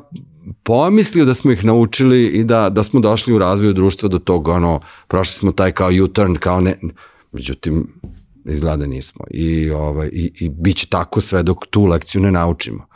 pomislio 0.63 1.25
da 1.25 1.33
smo 1.33 1.51
ih 1.51 1.65
naučili 1.65 2.27
i 2.27 2.43
da, 2.43 2.69
da 2.69 2.83
smo 2.83 2.99
došli 2.99 3.33
u 3.33 3.37
razvoju 3.37 3.73
društva 3.73 4.09
do 4.09 4.19
tog, 4.19 4.47
ono, 4.47 4.79
prošli 5.07 5.33
smo 5.33 5.51
taj 5.51 5.71
kao 5.71 5.89
U-turn, 6.03 6.35
kao 6.35 6.61
ne, 6.61 6.75
međutim, 7.31 7.87
izgleda 8.45 8.85
nismo. 8.85 9.25
I, 9.31 9.71
ovaj, 9.71 10.09
i, 10.13 10.31
i 10.39 10.49
bit 10.49 10.77
će 10.77 10.87
tako 10.87 11.21
sve 11.21 11.43
dok 11.43 11.65
tu 11.69 11.85
lekciju 11.85 12.21
ne 12.21 12.31
naučimo. 12.31 12.87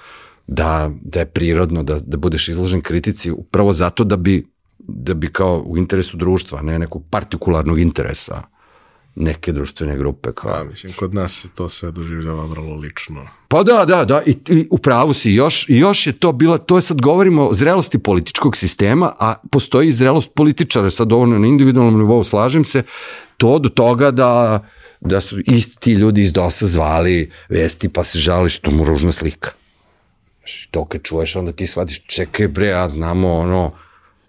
Da, 0.47 0.91
da 1.01 1.19
je 1.19 1.25
prirodno 1.25 1.83
da, 1.83 1.99
da 1.99 2.17
budeš 2.17 2.49
izložen 2.49 2.81
kritici 2.81 3.31
upravo 3.31 3.73
zato 3.73 4.03
da 4.03 4.17
bi, 4.17 4.47
da 4.79 5.13
bi 5.13 5.27
kao 5.27 5.63
u 5.67 5.77
interesu 5.77 6.17
društva, 6.17 6.61
ne 6.61 6.79
nekog 6.79 7.03
partikularnog 7.09 7.79
interesa 7.79 8.52
neke 9.15 9.51
društvene 9.51 9.97
grupe. 9.97 10.29
Kao. 10.35 10.51
Pa, 10.51 10.63
mislim, 10.63 10.93
kod 10.93 11.13
nas 11.13 11.41
se 11.41 11.47
to 11.55 11.69
sve 11.69 11.91
doživljava 11.91 12.45
vrlo 12.45 12.75
lično. 12.75 13.27
Pa 13.47 13.63
da, 13.63 13.85
da, 13.85 14.05
da, 14.05 14.21
i, 14.25 14.37
i 14.49 14.67
u 14.71 14.77
pravu 14.77 15.13
si, 15.13 15.31
još, 15.31 15.65
još 15.67 16.07
je 16.07 16.13
to 16.13 16.31
bila, 16.31 16.57
to 16.57 16.75
je 16.75 16.81
sad 16.81 17.01
govorimo 17.01 17.47
o 17.47 17.53
zrelosti 17.53 17.99
političkog 17.99 18.57
sistema, 18.57 19.13
a 19.19 19.35
postoji 19.51 19.87
i 19.87 19.91
zrelost 19.91 20.29
političara, 20.35 20.91
sad 20.91 21.13
ovo 21.13 21.25
na 21.25 21.47
individualnom 21.47 21.99
nivou 21.99 22.23
slažem 22.23 22.65
se, 22.65 22.83
to 23.37 23.59
do 23.59 23.69
toga 23.69 24.11
da, 24.11 24.63
da 25.01 25.21
su 25.21 25.39
isti 25.39 25.77
ti 25.79 25.93
ljudi 25.93 26.21
iz 26.21 26.33
DOS-a 26.33 26.67
zvali 26.67 27.31
vesti 27.49 27.89
pa 27.89 28.03
se 28.03 28.19
žali 28.19 28.49
što 28.49 28.71
mu 28.71 28.85
ružna 28.85 29.11
slika. 29.11 29.51
To 30.71 30.85
kad 30.85 31.01
čuješ, 31.01 31.35
onda 31.35 31.51
ti 31.51 31.67
shvatiš, 31.67 32.01
čekaj 32.07 32.47
bre, 32.47 32.65
ja 32.67 32.89
znamo, 32.89 33.33
ono, 33.33 33.71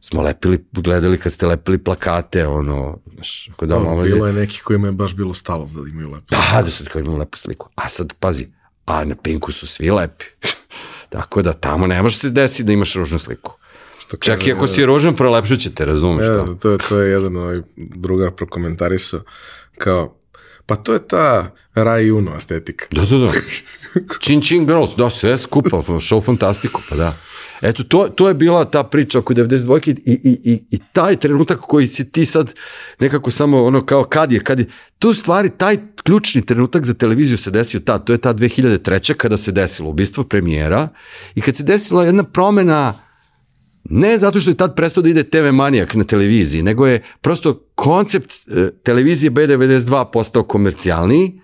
smo 0.04 0.22
lepili, 0.22 0.64
gledali 0.72 1.18
kad 1.18 1.32
ste 1.32 1.46
lepili 1.46 1.78
plakate, 1.78 2.46
ono, 2.46 2.98
znaš, 3.14 3.50
kod 3.56 3.68
Da, 3.68 3.74
doma, 3.74 4.02
bilo 4.02 4.26
je 4.26 4.32
neki 4.32 4.60
kojima 4.60 4.88
je 4.88 4.92
baš 4.92 5.14
bilo 5.14 5.34
stalo 5.34 5.64
da 5.64 5.90
imaju 5.90 6.10
lepo. 6.10 6.26
Da, 6.30 6.62
da 6.62 6.70
sad 6.70 6.88
kao 6.88 7.00
imam 7.00 7.18
lepu 7.18 7.38
sliku. 7.38 7.68
A 7.74 7.88
sad, 7.88 8.12
pazi, 8.20 8.46
a 8.86 9.04
na 9.04 9.14
Pinku 9.14 9.52
su 9.52 9.66
svi 9.66 9.90
lepi. 9.90 10.24
Tako 11.14 11.42
da 11.42 11.52
tamo 11.52 11.86
ne 11.86 12.02
može 12.02 12.18
se 12.18 12.30
desiti 12.30 12.62
da 12.62 12.72
imaš 12.72 12.94
ružnu 12.94 13.18
sliku. 13.18 13.52
Što 13.98 14.16
Čak 14.16 14.46
i 14.46 14.52
ako 14.52 14.66
si 14.66 14.86
ružan, 14.86 15.16
prolepšat 15.16 15.58
će 15.58 15.74
te, 15.74 15.84
razumeš 15.84 16.26
E, 16.26 16.28
to? 16.28 16.54
to 16.62 16.70
je, 16.70 16.78
to 16.88 17.00
je 17.00 17.10
jedan 17.10 17.36
ovaj 17.36 17.60
drugar 17.76 18.30
prokomentarisao 18.30 19.20
kao 19.78 20.16
Pa 20.66 20.76
to 20.76 20.92
je 20.92 21.08
ta 21.08 21.50
Rai 21.74 22.10
Uno 22.10 22.36
estetika. 22.36 22.86
Da, 22.90 23.04
da, 23.04 23.18
da. 23.18 23.32
Chin 24.24 24.42
Chin 24.42 24.66
Girls, 24.66 24.96
da, 24.96 25.10
sve 25.10 25.38
skupa, 25.38 25.76
show 25.76 26.24
fantastiku, 26.24 26.80
pa 26.88 26.96
da. 26.96 27.12
Eto, 27.64 27.84
to, 27.84 28.08
to 28.08 28.28
je 28.28 28.34
bila 28.34 28.64
ta 28.64 28.82
priča 28.82 29.18
oko 29.18 29.34
92. 29.34 29.90
I, 29.90 30.12
i, 30.12 30.52
i, 30.52 30.64
i 30.70 30.78
taj 30.92 31.16
trenutak 31.16 31.60
koji 31.60 31.88
si 31.88 32.10
ti 32.10 32.26
sad 32.26 32.54
nekako 33.00 33.30
samo 33.30 33.64
ono 33.64 33.86
kao 33.86 34.04
kad 34.04 34.32
je, 34.32 34.40
kad 34.40 34.58
je, 34.58 34.66
tu 34.98 35.12
stvari, 35.12 35.50
taj 35.50 35.78
ključni 36.02 36.46
trenutak 36.46 36.84
za 36.84 36.94
televiziju 36.94 37.38
se 37.38 37.50
desio 37.50 37.80
tad, 37.80 38.04
to 38.04 38.12
je 38.12 38.18
ta 38.18 38.34
2003. 38.34 39.14
kada 39.14 39.36
se 39.36 39.52
desilo 39.52 39.90
ubistvo 39.90 40.24
premijera 40.24 40.88
i 41.34 41.40
kad 41.40 41.56
se 41.56 41.62
desila 41.64 42.04
jedna 42.04 42.22
promena 42.22 42.94
ne 43.84 44.18
zato 44.18 44.40
što 44.40 44.50
je 44.50 44.56
tad 44.56 44.76
prestao 44.76 45.02
da 45.02 45.08
ide 45.08 45.22
TV 45.22 45.52
manijak 45.52 45.94
na 45.94 46.04
televiziji, 46.04 46.62
nego 46.62 46.86
je 46.86 47.02
prosto 47.20 47.68
koncept 47.74 48.32
e, 48.32 48.70
televizije 48.82 49.30
B92 49.30 50.10
postao 50.12 50.42
komercijalniji, 50.42 51.40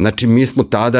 Znači, 0.00 0.26
mi 0.26 0.46
smo 0.46 0.62
tada, 0.62 0.98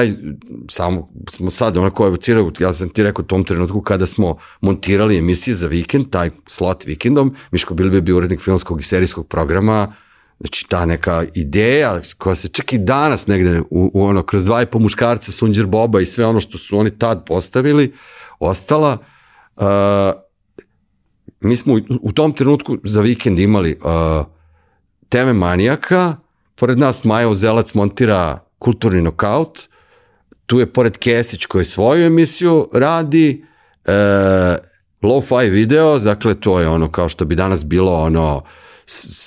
samo 0.68 1.09
smo 1.28 1.51
sad 1.51 1.77
onako 1.77 2.06
evocirali, 2.06 2.52
ja 2.59 2.72
sam 2.72 2.89
ti 2.89 3.02
rekao 3.02 3.22
u 3.22 3.27
tom 3.27 3.44
trenutku 3.44 3.81
kada 3.81 4.06
smo 4.06 4.36
montirali 4.60 5.18
emisije 5.18 5.55
za 5.55 5.66
vikend, 5.66 6.10
taj 6.10 6.31
slot 6.47 6.86
vikendom, 6.86 7.35
Miško 7.51 7.74
Bilbe 7.74 7.97
je 7.97 8.01
bio 8.01 8.16
urednik 8.16 8.40
filmskog 8.40 8.81
i 8.81 8.82
serijskog 8.82 9.28
programa, 9.28 9.94
znači 10.40 10.66
ta 10.68 10.86
neka 10.86 11.24
ideja 11.35 12.01
koja 12.18 12.35
se 12.35 12.48
čak 12.48 12.72
i 12.72 12.78
danas 12.78 13.27
negde 13.27 13.60
u, 13.60 13.90
u 13.94 14.05
ono, 14.05 14.22
kroz 14.22 14.44
dva 14.44 14.62
i 14.62 14.66
po 14.66 14.78
muškarca, 14.78 15.32
Sunđer 15.32 15.66
Boba 15.66 16.01
i 16.01 16.06
sve 16.06 16.27
ono 16.27 16.40
što 16.40 16.59
su 16.59 16.78
oni 16.78 16.98
tad 16.98 17.24
postavili, 17.27 17.93
ostala, 18.39 18.98
uh, 19.56 19.64
mi 21.40 21.56
smo 21.56 21.74
u, 21.74 21.81
u 22.02 22.12
tom 22.12 22.32
trenutku 22.32 22.78
za 22.85 23.01
vikend 23.01 23.39
imali 23.39 23.78
uh, 23.85 24.27
teme 25.09 25.32
manijaka, 25.32 26.16
pored 26.55 26.78
nas 26.78 27.05
Maja 27.05 27.28
Uzelac 27.28 27.74
montira 27.74 28.49
kulturni 28.61 29.03
nokaut, 29.03 29.69
tu 30.47 30.61
je 30.61 30.66
pored 30.73 30.99
Kesić 30.99 31.47
koji 31.47 31.65
svoju 31.65 32.07
emisiju 32.07 32.69
radi, 32.73 33.45
e, 33.85 33.93
low-fi 35.03 35.51
video, 35.51 35.99
dakle 35.99 36.35
to 36.35 36.61
je 36.61 36.69
ono 36.69 36.91
kao 36.91 37.09
što 37.09 37.24
bi 37.24 37.35
danas 37.35 37.65
bilo 37.66 38.03
ono 38.03 38.43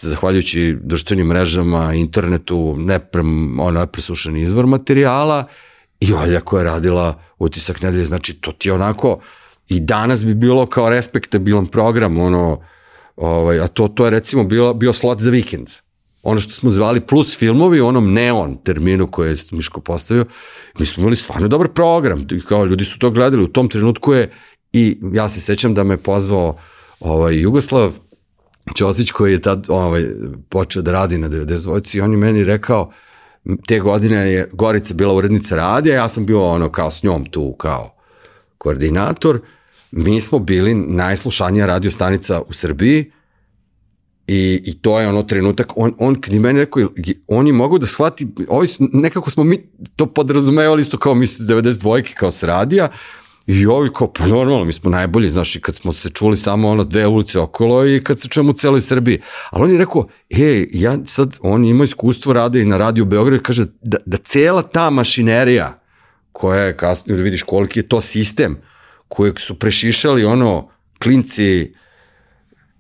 zahvaljujući 0.02 0.78
društvenim 0.82 1.28
mrežama, 1.28 1.94
internetu, 1.94 2.76
neprem, 2.78 3.60
ono, 3.60 3.80
nepresušen 3.80 4.38
izvor 4.38 4.66
materijala 4.68 5.48
i 6.00 6.14
Olja 6.14 6.40
koja 6.40 6.62
je 6.62 6.70
radila 6.70 7.20
utisak 7.40 7.82
nedelje, 7.82 8.06
znači 8.06 8.34
to 8.34 8.52
ti 8.52 8.72
onako 8.72 9.20
i 9.70 9.80
danas 9.80 10.26
bi 10.26 10.34
bilo 10.34 10.66
kao 10.66 10.90
respektabilan 10.90 11.68
program, 11.68 12.18
ono, 12.18 12.62
ovaj, 13.16 13.60
a 13.60 13.68
to, 13.68 13.88
to 13.88 14.06
je 14.06 14.12
recimo 14.12 14.44
bilo, 14.44 14.74
bio 14.74 14.94
slot 14.94 15.20
za 15.20 15.30
vikend 15.30 15.70
ono 16.24 16.40
što 16.40 16.52
smo 16.52 16.70
zvali 16.70 17.02
plus 17.02 17.38
filmovi 17.38 17.82
u 17.82 17.88
onom 17.88 18.14
neon 18.14 18.58
terminu 18.64 19.08
koje 19.12 19.30
je 19.30 19.38
Miško 19.52 19.82
postavio, 19.82 20.26
mi 20.80 20.86
smo 20.86 21.02
imali 21.02 21.16
stvarno 21.16 21.48
dobar 21.48 21.68
program, 21.68 22.28
kao 22.48 22.66
ljudi 22.66 22.86
su 22.86 23.00
to 23.00 23.12
gledali, 23.12 23.44
u 23.44 23.48
tom 23.48 23.70
trenutku 23.70 24.14
je 24.14 24.32
i 24.74 24.98
ja 25.14 25.30
se 25.30 25.42
sećam 25.42 25.74
da 25.74 25.84
me 25.84 25.98
pozvao 25.98 26.58
ovaj, 27.00 27.40
Jugoslav 27.40 27.94
Ćosić 28.78 29.12
koji 29.12 29.32
je 29.32 29.42
tad 29.42 29.66
ovaj, 29.70 30.06
počeo 30.50 30.82
da 30.82 30.92
radi 30.92 31.18
na 31.18 31.30
92 31.30 31.98
i 31.98 32.02
on 32.02 32.12
je 32.12 32.18
meni 32.18 32.44
rekao 32.44 32.92
te 33.68 33.80
godine 33.80 34.34
je 34.34 34.50
Gorica 34.52 34.94
bila 34.94 35.14
urednica 35.14 35.56
radija, 35.56 35.96
ja 35.96 36.10
sam 36.10 36.26
bio 36.26 36.46
ono 36.46 36.70
kao 36.72 36.92
s 36.92 37.04
njom 37.04 37.26
tu 37.26 37.54
kao 37.54 37.96
koordinator, 38.58 39.42
mi 39.92 40.22
smo 40.22 40.40
bili 40.40 40.76
najslušanija 40.76 41.66
radio 41.66 41.92
stanica 41.92 42.42
u 42.42 42.54
Srbiji, 42.54 43.12
I, 44.28 44.62
I 44.66 44.74
to 44.82 45.00
je 45.00 45.08
ono 45.08 45.24
trenutak, 45.24 45.74
on, 45.76 45.94
on 46.00 46.16
kad 46.16 46.34
je 46.34 46.40
meni 46.40 46.60
rekao, 46.60 46.90
on 47.28 47.48
je 47.48 47.54
mogao 47.54 47.78
da 47.78 47.86
shvati, 47.86 48.28
ovi, 48.48 48.68
nekako 48.80 49.30
smo 49.30 49.44
mi 49.44 49.58
to 49.96 50.06
podrazumevali 50.06 50.82
isto 50.82 50.98
kao 50.98 51.16
mi 51.16 51.28
92 51.28 52.14
kao 52.14 52.32
se 52.32 52.48
radija, 52.48 52.90
I 53.48 53.66
ovi 53.66 53.90
kao, 53.94 54.14
pa 54.14 54.28
normalno, 54.28 54.66
mi 54.66 54.72
smo 54.72 54.90
najbolji, 54.90 55.30
znaš, 55.30 55.56
i 55.56 55.62
kad 55.62 55.76
smo 55.76 55.94
se 55.94 56.10
čuli 56.10 56.38
samo 56.38 56.70
ono 56.70 56.84
dve 56.84 57.08
ulice 57.08 57.40
okolo 57.40 57.88
i 57.88 58.04
kad 58.04 58.20
se 58.20 58.28
čujemo 58.28 58.52
u 58.52 58.54
celoj 58.54 58.82
Srbiji. 58.82 59.20
Ali 59.50 59.64
on 59.64 59.72
je 59.72 59.78
rekao, 59.78 60.08
e, 60.30 60.68
ja 60.72 60.98
sad, 61.06 61.38
on 61.42 61.66
ima 61.66 61.84
iskustvo 61.84 62.34
rada 62.34 62.60
i 62.60 62.66
na 62.66 62.78
radiju 62.78 63.04
u 63.04 63.08
Beogradu 63.08 63.36
i 63.36 63.44
kaže 63.44 63.66
da, 63.82 63.98
da 64.06 64.18
cela 64.18 64.62
ta 64.62 64.90
mašinerija 64.90 65.80
koja 66.32 66.64
je 66.64 66.78
kasnije, 66.78 67.18
da 67.18 67.24
vidiš 67.24 67.44
koliki 67.44 67.80
je 67.80 67.88
to 67.88 68.02
sistem 68.02 68.58
kojeg 69.08 69.40
su 69.40 69.60
prešišali 69.60 70.26
ono 70.26 70.70
klinci 71.00 71.74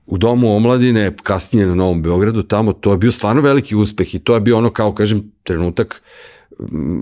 u 0.05 0.17
domu 0.17 0.55
omladine, 0.55 1.15
kasnije 1.23 1.67
na 1.67 1.75
Novom 1.75 2.01
Beogradu, 2.01 2.43
tamo, 2.43 2.73
to 2.73 2.91
je 2.91 2.97
bio 2.97 3.11
stvarno 3.11 3.41
veliki 3.41 3.75
uspeh 3.75 4.15
i 4.15 4.19
to 4.19 4.33
je 4.33 4.41
bio 4.41 4.57
ono, 4.57 4.69
kao 4.69 4.93
kažem, 4.93 5.31
trenutak, 5.43 6.01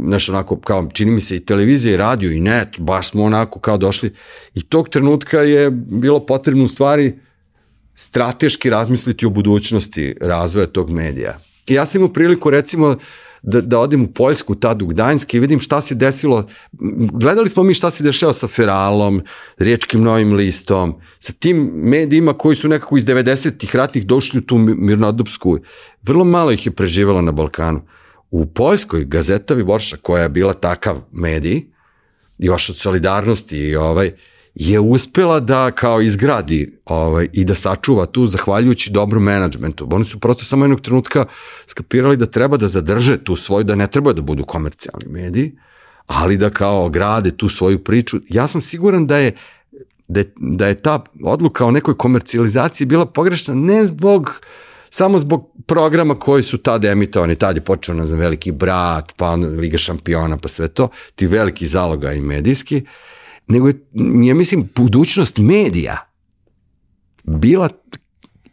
znaš, 0.06 0.30
onako, 0.30 0.60
kao, 0.60 0.90
čini 0.94 1.12
mi 1.12 1.22
se 1.22 1.36
i 1.36 1.46
televizija 1.46 1.94
i 1.94 1.98
radio 1.98 2.32
i 2.32 2.40
net, 2.40 2.80
baš 2.80 3.10
smo 3.10 3.24
onako 3.24 3.60
kao 3.60 3.78
došli 3.78 4.14
i 4.54 4.62
tog 4.62 4.90
trenutka 4.90 5.40
je 5.40 5.72
bilo 5.72 6.26
potrebno 6.26 6.64
u 6.64 6.68
stvari 6.68 7.20
strateški 7.94 8.70
razmisliti 8.70 9.26
o 9.26 9.30
budućnosti 9.30 10.16
razvoja 10.22 10.68
tog 10.68 10.90
medija. 10.90 11.40
I 11.68 11.74
ja 11.74 11.86
sam 11.86 12.02
imao 12.02 12.14
priliku, 12.14 12.50
recimo, 12.50 12.96
da, 13.42 13.62
da 13.62 13.80
odim 13.80 14.04
u 14.04 14.08
Poljsku, 14.08 14.56
tad 14.56 14.82
u 14.82 14.88
Gdańsk 14.88 15.34
i 15.34 15.40
vidim 15.40 15.60
šta 15.60 15.82
se 15.82 15.96
desilo. 15.96 16.48
Gledali 17.12 17.50
smo 17.50 17.64
mi 17.64 17.74
šta 17.74 17.92
se 17.92 18.04
dešava 18.04 18.34
sa 18.34 18.48
Feralom, 18.48 19.22
Riječkim 19.58 20.04
novim 20.04 20.34
listom, 20.34 20.96
sa 21.20 21.34
tim 21.34 21.72
medijima 21.74 22.34
koji 22.34 22.56
su 22.56 22.70
nekako 22.70 22.98
iz 22.98 23.06
90-ih 23.06 23.76
ratnih 23.76 24.06
došli 24.06 24.40
u 24.40 24.42
tu 24.42 24.58
mirnodopsku. 24.58 25.58
Vrlo 26.02 26.24
malo 26.24 26.52
ih 26.52 26.66
je 26.66 26.72
preživalo 26.72 27.22
na 27.22 27.32
Balkanu. 27.32 27.82
U 28.32 28.46
Poljskoj 28.46 29.06
Gazeta 29.06 29.54
Viborša, 29.54 29.98
koja 29.98 30.24
je 30.24 30.30
bila 30.30 30.54
takav 30.54 31.02
medij, 31.12 31.66
još 32.38 32.70
od 32.70 32.78
solidarnosti 32.78 33.58
i 33.58 33.76
ovaj, 33.76 34.12
je 34.56 34.80
uspela 34.80 35.40
da 35.40 35.72
kao 35.72 36.02
izgradi 36.02 36.80
ovaj, 36.86 37.28
i 37.34 37.46
da 37.46 37.56
sačuva 37.56 38.06
tu 38.06 38.28
zahvaljujući 38.28 38.92
dobrom 38.92 39.24
menadžmentu. 39.24 39.88
Oni 39.92 40.06
su 40.06 40.20
prosto 40.20 40.44
samo 40.44 40.66
jednog 40.66 40.82
trenutka 40.82 41.26
skapirali 41.66 42.18
da 42.18 42.26
treba 42.26 42.58
da 42.58 42.68
zadrže 42.68 43.24
tu 43.24 43.36
svoju, 43.36 43.64
da 43.64 43.76
ne 43.76 43.88
treba 43.88 44.14
da 44.14 44.22
budu 44.22 44.44
komercijalni 44.44 45.06
mediji, 45.08 45.52
ali 46.08 46.38
da 46.38 46.50
kao 46.50 46.90
grade 46.90 47.32
tu 47.32 47.50
svoju 47.50 47.84
priču. 47.84 48.18
Ja 48.30 48.48
sam 48.48 48.62
siguran 48.62 49.08
da 49.08 49.18
je 49.18 49.36
da 50.08 50.20
je, 50.20 50.34
da 50.38 50.68
je 50.68 50.76
ta 50.76 51.04
odluka 51.24 51.66
o 51.66 51.72
nekoj 51.72 51.98
komercijalizaciji 51.98 52.88
bila 52.88 53.06
pogrešna 53.06 53.54
ne 53.54 53.86
zbog 53.86 54.42
samo 54.90 55.20
zbog 55.20 55.52
programa 55.68 56.16
koji 56.16 56.44
su 56.44 56.58
tada 56.58 56.92
emitovani, 56.92 57.36
tad 57.36 57.56
je 57.56 57.62
počeo, 57.62 57.96
ne 57.96 58.06
znam, 58.06 58.20
Veliki 58.20 58.52
brat, 58.52 59.14
pa 59.16 59.36
Liga 59.36 59.78
šampiona, 59.78 60.38
pa 60.38 60.48
sve 60.48 60.68
to, 60.68 60.90
ti 61.16 61.28
veliki 61.28 61.68
zaloga 61.68 62.14
i 62.14 62.22
medijski, 62.22 62.78
uh, 62.78 62.90
nego 63.52 63.68
je, 63.68 63.86
ja 64.24 64.36
mislim, 64.36 64.70
budućnost 64.76 65.38
medija 65.38 66.08
bila 67.24 67.70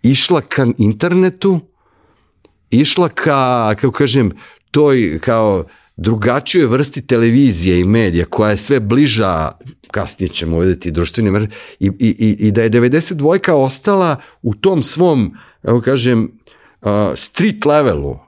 išla 0.03 0.41
ka 0.41 0.67
internetu, 0.79 1.61
išla 2.71 3.09
ka, 3.09 3.75
kako 3.75 3.91
kažem, 3.91 4.33
toj 4.71 5.19
kao 5.21 5.65
drugačijoj 5.97 6.67
vrsti 6.67 7.07
televizije 7.07 7.81
i 7.81 7.85
medija 7.85 8.27
koja 8.27 8.51
je 8.51 8.57
sve 8.57 8.81
bliža, 8.81 9.53
kasnije 9.91 10.29
ćemo 10.29 10.59
vidjeti 10.59 10.91
društvene 10.91 11.31
mreže, 11.31 11.49
i, 11.81 11.87
i, 11.99 12.37
i 12.39 12.51
da 12.51 12.63
je 12.63 12.71
92. 12.71 13.53
ostala 13.53 14.17
u 14.43 14.55
tom 14.55 14.83
svom, 14.83 15.37
kako 15.63 15.81
kažem, 15.81 16.33
street 17.15 17.65
levelu, 17.65 18.19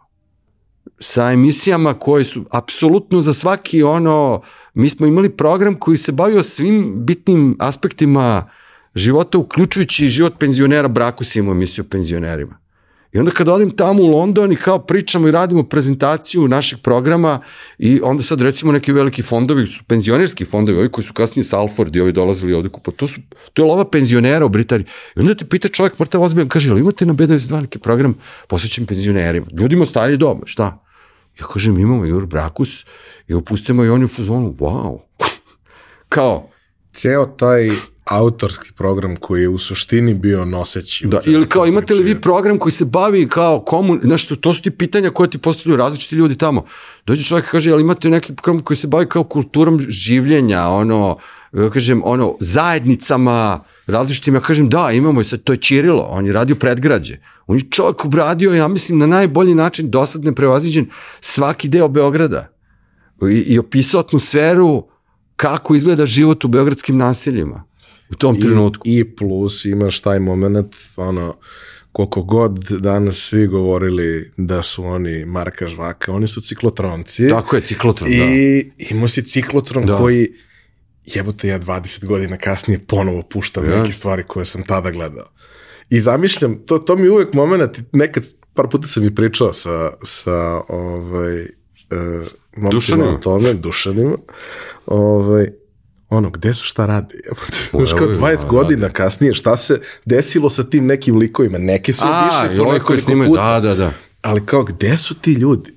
sa 1.00 1.32
emisijama 1.32 1.94
koje 1.94 2.24
su 2.24 2.44
apsolutno 2.50 3.22
za 3.22 3.34
svaki 3.34 3.82
ono, 3.82 4.42
mi 4.74 4.90
smo 4.90 5.06
imali 5.06 5.30
program 5.30 5.74
koji 5.74 5.98
se 5.98 6.12
bavio 6.12 6.42
svim 6.42 6.94
bitnim 6.96 7.56
aspektima 7.58 8.50
života, 8.94 9.38
uključujući 9.38 10.08
život 10.08 10.34
penzionera, 10.38 10.88
braku 10.88 11.24
si 11.24 11.38
imao 11.38 11.52
emisiju 11.52 11.84
o 11.84 11.90
penzionerima. 11.90 12.58
I 13.12 13.18
onda 13.18 13.30
kada 13.30 13.52
odem 13.52 13.70
tamo 13.70 14.02
u 14.02 14.06
London 14.06 14.52
i 14.52 14.56
kao 14.56 14.78
pričamo 14.78 15.28
i 15.28 15.30
radimo 15.30 15.62
prezentaciju 15.62 16.48
našeg 16.48 16.78
programa 16.82 17.40
i 17.78 18.00
onda 18.04 18.22
sad 18.22 18.40
recimo 18.40 18.72
neki 18.72 18.92
veliki 18.92 19.22
fondovi, 19.22 19.66
su 19.66 19.84
penzionerski 19.84 20.44
fondovi, 20.44 20.78
ovi 20.78 20.88
koji 20.88 21.04
su 21.04 21.12
kasnije 21.12 21.44
Salford 21.44 21.96
i 21.96 22.00
ovi 22.00 22.12
dolazili 22.12 22.54
ovde 22.54 22.68
kupa, 22.68 22.90
to, 22.90 23.06
su, 23.06 23.20
to 23.52 23.62
je 23.62 23.66
lova 23.66 23.84
penzionera 23.84 24.44
u 24.44 24.48
Britaniji. 24.48 24.86
I 25.16 25.20
onda 25.20 25.34
te 25.34 25.44
pita 25.44 25.68
čovjek 25.68 25.98
mrtav 25.98 26.22
ozbiljan, 26.22 26.48
kaže, 26.48 26.70
ali 26.70 26.80
imate 26.80 27.06
na 27.06 27.14
B92 27.14 27.60
neki 27.60 27.78
program 27.78 28.14
posvećen 28.48 28.86
penzionerima, 28.86 29.46
ljudima 29.52 29.86
stari 29.86 30.16
doma, 30.16 30.40
šta? 30.44 30.84
Ja 31.40 31.46
kažem, 31.46 31.78
imamo 31.78 32.04
Jur 32.04 32.26
Brakus 32.26 32.84
i 33.28 33.34
opustimo 33.34 33.84
i 33.84 33.88
on 33.88 34.00
je 34.00 34.04
u 34.04 34.08
fazonu, 34.08 34.54
wow. 34.58 34.98
Kao, 36.08 36.50
ceo 36.92 37.26
taj 37.26 37.70
autorski 38.10 38.72
program 38.72 39.16
koji 39.16 39.42
je 39.42 39.48
u 39.48 39.58
suštini 39.58 40.14
bio 40.14 40.44
noseći. 40.44 41.06
Da, 41.06 41.18
ili 41.26 41.48
kao 41.48 41.66
imate 41.66 41.94
li 41.94 42.02
vi 42.02 42.20
program 42.20 42.58
koji 42.58 42.72
se 42.72 42.84
bavi 42.84 43.28
kao 43.28 43.60
komun, 43.60 44.00
nešto, 44.02 44.36
to 44.36 44.54
su 44.54 44.62
ti 44.62 44.70
pitanja 44.70 45.10
koje 45.10 45.30
ti 45.30 45.38
postavljaju 45.38 45.76
različiti 45.76 46.14
ljudi 46.14 46.38
tamo. 46.38 46.64
Dođe 47.06 47.24
čovjek 47.24 47.46
i 47.46 47.50
kaže, 47.50 47.72
ali 47.72 47.82
imate 47.82 48.10
neki 48.10 48.34
program 48.34 48.64
koji 48.64 48.76
se 48.76 48.86
bavi 48.86 49.06
kao 49.06 49.24
kulturom 49.24 49.80
življenja, 49.88 50.68
ono, 50.68 51.16
ja 51.52 51.70
kažem, 51.70 52.02
ono, 52.04 52.34
zajednicama, 52.40 53.64
različitim, 53.86 54.34
ja 54.34 54.40
kažem, 54.40 54.68
da, 54.68 54.90
imamo, 54.92 55.24
sad, 55.24 55.42
to 55.42 55.52
je 55.52 55.56
Čirilo, 55.56 56.02
on 56.02 56.26
je 56.26 56.32
radio 56.32 56.56
predgrađe. 56.56 57.16
On 57.46 57.56
je 57.56 57.70
čovjek 57.70 58.04
obradio, 58.04 58.54
ja 58.54 58.68
mislim, 58.68 58.98
na 58.98 59.06
najbolji 59.06 59.54
način, 59.54 59.90
dosad 59.90 60.24
neprevaziđen, 60.24 60.90
svaki 61.20 61.68
deo 61.68 61.88
Beograda. 61.88 62.48
I, 63.30 63.34
i 63.34 63.58
opisao 63.58 64.00
atmosferu 64.00 64.86
kako 65.36 65.74
izgleda 65.74 66.06
život 66.06 66.44
u 66.44 66.48
beogradskim 66.48 66.96
naseljima 66.96 67.69
u 68.10 68.14
tom 68.14 68.36
I, 68.36 68.40
trenutku. 68.40 68.82
I 68.88 69.16
plus 69.16 69.64
imaš 69.64 70.00
taj 70.00 70.20
moment, 70.20 70.74
ono, 70.96 71.36
koliko 71.92 72.22
god 72.22 72.58
danas 72.70 73.16
svi 73.16 73.46
govorili 73.46 74.32
da 74.36 74.62
su 74.62 74.84
oni 74.84 75.24
Marka 75.24 75.68
Žvaka, 75.68 76.12
oni 76.12 76.28
su 76.28 76.40
ciklotronci. 76.40 77.28
Tako 77.28 77.56
je, 77.56 77.62
ciklotron, 77.62 78.10
I 78.12 78.18
da. 78.18 78.24
I 78.24 78.70
imao 78.78 79.08
si 79.08 79.22
ciklotron 79.22 79.86
Da. 79.86 79.98
koji, 79.98 80.28
jebote, 81.04 81.48
ja 81.48 81.60
20 81.60 82.04
godina 82.04 82.36
kasnije 82.36 82.78
ponovo 82.78 83.22
puštam 83.22 83.64
Ja. 83.64 83.78
neke 83.78 83.92
stvari 83.92 84.22
koje 84.22 84.44
sam 84.44 84.62
tada 84.62 84.90
gledao. 84.90 85.26
I 85.90 86.00
zamišljam, 86.00 86.58
to, 86.66 86.78
to 86.78 86.96
mi 86.96 87.02
je 87.02 87.10
uvek 87.10 87.32
moment, 87.34 87.62
nekad, 87.92 88.24
par 88.54 88.68
puta 88.68 88.86
sam 88.88 89.04
i 89.04 89.14
pričao 89.14 89.52
sa, 89.52 89.92
sa 90.02 90.60
ovaj, 90.68 91.46
momcima 92.56 92.70
Dušanima. 92.70 93.08
o 93.08 93.18
tome, 93.18 93.54
dušanima, 93.54 94.16
ovaj, 94.86 95.48
ono, 96.10 96.30
gde 96.30 96.54
su, 96.54 96.64
šta 96.64 96.86
radi? 96.86 97.14
Jebote, 97.24 97.86
Znaš, 97.86 97.90
kao 97.98 98.06
evo, 98.06 98.14
20 98.14 98.22
radi. 98.22 98.46
godina 98.48 98.88
kasnije, 98.88 99.34
šta 99.34 99.56
se 99.56 99.80
desilo 100.04 100.50
sa 100.50 100.64
tim 100.64 100.86
nekim 100.86 101.16
likovima? 101.16 101.58
Neki 101.58 101.92
su 101.92 102.04
obišli 102.06 102.56
to 102.56 102.62
ovaj 102.62 102.78
nekoliko 102.78 103.12
puta. 103.26 103.60
da, 103.60 103.68
da, 103.68 103.74
da. 103.74 103.92
Ali 104.22 104.46
kao, 104.46 104.64
gde 104.64 104.96
su 104.96 105.14
ti 105.14 105.32
ljudi? 105.32 105.74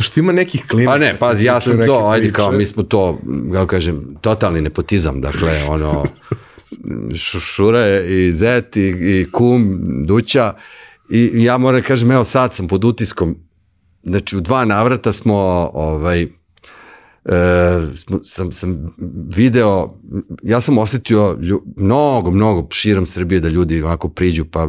Što 0.00 0.20
ima 0.20 0.32
nekih 0.32 0.64
klinaca. 0.70 0.94
Pa 0.94 0.98
ne, 0.98 1.18
pazi, 1.18 1.46
ja 1.46 1.60
koji 1.60 1.76
sam 1.76 1.86
to, 1.86 2.08
ajde 2.08 2.22
priče. 2.22 2.34
kao, 2.34 2.52
mi 2.52 2.66
smo 2.66 2.82
to, 2.82 3.18
kako 3.52 3.66
kažem, 3.66 4.16
totalni 4.20 4.60
nepotizam, 4.60 5.20
dakle, 5.20 5.50
ono, 5.68 6.04
Šura 7.40 8.00
i 8.00 8.32
Zet 8.32 8.76
i, 8.76 8.80
i 8.86 9.26
Kum, 9.32 9.80
Duća, 10.06 10.54
i 11.10 11.30
ja 11.44 11.58
moram 11.58 11.80
da 11.80 11.86
kažem, 11.86 12.10
evo 12.10 12.24
sad 12.24 12.54
sam 12.54 12.68
pod 12.68 12.84
utiskom, 12.84 13.36
znači 14.02 14.36
u 14.36 14.40
dva 14.40 14.64
navrata 14.64 15.12
smo, 15.12 15.34
ovaj, 15.74 16.26
sam, 18.22 18.52
sam 18.52 18.94
video, 19.36 19.94
ja 20.42 20.60
sam 20.60 20.78
osetio 20.78 21.38
lju, 21.42 21.62
mnogo, 21.76 22.30
mnogo 22.30 22.68
širom 22.70 23.06
Srbije 23.06 23.40
da 23.40 23.48
ljudi 23.48 23.82
onako 23.82 24.08
priđu 24.08 24.44
pa 24.44 24.68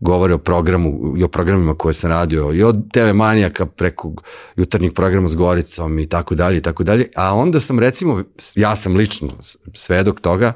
govore 0.00 0.34
o 0.34 0.38
programu 0.38 1.14
i 1.18 1.24
o 1.24 1.28
programima 1.28 1.74
koje 1.74 1.94
sam 1.94 2.10
radio 2.10 2.52
i 2.54 2.62
od 2.62 2.92
TV 2.92 3.14
Manijaka 3.14 3.66
preko 3.66 4.12
jutarnjih 4.56 4.92
programa 4.92 5.28
s 5.28 5.36
Goricom 5.36 5.98
i 5.98 6.08
tako 6.08 6.34
dalje 6.34 6.58
i 6.58 6.60
tako 6.60 6.84
dalje, 6.84 7.08
a 7.16 7.34
onda 7.34 7.60
sam 7.60 7.78
recimo, 7.78 8.22
ja 8.54 8.76
sam 8.76 8.96
lično 8.96 9.28
svedok 9.74 10.20
toga, 10.20 10.52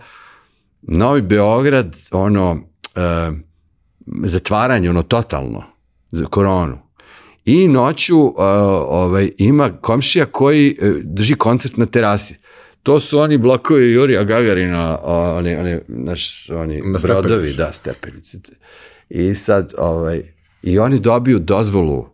Novi 0.82 1.22
Beograd, 1.22 1.96
ono, 2.10 2.56
e, 2.94 3.30
zatvaranje, 4.06 4.90
ono, 4.90 5.02
totalno, 5.02 5.62
za 6.10 6.26
koronu. 6.26 6.87
I 7.48 7.68
noću 7.68 8.18
uh, 8.18 8.34
ovaj, 8.88 9.30
ima 9.38 9.70
komšija 9.80 10.26
koji 10.26 10.76
uh, 10.82 10.96
drži 11.02 11.34
koncert 11.34 11.76
na 11.76 11.86
terasi. 11.86 12.34
To 12.82 13.00
su 13.00 13.18
oni 13.18 13.38
blokovi 13.38 13.92
Jurija 13.92 14.24
Gagarina, 14.24 14.98
oni, 15.02 15.56
oni, 15.56 15.78
naš, 15.88 16.50
oni 16.50 16.82
Na 16.84 16.98
brodovi, 17.02 17.52
da, 17.56 17.72
stepenici. 17.72 18.40
I 19.10 19.34
sad, 19.34 19.74
ovaj, 19.78 20.22
i 20.62 20.78
oni 20.78 21.00
dobiju 21.00 21.38
dozvolu 21.38 22.06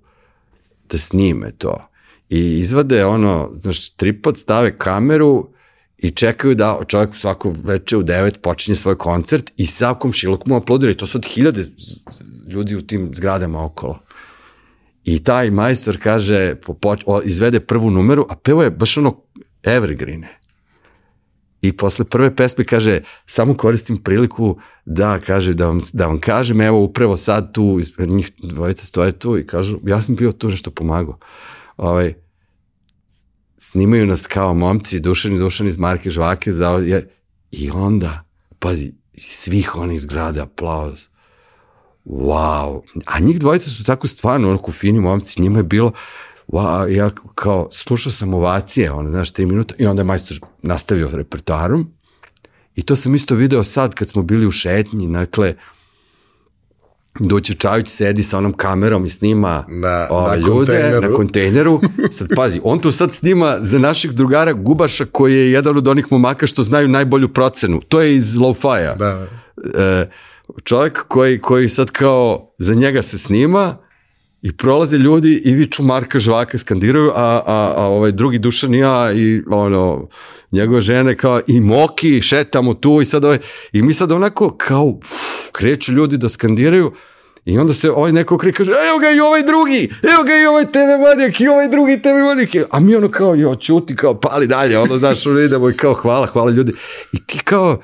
da 0.90 0.98
snime 0.98 1.50
to. 1.58 1.88
I 2.30 2.58
izvade 2.58 3.04
ono, 3.04 3.50
znaš, 3.52 3.90
tripod 3.90 4.38
stave 4.38 4.78
kameru 4.78 5.48
i 5.98 6.10
čekaju 6.10 6.54
da 6.54 6.78
čovjek 6.86 7.14
svako 7.14 7.54
veče 7.64 7.96
u 7.96 8.02
9 8.02 8.38
počinje 8.38 8.76
svoj 8.76 8.98
koncert 8.98 9.52
i 9.56 9.66
sav 9.66 9.94
komšilok 9.94 10.46
mu 10.46 10.56
aplaudira 10.56 10.92
i 10.92 10.96
to 10.96 11.06
su 11.06 11.18
od 11.18 11.26
hiljade 11.26 11.64
ljudi 12.48 12.76
u 12.76 12.82
tim 12.82 13.10
zgradama 13.14 13.64
okolo. 13.64 13.98
I 15.04 15.24
taj 15.24 15.50
majstor 15.50 15.98
kaže, 16.02 16.56
izvede 17.24 17.60
prvu 17.60 17.90
numeru, 17.90 18.26
a 18.30 18.36
pevo 18.36 18.62
je 18.62 18.70
baš 18.70 18.96
ono 18.98 19.20
evergreene. 19.62 20.38
I 21.62 21.72
posle 21.72 22.04
prve 22.04 22.36
pesme 22.36 22.64
kaže, 22.64 23.00
samo 23.26 23.56
koristim 23.56 24.02
priliku 24.02 24.58
da 24.84 25.18
kaže 25.20 25.54
da 25.54 25.66
vam, 25.66 25.80
da 25.92 26.06
vam 26.06 26.18
kažem, 26.18 26.60
evo 26.60 26.82
upravo 26.82 27.16
sad 27.16 27.52
tu, 27.54 27.80
njih 27.98 28.32
dvojica 28.38 28.86
stoje 28.86 29.12
tu 29.12 29.38
i 29.38 29.46
kažu, 29.46 29.78
ja 29.86 30.02
sam 30.02 30.14
bio 30.14 30.32
tu 30.32 30.50
nešto 30.50 30.70
pomagao. 30.70 31.18
Ovaj, 31.76 32.14
snimaju 33.56 34.06
nas 34.06 34.26
kao 34.26 34.54
momci, 34.54 35.00
dušani, 35.00 35.38
dušani 35.38 35.68
iz 35.68 35.78
Marke 35.78 36.10
Žvake, 36.10 36.52
za, 36.52 36.68
je, 36.68 37.08
i 37.50 37.70
onda, 37.70 38.24
pazi, 38.58 38.92
svih 39.16 39.76
onih 39.76 40.00
zgrada, 40.00 40.42
aplauz. 40.42 41.08
Wow. 42.04 42.80
A 43.06 43.18
njih 43.20 43.38
dvojica 43.38 43.70
su 43.70 43.84
tako 43.84 44.08
stvarno, 44.08 44.48
onako 44.48 44.72
fini 44.72 45.00
momci, 45.00 45.42
njima 45.42 45.58
je 45.58 45.62
bilo, 45.62 45.92
wow, 46.48 46.86
ja 46.88 47.10
kao, 47.34 47.68
slušao 47.72 48.12
sam 48.12 48.34
ovacije, 48.34 48.92
ono, 48.92 49.08
znaš, 49.08 49.30
tri 49.30 49.46
minuta, 49.46 49.74
i 49.78 49.86
onda 49.86 50.00
je 50.00 50.04
majstor 50.04 50.38
nastavio 50.62 51.08
repertoarom, 51.12 51.90
i 52.74 52.82
to 52.82 52.96
sam 52.96 53.14
isto 53.14 53.34
video 53.34 53.62
sad 53.62 53.94
kad 53.94 54.08
smo 54.08 54.22
bili 54.22 54.46
u 54.46 54.50
šetnji, 54.50 55.12
dakle, 55.12 55.54
Duće 57.20 57.54
Čavić 57.54 57.88
sedi 57.88 58.22
sa 58.22 58.38
onom 58.38 58.52
kamerom 58.52 59.04
i 59.04 59.08
snima 59.08 59.64
Na- 59.68 60.06
o, 60.10 60.28
na 60.28 60.36
ljude 60.36 60.72
kontejneru. 60.72 61.00
na 61.10 61.16
kontejneru. 61.16 61.80
Sad 62.10 62.28
pazi, 62.36 62.60
on 62.64 62.78
tu 62.80 62.92
sad 62.92 63.12
snima 63.12 63.56
za 63.60 63.78
našeg 63.78 64.12
drugara 64.12 64.52
Gubaša 64.52 65.04
koji 65.12 65.34
je 65.34 65.52
jedan 65.52 65.76
od 65.76 65.88
onih 65.88 66.06
momaka 66.10 66.46
što 66.46 66.62
znaju 66.62 66.88
najbolju 66.88 67.28
procenu. 67.28 67.80
To 67.88 68.00
je 68.00 68.16
iz 68.16 68.36
Lo-Fi-a. 68.36 68.94
Da. 68.94 69.26
E, 69.78 70.06
čovjek 70.64 71.04
koji, 71.08 71.40
koji 71.40 71.68
sad 71.68 71.90
kao 71.90 72.54
za 72.58 72.74
njega 72.74 73.02
se 73.02 73.18
snima 73.18 73.76
i 74.42 74.56
prolaze 74.56 74.98
ljudi 74.98 75.42
i 75.44 75.54
viču 75.54 75.82
Marka 75.82 76.18
Žvaka 76.18 76.58
skandiraju, 76.58 77.10
a, 77.14 77.42
a, 77.46 77.74
a 77.76 77.86
ovaj 77.86 78.12
drugi 78.12 78.38
Dušan 78.38 78.74
i 78.74 78.78
ja 78.78 79.12
i 79.12 79.42
ono, 79.50 80.08
njegove 80.52 80.80
žene 80.80 81.16
kao 81.16 81.40
i 81.46 81.60
Moki, 81.60 82.22
šetamo 82.22 82.74
tu 82.74 83.00
i 83.02 83.04
sad 83.04 83.24
ovaj, 83.24 83.38
i 83.72 83.82
mi 83.82 83.94
sad 83.94 84.12
onako 84.12 84.56
kao 84.56 84.84
uf, 84.84 85.08
kreću 85.52 85.92
ljudi 85.92 86.16
da 86.16 86.28
skandiraju 86.28 86.92
i 87.44 87.58
onda 87.58 87.74
se 87.74 87.90
ovaj 87.90 88.12
neko 88.12 88.38
krije 88.38 88.52
kaže, 88.52 88.70
evo 88.70 88.98
ga 88.98 89.10
i 89.10 89.20
ovaj 89.20 89.42
drugi, 89.42 89.92
evo 90.14 90.22
ga 90.26 90.36
i 90.42 90.46
ovaj 90.46 90.64
TV 90.64 91.02
manijak 91.08 91.40
i 91.40 91.48
ovaj 91.48 91.68
drugi 91.68 92.02
TV 92.02 92.08
manijak, 92.08 92.50
a 92.70 92.80
mi 92.80 92.96
ono 92.96 93.10
kao, 93.10 93.34
jo, 93.34 93.56
čuti, 93.56 93.96
kao 93.96 94.20
pali 94.20 94.46
dalje, 94.46 94.78
ono, 94.78 94.96
znaš, 94.96 95.26
ono 95.26 95.40
idemo 95.40 95.70
i 95.70 95.76
kao 95.76 95.94
hvala, 95.94 96.26
hvala 96.26 96.50
ljudi. 96.50 96.72
I 97.12 97.26
ti 97.26 97.38
kao, 97.44 97.80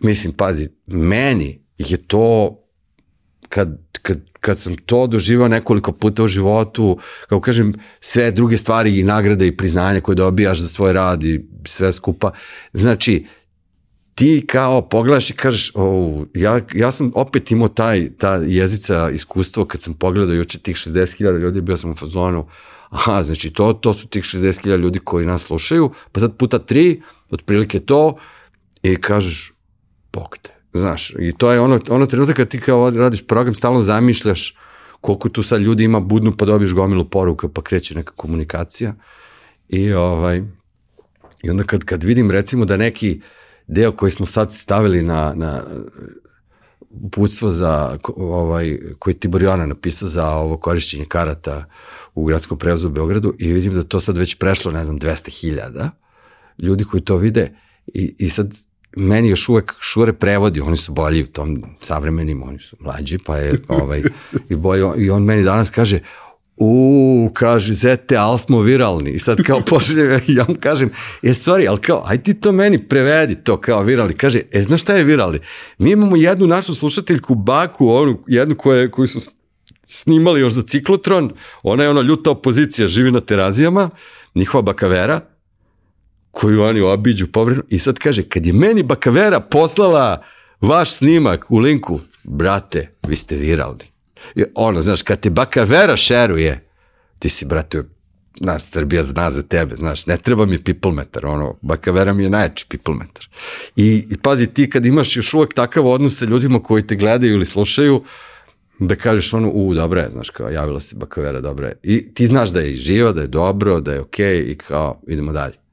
mislim, 0.00 0.32
pazi, 0.32 0.68
meni 0.86 1.63
je 1.78 1.96
to 1.96 2.58
kad, 3.48 3.78
kad, 4.02 4.20
kad 4.40 4.58
sam 4.58 4.76
to 4.76 5.06
doživao 5.06 5.48
nekoliko 5.48 5.92
puta 5.92 6.22
u 6.22 6.26
životu, 6.26 6.98
kao 7.28 7.40
kažem, 7.40 7.74
sve 8.00 8.30
druge 8.30 8.56
stvari 8.56 9.00
i 9.00 9.04
nagrade 9.04 9.46
i 9.46 9.56
priznanja 9.56 10.00
koje 10.00 10.16
dobijaš 10.16 10.60
za 10.60 10.68
svoj 10.68 10.92
rad 10.92 11.22
i 11.22 11.44
sve 11.66 11.92
skupa, 11.92 12.30
znači, 12.72 13.26
ti 14.14 14.44
kao 14.46 14.88
pogledaš 14.88 15.30
i 15.30 15.36
kažeš, 15.36 15.72
o, 15.74 16.24
ja, 16.34 16.60
ja 16.74 16.92
sam 16.92 17.12
opet 17.14 17.50
imao 17.50 17.68
taj, 17.68 18.10
ta 18.18 18.34
jezica 18.34 19.10
iskustvo 19.10 19.64
kad 19.64 19.82
sam 19.82 19.94
pogledao 19.94 20.34
juče 20.34 20.58
tih 20.58 20.76
60.000 20.76 21.38
ljudi, 21.38 21.60
bio 21.60 21.76
sam 21.76 21.90
u 21.90 21.96
fazonu, 21.96 22.46
aha, 22.90 23.22
znači 23.22 23.50
to, 23.50 23.72
to 23.72 23.94
su 23.94 24.08
tih 24.08 24.24
60.000 24.24 24.76
ljudi 24.76 24.98
koji 24.98 25.26
nas 25.26 25.42
slušaju, 25.42 25.90
pa 26.12 26.20
sad 26.20 26.36
puta 26.36 26.58
tri, 26.58 27.02
otprilike 27.30 27.80
to, 27.80 28.16
i 28.82 28.96
kažeš, 28.96 29.52
bog 30.12 30.36
te. 30.42 30.53
Znaš, 30.74 31.14
i 31.18 31.32
to 31.38 31.52
je 31.52 31.60
ono, 31.60 31.80
ono 31.88 32.06
trenutak 32.06 32.36
kad 32.36 32.48
ti 32.48 32.60
kao 32.60 32.90
radiš 32.90 33.26
program, 33.26 33.54
stalno 33.54 33.80
zamišljaš 33.80 34.56
koliko 35.00 35.28
tu 35.28 35.42
sad 35.42 35.60
ljudi 35.60 35.84
ima 35.84 36.00
budnu 36.00 36.36
pa 36.36 36.44
dobiješ 36.44 36.72
gomilu 36.72 37.08
poruka 37.08 37.48
pa 37.48 37.62
kreće 37.62 37.94
neka 37.94 38.12
komunikacija. 38.16 38.94
I 39.68 39.92
ovaj 39.92 40.42
i 41.42 41.50
onda 41.50 41.64
kad, 41.64 41.84
kad 41.84 42.02
vidim 42.02 42.30
recimo 42.30 42.64
da 42.64 42.76
neki 42.76 43.20
deo 43.66 43.92
koji 43.92 44.10
smo 44.10 44.26
sad 44.26 44.52
stavili 44.52 45.02
na, 45.02 45.32
na 45.36 45.62
uputstvo 46.90 47.50
za 47.50 47.98
ovaj, 48.16 48.78
koji 48.98 49.14
Tibor 49.14 49.42
Jona 49.42 49.66
napisao 49.66 50.08
za 50.08 50.30
ovo 50.30 50.56
korišćenje 50.56 51.04
karata 51.08 51.64
u 52.14 52.24
gradskom 52.24 52.58
prevozu 52.58 52.88
u 52.88 52.90
Beogradu 52.90 53.34
i 53.38 53.52
vidim 53.52 53.74
da 53.74 53.82
to 53.82 54.00
sad 54.00 54.18
već 54.18 54.38
prešlo, 54.38 54.72
ne 54.72 54.84
znam, 54.84 55.00
200.000 55.00 55.90
ljudi 56.58 56.84
koji 56.84 57.00
to 57.00 57.16
vide 57.16 57.56
i, 57.86 58.14
i 58.18 58.28
sad 58.28 58.54
meni 58.96 59.28
još 59.28 59.48
uvek 59.48 59.74
šure 59.80 60.12
prevodi, 60.12 60.60
oni 60.60 60.76
su 60.76 60.92
bolji 60.92 61.22
u 61.22 61.26
tom 61.26 61.64
savremenim, 61.80 62.42
oni 62.42 62.58
su 62.58 62.76
mlađi, 62.80 63.18
pa 63.18 63.36
je 63.36 63.60
ovaj, 63.68 64.02
i, 64.48 64.54
bolji, 64.54 64.82
i 64.96 65.10
on 65.10 65.22
meni 65.22 65.42
danas 65.42 65.70
kaže, 65.70 66.00
u, 66.56 67.30
kaže, 67.32 67.72
zete, 67.72 68.16
ali 68.16 68.38
smo 68.38 68.60
viralni. 68.60 69.10
I 69.10 69.18
sad 69.18 69.42
kao 69.42 69.60
pošaljem, 69.60 70.20
ja 70.38 70.44
mu 70.48 70.54
kažem, 70.60 70.90
e, 71.22 71.28
sorry, 71.28 71.68
ali 71.68 71.80
kao, 71.80 72.02
aj 72.06 72.22
ti 72.22 72.34
to 72.34 72.52
meni 72.52 72.88
prevedi 72.88 73.34
to 73.34 73.60
kao 73.60 73.82
viralni. 73.82 74.14
Kaže, 74.14 74.40
e, 74.52 74.62
znaš 74.62 74.82
šta 74.82 74.94
je 74.94 75.04
viralni? 75.04 75.38
Mi 75.78 75.90
imamo 75.90 76.16
jednu 76.16 76.46
našu 76.46 76.74
slušateljku, 76.74 77.34
Baku, 77.34 77.88
onu, 77.88 78.18
jednu 78.26 78.54
koje, 78.54 78.90
koju 78.90 79.06
su 79.06 79.20
snimali 79.82 80.40
još 80.40 80.52
za 80.52 80.62
ciklotron, 80.62 81.32
ona 81.62 81.82
je 81.82 81.90
ona 81.90 82.02
ljuta 82.02 82.30
opozicija, 82.30 82.88
živi 82.88 83.10
na 83.10 83.20
terazijama, 83.20 83.90
njihova 84.34 84.62
bakavera, 84.62 85.20
koju 86.34 86.62
oni 86.62 86.80
obiđu 86.80 87.26
povremeno, 87.26 87.64
i 87.68 87.78
sad 87.78 87.98
kaže, 87.98 88.22
kad 88.22 88.46
je 88.46 88.52
meni 88.52 88.82
bakavera 88.82 89.40
poslala 89.40 90.22
vaš 90.60 90.92
snimak 90.92 91.50
u 91.50 91.58
linku, 91.58 92.00
brate, 92.24 92.90
vi 93.06 93.16
ste 93.16 93.36
viralni. 93.36 93.84
I 94.34 94.44
ono, 94.54 94.82
znaš, 94.82 95.02
kad 95.02 95.20
te 95.20 95.30
bakavera 95.30 95.96
šeruje, 95.96 96.68
ti 97.18 97.28
si, 97.28 97.46
brate, 97.46 97.82
nas 98.40 98.70
Srbija 98.70 99.02
zna 99.02 99.30
za 99.30 99.42
tebe, 99.42 99.76
znaš, 99.76 100.06
ne 100.06 100.16
treba 100.16 100.46
mi 100.46 100.58
people 100.58 100.92
meter, 100.92 101.26
ono, 101.26 101.58
bakavera 101.62 102.12
mi 102.12 102.22
je 102.22 102.30
najjači 102.30 102.66
people 102.68 102.94
meter. 102.94 103.28
I, 103.76 104.06
I 104.10 104.16
pazi, 104.16 104.46
ti 104.46 104.70
kad 104.70 104.86
imaš 104.86 105.16
još 105.16 105.34
uvek 105.34 105.54
takav 105.54 105.86
odnos 105.86 106.18
sa 106.18 106.24
ljudima 106.24 106.62
koji 106.62 106.86
te 106.86 106.96
gledaju 106.96 107.34
ili 107.34 107.46
slušaju, 107.46 108.02
da 108.78 108.96
kažeš 108.96 109.34
ono, 109.34 109.50
u, 109.50 109.74
dobro 109.74 110.00
je, 110.00 110.10
znaš, 110.10 110.30
kao, 110.30 110.50
javila 110.50 110.80
se 110.80 110.96
bakavera, 110.96 111.40
dobro 111.40 111.66
je. 111.66 111.76
I 111.82 112.14
ti 112.14 112.26
znaš 112.26 112.50
da 112.50 112.60
je 112.60 112.74
živa, 112.74 113.12
da 113.12 113.20
je 113.20 113.26
dobro, 113.26 113.80
da 113.80 113.92
je 113.92 114.00
okej 114.00 114.36
okay, 114.36 114.52
i 114.52 114.58
kao, 114.58 115.00
idemo 115.06 115.32
dalje. 115.32 115.63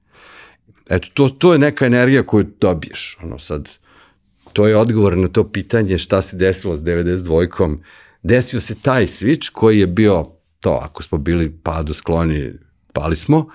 Eto, 0.92 1.08
to, 1.14 1.28
to 1.28 1.54
je 1.54 1.60
neka 1.60 1.86
energija 1.86 2.24
koju 2.24 2.46
dobiješ, 2.62 3.18
ono, 3.24 3.40
sad, 3.40 3.70
to 4.54 4.68
je 4.68 4.78
odgovor 4.78 5.18
na 5.18 5.28
to 5.28 5.52
pitanje 5.52 5.98
šta 5.98 6.22
se 6.22 6.38
desilo 6.38 6.76
s 6.76 6.82
92-kom, 6.82 7.84
desio 8.24 8.60
se 8.62 8.76
taj 8.76 9.06
switch 9.06 9.52
koji 9.52 9.80
je 9.80 9.88
bio 9.88 10.26
to, 10.60 10.80
ako 10.84 11.04
smo 11.04 11.18
bili 11.18 11.58
padu 11.64 11.94
skloni, 11.94 12.52
pali 12.94 13.16
smo, 13.16 13.50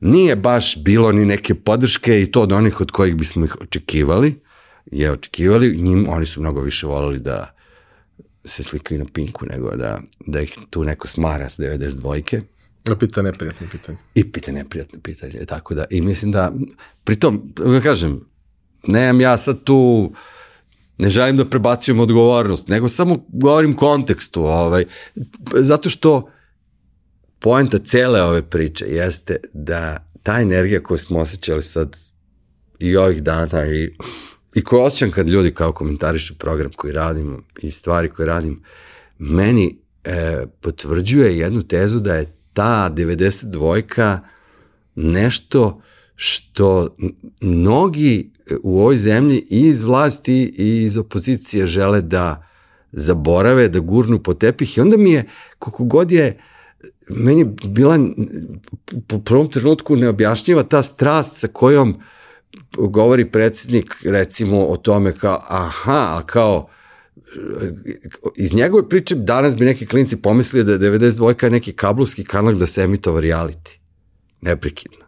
nije 0.00 0.36
baš 0.36 0.84
bilo 0.84 1.12
ni 1.12 1.24
neke 1.24 1.54
podrške 1.54 2.22
i 2.22 2.32
to 2.32 2.42
od 2.42 2.52
onih 2.52 2.80
od 2.80 2.90
kojih 2.90 3.16
bismo 3.16 3.44
ih 3.44 3.56
očekivali, 3.60 4.40
je 4.86 5.12
očekivali, 5.12 5.76
njim, 5.76 6.06
oni 6.08 6.26
su 6.26 6.40
mnogo 6.40 6.60
više 6.60 6.86
volili 6.86 7.18
da 7.18 7.54
se 8.44 8.62
slikaju 8.62 8.98
na 8.98 9.06
pinku 9.12 9.46
nego 9.46 9.76
da, 9.76 10.00
da 10.26 10.40
ih 10.40 10.58
tu 10.70 10.84
neko 10.84 11.08
smara 11.08 11.50
s 11.50 11.58
92-ke. 11.58 12.42
A 12.88 12.96
pita 12.96 13.22
neprijatno 13.22 13.66
pitanje. 13.70 13.98
I 14.14 14.32
pita 14.32 14.52
neprijatno 14.52 14.98
pitanje, 15.02 15.44
tako 15.46 15.74
da, 15.74 15.84
i 15.90 16.00
mislim 16.00 16.32
da, 16.32 16.52
pritom, 17.04 17.52
da 17.56 17.80
kažem, 17.80 18.20
nemam 18.86 19.20
ja 19.20 19.38
sad 19.38 19.64
tu, 19.64 20.12
ne 20.98 21.08
želim 21.08 21.36
da 21.36 21.44
prebacujem 21.44 22.00
odgovornost, 22.00 22.68
nego 22.68 22.88
samo 22.88 23.24
govorim 23.28 23.76
kontekstu, 23.76 24.42
ovaj, 24.42 24.84
zato 25.60 25.90
što 25.90 26.30
poenta 27.38 27.78
cele 27.78 28.22
ove 28.22 28.42
priče 28.42 28.86
jeste 28.86 29.36
da 29.52 30.06
ta 30.22 30.40
energija 30.40 30.82
koju 30.82 30.98
smo 30.98 31.18
osjećali 31.18 31.62
sad 31.62 31.96
i 32.78 32.96
ovih 32.96 33.22
dana 33.22 33.66
i, 33.66 33.96
i 34.54 34.64
koju 34.64 34.80
osjećam 34.80 35.10
kad 35.10 35.28
ljudi 35.28 35.54
kao 35.54 35.72
komentarišu 35.72 36.38
program 36.38 36.70
koji 36.76 36.92
radim 36.92 37.44
i 37.62 37.70
stvari 37.70 38.08
koje 38.08 38.26
radim, 38.26 38.62
meni 39.18 39.78
e, 40.04 40.44
potvrđuje 40.60 41.38
jednu 41.38 41.62
tezu 41.62 42.00
da 42.00 42.14
je 42.14 42.39
ta 42.52 42.90
92-ka 42.94 44.20
nešto 44.94 45.82
što 46.14 46.96
mnogi 47.40 48.30
u 48.62 48.80
ovoj 48.80 48.96
zemlji 48.96 49.46
i 49.50 49.60
iz 49.60 49.82
vlasti 49.82 50.54
i 50.56 50.82
iz 50.82 50.96
opozicije 50.96 51.66
žele 51.66 52.02
da 52.02 52.46
zaborave, 52.92 53.68
da 53.68 53.80
gurnu 53.80 54.22
po 54.22 54.34
tepih 54.34 54.78
i 54.78 54.80
onda 54.80 54.96
mi 54.96 55.12
je, 55.12 55.24
koliko 55.58 55.84
god 55.84 56.10
je 56.10 56.40
meni 57.08 57.44
bila 57.64 57.98
po 59.06 59.18
prvom 59.18 59.50
trenutku 59.50 59.96
neobjašnjiva 59.96 60.62
ta 60.62 60.82
strast 60.82 61.36
sa 61.36 61.48
kojom 61.48 62.00
govori 62.76 63.30
predsednik 63.30 63.94
recimo 64.04 64.66
o 64.66 64.76
tome 64.76 65.12
kao 65.18 65.38
aha, 65.48 66.18
a 66.18 66.22
kao 66.26 66.68
iz 68.36 68.54
njegove 68.54 68.88
priče 68.88 69.14
danas 69.14 69.56
bi 69.56 69.64
neki 69.64 69.86
klinci 69.86 70.16
pomislili 70.16 70.64
da 70.64 70.72
je 70.72 70.78
92 70.78 71.50
neki 71.50 71.72
kablovski 71.72 72.24
kanal 72.24 72.54
da 72.54 72.66
se 72.66 72.82
emitova 72.82 73.20
reality. 73.20 73.78
Neprekidno. 74.40 75.04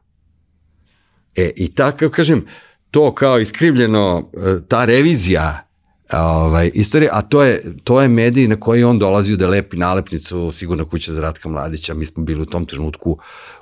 E, 1.37 1.53
i 1.57 1.75
tako, 1.75 2.11
kažem, 2.11 2.47
to 2.91 3.15
kao 3.15 3.41
iskrivljeno, 3.41 4.31
e, 4.35 4.67
ta 4.69 4.85
revizija 4.85 5.69
ovaj, 6.13 6.71
istorije, 6.75 7.11
a 7.13 7.23
to 7.23 7.43
je, 7.43 7.63
to 7.85 8.03
je 8.03 8.09
medij 8.09 8.49
na 8.49 8.57
koji 8.57 8.85
on 8.85 8.99
dolazi 8.99 9.37
da 9.37 9.49
lepi 9.49 9.77
nalepnicu 9.77 10.51
sigurno 10.53 10.85
kuća 10.85 11.13
za 11.13 11.21
Ratka 11.21 11.49
Mladića. 11.49 11.95
Mi 11.95 12.05
smo 12.05 12.25
bili 12.25 12.43
u 12.43 12.47
tom 12.47 12.67
trenutku 12.67 13.19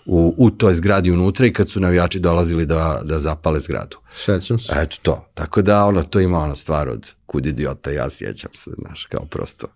u, 0.06 0.34
u 0.38 0.50
toj 0.50 0.74
zgradi 0.74 1.10
unutra 1.10 1.46
i 1.46 1.52
kad 1.52 1.70
su 1.70 1.80
navijači 1.80 2.20
dolazili 2.20 2.66
da, 2.66 3.00
da 3.04 3.18
zapale 3.18 3.60
zgradu. 3.60 3.96
Sećam 4.10 4.58
se. 4.58 4.72
Eto 4.76 4.96
to. 5.02 5.26
Tako 5.34 5.62
da 5.62 5.84
ono, 5.84 6.02
to 6.02 6.20
ima 6.20 6.38
ona 6.38 6.56
stvar 6.56 6.88
od 6.88 7.14
kud 7.26 7.46
idiota, 7.46 7.90
ja 7.90 8.10
sjećam 8.10 8.50
se, 8.54 8.70
znaš, 8.78 9.06
kao 9.06 9.24
prosto. 9.24 9.66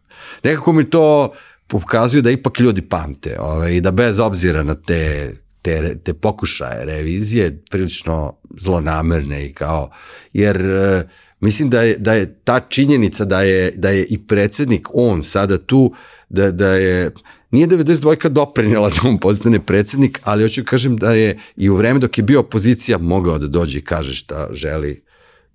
Nekako 0.43 0.73
mi 0.73 0.91
to 0.91 1.33
pokazuje 1.67 2.23
da 2.23 2.31
ipak 2.31 2.61
ljudi 2.61 2.83
pamte 2.83 3.37
ovaj, 3.41 3.73
i 3.73 3.81
da 3.81 3.91
bez 3.91 4.19
obzira 4.19 4.63
na 4.63 4.75
te 4.75 5.33
te, 5.65 5.99
te 6.05 6.15
pokušaje 6.15 6.85
revizije 6.85 7.63
prilično 7.71 8.37
zlonamerne 8.59 9.47
i 9.47 9.53
kao, 9.53 9.91
jer 10.33 10.57
uh, 10.57 11.11
mislim 11.41 11.71
da 11.71 11.83
je, 11.83 11.97
da 11.99 12.15
je 12.15 12.35
ta 12.45 12.61
činjenica 12.61 13.25
da 13.25 13.43
je, 13.43 13.71
da 13.71 13.91
je 13.91 14.05
i 14.05 14.27
predsednik 14.27 14.89
on 14.95 15.23
sada 15.23 15.59
tu, 15.59 15.95
da, 16.29 16.51
da 16.51 16.69
je, 16.69 17.11
nije 17.51 17.69
92 17.69 18.29
doprenjela 18.29 18.89
da 18.89 19.09
on 19.09 19.19
postane 19.19 19.61
predsednik, 19.61 20.21
ali 20.25 20.43
hoću 20.43 20.63
da 20.63 20.71
kažem 20.71 20.97
da 20.97 21.13
je 21.13 21.39
i 21.57 21.71
u 21.71 21.77
vreme 21.77 21.99
dok 21.99 22.19
je 22.19 22.25
bio 22.25 22.41
opozicija 22.41 22.99
mogao 22.99 23.39
da 23.39 23.47
dođe 23.47 23.79
i 23.79 23.85
kaže 23.85 24.15
šta 24.15 24.49
želi 24.53 25.05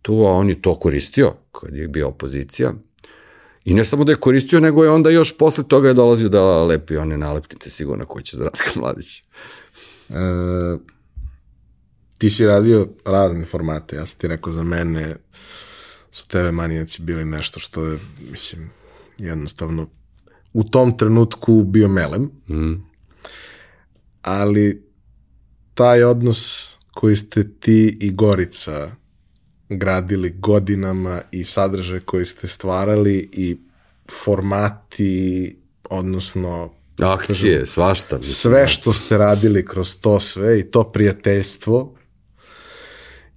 tu, 0.01 0.13
a 0.13 0.31
on 0.31 0.49
je 0.49 0.61
to 0.61 0.75
koristio 0.75 1.33
kad 1.51 1.75
je 1.75 1.87
bio 1.87 2.07
opozicija. 2.07 2.73
I 3.65 3.73
ne 3.73 3.85
samo 3.85 4.03
da 4.03 4.11
je 4.11 4.15
koristio, 4.15 4.59
nego 4.59 4.83
je 4.83 4.89
onda 4.89 5.09
još 5.09 5.37
posle 5.37 5.63
toga 5.67 5.87
je 5.87 5.93
dolazio 5.93 6.29
da 6.29 6.63
lepi 6.63 6.97
one 6.97 7.17
nalepnice 7.17 7.69
sigurno 7.69 8.05
koji 8.05 8.23
će 8.23 8.37
Zratka 8.37 8.69
Mladić. 8.75 9.23
E, 10.09 10.77
ti 12.17 12.29
si 12.29 12.45
radio 12.45 12.87
razne 13.05 13.45
formate, 13.45 13.95
ja 13.95 14.05
sam 14.05 14.19
ti 14.19 14.27
rekao 14.27 14.53
za 14.53 14.63
mene 14.63 15.15
su 16.11 16.27
TV 16.27 16.51
manijaci 16.51 17.01
bili 17.01 17.25
nešto 17.25 17.59
što 17.59 17.85
je, 17.85 17.99
mislim, 18.31 18.69
jednostavno 19.17 19.87
u 20.53 20.63
tom 20.63 20.97
trenutku 20.97 21.63
bio 21.63 21.87
melem, 21.87 22.23
mm. 22.49 22.83
ali 24.21 24.83
taj 25.73 26.03
odnos 26.03 26.71
koji 26.91 27.15
ste 27.15 27.49
ti 27.59 27.97
i 28.01 28.11
Gorica 28.11 28.91
gradili 29.69 30.29
godinama 30.29 31.21
i 31.31 31.43
sadržaj 31.43 31.99
koji 31.99 32.25
ste 32.25 32.47
stvarali 32.47 33.29
i 33.33 33.57
formati, 34.23 35.55
odnosno 35.89 36.73
Akcije, 37.01 37.53
kažem, 37.53 37.67
svašta. 37.67 38.17
Mislim, 38.17 38.33
sve 38.33 38.67
što 38.67 38.93
ste 38.93 39.17
radili 39.17 39.65
kroz 39.65 39.95
to 40.01 40.19
sve 40.19 40.59
i 40.59 40.71
to 40.71 40.91
prijateljstvo 40.91 41.95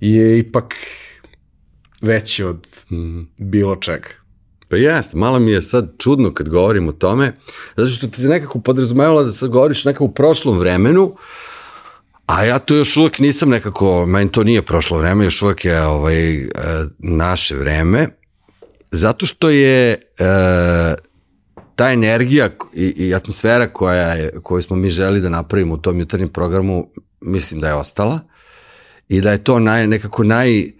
je 0.00 0.38
ipak 0.38 0.74
veći 2.00 2.44
od 2.44 2.66
mm. 2.90 3.20
bilo 3.38 3.76
čega. 3.76 4.08
Pa 4.68 4.76
jeste, 4.76 5.16
malo 5.16 5.38
mi 5.38 5.52
je 5.52 5.62
sad 5.62 5.94
čudno 5.98 6.34
kad 6.34 6.48
govorim 6.48 6.88
o 6.88 6.92
tome, 6.92 7.32
zato 7.76 7.90
što 7.90 8.06
ti 8.06 8.20
se 8.20 8.28
nekako 8.28 8.60
podrazumevala 8.60 9.22
da 9.22 9.32
sad 9.32 9.50
govoriš 9.50 9.84
nekako 9.84 10.04
u 10.04 10.14
prošlom 10.14 10.58
vremenu, 10.58 11.16
a 12.26 12.44
ja 12.44 12.58
to 12.58 12.74
još 12.74 12.96
uvek 12.96 13.18
nisam 13.18 13.48
nekako, 13.48 14.06
meni 14.06 14.32
to 14.32 14.44
nije 14.44 14.62
prošlo 14.62 14.98
vreme, 14.98 15.24
još 15.24 15.42
uvek 15.42 15.64
je 15.64 15.82
ovaj, 15.82 16.34
e, 16.34 16.48
naše 16.98 17.56
vreme, 17.56 18.08
zato 18.90 19.26
što 19.26 19.50
je 19.50 19.92
e, 19.92 19.98
ta 21.76 21.92
energija 21.92 22.50
i, 22.74 22.84
i 22.86 23.14
atmosfera 23.14 23.68
koja 23.72 24.14
je, 24.14 24.32
koju 24.42 24.62
smo 24.62 24.76
mi 24.76 24.90
želi 24.90 25.20
da 25.20 25.28
napravimo 25.28 25.74
u 25.74 25.78
tom 25.78 26.00
jutarnjem 26.00 26.28
programu, 26.28 26.88
mislim 27.20 27.60
da 27.60 27.68
je 27.68 27.74
ostala 27.74 28.20
i 29.08 29.20
da 29.20 29.32
je 29.32 29.44
to 29.44 29.58
naj, 29.58 29.86
nekako 29.86 30.24
naj, 30.24 30.72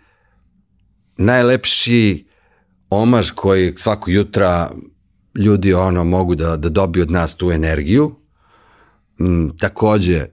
najlepši 1.16 2.26
omaž 2.90 3.30
koji 3.30 3.72
svako 3.76 4.10
jutra 4.10 4.70
ljudi 5.34 5.74
ono 5.74 6.04
mogu 6.04 6.34
da, 6.34 6.56
da 6.56 6.68
dobiju 6.68 7.02
od 7.02 7.10
nas 7.10 7.34
tu 7.34 7.50
energiju. 7.50 8.14
Mm, 9.20 9.48
takođe, 9.58 10.26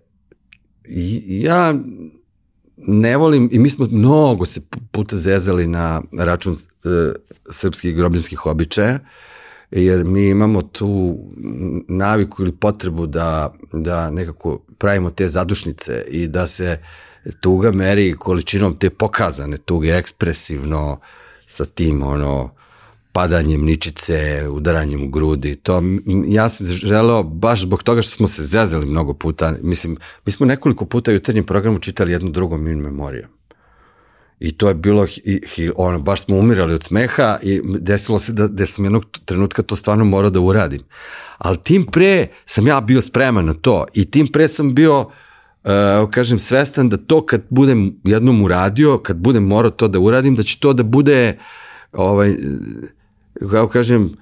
ja 1.26 1.76
ne 2.78 3.18
volim, 3.18 3.50
i 3.52 3.60
mi 3.60 3.70
smo 3.70 3.88
mnogo 3.92 4.46
se 4.46 4.62
puta 4.92 5.18
zezali 5.18 5.68
na 5.68 6.02
račun 6.18 6.54
e, 6.54 6.58
srpskih 7.52 7.96
grobljanskih 7.96 8.46
običaja, 8.46 9.00
jer 9.72 10.06
mi 10.06 10.30
imamo 10.30 10.62
tu 10.62 11.18
naviku 11.88 12.42
ili 12.44 12.52
potrebu 12.52 13.08
da, 13.08 13.54
da 13.74 14.12
nekako 14.12 14.58
pravimo 14.78 15.10
te 15.10 15.28
zadušnice 15.28 16.06
i 16.08 16.28
da 16.28 16.48
se 16.48 16.80
tuga 17.40 17.72
meri 17.72 18.16
količinom 18.20 18.76
te 18.80 18.90
pokazane 18.90 19.58
tuge 19.58 19.98
ekspresivno 19.98 21.00
sa 21.48 21.66
tim 21.66 22.04
ono 22.04 22.50
padanjem 23.12 23.66
ničice, 23.66 24.48
udaranjem 24.50 25.04
u 25.04 25.10
grudi, 25.10 25.56
to 25.56 25.82
ja 26.28 26.50
sam 26.50 26.66
želeo 26.66 27.24
baš 27.24 27.62
zbog 27.62 27.84
toga 27.84 28.02
što 28.02 28.12
smo 28.12 28.28
se 28.28 28.44
zezali 28.44 28.86
mnogo 28.86 29.14
puta, 29.14 29.56
mislim, 29.62 29.98
mi 30.26 30.32
smo 30.32 30.46
nekoliko 30.46 30.86
puta 30.86 31.12
u 31.12 31.14
jutarnjem 31.14 31.44
programu 31.44 31.80
čitali 31.80 32.12
jednu 32.12 32.30
drugom 32.30 32.68
in 32.68 32.78
memorijom. 32.78 33.39
I 34.40 34.52
to 34.52 34.68
je 34.68 34.74
bilo, 34.74 35.06
i, 35.06 35.42
i, 35.58 35.72
ono, 35.76 36.00
baš 36.00 36.26
smo 36.26 36.38
umirali 36.38 36.74
od 36.74 36.84
smeha 36.84 37.38
i 37.44 37.62
desilo 37.64 38.20
se 38.20 38.34
da, 38.34 38.48
da 38.48 38.66
sam 38.66 38.86
jednog 38.86 39.06
trenutka 39.26 39.64
to 39.64 39.76
stvarno 39.76 40.06
morao 40.06 40.30
da 40.30 40.40
uradim. 40.40 40.82
Ali 41.38 41.58
tim 41.58 41.86
pre 41.86 42.28
sam 42.46 42.68
ja 42.68 42.82
bio 42.82 43.02
spreman 43.02 43.46
na 43.46 43.54
to 43.54 43.86
i 43.94 44.12
tim 44.12 44.32
pre 44.32 44.48
sam 44.48 44.76
bio, 44.76 45.00
uh, 45.02 46.10
kažem, 46.12 46.40
svestan 46.40 46.90
da 46.90 46.98
to 46.98 47.26
kad 47.26 47.44
budem 47.50 48.00
jednom 48.04 48.42
uradio, 48.44 48.98
kad 48.98 49.18
budem 49.18 49.44
morao 49.44 49.72
to 49.72 49.88
da 49.88 50.00
uradim, 50.00 50.36
da 50.36 50.44
će 50.44 50.60
to 50.60 50.74
da 50.74 50.84
bude, 50.84 51.38
ovaj, 51.92 52.36
kao 53.52 53.68
kažem, 53.68 54.18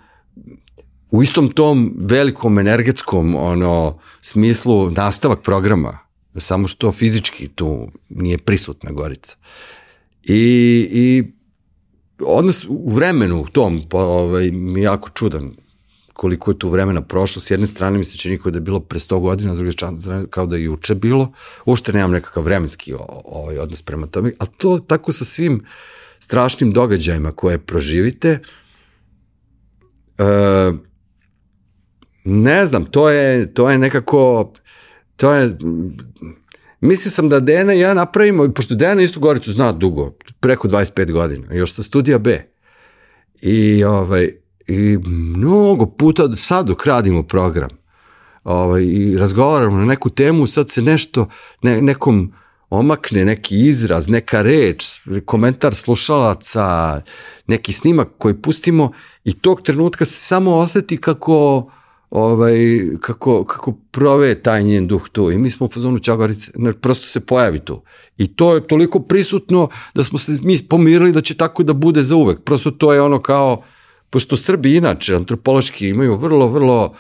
u 1.12 1.24
istom 1.24 1.50
tom 1.50 1.94
velikom 1.98 2.60
energetskom 2.60 3.36
ono 3.36 4.00
smislu 4.22 4.92
nastavak 4.92 5.42
programa, 5.42 5.98
samo 6.38 6.68
što 6.68 6.92
fizički 6.92 7.48
tu 7.48 7.92
nije 8.10 8.38
prisutna 8.38 8.92
Gorica. 8.92 9.36
I, 10.28 10.88
i 10.92 11.24
odnos 12.20 12.66
u 12.70 12.90
vremenu 12.90 13.42
u 13.42 13.48
tom 13.48 13.82
ovaj, 13.92 14.52
mi 14.52 14.80
je 14.80 14.84
jako 14.84 15.10
čudan 15.10 15.52
koliko 16.14 16.52
je 16.52 16.60
tu 16.60 16.70
vremena 16.70 17.02
prošlo. 17.02 17.42
S 17.42 17.52
jedne 17.52 17.68
strane 17.68 17.98
mi 17.98 18.04
se 18.04 18.18
čini 18.18 18.38
kao 18.38 18.52
da 18.52 18.58
je 18.58 18.62
bilo 18.62 18.80
pre 18.80 19.00
100 19.00 19.20
godina, 19.20 19.54
s 19.54 19.58
druge 19.58 19.72
strane 19.72 19.98
kao 20.30 20.46
da 20.46 20.56
je 20.56 20.64
juče 20.64 20.96
bilo. 20.96 21.32
Uopšte 21.66 21.94
nemam 21.94 22.12
nekakav 22.12 22.44
vremenski 22.44 22.94
ovaj, 23.26 23.58
odnos 23.58 23.82
prema 23.82 24.08
tome, 24.08 24.34
ali 24.40 24.50
to 24.58 24.80
tako 24.80 25.12
sa 25.12 25.26
svim 25.26 25.66
strašnim 26.20 26.72
događajima 26.74 27.32
koje 27.32 27.58
proživite, 27.58 28.40
e, 30.18 30.24
ne 32.24 32.66
znam, 32.66 32.86
to 32.86 33.10
je, 33.10 33.54
to 33.54 33.70
je 33.70 33.78
nekako, 33.78 34.54
to 35.16 35.34
je, 35.34 35.58
Mislio 36.80 37.12
sam 37.12 37.30
da 37.30 37.40
Dena 37.40 37.74
i 37.74 37.80
ja 37.80 37.94
napravimo, 37.94 38.54
pošto 38.54 38.76
Dena 38.76 39.02
isto 39.02 39.20
Goricu 39.20 39.52
zna 39.52 39.72
dugo, 39.72 40.12
preko 40.40 40.68
25 40.68 41.12
godina, 41.12 41.54
još 41.54 41.74
sa 41.74 41.84
studija 41.84 42.18
B. 42.18 42.52
I, 43.42 43.84
ovaj, 43.84 44.30
i 44.68 44.98
mnogo 45.06 45.86
puta 45.86 46.36
sad 46.36 46.68
dok 46.68 46.86
radimo 46.86 47.24
program 47.24 47.70
ovaj, 48.44 48.84
i 48.84 49.18
razgovaramo 49.18 49.78
na 49.78 49.86
neku 49.86 50.10
temu, 50.10 50.48
sad 50.48 50.72
se 50.72 50.82
nešto, 50.82 51.28
ne, 51.62 51.82
nekom 51.82 52.34
omakne 52.70 53.26
neki 53.26 53.60
izraz, 53.68 54.10
neka 54.10 54.42
reč, 54.42 54.86
komentar 55.26 55.76
slušalaca, 55.76 57.02
neki 57.48 57.72
snimak 57.72 58.08
koji 58.18 58.42
pustimo 58.42 58.92
i 59.24 59.34
tog 59.34 59.62
trenutka 59.62 60.06
se 60.06 60.16
samo 60.16 60.56
oseti 60.56 60.98
kako 60.98 61.72
ovaj, 62.10 62.58
kako, 63.02 63.44
kako 63.44 63.74
prove 63.92 64.36
taj 64.36 64.64
njen 64.64 64.88
duh 64.88 65.10
tu. 65.10 65.32
I 65.32 65.38
mi 65.38 65.52
smo 65.52 65.66
u 65.66 65.70
fazonu 65.70 66.00
Čagorice, 66.00 66.52
prosto 66.82 67.08
se 67.08 67.20
pojavi 67.20 67.60
tu. 67.60 67.82
I 68.18 68.28
to 68.36 68.56
je 68.56 68.68
toliko 68.68 69.00
prisutno 69.00 69.70
da 69.96 70.04
smo 70.04 70.20
se 70.20 70.40
mi 70.42 70.58
pomirili 70.70 71.12
da 71.12 71.22
će 71.22 71.38
tako 71.38 71.64
da 71.64 71.74
bude 71.74 72.04
za 72.04 72.16
uvek. 72.16 72.40
Prosto 72.44 72.72
to 72.72 72.94
je 72.94 73.02
ono 73.02 73.22
kao, 73.22 73.64
pošto 74.10 74.38
Srbi 74.38 74.76
inače 74.76 75.16
antropološki 75.16 75.90
imaju 75.90 76.16
vrlo, 76.16 76.48
vrlo 76.48 76.94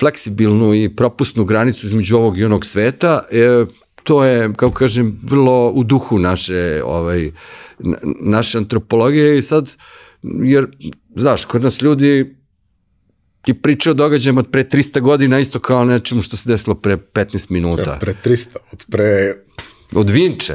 fleksibilnu 0.00 0.74
i 0.74 0.96
propusnu 0.96 1.44
granicu 1.44 1.86
između 1.86 2.16
ovog 2.16 2.38
i 2.38 2.44
onog 2.44 2.66
sveta, 2.66 3.22
e, 3.30 3.64
to 4.02 4.24
je, 4.24 4.52
kao 4.56 4.70
kažem, 4.70 5.20
vrlo 5.22 5.70
u 5.70 5.84
duhu 5.84 6.18
naše, 6.18 6.82
ovaj, 6.84 7.30
naše 8.20 8.58
antropologije 8.58 9.38
i 9.38 9.42
sad, 9.42 9.76
jer, 10.22 10.66
znaš, 11.16 11.44
kod 11.44 11.62
nas 11.62 11.82
ljudi 11.82 12.36
ti 13.44 13.54
priča 13.54 13.90
o 13.90 13.94
događajima 13.94 14.40
od 14.40 14.50
pre 14.50 14.64
300 14.64 15.00
godina 15.00 15.38
isto 15.38 15.58
kao 15.58 15.84
nečemu 15.84 16.22
što 16.22 16.36
se 16.36 16.48
desilo 16.48 16.74
pre 16.74 16.96
15 16.96 17.50
minuta. 17.50 17.90
Ja, 17.90 17.98
pre 18.00 18.14
300, 18.24 18.56
od 18.72 18.84
pre... 18.90 19.36
Od 19.92 20.10
Vinče. 20.10 20.54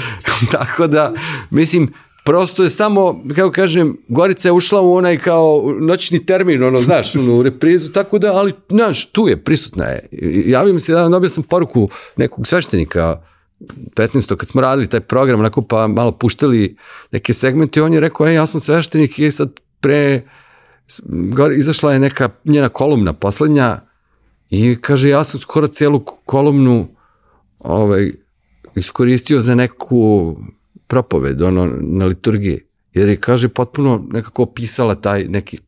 Tako 0.52 0.86
da, 0.86 1.14
mislim, 1.50 1.92
prosto 2.24 2.62
je 2.62 2.70
samo, 2.70 3.22
kako 3.36 3.50
kažem, 3.50 3.96
Gorica 4.08 4.48
je 4.48 4.52
ušla 4.52 4.80
u 4.80 4.94
onaj 4.94 5.18
kao 5.18 5.74
noćni 5.80 6.26
termin, 6.26 6.64
ono, 6.64 6.82
znaš, 6.82 7.14
u 7.14 7.42
reprizu, 7.42 7.92
tako 7.92 8.18
da, 8.18 8.32
ali, 8.32 8.52
znaš, 8.68 9.12
tu 9.12 9.28
je, 9.28 9.44
prisutna 9.44 9.84
je. 9.84 10.08
Javio 10.46 10.74
mi 10.74 10.80
se, 10.80 10.92
da 10.92 11.08
dobio 11.08 11.28
sam 11.28 11.42
poruku 11.42 11.88
nekog 12.16 12.46
sveštenika, 12.46 13.22
15. 13.60 14.36
kad 14.36 14.48
smo 14.48 14.60
radili 14.60 14.88
taj 14.88 15.00
program, 15.00 15.40
onako 15.40 15.62
pa 15.62 15.86
malo 15.86 16.12
puštali 16.12 16.76
neke 17.10 17.34
segmente, 17.34 17.82
on 17.82 17.92
je 17.92 18.00
rekao, 18.00 18.28
ej, 18.28 18.34
ja 18.34 18.46
sam 18.46 18.60
sveštenik 18.60 19.18
i 19.18 19.30
sad 19.30 19.50
pre 19.80 20.22
izašla 21.56 21.92
je 21.92 21.98
neka 21.98 22.28
njena 22.44 22.68
kolumna 22.68 23.12
poslednja 23.12 23.80
i 24.50 24.76
kaže 24.80 25.08
ja 25.08 25.24
sam 25.24 25.40
skoro 25.40 25.68
celu 25.68 26.04
kolumnu 26.04 26.88
ovaj, 27.58 28.12
iskoristio 28.74 29.40
za 29.40 29.54
neku 29.54 30.36
propoved 30.86 31.42
ono, 31.42 31.70
na 31.80 32.06
liturgiji. 32.06 32.60
Jer 32.92 33.08
je, 33.08 33.16
kaže, 33.16 33.48
potpuno 33.48 34.04
nekako 34.10 34.42
opisala 34.42 34.94
taj 34.94 35.24
neki, 35.24 35.58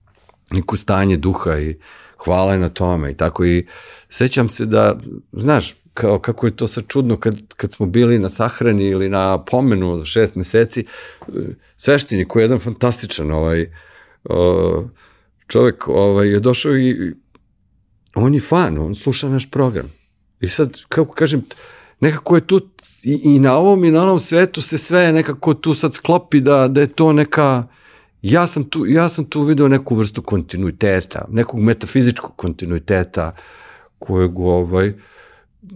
neku 0.50 0.76
stanje 0.76 1.16
duha 1.16 1.58
i 1.58 1.78
hvala 2.24 2.52
je 2.52 2.58
na 2.58 2.68
tome 2.68 3.10
i 3.10 3.16
tako 3.16 3.44
i 3.44 3.66
sećam 4.08 4.48
se 4.48 4.66
da, 4.66 4.98
znaš, 5.32 5.74
kao 5.94 6.18
kako 6.18 6.46
je 6.46 6.56
to 6.56 6.68
sad 6.68 6.84
čudno 6.88 7.16
kad, 7.16 7.54
kad 7.56 7.72
smo 7.72 7.86
bili 7.86 8.18
na 8.18 8.28
sahrani 8.28 8.84
ili 8.84 9.08
na 9.08 9.44
pomenu 9.44 9.96
za 9.96 10.04
šest 10.04 10.34
meseci, 10.34 10.84
sveštenik 11.76 12.28
koji 12.28 12.40
je 12.40 12.44
jedan 12.44 12.58
fantastičan 12.58 13.30
ovaj, 13.30 13.72
uh, 14.24 14.84
čovek 15.52 15.88
ovaj, 15.88 16.28
je 16.28 16.40
došao 16.40 16.76
i 16.76 17.14
on 18.14 18.34
je 18.34 18.40
fan, 18.40 18.78
on 18.78 18.94
sluša 18.94 19.28
naš 19.28 19.50
program. 19.50 19.92
I 20.40 20.48
sad, 20.48 20.80
kako 20.88 21.14
kažem, 21.14 21.42
nekako 22.00 22.36
je 22.36 22.46
tu 22.46 22.60
i, 23.04 23.20
i 23.24 23.38
na 23.38 23.56
ovom 23.56 23.84
i 23.84 23.90
na 23.90 24.02
onom 24.02 24.20
svetu 24.20 24.62
se 24.62 24.78
sve 24.78 25.12
nekako 25.12 25.54
tu 25.54 25.74
sad 25.74 25.94
sklopi 25.94 26.40
da, 26.40 26.68
da 26.68 26.80
je 26.80 26.86
to 26.86 27.12
neka, 27.12 27.66
ja 28.22 28.46
sam 28.46 28.64
tu, 28.64 28.86
ja 28.86 29.08
sam 29.08 29.24
tu 29.24 29.42
video 29.42 29.68
neku 29.68 29.94
vrstu 29.94 30.22
kontinuiteta, 30.22 31.24
nekog 31.30 31.60
metafizičkog 31.60 32.36
kontinuiteta 32.36 33.34
kojeg 33.98 34.38
ovaj, 34.38 34.92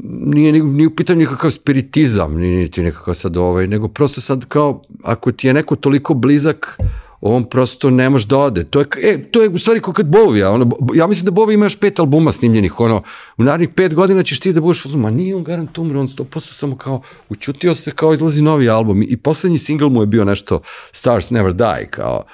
nije 0.02 0.52
ni, 0.52 0.60
ni 0.60 0.86
u 0.86 0.96
pitanju 0.96 1.18
nikakav 1.18 1.50
spiritizam, 1.50 2.38
niti 2.38 2.82
nekakav 2.82 3.14
sad 3.14 3.36
ovaj, 3.36 3.66
nego 3.66 3.88
prosto 3.88 4.20
sad 4.20 4.44
kao, 4.48 4.82
ako 5.02 5.32
ti 5.32 5.46
je 5.46 5.54
neko 5.54 5.76
toliko 5.76 6.14
blizak, 6.14 6.78
on 7.20 7.44
prosto 7.44 7.90
ne 7.90 8.10
može 8.10 8.26
da 8.26 8.38
ode. 8.38 8.64
To 8.64 8.80
je, 8.80 8.86
e, 9.02 9.30
to 9.30 9.42
je 9.42 9.48
u 9.48 9.58
stvari 9.58 9.80
kao 9.80 9.94
kad 9.94 10.06
Bovi, 10.06 10.38
ja, 10.38 10.50
ono, 10.50 10.70
ja 10.94 11.06
mislim 11.06 11.24
da 11.24 11.30
Bovi 11.30 11.54
ima 11.54 11.66
još 11.66 11.78
pet 11.78 11.98
albuma 11.98 12.32
snimljenih, 12.32 12.80
ono, 12.80 13.02
u 13.36 13.44
narednih 13.44 13.68
pet 13.68 13.94
godina 13.94 14.22
ćeš 14.22 14.40
ti 14.40 14.52
da 14.52 14.60
budeš 14.60 14.84
uzman, 14.84 15.02
ma 15.02 15.10
nije 15.10 15.36
on 15.36 15.44
garant 15.44 15.78
umre, 15.78 15.98
on 15.98 16.08
100% 16.08 16.52
samo 16.52 16.76
kao, 16.76 17.02
učutio 17.28 17.74
se 17.74 17.90
kao 17.90 18.14
izlazi 18.14 18.42
novi 18.42 18.68
album 18.68 19.02
i 19.02 19.16
poslednji 19.16 19.58
singl 19.58 19.88
mu 19.88 20.02
je 20.02 20.06
bio 20.06 20.24
nešto 20.24 20.60
Stars 20.92 21.30
Never 21.30 21.52
Die, 21.52 21.88
kao, 21.90 22.24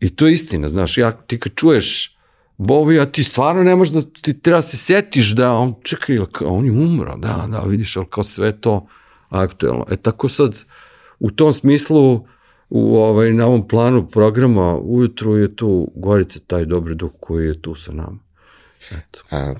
i 0.00 0.16
to 0.16 0.26
je 0.26 0.32
istina, 0.32 0.68
znaš, 0.68 0.98
ja, 0.98 1.12
ti 1.12 1.40
kad 1.40 1.54
čuješ 1.54 2.16
Bovi, 2.58 3.00
a 3.00 3.06
ti 3.06 3.22
stvarno 3.22 3.62
ne 3.62 3.76
možeš 3.76 3.94
da, 3.94 4.00
ti 4.22 4.40
treba 4.40 4.62
se 4.62 4.76
setiš 4.76 5.30
da 5.30 5.52
on, 5.52 5.74
čekaj, 5.82 6.18
on 6.40 6.64
je 6.64 6.72
umro, 6.72 7.16
da, 7.16 7.46
da, 7.50 7.60
vidiš, 7.60 7.96
ali 7.96 8.06
kao 8.10 8.24
sve 8.24 8.60
to 8.60 8.86
aktuelno. 9.28 9.84
E 9.90 9.96
tako 9.96 10.28
sad, 10.28 10.64
u 11.18 11.30
tom 11.30 11.52
smislu, 11.52 12.26
u 12.68 12.96
ovaj, 12.96 13.32
na 13.32 13.46
ovom 13.46 13.68
planu 13.68 14.08
programa 14.08 14.78
ujutru 14.78 15.36
je 15.36 15.56
tu 15.56 15.92
Gorica 15.94 16.40
taj 16.46 16.64
dobri 16.64 16.94
duh 16.94 17.10
koji 17.20 17.46
je 17.46 17.62
tu 17.62 17.74
sa 17.74 17.92
nama. 17.92 18.18
Eto. 18.90 19.22
A, 19.30 19.54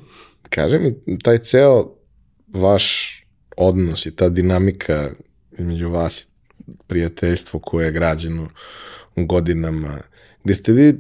kaže 0.51 0.79
mi, 0.79 1.19
taj 1.19 1.39
ceo 1.39 1.95
vaš 2.49 3.17
odnos 3.57 4.07
i 4.07 4.17
ta 4.17 4.29
dinamika 4.29 5.11
između 5.59 5.89
vas 5.89 6.29
prijateljstvo 6.87 7.61
koje 7.61 7.85
je 7.85 7.93
građeno 7.93 8.49
u 9.17 9.27
godinama, 9.27 9.99
gde 10.45 10.55
ste 10.55 10.73
vi 10.73 10.95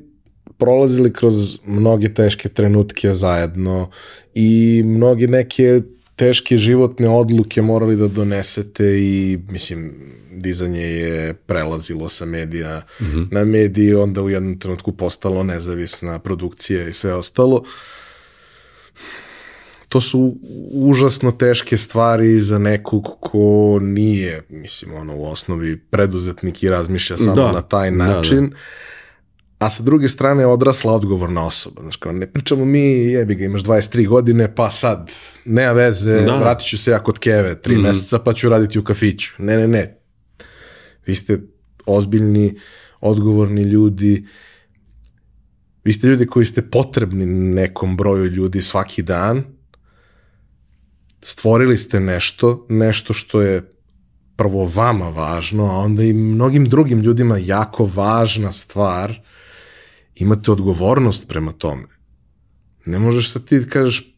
prolazili 0.58 1.12
kroz 1.12 1.58
mnoge 1.64 2.14
teške 2.14 2.48
trenutke 2.48 3.12
zajedno 3.12 3.90
i 4.34 4.82
mnoge 4.86 5.26
neke 5.26 5.82
teške 6.16 6.56
životne 6.56 7.08
odluke 7.08 7.62
morali 7.62 7.96
da 7.96 8.08
donesete 8.08 8.84
i, 9.00 9.38
mislim, 9.48 9.94
dizanje 10.30 10.82
je 10.82 11.34
prelazilo 11.34 12.08
sa 12.08 12.24
medija 12.24 12.82
mm 13.00 13.04
-hmm. 13.04 13.28
na 13.30 13.44
mediji, 13.44 13.94
onda 13.94 14.22
u 14.22 14.30
jednom 14.30 14.58
trenutku 14.58 14.92
postalo 14.92 15.42
nezavisna 15.42 16.18
produkcija 16.18 16.88
i 16.88 16.92
sve 16.92 17.14
ostalo. 17.14 17.64
To 19.88 20.00
su 20.00 20.36
užasno 20.72 21.32
teške 21.32 21.76
stvari 21.76 22.40
za 22.40 22.58
nekog 22.58 23.16
ko 23.20 23.78
nije, 23.82 24.42
mislim, 24.48 24.94
ono, 24.94 25.16
u 25.16 25.26
osnovi 25.26 25.76
preduzetnik 25.90 26.62
i 26.62 26.68
razmišlja 26.68 27.18
samo 27.18 27.34
da. 27.34 27.52
na 27.52 27.62
taj 27.62 27.90
način. 27.90 28.40
Da, 28.40 28.46
da 28.48 28.56
a 29.58 29.70
sa 29.70 29.82
druge 29.82 30.08
strane 30.08 30.46
odrasla 30.46 30.92
odgovorna 30.92 31.46
osoba. 31.46 31.82
Znaš, 31.82 31.96
kao, 31.96 32.12
ne 32.12 32.32
pričamo 32.32 32.64
mi, 32.64 32.80
jebi 32.88 33.34
ga, 33.34 33.44
imaš 33.44 33.62
23 33.62 34.08
godine, 34.08 34.54
pa 34.54 34.70
sad, 34.70 35.10
nema 35.44 35.72
veze, 35.72 36.20
da. 36.20 36.38
vratit 36.38 36.68
ću 36.68 36.78
se 36.78 36.90
ja 36.90 37.02
kod 37.02 37.18
Keve, 37.18 37.62
tri 37.62 37.76
mm. 37.76 37.80
meseca, 37.80 38.18
pa 38.18 38.32
ću 38.32 38.48
raditi 38.48 38.78
u 38.78 38.84
kafiću. 38.84 39.34
Ne, 39.38 39.56
ne, 39.56 39.68
ne. 39.68 39.98
Vi 41.06 41.14
ste 41.14 41.40
ozbiljni, 41.86 42.58
odgovorni 43.00 43.62
ljudi 43.62 44.26
Vi 45.86 45.92
ste 45.92 46.06
ljudi 46.06 46.26
koji 46.26 46.46
ste 46.46 46.62
potrebni 46.62 47.26
nekom 47.26 47.96
broju 47.96 48.24
ljudi 48.24 48.62
svaki 48.62 49.02
dan. 49.02 49.44
Stvorili 51.20 51.76
ste 51.76 52.00
nešto, 52.00 52.66
nešto 52.68 53.12
što 53.12 53.40
je 53.40 53.72
prvo 54.36 54.64
vama 54.74 55.08
važno, 55.08 55.64
a 55.64 55.76
onda 55.76 56.02
i 56.02 56.12
mnogim 56.12 56.64
drugim 56.64 57.00
ljudima 57.00 57.38
jako 57.38 57.84
važna 57.94 58.52
stvar. 58.52 59.20
Imate 60.16 60.52
odgovornost 60.52 61.28
prema 61.28 61.52
tome. 61.52 61.84
Ne 62.86 62.98
možeš 62.98 63.32
sad 63.32 63.44
ti 63.44 63.60
da 63.60 63.70
kažeš 63.70 64.16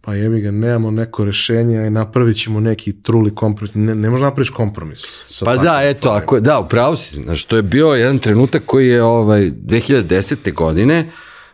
pa 0.00 0.14
jebi 0.14 0.40
ga, 0.40 0.50
nemamo 0.50 0.90
neko 0.90 1.24
rešenje 1.24 1.86
i 1.86 1.90
napravit 1.90 2.36
ćemo 2.36 2.60
neki 2.60 3.02
truli 3.02 3.34
kompromis. 3.34 3.74
Ne, 3.74 3.94
ne 3.94 4.10
možeš 4.10 4.22
napraviš 4.22 4.50
kompromis. 4.50 5.02
Pa 5.44 5.56
da, 5.56 5.80
eto, 5.82 5.98
stvarima. 5.98 6.22
ako, 6.22 6.40
da, 6.40 6.58
upravo 6.58 6.96
si, 6.96 7.22
znaš, 7.22 7.44
to 7.44 7.56
je 7.56 7.62
bio 7.62 7.86
jedan 7.86 8.18
trenutak 8.18 8.62
koji 8.66 8.88
je 8.88 9.02
ovaj, 9.02 9.40
2010. 9.50 10.54
godine 10.54 11.10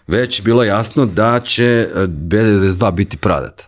već 0.07 0.43
bilo 0.43 0.65
jasno 0.65 1.07
da 1.07 1.41
će 1.41 1.65
eh, 1.65 1.99
B92 2.07 2.93
biti 2.93 3.17
prodat. 3.17 3.66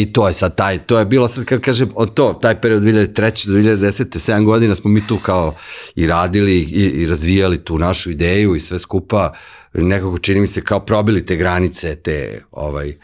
I 0.00 0.12
to 0.12 0.28
je 0.28 0.34
sad 0.34 0.56
taj, 0.56 0.78
to 0.78 0.98
je 0.98 1.04
bilo 1.04 1.28
sad 1.28 1.44
kad 1.44 1.60
kažem 1.60 1.88
od 1.94 2.14
to, 2.14 2.32
taj 2.32 2.60
period 2.60 2.82
2003. 2.82 3.46
do 3.46 3.52
2010. 3.52 4.04
7 4.04 4.44
godina 4.44 4.74
smo 4.74 4.90
mi 4.90 5.06
tu 5.06 5.18
kao 5.22 5.54
i 5.94 6.06
radili 6.06 6.58
i, 6.58 7.02
i 7.02 7.06
razvijali 7.06 7.64
tu 7.64 7.78
našu 7.78 8.10
ideju 8.10 8.56
i 8.56 8.60
sve 8.60 8.78
skupa 8.78 9.32
nekako 9.72 10.18
čini 10.18 10.40
mi 10.40 10.46
se 10.46 10.64
kao 10.64 10.80
probili 10.80 11.26
te 11.26 11.36
granice, 11.36 11.96
te 11.96 12.42
ovaj, 12.50 12.94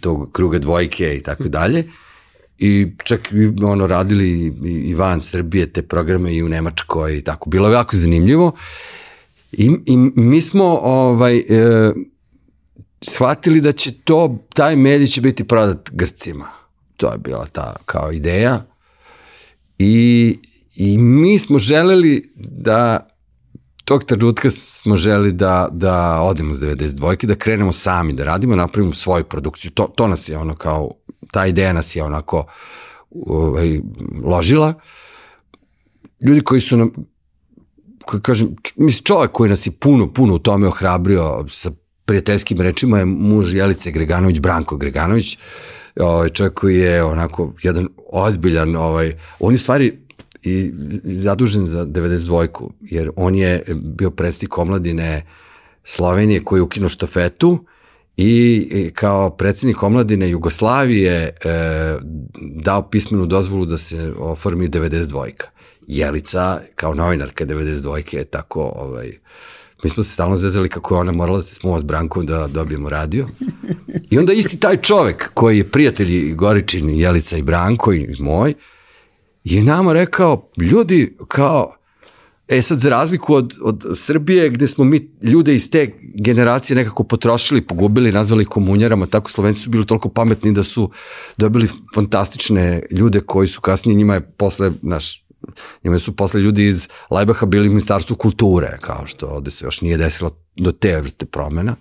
tog 0.00 0.32
kruga 0.32 0.58
dvojke 0.58 1.16
i 1.16 1.20
tako 1.20 1.44
dalje. 1.44 1.84
I 2.58 2.86
čak 3.04 3.32
i 3.32 3.64
ono 3.64 3.86
radili 3.86 4.52
i 4.64 4.94
van 4.94 5.20
Srbije 5.20 5.72
te 5.72 5.82
programe 5.82 6.34
i 6.34 6.42
u 6.42 6.48
Nemačkoj 6.48 7.16
i 7.16 7.24
tako. 7.24 7.50
Bilo 7.50 7.68
je 7.68 7.72
jako 7.72 7.96
zanimljivo. 7.96 8.52
I, 9.52 9.70
i 9.86 9.96
mi 10.16 10.40
smo 10.40 10.64
ovaj, 10.82 11.38
e, 11.38 11.92
shvatili 13.08 13.60
da 13.60 13.72
će 13.72 13.92
to, 13.92 14.38
taj 14.54 14.76
medij 14.76 15.06
će 15.06 15.20
biti 15.20 15.44
prodat 15.44 15.90
Grcima. 15.92 16.48
To 16.96 17.12
je 17.12 17.18
bila 17.18 17.46
ta 17.46 17.76
kao 17.84 18.12
ideja. 18.12 18.62
I, 19.78 20.36
i 20.76 20.98
mi 20.98 21.38
smo 21.38 21.58
želeli 21.58 22.32
da 22.36 23.06
tog 23.84 24.04
trenutka 24.04 24.50
smo 24.50 24.96
želi 24.96 25.32
da, 25.32 25.68
da 25.72 26.20
odemo 26.20 26.54
s 26.54 26.58
92 26.58 27.26
da 27.26 27.34
krenemo 27.34 27.72
sami 27.72 28.12
da 28.12 28.24
radimo, 28.24 28.56
napravimo 28.56 28.94
svoju 28.94 29.24
produkciju. 29.24 29.70
To, 29.70 29.92
to 29.96 30.08
nas 30.08 30.28
je 30.28 30.38
ono 30.38 30.56
kao, 30.56 30.90
ta 31.32 31.46
ideja 31.46 31.72
nas 31.72 31.96
je 31.96 32.04
onako 32.04 32.46
ovaj, 33.26 33.80
ložila. 34.24 34.74
Ljudi 36.26 36.40
koji 36.40 36.60
su 36.60 36.76
nam, 36.76 36.92
kažem, 38.22 38.56
mislim, 38.76 39.04
čovjek 39.04 39.30
koji 39.30 39.50
nas 39.50 39.66
je 39.66 39.70
puno, 39.70 40.12
puno 40.12 40.34
u 40.34 40.38
tome 40.38 40.66
ohrabrio 40.66 41.46
sa 41.48 41.70
prijateljskim 42.04 42.60
rečima 42.60 42.98
je 42.98 43.04
muž 43.04 43.54
Jelice 43.54 43.90
Greganović, 43.90 44.40
Branko 44.40 44.76
Greganović, 44.76 45.38
ovaj, 46.00 46.28
čovjek 46.28 46.54
koji 46.54 46.78
je 46.78 47.04
onako 47.04 47.52
jedan 47.62 47.88
ozbiljan, 48.12 48.76
ovaj, 48.76 49.14
on 49.38 49.54
je 49.54 49.58
stvari 49.58 49.98
i 50.42 50.72
zadužen 51.04 51.66
za 51.66 51.86
92-ku, 51.86 52.72
jer 52.80 53.10
on 53.16 53.34
je 53.34 53.62
bio 53.74 54.10
predstavnik 54.10 54.58
omladine 54.58 55.26
Slovenije 55.84 56.44
koji 56.44 56.58
je 56.58 56.62
ukinuo 56.62 56.88
štafetu 56.88 57.64
i 58.16 58.90
kao 58.94 59.30
predsednik 59.30 59.82
omladine 59.82 60.30
Jugoslavije 60.30 61.14
e, 61.14 61.32
dao 62.40 62.88
pismenu 62.88 63.26
dozvolu 63.26 63.66
da 63.66 63.78
se 63.78 64.12
oformi 64.18 64.68
92-ka. 64.68 65.46
Jelica 65.86 66.60
kao 66.74 66.94
novinarka 66.94 67.46
92-ke 67.46 68.16
je 68.16 68.24
tako 68.24 68.72
ovaj, 68.76 69.12
mi 69.84 69.90
smo 69.90 70.02
se 70.04 70.10
stalno 70.10 70.36
zezali 70.36 70.68
kako 70.68 70.94
je 70.94 71.00
ona 71.00 71.12
morala 71.12 71.38
da 71.38 71.42
se 71.42 71.54
smuva 71.54 71.78
s 71.78 71.82
Brankom 71.82 72.26
da 72.26 72.46
dobijemo 72.46 72.90
radio. 72.90 73.28
I 74.10 74.18
onda 74.18 74.32
isti 74.32 74.56
taj 74.56 74.76
čovek 74.76 75.30
koji 75.34 75.58
je 75.58 75.68
prijatelj 75.68 76.34
Goričin, 76.34 76.90
Jelica 76.90 77.36
i 77.36 77.42
Branko 77.42 77.92
i 77.92 78.16
moj, 78.18 78.54
je 79.44 79.62
nama 79.62 79.92
rekao, 79.92 80.50
ljudi 80.56 81.16
kao, 81.28 81.74
e 82.48 82.62
sad 82.62 82.80
za 82.80 82.90
razliku 82.90 83.34
od, 83.34 83.54
od 83.62 83.84
Srbije 83.94 84.50
gde 84.50 84.68
smo 84.68 84.84
mi 84.84 85.10
ljude 85.22 85.54
iz 85.54 85.70
te 85.70 85.90
generacije 86.14 86.76
nekako 86.76 87.04
potrošili, 87.04 87.60
pogubili, 87.60 88.12
nazvali 88.12 88.44
komunjarama, 88.44 89.06
tako 89.06 89.30
Slovenci 89.30 89.60
su 89.60 89.70
bili 89.70 89.86
toliko 89.86 90.08
pametni 90.08 90.52
da 90.52 90.62
su 90.62 90.90
dobili 91.36 91.68
fantastične 91.94 92.82
ljude 92.90 93.20
koji 93.20 93.48
su 93.48 93.60
kasnije 93.60 93.96
njima 93.96 94.14
je 94.14 94.20
posle, 94.20 94.72
naš, 94.82 95.23
njima 95.84 95.98
su 95.98 96.16
posle 96.16 96.40
ljudi 96.40 96.66
iz 96.66 96.88
Lajbaha 97.10 97.46
bili 97.46 97.68
u 97.68 97.70
ministarstvu 97.70 98.16
kulture, 98.16 98.78
kao 98.80 99.06
što 99.06 99.26
ovde 99.26 99.50
se 99.50 99.64
još 99.64 99.80
nije 99.80 99.96
desilo 99.96 100.30
do 100.56 100.72
te 100.72 101.00
vrste 101.00 101.26
promena. 101.26 101.76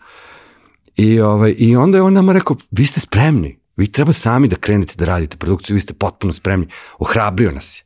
I, 0.95 1.19
ovaj, 1.19 1.56
I 1.57 1.76
onda 1.76 1.98
je 1.98 2.02
on 2.02 2.14
nama 2.14 2.34
rekao, 2.34 2.57
vi 2.72 2.85
ste 2.85 2.99
spremni, 2.99 3.64
Vi 3.77 3.88
treba 3.91 4.14
sami 4.14 4.48
da 4.48 4.56
krenete 4.56 4.94
da 4.98 5.06
radite 5.06 5.38
produkciju, 5.38 5.73
vi 5.73 5.80
ste 5.80 5.94
potpuno 5.94 6.34
spremni. 6.34 6.68
Ohrabrio 6.99 7.52
nas 7.52 7.80
je. 7.80 7.84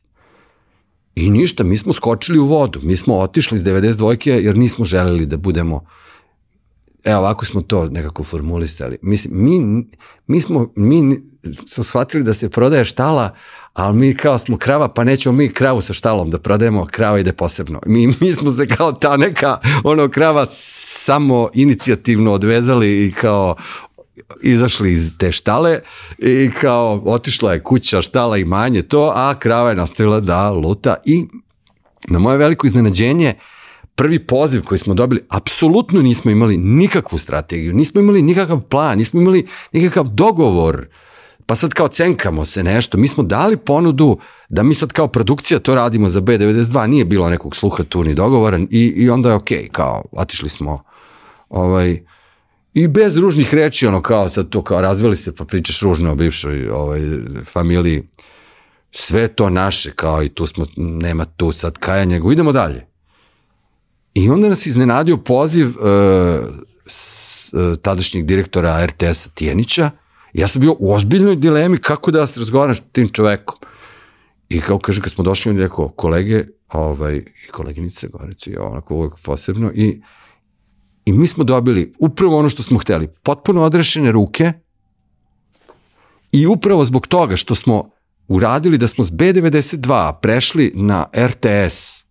I 1.14 1.30
ništa, 1.30 1.64
mi 1.64 1.78
smo 1.78 1.92
skočili 1.92 2.38
u 2.38 2.46
vodu. 2.46 2.80
Mi 2.82 2.96
smo 2.96 3.18
otišli 3.18 3.56
iz 3.56 3.64
92-ke 3.64 4.30
jer 4.30 4.58
nismo 4.58 4.84
želeli 4.84 5.26
da 5.26 5.36
budemo 5.36 5.84
Evo, 7.04 7.18
ovako 7.18 7.44
smo 7.44 7.60
to 7.60 7.88
nekako 7.88 8.24
formulisali. 8.24 8.98
Mislim, 9.02 9.44
mi, 9.44 9.86
mi 10.26 10.40
smo, 10.40 10.72
mi 10.76 11.20
smo 11.66 11.84
shvatili 11.84 12.24
da 12.24 12.34
se 12.34 12.50
prodaje 12.50 12.84
štala, 12.84 13.34
ali 13.78 13.96
mi 13.96 14.14
kao 14.14 14.38
smo 14.38 14.56
krava, 14.56 14.88
pa 14.88 15.04
nećemo 15.04 15.36
mi 15.36 15.52
kravu 15.52 15.80
sa 15.80 15.92
štalom 15.92 16.30
da 16.30 16.38
prodajemo, 16.38 16.86
krava 16.86 17.18
ide 17.18 17.32
posebno. 17.32 17.80
Mi, 17.86 18.06
mi 18.20 18.32
smo 18.32 18.50
se 18.50 18.66
kao 18.66 18.92
ta 18.92 19.16
neka 19.16 19.58
ono 19.84 20.08
krava 20.08 20.46
samo 20.48 21.48
inicijativno 21.54 22.32
odvezali 22.32 23.06
i 23.06 23.12
kao 23.12 23.56
izašli 24.42 24.92
iz 24.92 25.18
te 25.18 25.32
štale 25.32 25.80
i 26.18 26.50
kao 26.60 27.02
otišla 27.04 27.52
je 27.52 27.62
kuća, 27.62 28.02
štala 28.02 28.36
i 28.36 28.44
manje 28.44 28.82
to, 28.82 29.12
a 29.14 29.34
krava 29.34 29.70
je 29.70 29.76
nastavila 29.76 30.20
da 30.20 30.50
luta 30.50 30.96
i 31.04 31.26
na 32.08 32.18
moje 32.18 32.38
veliko 32.38 32.66
iznenađenje 32.66 33.34
prvi 33.94 34.26
poziv 34.26 34.62
koji 34.62 34.78
smo 34.78 34.94
dobili, 34.94 35.20
apsolutno 35.28 36.02
nismo 36.02 36.30
imali 36.30 36.56
nikakvu 36.56 37.18
strategiju, 37.18 37.74
nismo 37.74 38.00
imali 38.00 38.22
nikakav 38.22 38.60
plan, 38.60 38.98
nismo 38.98 39.20
imali 39.20 39.46
nikakav 39.72 40.08
dogovor, 40.08 40.86
pa 41.48 41.56
sad 41.56 41.72
kao 41.72 41.88
cenkamo 41.88 42.44
se 42.44 42.64
nešto, 42.64 42.98
mi 42.98 43.08
smo 43.08 43.24
dali 43.24 43.56
ponudu 43.56 44.18
da 44.48 44.62
mi 44.62 44.74
sad 44.74 44.92
kao 44.92 45.08
produkcija 45.08 45.60
to 45.60 45.74
radimo 45.74 46.08
za 46.08 46.20
B92, 46.20 46.86
nije 46.86 47.04
bilo 47.04 47.30
nekog 47.30 47.56
sluha 47.56 47.84
tu 47.84 48.04
ni 48.04 48.14
dogovora 48.14 48.58
i, 48.70 48.92
i 48.96 49.10
onda 49.10 49.28
je 49.28 49.34
okej, 49.34 49.58
okay, 49.58 49.68
kao 49.72 50.04
otišli 50.12 50.48
smo 50.48 50.82
ovaj, 51.48 52.00
I 52.74 52.88
bez 52.88 53.16
ružnih 53.16 53.54
reči, 53.54 53.86
ono 53.86 54.02
kao 54.02 54.28
sad 54.28 54.48
to 54.48 54.62
kao 54.62 54.80
razveli 54.80 55.16
se 55.16 55.34
pa 55.34 55.44
pričaš 55.44 55.80
ružno 55.80 56.12
o 56.12 56.14
bivšoj 56.14 56.68
ovaj, 56.70 57.00
familiji. 57.44 58.02
Sve 58.92 59.28
to 59.28 59.50
naše, 59.50 59.92
kao 59.92 60.22
i 60.22 60.28
tu 60.28 60.46
smo, 60.46 60.66
nema 60.76 61.24
tu 61.24 61.52
sad 61.52 61.78
kajanja, 61.78 62.14
nego 62.14 62.32
idemo 62.32 62.52
dalje. 62.52 62.86
I 64.14 64.30
onda 64.30 64.48
nas 64.48 64.66
iznenadio 64.66 65.16
poziv 65.16 65.66
uh, 65.68 65.74
s, 66.86 67.52
uh, 67.52 67.76
tadašnjeg 67.82 68.26
direktora 68.26 68.86
RTS-a 68.86 69.30
Tijenića. 69.34 69.90
Ja 70.32 70.48
sam 70.48 70.60
bio 70.60 70.76
u 70.78 70.92
ozbiljnoj 70.92 71.36
dilemi 71.36 71.78
kako 71.78 72.10
da 72.10 72.26
se 72.26 72.40
razgovaram 72.40 72.74
s 72.74 72.80
tim 72.92 73.08
čovekom. 73.08 73.56
I 74.48 74.60
kao 74.60 74.78
kažem, 74.78 75.02
kad 75.02 75.12
smo 75.12 75.24
došli, 75.24 75.50
on 75.50 75.56
je 75.56 75.62
rekao, 75.62 75.88
kolege, 75.88 76.44
ovaj, 76.72 77.16
i 77.16 77.50
koleginice, 77.52 78.08
govoreći, 78.08 78.56
onako 78.60 78.94
uvijek 78.94 79.12
posebno, 79.22 79.72
i 79.74 80.02
I 81.08 81.12
mi 81.12 81.26
smo 81.26 81.44
dobili 81.44 81.92
upravo 81.98 82.38
ono 82.38 82.48
što 82.48 82.62
smo 82.62 82.78
hteli, 82.78 83.08
potpuno 83.22 83.62
odrešene 83.62 84.12
ruke 84.12 84.52
i 86.32 86.46
upravo 86.46 86.84
zbog 86.84 87.06
toga 87.06 87.36
što 87.36 87.54
smo 87.54 87.90
uradili 88.28 88.78
da 88.78 88.86
smo 88.86 89.04
s 89.04 89.12
B92 89.12 90.20
prešli 90.20 90.72
na 90.74 91.06
RTS, 91.16 92.04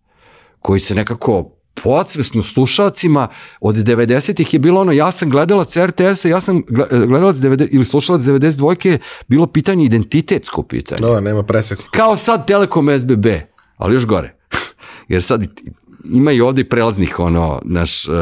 koji 0.58 0.80
se 0.80 0.94
nekako 0.94 1.57
podsvesno 1.82 2.42
slušalcima 2.42 3.28
od 3.60 3.76
90-ih 3.76 4.54
je 4.54 4.60
bilo 4.60 4.80
ono, 4.80 4.92
ja 4.92 5.12
sam 5.12 5.30
gledalac 5.30 5.76
RTS-a, 5.76 6.28
ja 6.28 6.40
sam 6.40 6.62
gledalac 7.06 7.36
90, 7.36 7.68
ili 7.70 7.84
slušalac 7.84 8.22
92-ke, 8.22 8.98
bilo 9.28 9.46
pitanje 9.46 9.84
identitetsko 9.84 10.62
pitanje. 10.62 11.00
Da, 11.00 11.20
nema 11.20 11.42
presek. 11.42 11.78
Kao 11.90 12.16
sad 12.16 12.46
Telekom 12.46 12.88
SBB, 12.98 13.26
ali 13.76 13.94
još 13.94 14.06
gore. 14.06 14.34
Jer 15.08 15.22
sad 15.22 15.44
ima 16.12 16.32
i 16.32 16.40
ovde 16.40 16.64
prelaznih 16.64 17.18
ono, 17.18 17.60
naš, 17.64 18.08
uh, 18.08 18.14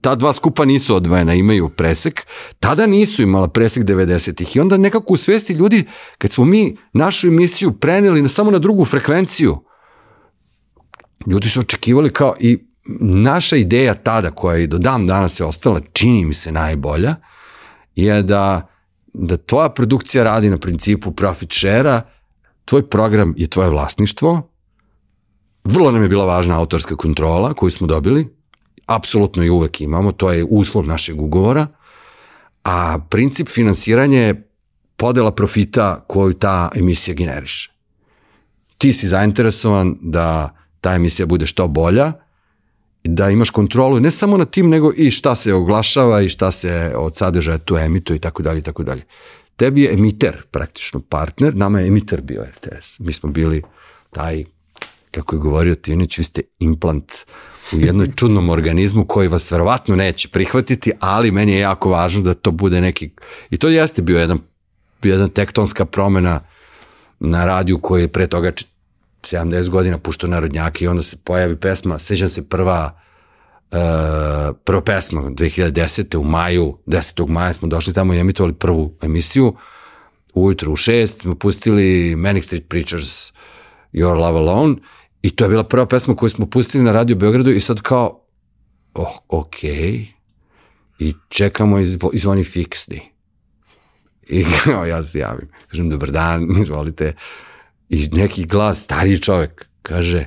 ta 0.00 0.14
dva 0.14 0.32
skupa 0.32 0.64
nisu 0.64 0.96
odvojena, 0.96 1.34
imaju 1.34 1.68
presek, 1.68 2.26
tada 2.60 2.86
nisu 2.86 3.22
imala 3.22 3.48
presek 3.48 3.84
90-ih 3.84 4.56
i 4.56 4.60
onda 4.60 4.76
nekako 4.76 5.12
u 5.12 5.16
svesti 5.16 5.52
ljudi, 5.52 5.84
kad 6.18 6.32
smo 6.32 6.44
mi 6.44 6.76
našu 6.92 7.26
emisiju 7.28 7.72
preneli 7.72 8.22
na, 8.22 8.28
samo 8.28 8.50
na 8.50 8.58
drugu 8.58 8.84
frekvenciju, 8.84 9.58
ljudi 11.26 11.48
su 11.48 11.60
očekivali 11.60 12.12
kao 12.12 12.34
i 12.40 12.67
naša 13.00 13.56
ideja 13.56 13.94
tada 13.94 14.30
koja 14.30 14.56
je 14.56 14.66
do 14.66 14.78
dan 14.78 15.06
danas 15.06 15.40
je 15.40 15.44
ostala, 15.44 15.80
čini 15.92 16.24
mi 16.24 16.34
se 16.34 16.52
najbolja, 16.52 17.14
je 17.94 18.22
da, 18.22 18.68
da 19.12 19.36
tvoja 19.36 19.68
produkcija 19.68 20.24
radi 20.24 20.50
na 20.50 20.56
principu 20.56 21.12
profit 21.12 21.52
share-a, 21.52 22.02
tvoj 22.64 22.88
program 22.88 23.34
je 23.36 23.46
tvoje 23.46 23.70
vlasništvo, 23.70 24.48
Vrlo 25.68 25.90
nam 25.90 26.02
je 26.02 26.08
bila 26.08 26.24
važna 26.24 26.58
autorska 26.58 26.96
kontrola 26.96 27.54
koju 27.54 27.70
smo 27.70 27.86
dobili, 27.86 28.28
apsolutno 28.86 29.44
i 29.44 29.50
uvek 29.50 29.80
imamo, 29.80 30.12
to 30.12 30.32
je 30.32 30.44
uslov 30.44 30.86
našeg 30.86 31.20
ugovora, 31.20 31.66
a 32.64 32.98
princip 33.10 33.48
finansiranja 33.48 34.20
je 34.20 34.48
podela 34.96 35.30
profita 35.30 36.04
koju 36.08 36.34
ta 36.34 36.70
emisija 36.74 37.14
generiše. 37.14 37.72
Ti 38.78 38.92
si 38.92 39.08
zainteresovan 39.08 39.96
da 40.00 40.54
ta 40.80 40.94
emisija 40.94 41.26
bude 41.26 41.46
što 41.46 41.68
bolja, 41.68 42.12
da 43.14 43.30
imaš 43.30 43.50
kontrolu 43.50 44.00
ne 44.00 44.10
samo 44.10 44.36
na 44.36 44.44
tim, 44.44 44.68
nego 44.68 44.92
i 44.96 45.10
šta 45.10 45.34
se 45.34 45.54
oglašava 45.54 46.20
i 46.20 46.28
šta 46.28 46.50
se 46.50 46.92
od 46.96 47.16
sadržaja 47.16 47.58
tu 47.58 47.76
emituje 47.76 48.16
i 48.16 48.20
tako 48.20 48.42
dalje 48.42 48.58
i 48.58 48.62
tako 48.62 48.82
dalje. 48.82 49.02
Tebi 49.56 49.82
je 49.82 49.92
emiter 49.92 50.42
praktično 50.50 51.00
partner, 51.00 51.56
nama 51.56 51.80
je 51.80 51.88
emiter 51.88 52.20
bio 52.20 52.44
RTS. 52.44 52.98
Mi 52.98 53.12
smo 53.12 53.30
bili 53.30 53.62
taj, 54.10 54.44
kako 55.10 55.36
je 55.36 55.40
govorio 55.40 55.74
Tinić, 55.74 56.18
vi 56.18 56.24
ste 56.24 56.42
implant 56.58 57.12
u 57.72 57.80
jednom 57.80 58.12
čudnom 58.16 58.50
organizmu 58.50 59.04
koji 59.04 59.28
vas 59.28 59.50
verovatno 59.50 59.96
neće 59.96 60.28
prihvatiti, 60.28 60.92
ali 61.00 61.30
meni 61.30 61.52
je 61.52 61.58
jako 61.58 61.90
važno 61.90 62.22
da 62.22 62.34
to 62.34 62.50
bude 62.50 62.80
neki, 62.80 63.10
i 63.50 63.56
to 63.56 63.68
jeste 63.68 64.02
bio 64.02 64.18
jedan, 64.18 64.38
jedna 65.02 65.28
tektonska 65.28 65.84
promena 65.84 66.40
na 67.20 67.44
radiju 67.44 67.78
koji 67.78 68.02
je 68.02 68.08
pre 68.08 68.26
toga 68.26 68.52
70 69.22 69.68
godina 69.68 69.98
puštao 69.98 70.30
narodnjaki 70.30 70.84
i 70.84 70.88
onda 70.88 71.02
se 71.02 71.16
pojavi 71.24 71.56
pesma, 71.56 71.98
sećam 71.98 72.28
se 72.28 72.48
prva 72.48 73.00
uh, 73.70 73.78
prva 74.64 74.82
pesma 74.82 75.20
2010. 75.20 76.16
u 76.16 76.24
maju, 76.24 76.78
10. 76.86 77.28
maja 77.28 77.52
smo 77.52 77.68
došli 77.68 77.92
tamo 77.92 78.14
i 78.14 78.18
emitovali 78.18 78.54
prvu 78.54 78.94
emisiju, 79.02 79.56
ujutru 80.34 80.72
u 80.72 80.76
6 80.76 81.06
smo 81.06 81.34
pustili 81.34 82.16
Manic 82.16 82.44
Street 82.44 82.68
Preachers 82.68 83.32
Your 83.92 84.14
Love 84.14 84.38
Alone 84.38 84.76
i 85.22 85.30
to 85.30 85.44
je 85.44 85.48
bila 85.48 85.64
prva 85.64 85.86
pesma 85.86 86.16
koju 86.16 86.30
smo 86.30 86.46
pustili 86.46 86.84
na 86.84 86.92
Radio 86.92 87.16
Beogradu 87.16 87.50
i 87.50 87.60
sad 87.60 87.80
kao 87.80 88.24
oh, 88.94 89.18
ok 89.28 89.64
i 90.98 91.14
čekamo 91.28 91.78
i 91.78 92.18
zvoni 92.18 92.44
fiksni 92.44 93.00
i 94.28 94.44
kao 94.64 94.86
ja 94.86 95.02
se 95.02 95.18
javim 95.18 95.48
kažem 95.68 95.90
dobar 95.90 96.10
dan, 96.10 96.48
izvolite 96.62 97.14
I 97.88 98.08
neki 98.12 98.46
glas, 98.46 98.84
stariji 98.84 99.18
čovek, 99.18 99.66
kaže, 99.82 100.26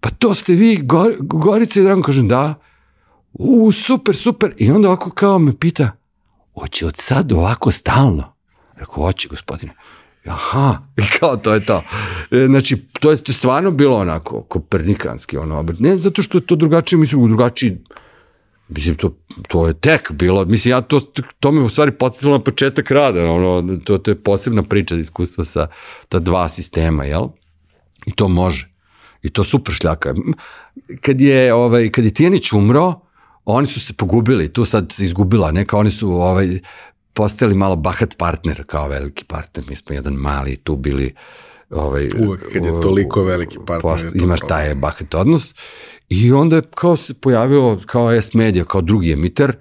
pa 0.00 0.10
to 0.10 0.34
ste 0.34 0.52
vi, 0.52 0.76
Gor, 0.82 1.16
Gorica 1.20 1.80
i 1.80 1.82
Dragan, 1.82 2.02
kažem, 2.02 2.28
da. 2.28 2.54
U, 3.32 3.72
super, 3.72 4.16
super. 4.16 4.54
I 4.56 4.70
onda 4.70 4.88
ovako 4.88 5.10
kao 5.10 5.38
me 5.38 5.52
pita, 5.58 5.90
hoće 6.54 6.86
od 6.86 6.96
sad 6.96 7.32
ovako 7.32 7.70
stalno? 7.70 8.32
Rekao, 8.76 8.94
hoće, 8.94 9.28
gospodine. 9.28 9.72
Aha, 10.24 10.78
i 11.02 11.18
kao 11.18 11.36
to 11.36 11.54
je 11.54 11.66
to. 11.66 11.82
E, 12.30 12.46
znači, 12.46 12.76
to 13.00 13.10
je 13.10 13.16
stvarno 13.16 13.70
bilo 13.70 13.98
onako, 13.98 14.42
kopernikanski, 14.42 15.36
ono, 15.36 15.64
ne 15.78 15.96
zato 15.96 16.22
što 16.22 16.38
je 16.38 16.46
to 16.46 16.56
drugačije, 16.56 16.98
mislim, 16.98 17.26
drugačiji, 17.28 17.78
Mislim, 18.68 18.94
to, 18.94 19.16
to 19.48 19.66
je 19.66 19.74
tek 19.74 20.12
bilo, 20.12 20.44
mislim, 20.44 20.70
ja 20.70 20.80
to, 20.80 21.00
to 21.40 21.52
me 21.52 21.62
u 21.62 21.68
stvari 21.68 21.92
podsjetilo 21.92 22.32
na 22.32 22.44
početak 22.44 22.90
rada, 22.90 23.30
ono, 23.30 23.76
to, 23.84 23.98
to 23.98 24.10
je 24.10 24.22
posebna 24.22 24.62
priča 24.62 24.94
iskustva 24.94 25.44
sa 25.44 25.66
ta 26.08 26.18
dva 26.18 26.48
sistema, 26.48 27.04
jel? 27.04 27.28
I 28.06 28.12
to 28.12 28.28
može. 28.28 28.72
I 29.22 29.30
to 29.30 29.44
super 29.44 29.74
šljaka. 29.74 30.14
Kad 31.00 31.20
je, 31.20 31.54
ovaj, 31.54 31.90
kad 31.90 32.04
je 32.04 32.14
Tijanić 32.14 32.52
umro, 32.52 32.94
oni 33.44 33.66
su 33.66 33.80
se 33.80 33.92
pogubili, 33.92 34.52
tu 34.52 34.64
sad 34.64 34.92
se 34.92 35.04
izgubila, 35.04 35.52
neka 35.52 35.78
oni 35.78 35.90
su 35.90 36.10
ovaj, 36.10 36.58
postali 37.12 37.54
malo 37.54 37.76
bahat 37.76 38.16
partner, 38.18 38.64
kao 38.66 38.88
veliki 38.88 39.24
partner, 39.24 39.64
mi 39.68 39.76
smo 39.76 39.94
jedan 39.94 40.14
mali 40.14 40.56
tu 40.56 40.76
bili, 40.76 41.14
ovaj, 41.70 42.08
Uvek 42.18 42.52
kad 42.52 42.64
je 42.64 42.80
toliko 42.82 43.24
veliki 43.24 43.56
partner. 43.66 43.80
Post, 43.80 44.10
imaš 44.14 44.40
taj 44.48 44.74
bahat 44.74 45.14
odnos 45.14 45.54
I 46.12 46.32
onda 46.32 46.56
je 46.56 46.62
kao 46.74 46.96
se 46.96 47.14
pojavio 47.14 47.78
kao 47.86 48.12
S 48.12 48.34
Media, 48.34 48.64
kao 48.64 48.80
drugi 48.80 49.12
emiter 49.12 49.56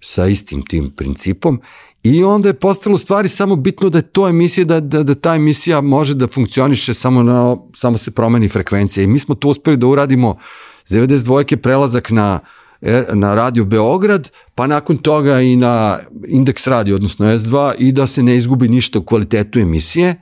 sa 0.00 0.26
istim 0.26 0.62
tim 0.62 0.90
principom 0.90 1.60
i 2.02 2.24
onda 2.24 2.48
je 2.48 2.54
postalo 2.54 2.98
stvari 2.98 3.28
samo 3.28 3.56
bitno 3.56 3.90
da 3.90 3.98
je 3.98 4.02
to 4.02 4.28
emisija, 4.28 4.64
da, 4.64 4.80
da, 4.80 5.02
da 5.02 5.14
ta 5.14 5.34
emisija 5.34 5.80
može 5.80 6.14
da 6.14 6.28
funkcioniše 6.28 6.94
samo, 6.94 7.22
na, 7.22 7.56
samo 7.74 7.98
se 7.98 8.10
promeni 8.10 8.48
frekvencija 8.48 9.04
i 9.04 9.06
mi 9.06 9.18
smo 9.18 9.34
to 9.34 9.48
uspeli 9.48 9.76
da 9.76 9.86
uradimo 9.86 10.38
s 10.84 10.92
92. 10.92 11.56
prelazak 11.56 12.10
na 12.10 12.40
na 13.12 13.34
Radio 13.34 13.64
Beograd, 13.64 14.30
pa 14.54 14.66
nakon 14.66 14.96
toga 14.96 15.40
i 15.40 15.56
na 15.56 15.98
Indeks 16.28 16.66
radio, 16.66 16.94
odnosno 16.94 17.26
S2, 17.26 17.74
i 17.78 17.92
da 17.92 18.06
se 18.06 18.22
ne 18.22 18.36
izgubi 18.36 18.68
ništa 18.68 18.98
u 18.98 19.02
kvalitetu 19.02 19.58
emisije, 19.58 20.16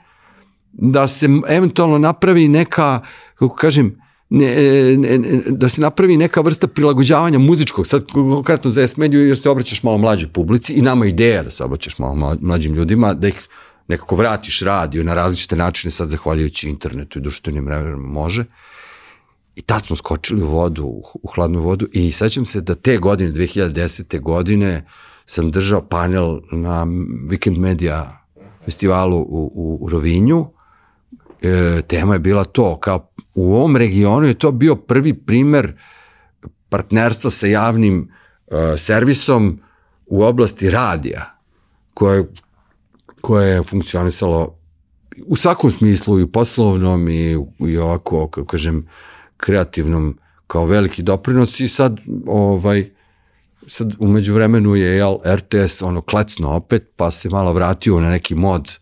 da 0.73 1.09
se 1.09 1.29
eventualno 1.49 1.99
napravi 1.99 2.49
neka, 2.49 3.01
kako 3.35 3.55
kažem, 3.55 4.01
ne, 4.31 4.97
ne, 4.97 5.19
ne, 5.19 5.43
da 5.47 5.69
se 5.69 5.81
napravi 5.81 6.17
neka 6.17 6.41
vrsta 6.41 6.67
prilagođavanja 6.67 7.39
muzičkog, 7.39 7.87
sad 7.87 8.07
konkretno 8.13 8.71
za 8.71 8.87
S-mediju 8.87 9.29
jer 9.29 9.39
se 9.39 9.51
obraćaš 9.51 9.83
malo 9.83 9.99
mlađoj 9.99 10.29
publici 10.29 10.73
i 10.73 10.83
nama 10.83 11.07
ideja 11.07 11.43
da 11.43 11.51
se 11.51 11.65
obraćaš 11.65 11.99
malo 11.99 12.37
mlađim 12.41 12.75
ljudima, 12.75 13.15
da 13.15 13.29
ih 13.29 13.49
nekako 13.89 14.17
vratiš 14.17 14.61
radio 14.61 15.05
na 15.05 15.15
različite 15.15 15.57
načine, 15.57 15.91
sad 15.91 16.09
zahvaljujući 16.09 16.69
internetu 16.69 17.19
i 17.19 17.23
društvenim 17.23 17.65
mrežama 17.65 18.09
može. 18.09 18.45
I 19.57 19.63
tad 19.63 19.87
smo 19.87 19.97
skočili 19.97 20.43
u 20.43 20.47
vodu, 20.47 21.03
u 21.23 21.29
hladnu 21.35 21.61
vodu 21.61 21.87
i 21.93 22.13
sećam 22.13 22.45
se 22.45 22.61
da 22.61 22.75
te 22.75 22.99
godine, 22.99 23.33
2010. 23.33 24.21
godine, 24.21 24.87
sam 25.27 25.51
držao 25.51 25.83
panel 25.83 26.41
na 26.53 26.87
Weekend 27.31 27.59
Media 27.59 28.19
festivalu 28.65 29.19
u, 29.19 29.53
u, 29.55 29.79
u 29.81 29.89
Rovinju. 29.89 30.47
E, 31.43 31.83
tema 31.83 32.15
je 32.15 32.19
bila 32.19 32.45
to, 32.45 32.77
kao 32.81 33.11
u 33.35 33.55
ovom 33.55 33.77
regionu 33.77 34.27
je 34.27 34.35
to 34.35 34.53
bio 34.53 34.77
prvi 34.77 35.15
primer 35.15 35.73
partnerstva 36.69 37.31
sa 37.31 37.47
javnim 37.47 38.13
uh, 38.47 38.57
servisom 38.77 39.61
u 40.07 40.23
oblasti 40.23 40.71
radija, 40.71 41.39
koje, 41.95 42.25
koje 43.21 43.49
je 43.55 43.63
funkcionisalo 43.63 44.59
u 45.27 45.37
svakom 45.37 45.71
smislu 45.71 46.21
i 46.21 46.23
u 46.23 46.33
poslovnom 46.33 47.09
i, 47.09 47.39
i 47.59 47.79
ovako, 47.79 48.29
kako 48.29 48.47
kažem, 48.47 48.87
kreativnom 49.37 50.19
kao 50.47 50.67
veliki 50.67 51.03
doprinos. 51.03 51.61
I 51.61 51.69
sad 51.69 52.01
ovaj 52.27 52.91
sad 53.67 53.95
umeđu 53.99 54.35
vremenu 54.35 54.75
je 54.75 54.97
jel, 54.97 55.17
RTS 55.25 55.83
ono 55.83 56.01
klecno 56.01 56.51
opet 56.51 56.91
pa 56.97 57.11
se 57.11 57.29
malo 57.29 57.53
vratio 57.53 58.01
na 58.01 58.11
neki 58.11 58.35
mod 58.35 58.79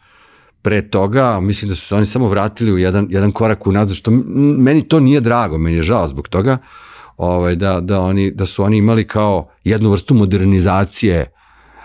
pre 0.67 0.83
toga, 0.91 1.41
mislim 1.41 1.69
da 1.69 1.75
su 1.75 1.87
se 1.87 1.95
oni 1.95 2.07
samo 2.07 2.29
vratili 2.29 2.73
u 2.73 2.79
jedan, 2.79 3.07
jedan 3.11 3.33
korak 3.33 3.67
unazad, 3.67 3.97
što 3.97 4.11
meni 4.59 4.89
to 4.89 5.01
nije 5.01 5.21
drago, 5.21 5.59
meni 5.59 5.77
je 5.77 5.83
žao 5.83 6.09
zbog 6.09 6.29
toga, 6.29 6.59
ovaj, 7.17 7.55
da, 7.57 7.81
da, 7.81 8.01
oni, 8.01 8.31
da 8.31 8.47
su 8.47 8.63
oni 8.63 8.79
imali 8.79 9.07
kao 9.07 9.49
jednu 9.65 9.91
vrstu 9.91 10.15
modernizacije, 10.15 11.33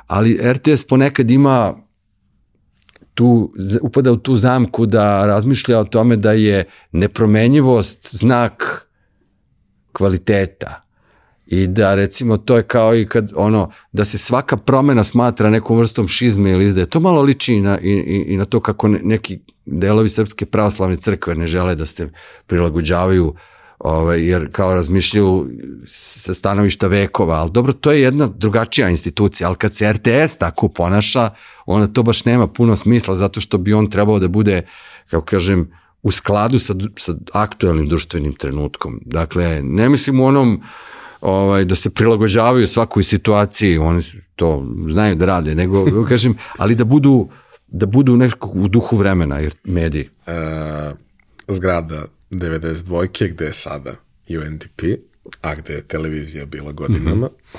ali 0.08 0.40
RTS 0.54 0.88
ponekad 0.88 1.32
ima 1.32 1.74
tu, 3.14 3.54
upada 3.82 4.12
u 4.12 4.18
tu 4.18 4.38
zamku 4.38 4.86
da 4.86 5.26
razmišlja 5.26 5.80
o 5.80 5.84
tome 5.84 6.16
da 6.16 6.32
je 6.32 6.66
nepromenjivost 6.92 8.16
znak 8.16 8.88
kvaliteta 9.94 10.82
i 11.52 11.68
da 11.68 11.96
recimo 11.96 12.38
to 12.38 12.58
je 12.58 12.64
kao 12.64 12.96
i 12.96 13.06
kad 13.06 13.32
ono 13.36 13.72
da 13.92 14.06
se 14.06 14.18
svaka 14.18 14.58
promena 14.58 15.04
smatra 15.04 15.50
nekom 15.50 15.78
vrstom 15.78 16.08
šizme 16.08 16.52
ili 16.52 16.66
izdaje. 16.66 16.86
To 16.86 17.00
malo 17.00 17.22
liči 17.22 17.54
i 17.54 17.62
na, 17.62 17.80
i, 17.80 18.26
i 18.28 18.38
na 18.38 18.46
to 18.46 18.60
kako 18.60 18.88
neki 18.88 19.40
delovi 19.66 20.10
srpske 20.10 20.46
pravoslavne 20.46 20.96
crkve 20.96 21.36
ne 21.36 21.48
žele 21.48 21.76
da 21.76 21.86
se 21.86 22.10
prilagođavaju 22.48 23.36
ovaj, 23.80 24.28
jer 24.28 24.48
kao 24.52 24.76
razmišljaju 24.76 25.50
sa 25.88 26.34
stanovišta 26.34 26.88
vekova, 26.88 27.36
ali 27.36 27.52
dobro, 27.52 27.74
to 27.74 27.92
je 27.92 28.02
jedna 28.02 28.28
drugačija 28.28 28.90
institucija, 28.90 29.48
ali 29.48 29.58
kad 29.58 29.76
se 29.76 29.94
RTS 29.94 30.38
tako 30.38 30.68
ponaša, 30.68 31.30
onda 31.66 31.88
to 31.88 32.04
baš 32.04 32.26
nema 32.26 32.48
puno 32.48 32.76
smisla, 32.76 33.16
zato 33.16 33.42
što 33.42 33.58
bi 33.58 33.74
on 33.74 33.90
trebao 33.90 34.20
da 34.20 34.28
bude, 34.28 34.62
kako 35.10 35.26
kažem, 35.26 35.72
u 36.04 36.12
skladu 36.12 36.60
sa, 36.60 36.74
sa 36.98 37.14
aktuelnim 37.34 37.88
društvenim 37.88 38.34
trenutkom. 38.34 39.02
Dakle, 39.06 39.62
ne 39.64 39.90
mislim 39.90 40.20
u 40.20 40.26
onom 40.26 40.54
uh, 40.54 40.62
ovaj, 41.22 41.66
da 41.66 41.76
se 41.76 41.90
prilagođavaju 41.90 42.68
svakoj 42.68 43.04
situaciji, 43.04 43.78
oni 43.78 44.04
to 44.36 44.66
znaju 44.90 45.16
da 45.16 45.26
rade, 45.26 45.56
nego, 45.56 45.86
kažem, 46.10 46.38
ali 46.58 46.76
da 46.76 46.84
budu, 46.84 47.30
da 47.68 47.86
budu 47.86 48.18
nekako 48.18 48.50
u 48.50 48.68
duhu 48.68 48.98
vremena, 48.98 49.40
jer 49.40 49.56
mediji. 49.64 50.10
E, 50.28 50.32
zgrada 51.48 52.06
92. 52.32 53.32
gde 53.32 53.46
je 53.46 53.54
sada 53.54 53.96
UNDP, 54.30 54.82
a 55.42 55.56
gde 55.56 55.74
je 55.74 55.82
televizija 55.82 56.46
bila 56.46 56.72
godinama, 56.72 57.28
mm 57.28 57.30
-hmm. 57.54 57.58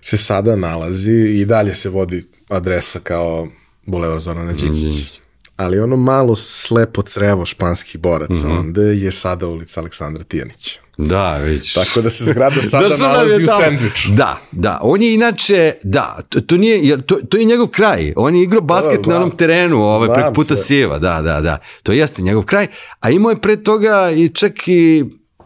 se 0.00 0.16
sada 0.16 0.56
nalazi 0.56 1.12
i 1.12 1.44
dalje 1.44 1.74
se 1.74 1.88
vodi 1.88 2.26
adresa 2.48 3.00
kao 3.00 3.48
Bulevar 3.86 4.18
Zorana 4.18 4.52
Đinđić. 4.52 4.86
Mm 4.86 5.16
-hmm. 5.16 5.20
Ali 5.60 5.80
ono 5.80 5.96
malo 5.96 6.36
slepo 6.36 7.02
crevo 7.02 7.46
španskih 7.46 8.00
boraca, 8.00 8.32
mm 8.32 8.50
-hmm. 8.50 8.58
onda 8.58 8.82
je 8.82 9.10
sada 9.10 9.46
ulica 9.46 9.80
Aleksandra 9.80 10.24
Tijanića. 10.24 10.80
Da, 10.96 11.36
već. 11.36 11.74
Tako 11.74 12.02
da 12.02 12.10
se 12.10 12.24
zgrada 12.24 12.62
sada 12.70 12.88
da 12.88 12.96
nalazi 12.96 13.44
u 13.44 13.46
sandviču. 13.46 14.12
Da, 14.12 14.38
da. 14.52 14.78
On 14.82 15.02
je 15.02 15.14
inače, 15.14 15.74
da, 15.82 16.18
to, 16.28 16.40
to 16.40 16.56
nije, 16.56 16.80
jer 16.82 17.02
to, 17.02 17.14
to 17.28 17.36
je 17.36 17.44
njegov 17.44 17.66
kraj. 17.66 18.12
On 18.16 18.36
je 18.36 18.42
igrao 18.42 18.60
basket 18.60 19.00
da, 19.00 19.10
na 19.10 19.16
onom 19.16 19.30
terenu, 19.36 19.82
ovaj, 19.82 20.08
prek 20.14 20.34
puta 20.34 20.56
sve. 20.56 20.64
Sjeva, 20.64 20.98
da, 20.98 21.22
da, 21.22 21.40
da. 21.40 21.58
To 21.82 21.92
jeste 21.92 22.22
njegov 22.22 22.42
kraj. 22.42 22.66
A 23.00 23.10
imao 23.10 23.30
je 23.30 23.40
pre 23.40 23.62
toga 23.62 24.10
i 24.10 24.28
čak 24.28 24.52
i 24.68 25.04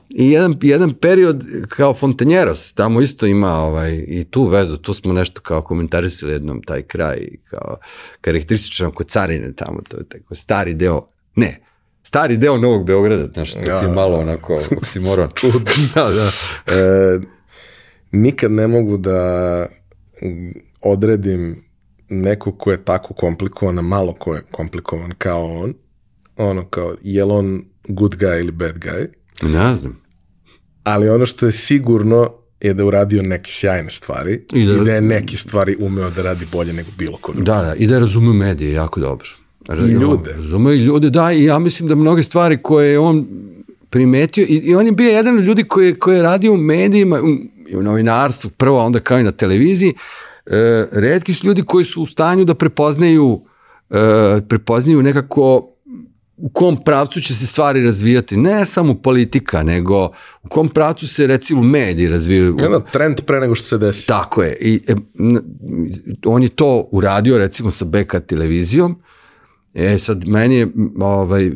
i 0.08 0.30
jedan, 0.30 0.58
jedan 0.62 0.94
period 0.94 1.44
kao 1.68 1.94
Fontanjeros, 1.94 2.74
tamo 2.74 3.00
isto 3.00 3.26
ima 3.26 3.52
ovaj, 3.52 4.04
i 4.08 4.24
tu 4.24 4.44
vezu, 4.44 4.76
tu 4.76 4.94
smo 4.94 5.12
nešto 5.12 5.40
kao 5.40 5.62
komentarisali 5.62 6.32
jednom 6.32 6.62
taj 6.62 6.82
kraj, 6.82 7.28
kao 7.44 7.78
karakteristično 8.20 8.90
kod 8.90 9.08
carine 9.08 9.52
tamo, 9.52 9.80
to 9.88 9.96
je 9.96 10.08
tako 10.08 10.34
stari 10.34 10.74
deo, 10.74 11.06
ne, 11.36 11.60
stari 12.02 12.36
deo 12.36 12.58
Novog 12.58 12.86
Beograda, 12.86 13.26
znaš, 13.32 13.52
to 13.52 13.70
ja, 13.70 13.80
ti 13.80 13.86
malo 13.86 14.18
onako 14.18 14.60
oksimoron. 14.76 15.28
Čudno. 15.40 15.60
da, 15.94 16.10
da. 16.10 16.30
E, 16.74 17.20
nikad 18.12 18.52
ne 18.52 18.66
mogu 18.66 18.96
da 18.96 19.66
odredim 20.80 21.64
neko 22.08 22.52
ko 22.52 22.70
je 22.70 22.84
tako 22.84 23.14
komplikovan, 23.14 23.78
a 23.78 23.82
malo 23.82 24.12
ko 24.12 24.34
je 24.34 24.42
komplikovan 24.50 25.12
kao 25.18 25.44
on, 25.44 25.74
ono 26.36 26.68
kao, 26.68 26.94
je 27.02 27.24
on 27.24 27.64
good 27.88 28.16
guy 28.16 28.40
ili 28.40 28.52
bad 28.52 28.78
guy? 28.78 29.06
Ne 29.42 29.74
znam. 29.74 30.00
Ali 30.84 31.08
ono 31.08 31.26
što 31.26 31.46
je 31.46 31.52
sigurno 31.52 32.30
je 32.60 32.74
da 32.74 32.82
je 32.82 32.86
uradio 32.86 33.22
neke 33.22 33.50
sjajne 33.52 33.90
stvari 33.90 34.44
i 34.52 34.66
da, 34.66 34.72
i 34.72 34.84
da 34.84 34.94
je 34.94 35.00
neke 35.00 35.36
stvari 35.36 35.76
umeo 35.80 36.10
da 36.10 36.22
radi 36.22 36.46
bolje 36.52 36.72
nego 36.72 36.90
bilo 36.98 37.16
ko 37.16 37.32
drugi. 37.32 37.46
Da, 37.46 37.62
da, 37.62 37.74
i 37.74 37.86
da 37.86 37.94
je 37.94 38.00
razumio 38.00 38.32
medije 38.32 38.72
jako 38.72 39.00
dobro. 39.00 39.28
I 39.68 39.92
ljude. 39.92 40.32
Razumio 40.36 40.72
i 40.72 40.78
ljude, 40.78 41.10
da, 41.10 41.32
i 41.32 41.44
ja 41.44 41.58
mislim 41.58 41.88
da 41.88 41.94
mnoge 41.94 42.22
stvari 42.22 42.62
koje 42.62 42.90
je 42.90 42.98
on 42.98 43.26
primetio, 43.90 44.46
i, 44.48 44.54
i 44.54 44.74
on 44.74 44.86
je 44.86 44.92
bio 44.92 45.10
jedan 45.10 45.38
od 45.38 45.44
ljudi 45.44 45.64
koji, 45.64 45.94
koji 45.94 46.16
je 46.16 46.22
radio 46.22 46.52
u 46.52 46.56
medijima, 46.56 47.20
u, 47.20 47.78
u 47.78 47.82
novinarstvu, 47.82 48.50
prvo, 48.50 48.84
onda 48.84 49.00
kao 49.00 49.18
i 49.18 49.22
na 49.22 49.32
televiziji, 49.32 49.94
e, 50.46 50.86
redki 50.92 51.32
su 51.32 51.46
ljudi 51.46 51.62
koji 51.62 51.84
su 51.84 52.02
u 52.02 52.06
stanju 52.06 52.44
da 52.44 52.54
prepoznaju 52.54 53.40
e, 53.90 54.40
prepoznaju 54.48 55.02
nekako 55.02 55.73
u 56.36 56.48
kom 56.48 56.76
pravcu 56.76 57.20
će 57.20 57.34
se 57.34 57.46
stvari 57.46 57.84
razvijati, 57.84 58.36
ne 58.36 58.66
samo 58.66 58.94
politika, 58.94 59.62
nego 59.62 60.10
u 60.42 60.48
kom 60.48 60.68
pravcu 60.68 61.08
se 61.08 61.26
recimo 61.26 61.62
mediji 61.62 62.08
razvijaju. 62.08 62.56
Jedan 62.60 62.82
trend 62.92 63.20
pre 63.20 63.40
nego 63.40 63.54
što 63.54 63.66
se 63.66 63.78
desi. 63.78 64.06
Tako 64.06 64.42
je. 64.42 64.56
I, 64.60 64.80
e, 64.88 64.94
on 66.26 66.42
je 66.42 66.48
to 66.48 66.88
uradio 66.92 67.38
recimo 67.38 67.70
sa 67.70 67.84
BK 67.84 68.14
televizijom. 68.26 69.02
E 69.74 69.98
sad, 69.98 70.26
meni 70.26 70.56
je, 70.56 70.68
ovaj, 71.00 71.50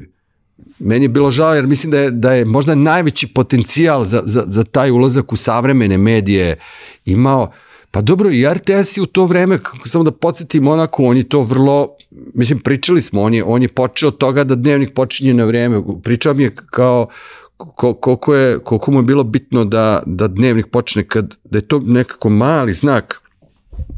meni 0.78 1.04
je 1.04 1.08
bilo 1.08 1.30
žao 1.30 1.54
jer 1.54 1.66
mislim 1.66 1.90
da 1.90 1.98
je, 1.98 2.10
da 2.10 2.32
je 2.32 2.44
možda 2.44 2.74
najveći 2.74 3.26
potencijal 3.26 4.04
za, 4.04 4.22
za, 4.24 4.44
za 4.46 4.64
taj 4.64 4.90
ulazak 4.90 5.32
u 5.32 5.36
savremene 5.36 5.98
medije 5.98 6.56
imao 7.04 7.52
Pa 7.90 8.00
dobro, 8.00 8.30
i 8.30 8.46
RTS 8.54 8.96
je 8.96 9.02
u 9.02 9.06
to 9.06 9.24
vreme, 9.26 9.58
samo 9.84 10.04
da 10.04 10.10
podsjetim 10.10 10.68
onako, 10.68 11.04
on 11.04 11.16
je 11.16 11.28
to 11.28 11.42
vrlo, 11.42 11.88
mislim, 12.10 12.58
pričali 12.58 13.02
smo, 13.02 13.22
on 13.22 13.34
je, 13.34 13.44
on 13.44 13.62
je 13.62 13.68
počeo 13.68 14.08
od 14.08 14.18
toga 14.18 14.44
da 14.44 14.54
dnevnik 14.54 14.94
počinje 14.94 15.34
na 15.34 15.44
vreme. 15.44 15.82
Pričao 16.02 16.34
mi 16.34 16.42
je 16.42 16.54
kao 16.70 17.08
koliko, 17.56 18.34
je, 18.34 18.58
koliko 18.58 18.90
mu 18.90 18.98
je 18.98 19.02
bilo 19.02 19.24
bitno 19.24 19.64
da, 19.64 20.02
da 20.06 20.28
dnevnik 20.28 20.66
počne, 20.66 21.06
kad, 21.06 21.34
da 21.44 21.58
je 21.58 21.68
to 21.68 21.80
nekako 21.84 22.28
mali 22.28 22.72
znak 22.72 23.22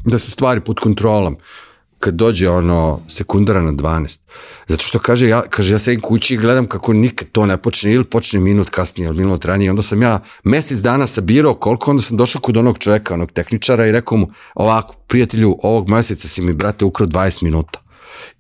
da 0.05 0.19
su 0.19 0.31
stvari 0.31 0.61
pod 0.61 0.81
kontrolom 0.81 1.37
kad 2.01 2.15
dođe 2.15 2.49
ono 2.49 3.01
sekundara 3.09 3.63
na 3.63 3.73
12. 3.73 4.21
Zato 4.67 4.85
što 4.85 4.99
kaže 4.99 5.29
ja, 5.29 5.43
kaže 5.51 5.75
ja 5.75 5.79
sedim 5.79 6.01
kući 6.01 6.35
i 6.35 6.37
gledam 6.37 6.67
kako 6.67 6.93
nikad 6.93 7.29
to 7.33 7.47
ne 7.47 7.57
počne 7.57 7.93
ili 7.93 8.05
počne 8.05 8.41
minut 8.41 8.71
kasnije 8.71 9.07
ili 9.07 9.17
minut 9.17 9.45
ranije. 9.45 9.71
Onda 9.71 9.83
sam 9.83 10.03
ja 10.03 10.21
mesec 10.45 10.79
dana 10.79 11.07
sabirao 11.07 11.55
koliko, 11.55 11.91
onda 11.91 12.03
sam 12.03 12.17
došao 12.17 12.41
kod 12.41 12.57
onog 12.57 12.79
čoveka, 12.79 13.15
onog 13.15 13.33
tehničara 13.33 13.87
i 13.87 13.93
rekao 13.93 14.19
mu 14.19 14.31
ovako, 14.55 14.95
prijatelju, 15.07 15.59
ovog 15.63 15.89
meseca 15.89 16.29
si 16.29 16.43
mi, 16.43 16.53
brate, 16.53 16.85
ukrao 16.85 17.09
20 17.09 17.43
minuta. 17.43 17.81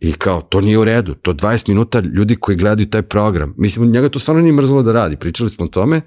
I 0.01 0.13
kao, 0.13 0.41
to 0.41 0.61
nije 0.61 0.79
u 0.79 0.85
redu, 0.85 1.15
to 1.15 1.35
20 1.35 1.69
minuta 1.69 2.01
ljudi 2.01 2.37
koji 2.37 2.57
gledaju 2.57 2.91
taj 2.91 3.03
program. 3.03 3.55
Mislim, 3.57 3.91
njega 3.91 4.09
to 4.09 4.19
stvarno 4.19 4.43
nije 4.43 4.53
mrzlo 4.53 4.83
da 4.83 4.93
radi, 4.93 5.17
pričali 5.17 5.51
smo 5.51 5.65
o 5.65 5.69
tome. 5.69 6.01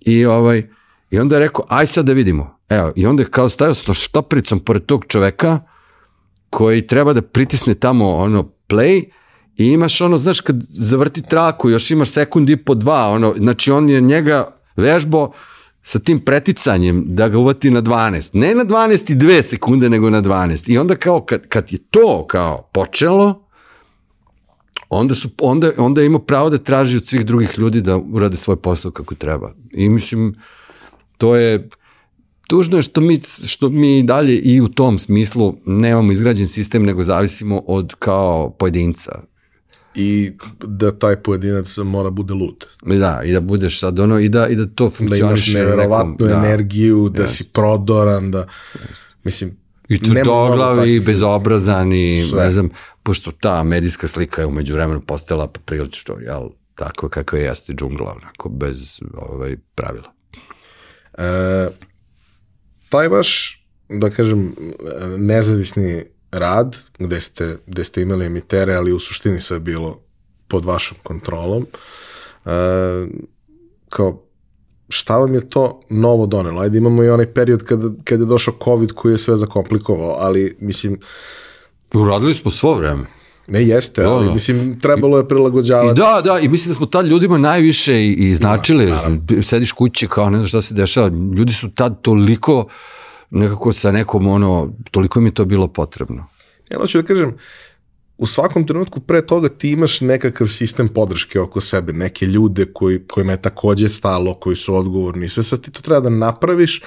I, 0.00 0.26
ovaj, 0.26 0.62
i 1.10 1.18
onda 1.18 1.36
je 1.36 1.40
rekao, 1.40 1.64
aj 1.68 1.86
sad 1.86 2.06
da 2.06 2.12
vidimo. 2.12 2.58
Evo, 2.68 2.92
i 2.96 3.06
onda 3.06 3.22
je 3.22 3.30
kao 3.30 3.48
stavio 3.48 3.74
štopricom 3.94 4.60
pored 4.60 4.86
tog 4.86 5.04
čoveka, 5.08 5.60
koji 6.56 6.86
treba 6.86 7.12
da 7.12 7.22
pritisne 7.22 7.74
tamo 7.74 8.10
ono 8.16 8.50
play 8.68 9.04
i 9.56 9.66
imaš 9.66 10.00
ono, 10.00 10.18
znaš, 10.18 10.40
kad 10.40 10.56
zavrti 10.68 11.22
traku, 11.22 11.70
još 11.70 11.90
imaš 11.90 12.10
sekund 12.10 12.50
i 12.50 12.56
po 12.56 12.74
dva, 12.74 13.08
ono, 13.08 13.34
znači 13.38 13.70
on 13.70 13.88
je 13.90 14.00
njega 14.00 14.56
vežbo 14.76 15.32
sa 15.82 15.98
tim 15.98 16.20
preticanjem 16.20 17.04
da 17.06 17.28
ga 17.28 17.38
uvati 17.38 17.70
na 17.70 17.82
12. 17.82 18.30
Ne 18.32 18.54
na 18.54 18.64
12 18.64 19.12
i 19.12 19.16
2 19.16 19.42
sekunde, 19.42 19.90
nego 19.90 20.10
na 20.10 20.22
12. 20.22 20.70
I 20.70 20.78
onda 20.78 20.96
kao, 20.96 21.20
kad, 21.20 21.48
kad 21.48 21.72
je 21.72 21.78
to 21.78 22.26
kao 22.26 22.68
počelo, 22.72 23.46
onda, 24.88 25.14
su, 25.14 25.28
onda, 25.40 25.72
onda 25.76 26.00
je 26.00 26.06
imao 26.06 26.20
pravo 26.20 26.50
da 26.50 26.58
traži 26.58 26.96
od 26.96 27.06
svih 27.06 27.26
drugih 27.26 27.58
ljudi 27.58 27.80
da 27.80 27.96
urade 27.96 28.36
svoj 28.36 28.56
posao 28.56 28.90
kako 28.90 29.14
treba. 29.14 29.52
I 29.72 29.88
mislim, 29.88 30.34
to 31.18 31.36
je, 31.36 31.68
Tužno 32.46 32.76
je 32.78 32.82
što 32.82 33.00
mi, 33.00 33.20
što 33.44 33.68
mi 33.68 34.02
dalje 34.02 34.38
i 34.38 34.60
u 34.60 34.68
tom 34.68 34.98
smislu 34.98 35.56
nemamo 35.66 36.12
izgrađen 36.12 36.48
sistem, 36.48 36.84
nego 36.84 37.04
zavisimo 37.04 37.62
od 37.66 37.94
kao 37.98 38.50
pojedinca. 38.50 39.22
I 39.94 40.32
da 40.62 40.98
taj 40.98 41.16
pojedinac 41.16 41.76
mora 41.76 42.10
bude 42.10 42.34
lud. 42.34 42.66
Da, 42.82 43.22
i 43.24 43.32
da 43.32 43.40
budeš 43.40 43.80
sad 43.80 43.98
ono, 43.98 44.18
i 44.18 44.28
da, 44.28 44.48
i 44.48 44.54
da 44.54 44.66
to 44.66 44.90
funkcioniše. 44.90 45.22
Da 45.22 45.28
imaš 45.28 45.54
neverovatnu 45.54 46.12
nekom, 46.12 46.28
da, 46.28 46.34
energiju, 46.34 47.08
da 47.08 47.22
jest. 47.22 47.36
si 47.36 47.44
prodoran, 47.52 48.30
da, 48.30 48.46
mislim, 49.24 49.56
I 49.88 49.98
tvrdoglav 49.98 50.88
i 50.88 51.00
bezobrazan 51.00 51.92
i 51.92 52.26
sve. 52.30 52.44
ne 52.44 52.50
znam, 52.50 52.68
pošto 53.02 53.32
ta 53.32 53.62
medijska 53.62 54.08
slika 54.08 54.42
je 54.42 54.46
umeđu 54.46 54.74
vremenu 54.74 55.00
postala 55.00 55.46
poprilično, 55.46 56.14
jel, 56.14 56.48
tako 56.74 57.08
kako 57.08 57.36
je 57.36 57.42
jeste 57.42 57.72
džungla, 57.72 58.16
onako, 58.22 58.48
bez 58.48 59.00
ovaj, 59.14 59.56
pravila. 59.74 60.12
E, 61.18 61.68
taj 62.88 63.08
vaš, 63.08 63.62
da 63.88 64.10
kažem, 64.10 64.54
nezavisni 65.18 66.04
rad, 66.30 66.76
gde 66.98 67.20
ste, 67.20 67.56
gde 67.66 67.84
ste 67.84 68.02
imali 68.02 68.26
emitere, 68.26 68.74
ali 68.74 68.92
u 68.92 68.98
suštini 68.98 69.40
sve 69.40 69.58
bilo 69.58 70.00
pod 70.48 70.64
vašom 70.64 70.98
kontrolom, 71.02 71.66
uh, 72.44 72.50
kao 73.88 74.22
šta 74.88 75.16
vam 75.18 75.34
je 75.34 75.50
to 75.50 75.80
novo 75.90 76.26
donelo? 76.26 76.60
Ajde 76.60 76.78
imamo 76.78 77.04
i 77.04 77.08
onaj 77.08 77.32
period 77.32 77.64
kada, 77.64 77.90
kada 78.04 78.22
je 78.22 78.26
došao 78.26 78.54
COVID 78.64 78.92
koji 78.92 79.12
je 79.12 79.18
sve 79.18 79.36
zakomplikovao, 79.36 80.16
ali 80.18 80.56
mislim... 80.60 80.98
Uradili 81.94 82.34
smo 82.34 82.50
svo 82.50 82.74
vreme. 82.74 83.06
Ne 83.48 83.66
jeste, 83.66 84.02
da, 84.02 84.10
ali 84.10 84.32
mislim 84.32 84.80
trebalo 84.80 85.18
je 85.18 85.28
prilagođavati. 85.28 86.00
I 86.00 86.02
da, 86.02 86.20
da, 86.24 86.38
i 86.38 86.48
mislim 86.48 86.70
da 86.70 86.76
smo 86.76 86.86
tad 86.86 87.06
ljudima 87.06 87.38
najviše 87.38 87.94
i, 87.94 88.12
i 88.12 88.34
značili, 88.34 88.86
da, 88.86 89.42
sediš 89.42 89.72
kući 89.72 90.08
kao 90.08 90.30
ne 90.30 90.38
znam 90.38 90.48
šta 90.48 90.62
se 90.62 90.74
dešava, 90.74 91.08
ljudi 91.08 91.52
su 91.52 91.70
tad 91.70 92.00
toliko 92.02 92.66
nekako 93.30 93.72
sa 93.72 93.92
nekom 93.92 94.26
ono, 94.26 94.72
toliko 94.90 95.20
mi 95.20 95.28
je 95.28 95.34
to 95.34 95.44
bilo 95.44 95.68
potrebno. 95.68 96.26
Ja 96.70 96.78
hoću 96.78 96.98
da 96.98 97.04
kažem, 97.04 97.36
u 98.18 98.26
svakom 98.26 98.66
trenutku 98.66 99.00
pre 99.00 99.26
toga 99.26 99.48
ti 99.48 99.70
imaš 99.70 100.00
nekakav 100.00 100.46
sistem 100.46 100.88
podrške 100.88 101.40
oko 101.40 101.60
sebe, 101.60 101.92
neke 101.92 102.26
ljude 102.26 102.66
koji, 102.72 103.06
kojima 103.06 103.32
je 103.32 103.42
takođe 103.42 103.88
stalo, 103.88 104.34
koji 104.34 104.56
su 104.56 104.76
odgovorni 104.76 105.28
sve 105.28 105.42
sad 105.42 105.60
ti 105.60 105.70
to 105.70 105.82
treba 105.82 106.00
da 106.00 106.10
napraviš, 106.10 106.82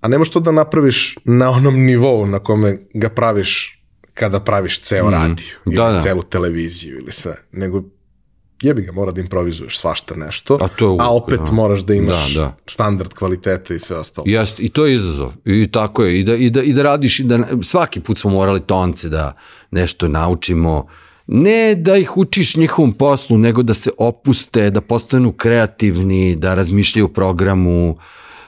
a 0.00 0.08
nemaš 0.08 0.30
to 0.30 0.40
da 0.40 0.52
napraviš 0.52 1.16
na 1.24 1.50
onom 1.50 1.74
nivou 1.84 2.26
na 2.26 2.38
kome 2.38 2.76
ga 2.94 3.08
praviš 3.08 3.79
kada 4.20 4.40
praviš 4.40 4.80
ceo 4.80 5.06
mm. 5.06 5.12
radio 5.12 5.46
ili 5.66 5.76
da, 5.76 5.92
da. 5.92 6.02
celu 6.02 6.22
televiziju 6.22 6.98
ili 6.98 7.12
sve, 7.12 7.36
nego 7.52 7.82
jebi 8.62 8.82
ga, 8.82 8.92
mora 8.92 9.12
da 9.12 9.20
improvizuješ 9.20 9.78
svašta 9.78 10.16
nešto, 10.16 10.58
a, 10.60 10.68
to 10.68 10.84
je 10.84 10.88
uvijek, 10.88 11.02
a 11.02 11.10
opet 11.10 11.40
da. 11.46 11.52
moraš 11.52 11.80
da 11.80 11.94
imaš 11.94 12.34
da, 12.34 12.40
da. 12.40 12.56
standard 12.66 13.14
kvaliteta 13.14 13.74
i 13.74 13.78
sve 13.78 13.96
ostalo. 13.96 14.24
Jest, 14.28 14.60
i 14.60 14.68
to 14.68 14.86
je 14.86 14.94
izazov. 14.94 15.32
I 15.44 15.68
tako 15.72 16.04
je, 16.04 16.20
i 16.20 16.24
da, 16.24 16.34
i 16.34 16.50
da, 16.50 16.62
i 16.62 16.72
da 16.72 16.82
radiš, 16.82 17.20
i 17.20 17.24
da, 17.24 17.38
svaki 17.62 18.00
put 18.00 18.18
smo 18.18 18.30
morali 18.30 18.60
tonce 18.60 19.08
da 19.08 19.32
nešto 19.70 20.08
naučimo, 20.08 20.86
ne 21.26 21.74
da 21.74 21.96
ih 21.96 22.16
učiš 22.16 22.56
njihovom 22.56 22.92
poslu, 22.92 23.38
nego 23.38 23.62
da 23.62 23.74
se 23.74 23.90
opuste, 23.98 24.70
da 24.70 24.80
postanu 24.80 25.32
kreativni, 25.32 26.36
da 26.36 26.54
razmišljaju 26.54 27.04
o 27.04 27.08
programu, 27.08 27.96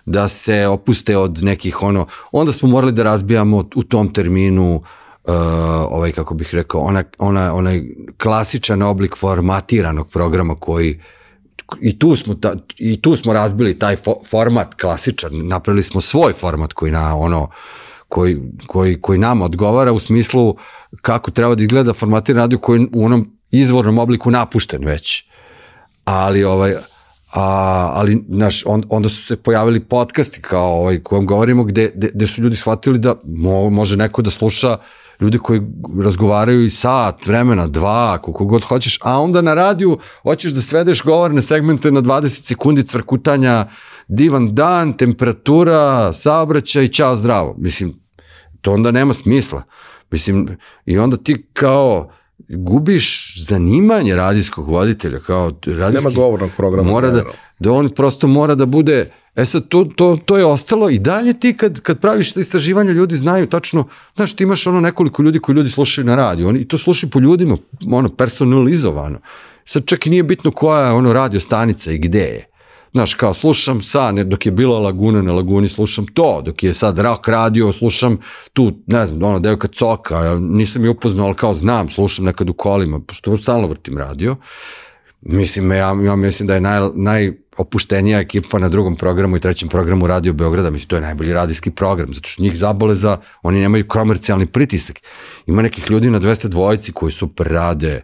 da 0.06 0.28
se 0.28 0.66
opuste 0.66 1.16
od 1.16 1.42
nekih 1.42 1.82
ono, 1.82 2.06
onda 2.32 2.52
smo 2.52 2.68
morali 2.68 2.92
da 2.92 3.02
razbijamo 3.02 3.64
u 3.74 3.82
tom 3.82 4.12
terminu 4.12 4.76
uh, 4.76 4.82
uh, 5.24 5.34
ovaj 5.90 6.12
kako 6.12 6.34
bih 6.34 6.54
rekao 6.54 6.80
ona, 6.80 7.04
ona, 7.18 7.54
onaj 7.54 7.82
klasičan 8.22 8.82
oblik 8.82 9.16
formatiranog 9.16 10.08
programa 10.10 10.54
koji 10.54 11.00
i 11.80 11.98
tu 11.98 12.16
smo 12.16 12.34
ta, 12.34 12.54
i 12.78 13.02
tu 13.02 13.16
smo 13.16 13.32
razbili 13.32 13.78
taj 13.78 13.96
fo, 13.96 14.14
format 14.30 14.74
klasičan. 14.74 15.30
Napravili 15.46 15.82
smo 15.82 16.00
svoj 16.00 16.32
format 16.32 16.72
koji 16.72 16.92
na 16.92 17.16
ono 17.16 17.48
koji, 18.08 18.38
koji, 18.66 19.00
koji 19.00 19.18
nam 19.18 19.42
odgovara 19.42 19.92
u 19.92 19.98
smislu 19.98 20.56
kako 21.02 21.30
treba 21.30 21.54
da 21.54 21.62
izgleda 21.62 21.92
formatiran 21.92 22.42
radio 22.42 22.58
koji 22.58 22.86
u 22.92 23.04
onom 23.04 23.38
izvornom 23.50 23.98
obliku 23.98 24.30
napušten 24.30 24.84
već. 24.84 25.24
Ali 26.04 26.44
ovaj 26.44 26.74
a, 27.32 27.90
ali 27.94 28.24
naš, 28.28 28.62
on, 28.66 28.82
onda 28.88 29.08
su 29.08 29.26
se 29.26 29.36
pojavili 29.36 29.80
podcasti 29.80 30.42
kao 30.42 30.80
ovaj 30.80 30.98
kojem 30.98 31.26
govorimo 31.26 31.64
gde, 31.64 31.92
gde, 31.94 32.10
gde 32.14 32.26
su 32.26 32.42
ljudi 32.42 32.56
shvatili 32.56 32.98
da 32.98 33.14
mo, 33.24 33.70
može 33.70 33.96
neko 33.96 34.22
da 34.22 34.30
sluša 34.30 34.76
ljudi 35.20 35.38
koji 35.38 35.62
razgovaraju 36.02 36.64
i 36.64 36.70
sat, 36.70 37.26
vremena, 37.26 37.66
dva, 37.66 38.18
koliko 38.18 38.44
god 38.44 38.64
hoćeš, 38.64 38.98
a 39.02 39.20
onda 39.20 39.40
na 39.40 39.54
radiju 39.54 39.98
hoćeš 40.22 40.52
da 40.52 40.60
svedeš 40.60 41.02
govorne 41.02 41.42
segmente 41.42 41.90
na 41.90 42.02
20 42.02 42.46
sekundi 42.46 42.82
cvrkutanja, 42.82 43.66
divan 44.08 44.54
dan, 44.54 44.92
temperatura, 44.92 46.12
saobraćaj, 46.12 46.88
čao, 46.88 47.16
zdravo. 47.16 47.54
Mislim, 47.58 47.94
to 48.60 48.72
onda 48.72 48.90
nema 48.90 49.14
smisla. 49.14 49.62
Mislim, 50.10 50.56
i 50.86 50.98
onda 50.98 51.16
ti 51.16 51.46
kao 51.52 52.10
gubiš 52.48 53.34
zanimanje 53.46 54.16
radijskog 54.16 54.68
voditelja, 54.68 55.18
kao 55.18 55.52
radijski... 55.66 56.04
Nema 56.04 56.16
govornog 56.16 56.50
programa. 56.56 56.90
Mora 56.90 57.10
da, 57.10 57.24
da 57.58 57.72
on 57.72 57.94
prosto 57.94 58.26
mora 58.26 58.54
da 58.54 58.66
bude 58.66 59.10
E 59.36 59.44
sad, 59.44 59.68
to, 59.68 59.84
to, 59.84 60.18
to 60.24 60.38
je 60.38 60.44
ostalo 60.44 60.90
i 60.90 60.98
dalje 60.98 61.40
ti 61.40 61.56
kad, 61.56 61.80
kad 61.80 62.00
praviš 62.00 62.36
istraživanje, 62.36 62.92
ljudi 62.92 63.16
znaju 63.16 63.46
tačno, 63.46 63.88
znaš, 64.16 64.36
ti 64.36 64.42
imaš 64.42 64.66
ono 64.66 64.80
nekoliko 64.80 65.22
ljudi 65.22 65.38
koji 65.38 65.56
ljudi 65.56 65.70
slušaju 65.70 66.04
na 66.04 66.16
radiju, 66.16 66.48
oni, 66.48 66.60
i 66.60 66.68
to 66.68 66.78
slušaju 66.78 67.10
po 67.10 67.20
ljudima, 67.20 67.56
ono, 67.92 68.08
personalizovano. 68.08 69.18
Sad 69.64 69.84
čak 69.86 70.06
i 70.06 70.10
nije 70.10 70.22
bitno 70.22 70.50
koja 70.50 70.86
je 70.86 70.92
ono 70.92 71.12
radio 71.12 71.40
stanica 71.40 71.92
i 71.92 71.98
gde 71.98 72.18
je. 72.18 72.51
Znaš, 72.92 73.14
kao 73.14 73.34
slušam 73.34 73.82
sa, 73.82 74.12
ne, 74.12 74.24
dok 74.24 74.46
je 74.46 74.52
bila 74.52 74.78
Laguna 74.78 75.22
na 75.22 75.32
Laguni, 75.32 75.68
slušam 75.68 76.06
to, 76.06 76.42
dok 76.44 76.62
je 76.62 76.74
sad 76.74 76.98
Rock 76.98 77.28
radio, 77.28 77.72
slušam 77.72 78.18
tu, 78.52 78.72
ne 78.86 79.06
znam, 79.06 79.22
ono, 79.22 79.40
devojka 79.40 79.68
Coka, 79.68 80.24
ja 80.24 80.38
nisam 80.38 80.84
je 80.84 80.90
upoznao, 80.90 81.26
ali 81.26 81.34
kao 81.34 81.54
znam, 81.54 81.90
slušam 81.90 82.24
nekad 82.24 82.50
u 82.50 82.52
kolima, 82.52 83.00
pošto 83.00 83.38
stalno 83.38 83.68
vrtim 83.68 83.98
radio. 83.98 84.36
Mislim, 85.20 85.72
ja, 85.72 85.96
ja 86.04 86.16
mislim 86.16 86.46
da 86.46 86.54
je 86.54 86.60
naj, 86.60 86.80
najopuštenija 86.94 88.20
ekipa 88.20 88.58
na 88.58 88.68
drugom 88.68 88.96
programu 88.96 89.36
i 89.36 89.40
trećem 89.40 89.68
programu 89.68 90.06
Radio 90.06 90.32
Beograda, 90.32 90.70
mislim, 90.70 90.88
to 90.88 90.96
je 90.96 91.02
najbolji 91.02 91.32
radijski 91.32 91.70
program, 91.70 92.14
zato 92.14 92.28
što 92.28 92.42
njih 92.42 92.58
zabole 92.58 92.94
za, 92.94 93.18
oni 93.42 93.60
nemaju 93.60 93.88
komercijalni 93.88 94.46
pritisak. 94.46 95.00
Ima 95.46 95.62
nekih 95.62 95.90
ljudi 95.90 96.10
na 96.10 96.20
200 96.20 96.48
dvojici 96.48 96.92
koji 96.92 97.12
super 97.12 97.46
rade 97.46 98.02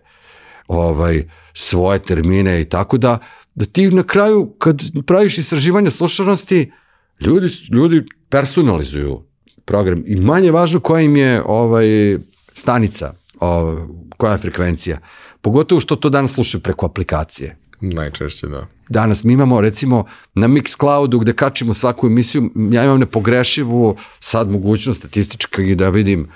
ovaj, 0.69 1.25
svoje 1.55 1.99
termine 1.99 2.61
i 2.61 2.65
tako 2.65 2.99
da, 2.99 3.19
da 3.59 3.67
ti 3.67 3.91
na 3.91 4.03
kraju, 4.03 4.55
kad 4.59 4.83
praviš 5.07 5.39
istraživanje 5.39 5.91
slušanosti, 5.91 6.73
ljudi, 7.21 7.49
ljudi 7.73 8.05
personalizuju 8.29 9.23
program 9.65 10.03
i 10.07 10.17
manje 10.17 10.51
važno 10.51 10.81
koja 10.81 11.01
im 11.01 11.17
je 11.17 11.43
ovaj, 11.47 12.19
stanica, 12.55 13.15
ovaj, 13.41 13.77
koja 14.17 14.33
je 14.33 14.39
frekvencija. 14.39 14.99
Pogotovo 15.41 15.81
što 15.81 15.97
to 15.97 16.09
danas 16.09 16.35
slušaju 16.35 16.63
preko 16.63 16.87
aplikacije. 16.87 17.57
Najčešće, 17.81 18.47
da. 18.47 18.67
Danas 18.89 19.25
mi 19.25 19.33
imamo 19.33 19.61
recimo 19.61 20.05
na 20.35 20.49
Mixcloudu 20.49 21.21
gde 21.21 21.33
kačimo 21.33 21.75
svaku 21.75 22.07
emisiju, 22.07 22.51
ja 22.73 22.85
imam 22.85 23.01
nepogrešivu 23.01 23.97
sad 24.21 24.51
mogućnost 24.51 24.99
statistička 24.99 25.63
i 25.63 25.75
da 25.75 25.89
vidim 25.89 26.29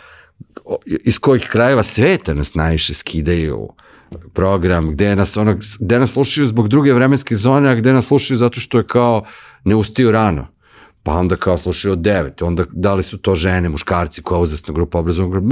iz 1.05 1.19
kojih 1.19 1.49
krajeva 1.51 1.83
sveta 1.83 2.35
nas 2.35 2.55
najviše 2.55 2.95
skidaju 2.95 3.69
program, 4.33 4.91
gde 4.91 5.17
nas, 5.17 5.37
ono, 5.37 5.57
gde 5.81 5.99
nas 5.99 6.13
slušaju 6.13 6.47
zbog 6.47 6.69
druge 6.69 6.93
vremenske 6.93 7.37
zone, 7.37 7.71
a 7.71 7.75
gde 7.75 7.93
nas 7.93 8.07
slušaju 8.07 8.39
zato 8.39 8.61
što 8.61 8.79
je 8.79 8.87
kao 8.87 9.25
ne 9.65 9.75
ustiju 9.75 10.11
rano. 10.11 10.47
Pa 11.03 11.13
onda 11.13 11.37
kao 11.37 11.59
slušaju 11.59 11.93
od 11.93 11.99
devet, 11.99 12.43
onda 12.43 12.65
da 12.73 12.95
li 12.95 13.03
su 13.03 13.19
to 13.19 13.35
žene, 13.35 13.69
muškarci, 13.69 14.23
koja 14.23 14.41
uzasna 14.41 14.75
grupa 14.75 14.99
obrazovnog 14.99 15.43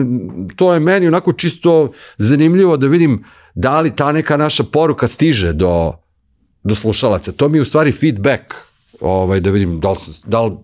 To 0.57 0.75
je 0.75 0.81
meni 0.81 1.07
onako 1.07 1.33
čisto 1.33 1.93
zanimljivo 2.17 2.77
da 2.77 2.87
vidim 2.87 3.25
da 3.55 3.81
li 3.81 3.97
ta 3.97 4.13
neka 4.13 4.37
naša 4.37 4.65
poruka 4.65 5.09
stiže 5.09 5.53
do, 5.53 5.93
do 6.63 6.75
slušalaca. 6.75 7.33
To 7.33 7.49
mi 7.49 7.59
je 7.59 7.63
u 7.63 7.65
stvari 7.65 7.93
feedback, 7.93 8.55
ovaj, 9.01 9.41
da 9.41 9.51
vidim 9.51 9.81
da 9.81 9.91
li, 9.91 9.97
da 10.27 10.43
li, 10.43 10.57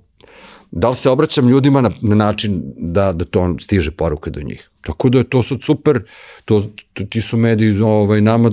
da 0.70 0.88
li 0.88 0.97
se 0.97 1.10
obraćam 1.10 1.48
ljudima 1.48 1.80
na, 1.80 1.90
na 2.02 2.14
način 2.14 2.62
da, 2.76 3.12
da 3.12 3.24
to 3.24 3.56
stiže 3.60 3.90
poruka 3.90 4.30
do 4.30 4.40
njih. 4.40 4.70
Tako 4.80 5.09
da 5.09 5.18
je 5.18 5.30
to 5.30 5.43
sad 5.43 5.62
super, 5.62 6.02
to, 6.44 6.66
to 6.93 7.05
ti 7.05 7.20
su 7.20 7.36
mediji 7.36 7.80
ovaj, 7.80 8.20
nama, 8.20 8.51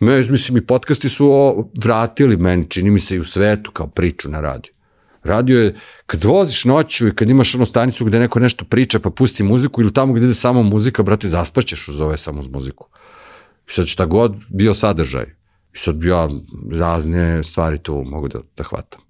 me, 0.00 0.24
mislim 0.24 0.58
i 0.58 0.66
podcasti 0.66 1.08
su 1.08 1.30
o, 1.32 1.68
vratili 1.84 2.36
meni, 2.36 2.66
čini 2.68 2.90
mi 2.90 3.00
se 3.00 3.16
i 3.16 3.20
u 3.20 3.24
svetu 3.24 3.70
kao 3.70 3.86
priču 3.86 4.30
na 4.30 4.40
radiju. 4.40 4.72
Radio 5.24 5.60
je, 5.60 5.74
kad 6.06 6.24
voziš 6.24 6.64
noću 6.64 7.08
i 7.08 7.14
kad 7.14 7.30
imaš 7.30 7.54
ono 7.54 7.66
stanicu 7.66 8.04
gde 8.04 8.18
neko 8.18 8.40
nešto 8.40 8.64
priča 8.64 8.98
pa 8.98 9.10
pusti 9.10 9.42
muziku 9.42 9.80
ili 9.80 9.92
tamo 9.92 10.12
gde 10.12 10.24
ide 10.24 10.34
samo 10.34 10.62
muzika, 10.62 11.02
brate, 11.02 11.28
zaspaćeš 11.28 11.88
uz 11.88 12.00
ove 12.00 12.16
samo 12.16 12.40
uz 12.40 12.48
muziku. 12.48 12.88
I 13.68 13.72
sad 13.72 13.86
šta 13.86 14.06
god 14.06 14.36
bio 14.48 14.74
sadržaj. 14.74 15.24
I 15.74 15.78
sad 15.78 16.04
ja 16.04 16.28
razne 16.72 17.42
stvari 17.42 17.78
tu 17.78 18.04
mogu 18.06 18.28
da, 18.28 18.40
da 18.56 18.64
hvatam. 18.64 19.09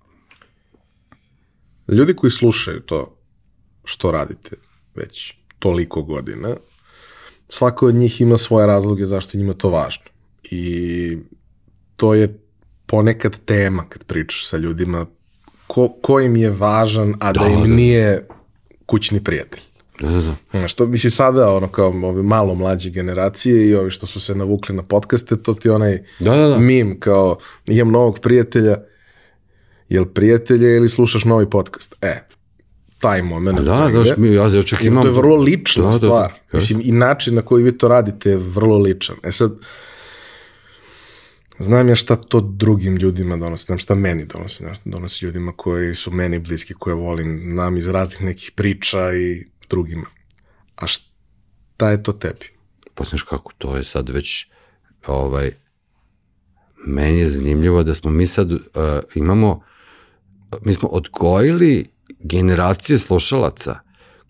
Ljudi 1.91 2.17
koji 2.17 2.31
slušaju 2.31 2.81
to 2.81 3.17
što 3.85 4.13
radite 4.13 4.57
već 4.95 5.35
toliko 5.59 6.03
godina, 6.03 6.57
svako 7.49 7.87
od 7.87 7.95
njih 7.95 8.21
ima 8.21 8.39
svoje 8.39 8.67
razloge 8.67 9.07
zašto 9.07 9.39
njima 9.39 9.53
to 9.53 9.71
važno. 9.71 10.05
I 10.43 11.19
to 11.97 12.15
je 12.15 12.39
ponekad 12.87 13.37
tema 13.45 13.85
kad 13.89 14.05
pričaš 14.05 14.47
sa 14.47 14.57
ljudima 14.57 15.07
ko, 15.67 15.89
ko 15.89 16.21
im 16.21 16.37
je 16.37 16.51
važan, 16.51 17.15
a 17.21 17.33
da, 17.33 17.41
da 17.41 17.47
im 17.47 17.61
da. 17.61 17.67
nije 17.67 18.27
kućni 18.87 19.25
prijatelj. 19.25 19.61
Da, 20.01 20.09
da, 20.11 20.35
da. 20.53 20.69
Što 20.69 20.87
misli 20.87 21.11
sada, 21.11 21.55
ono, 21.55 21.69
kao 21.69 21.89
ove 21.89 22.23
malo 22.23 22.55
mlađe 22.55 22.91
generacije 22.91 23.69
i 23.69 23.75
ovi 23.75 23.91
što 23.91 24.07
su 24.07 24.21
se 24.21 24.35
navukli 24.35 24.75
na 24.75 24.83
podcaste, 24.83 25.37
to 25.37 25.55
ti 25.55 25.69
onaj 25.69 26.03
da, 26.21 26.37
da, 26.37 26.49
da. 26.49 26.59
mim, 26.59 27.01
kao, 27.01 27.39
imam 27.67 27.93
novog 27.93 28.19
prijatelja, 28.19 28.77
jel 29.91 30.05
prijatelje 30.05 30.77
ili 30.77 30.89
slušaš 30.89 31.25
novi 31.25 31.51
podcast? 31.51 31.95
E, 32.01 32.29
taj 32.99 33.23
moment. 33.23 33.59
A 33.59 33.63
da, 33.63 33.89
da, 33.89 34.15
mi, 34.17 34.35
ja 34.35 34.49
ja 34.49 34.63
čak 34.63 34.85
imam... 34.85 35.03
To 35.03 35.09
je 35.09 35.15
vrlo 35.15 35.37
lična 35.37 35.85
da, 35.85 35.93
stvar. 35.93 36.33
Da, 36.33 36.39
da. 36.53 36.59
Mislim, 36.59 36.81
i 36.85 36.93
način 36.93 37.35
na 37.35 37.43
koji 37.43 37.65
vi 37.65 37.79
to 37.79 37.89
radite 37.89 38.31
je 38.31 38.37
vrlo 38.37 38.79
ličan. 38.79 39.17
E 39.23 39.33
sad, 39.33 39.53
znam 41.59 41.89
ja 41.89 41.95
šta 41.95 42.17
to 42.17 42.41
drugim 42.41 42.97
ljudima 42.97 43.37
donosi, 43.37 43.65
znam 43.65 43.79
šta 43.79 43.95
meni 43.95 44.25
donosi, 44.25 44.57
znam 44.57 44.75
šta 44.75 44.91
donosi 44.91 45.25
ljudima 45.25 45.53
koji 45.57 45.95
su 45.95 46.11
meni 46.11 46.39
bliski, 46.39 46.75
koje 46.75 46.95
volim, 46.95 47.55
nam 47.55 47.77
iz 47.77 47.89
raznih 47.89 48.23
nekih 48.23 48.53
priča 48.55 49.13
i 49.13 49.45
drugima. 49.71 50.07
A 50.77 50.87
šta 50.87 51.91
je 51.91 52.03
to 52.03 52.13
tebi? 52.13 52.47
Pa 52.95 53.05
znaš 53.05 53.23
kako, 53.23 53.53
to 53.59 53.77
je 53.77 53.85
sad 53.85 54.09
već, 54.09 54.47
ovaj, 55.07 55.53
meni 56.87 57.19
je 57.19 57.29
zanimljivo 57.29 57.83
da 57.83 57.95
smo 57.95 58.11
mi 58.11 58.27
sad, 58.27 58.53
uh, 58.53 58.61
imamo, 59.15 59.63
mi 60.63 60.75
smo 60.75 60.89
odgojili 60.89 61.85
generacije 62.19 62.99
slušalaca 62.99 63.79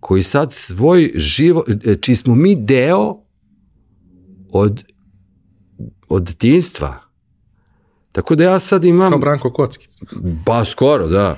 koji 0.00 0.22
sad 0.22 0.52
svoj 0.52 1.12
život, 1.14 1.68
e, 1.68 1.96
čiji 2.00 2.16
smo 2.16 2.34
mi 2.34 2.56
deo 2.56 3.16
od, 4.52 4.84
od 6.08 6.22
detinstva. 6.22 6.98
Tako 8.12 8.34
da 8.34 8.44
ja 8.44 8.58
sad 8.58 8.84
imam... 8.84 9.10
Kao 9.10 9.18
Branko 9.18 9.52
Kocki. 9.52 9.88
Ba, 10.46 10.64
skoro, 10.64 11.06
da. 11.06 11.36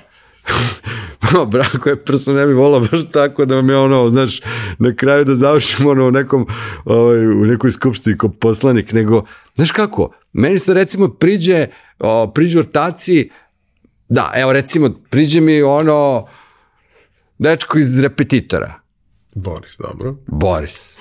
Branko 1.52 1.88
je 1.88 2.04
prso 2.04 2.32
ne 2.32 2.46
bi 2.46 2.52
volao 2.52 2.80
baš 2.80 3.10
tako 3.12 3.44
da 3.44 3.54
vam 3.56 3.68
je 3.68 3.76
ono, 3.76 4.10
znaš, 4.10 4.40
na 4.78 4.94
kraju 4.94 5.24
da 5.24 5.34
završimo 5.34 5.90
ono 5.90 6.08
u 6.08 6.10
nekom, 6.10 6.46
ovaj, 6.84 7.26
u 7.26 7.44
nekoj 7.46 7.70
skupštini 7.70 8.18
kao 8.18 8.30
poslanik, 8.30 8.92
nego, 8.92 9.24
znaš 9.54 9.70
kako, 9.70 10.10
meni 10.32 10.58
se 10.58 10.74
recimo 10.74 11.08
priđe, 11.08 11.66
o, 11.98 12.32
priđu 12.34 12.58
ortaci, 12.58 13.30
da, 14.12 14.32
evo 14.34 14.52
recimo, 14.52 14.90
priđe 15.10 15.40
mi 15.40 15.62
ono, 15.62 16.26
dečko 17.38 17.78
iz 17.78 18.00
repetitora. 18.00 18.74
Boris, 19.34 19.76
dobro. 19.78 20.16
Boris 20.26 20.96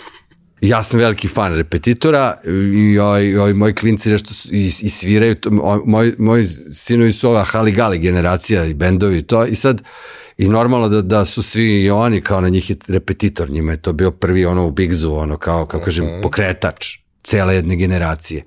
ja 0.62 0.84
sam 0.84 1.00
veliki 1.00 1.28
fan 1.28 1.56
repetitora 1.56 2.38
i 2.74 3.00
ovi, 3.00 3.38
ovi 3.38 3.54
moji 3.54 3.76
klinci 3.76 4.10
nešto 4.10 4.34
i, 4.52 4.66
i 4.66 4.90
sviraju, 4.90 5.36
to, 5.36 5.50
moj, 5.86 6.14
moji 6.18 6.48
sinovi 6.74 7.12
su 7.12 7.30
ova 7.30 7.44
Hali 7.44 7.72
Gali 7.72 8.00
generacija 8.00 8.66
i 8.66 8.74
bendovi 8.74 9.18
i 9.18 9.24
to 9.24 9.46
i 9.46 9.56
sad 9.56 9.82
i 10.38 10.48
normalno 10.48 10.90
da, 10.90 11.02
da 11.02 11.26
su 11.26 11.44
svi 11.44 11.84
i 11.84 11.90
oni 11.90 12.22
kao 12.22 12.42
na 12.42 12.50
njih 12.50 12.70
je 12.70 12.76
repetitor, 12.88 13.50
njima 13.50 13.72
je 13.72 13.82
to 13.82 13.94
bio 13.94 14.12
prvi 14.12 14.46
ono 14.46 14.68
u 14.68 14.72
Bigzu, 14.72 15.14
ono 15.14 15.38
kao, 15.38 15.66
kao 15.66 15.80
kažem, 15.82 16.06
mhm. 16.06 16.22
pokretač 16.22 16.98
cele 17.24 17.56
jedne 17.56 17.76
generacije. 17.76 18.40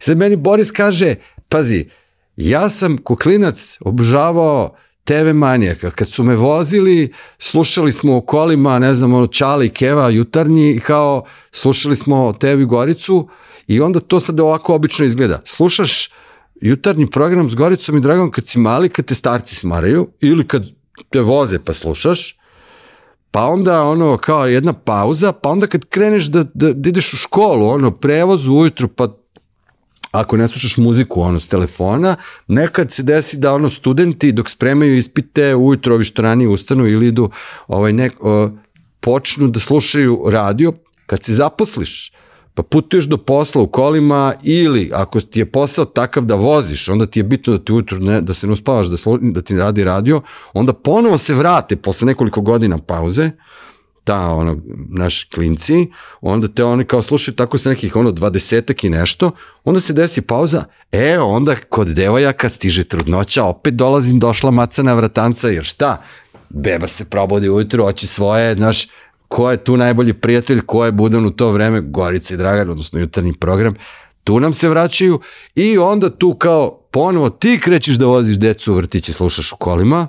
I 0.00 0.04
sad 0.04 0.16
meni 0.16 0.36
Boris 0.36 0.70
kaže, 0.70 1.14
pazi, 1.48 1.88
ja 2.36 2.70
sam 2.70 2.98
ko 2.98 3.16
klinac 3.16 3.78
obožavao 3.80 4.74
TV 5.04 5.34
manijaka. 5.34 5.90
Kad 5.90 6.08
su 6.08 6.24
me 6.24 6.36
vozili, 6.36 7.12
slušali 7.38 7.92
smo 7.92 8.16
o 8.16 8.20
kolima, 8.20 8.78
ne 8.78 8.94
znam, 8.94 9.14
ono, 9.14 9.26
Čali, 9.26 9.68
Keva, 9.68 10.08
jutarnji, 10.10 10.80
kao, 10.80 11.24
slušali 11.52 11.96
smo 11.96 12.32
TV 12.32 12.64
Goricu 12.66 13.28
i 13.66 13.80
onda 13.80 14.00
to 14.00 14.20
sad 14.20 14.40
ovako 14.40 14.74
obično 14.74 15.04
izgleda. 15.04 15.40
Slušaš 15.44 16.10
jutarnji 16.60 17.10
program 17.10 17.50
s 17.50 17.54
Goricom 17.54 17.96
i 17.96 18.00
Dragom 18.00 18.30
kad 18.30 18.46
si 18.46 18.58
mali, 18.58 18.88
kad 18.88 19.04
te 19.04 19.14
starci 19.14 19.56
smaraju, 19.56 20.08
ili 20.20 20.48
kad 20.48 20.66
te 21.10 21.20
voze 21.20 21.58
pa 21.58 21.72
slušaš, 21.72 22.38
pa 23.30 23.44
onda 23.44 23.82
ono 23.82 24.16
kao 24.16 24.46
jedna 24.46 24.72
pauza, 24.72 25.32
pa 25.32 25.48
onda 25.48 25.66
kad 25.66 25.84
kreneš 25.84 26.24
da, 26.24 26.42
da, 26.54 26.72
da 26.72 26.88
ideš 26.88 27.12
u 27.12 27.16
školu, 27.16 27.68
ono 27.68 27.90
prevoz 27.90 28.48
ujutru, 28.48 28.88
pa 28.88 29.08
ako 30.12 30.36
ne 30.36 30.48
slušaš 30.48 30.76
muziku 30.76 31.20
ono 31.20 31.40
s 31.40 31.48
telefona, 31.48 32.16
nekad 32.48 32.92
se 32.92 33.02
desi 33.02 33.36
da 33.36 33.54
ono 33.54 33.70
studenti 33.70 34.32
dok 34.32 34.50
spremaju 34.50 34.96
ispite 34.96 35.54
ujutro 35.54 35.94
ovi 35.94 36.04
što 36.04 36.22
ranije 36.22 36.48
ustanu 36.48 36.86
ili 36.86 37.06
idu 37.06 37.30
ovaj 37.68 37.92
nek, 37.92 38.12
o, 38.20 38.50
počnu 39.00 39.48
da 39.48 39.60
slušaju 39.60 40.22
radio 40.26 40.72
kad 41.06 41.22
se 41.24 41.32
zaposliš 41.32 42.12
pa 42.54 42.62
putuješ 42.62 43.04
do 43.04 43.16
posla 43.16 43.62
u 43.62 43.66
kolima 43.66 44.34
ili 44.42 44.90
ako 44.94 45.20
ti 45.20 45.38
je 45.38 45.50
posao 45.50 45.84
takav 45.84 46.24
da 46.24 46.34
voziš, 46.34 46.88
onda 46.88 47.06
ti 47.06 47.18
je 47.18 47.24
bitno 47.24 47.52
da 47.52 47.64
ti 47.64 47.72
ujutru 47.72 47.98
ne, 47.98 48.20
da 48.20 48.34
se 48.34 48.46
ne 48.46 48.52
uspavaš, 48.52 48.86
da, 48.86 48.96
slu, 48.96 49.18
da 49.20 49.42
ti 49.42 49.56
radi 49.56 49.84
radio, 49.84 50.20
onda 50.52 50.72
ponovo 50.72 51.18
se 51.18 51.34
vrate 51.34 51.76
posle 51.76 52.06
nekoliko 52.06 52.40
godina 52.40 52.78
pauze, 52.78 53.30
ta 54.04 54.28
ono, 54.28 54.56
naši 54.88 55.28
klinci, 55.34 55.90
onda 56.20 56.48
te 56.48 56.64
oni 56.64 56.84
kao 56.84 57.02
slušaju 57.02 57.34
tako 57.34 57.58
sa 57.58 57.68
nekih 57.68 57.96
ono 57.96 58.12
dvadesetak 58.12 58.84
i 58.84 58.90
nešto, 58.90 59.30
onda 59.64 59.80
se 59.80 59.92
desi 59.92 60.20
pauza, 60.20 60.64
e 60.92 61.18
onda 61.18 61.56
kod 61.68 61.88
devojaka 61.88 62.48
stiže 62.48 62.84
trudnoća, 62.84 63.44
opet 63.44 63.74
dolazim 63.74 64.18
došla 64.18 64.50
maca 64.50 64.82
na 64.82 64.94
vratanca, 64.94 65.48
jer 65.48 65.64
šta, 65.64 66.02
beba 66.48 66.86
se 66.86 67.04
probodi 67.04 67.48
ujutru, 67.48 67.84
oči 67.84 68.06
svoje, 68.06 68.54
znaš, 68.54 68.88
ko 69.28 69.50
je 69.50 69.64
tu 69.64 69.76
najbolji 69.76 70.12
prijatelj, 70.12 70.60
ko 70.60 70.84
je 70.84 70.92
budan 70.92 71.26
u 71.26 71.30
to 71.30 71.50
vreme, 71.50 71.80
Gorica 71.80 72.34
i 72.34 72.36
Dragan, 72.36 72.70
odnosno 72.70 73.00
jutarnji 73.00 73.32
program, 73.32 73.74
tu 74.24 74.40
nam 74.40 74.54
se 74.54 74.68
vraćaju 74.68 75.20
i 75.54 75.78
onda 75.78 76.10
tu 76.10 76.34
kao 76.34 76.78
ponovo 76.90 77.30
ti 77.30 77.60
krećeš 77.62 77.96
da 77.96 78.06
voziš 78.06 78.36
decu 78.36 78.72
u 78.72 78.76
vrtiće, 78.76 79.12
slušaš 79.12 79.52
u 79.52 79.56
kolima 79.56 80.08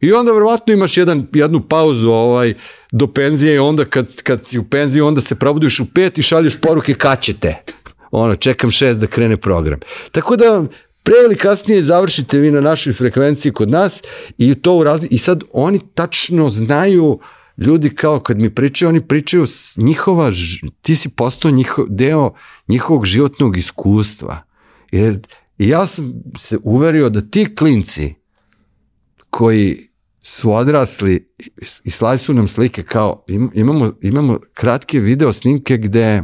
i 0.00 0.12
onda 0.12 0.32
verovatno 0.32 0.72
imaš 0.72 0.96
jedan, 0.96 1.26
jednu 1.32 1.60
pauzu 1.60 2.10
ovaj, 2.10 2.54
do 2.92 3.06
penzije 3.06 3.54
i 3.54 3.58
onda 3.58 3.84
kad, 3.84 4.22
kad 4.22 4.46
si 4.46 4.58
u 4.58 4.64
penziji 4.64 5.00
onda 5.00 5.20
se 5.20 5.34
probudiš 5.34 5.80
u 5.80 5.86
pet 5.94 6.18
i 6.18 6.22
šalješ 6.22 6.60
poruke 6.60 6.94
kad 6.94 7.20
ćete. 7.20 7.54
Ono, 8.10 8.36
čekam 8.36 8.70
šest 8.70 9.00
da 9.00 9.06
krene 9.06 9.36
program. 9.36 9.78
Tako 10.12 10.36
da 10.36 10.64
pre 11.02 11.14
ili 11.24 11.36
kasnije 11.36 11.82
završite 11.82 12.38
vi 12.38 12.50
na 12.50 12.60
našoj 12.60 12.92
frekvenciji 12.92 13.52
kod 13.52 13.70
nas 13.70 14.02
i 14.38 14.54
to 14.54 14.74
u 14.74 14.84
razli... 14.84 15.08
i 15.10 15.18
sad 15.18 15.44
oni 15.52 15.80
tačno 15.94 16.48
znaju 16.48 17.20
ljudi 17.56 17.90
kao 17.90 18.20
kad 18.20 18.38
mi 18.38 18.54
pričaju, 18.54 18.88
oni 18.88 19.00
pričaju 19.00 19.46
njihova, 19.76 20.32
ti 20.82 20.96
si 20.96 21.08
postao 21.08 21.50
njihov, 21.50 21.84
deo 21.88 22.34
njihovog 22.68 23.06
životnog 23.06 23.56
iskustva. 23.56 24.42
Jer 24.90 25.18
ja 25.58 25.86
sam 25.86 26.12
se 26.36 26.58
uverio 26.62 27.08
da 27.08 27.20
ti 27.20 27.54
klinci 27.56 28.14
koji 29.30 29.87
su 30.30 30.52
odrasli 30.52 31.28
i 31.84 31.90
slali 31.90 32.18
su 32.18 32.34
nam 32.34 32.48
slike 32.48 32.82
kao 32.82 33.24
imamo, 33.54 33.92
imamo 34.00 34.38
kratke 34.54 35.00
video 35.00 35.32
snimke 35.32 35.76
gde 35.76 36.22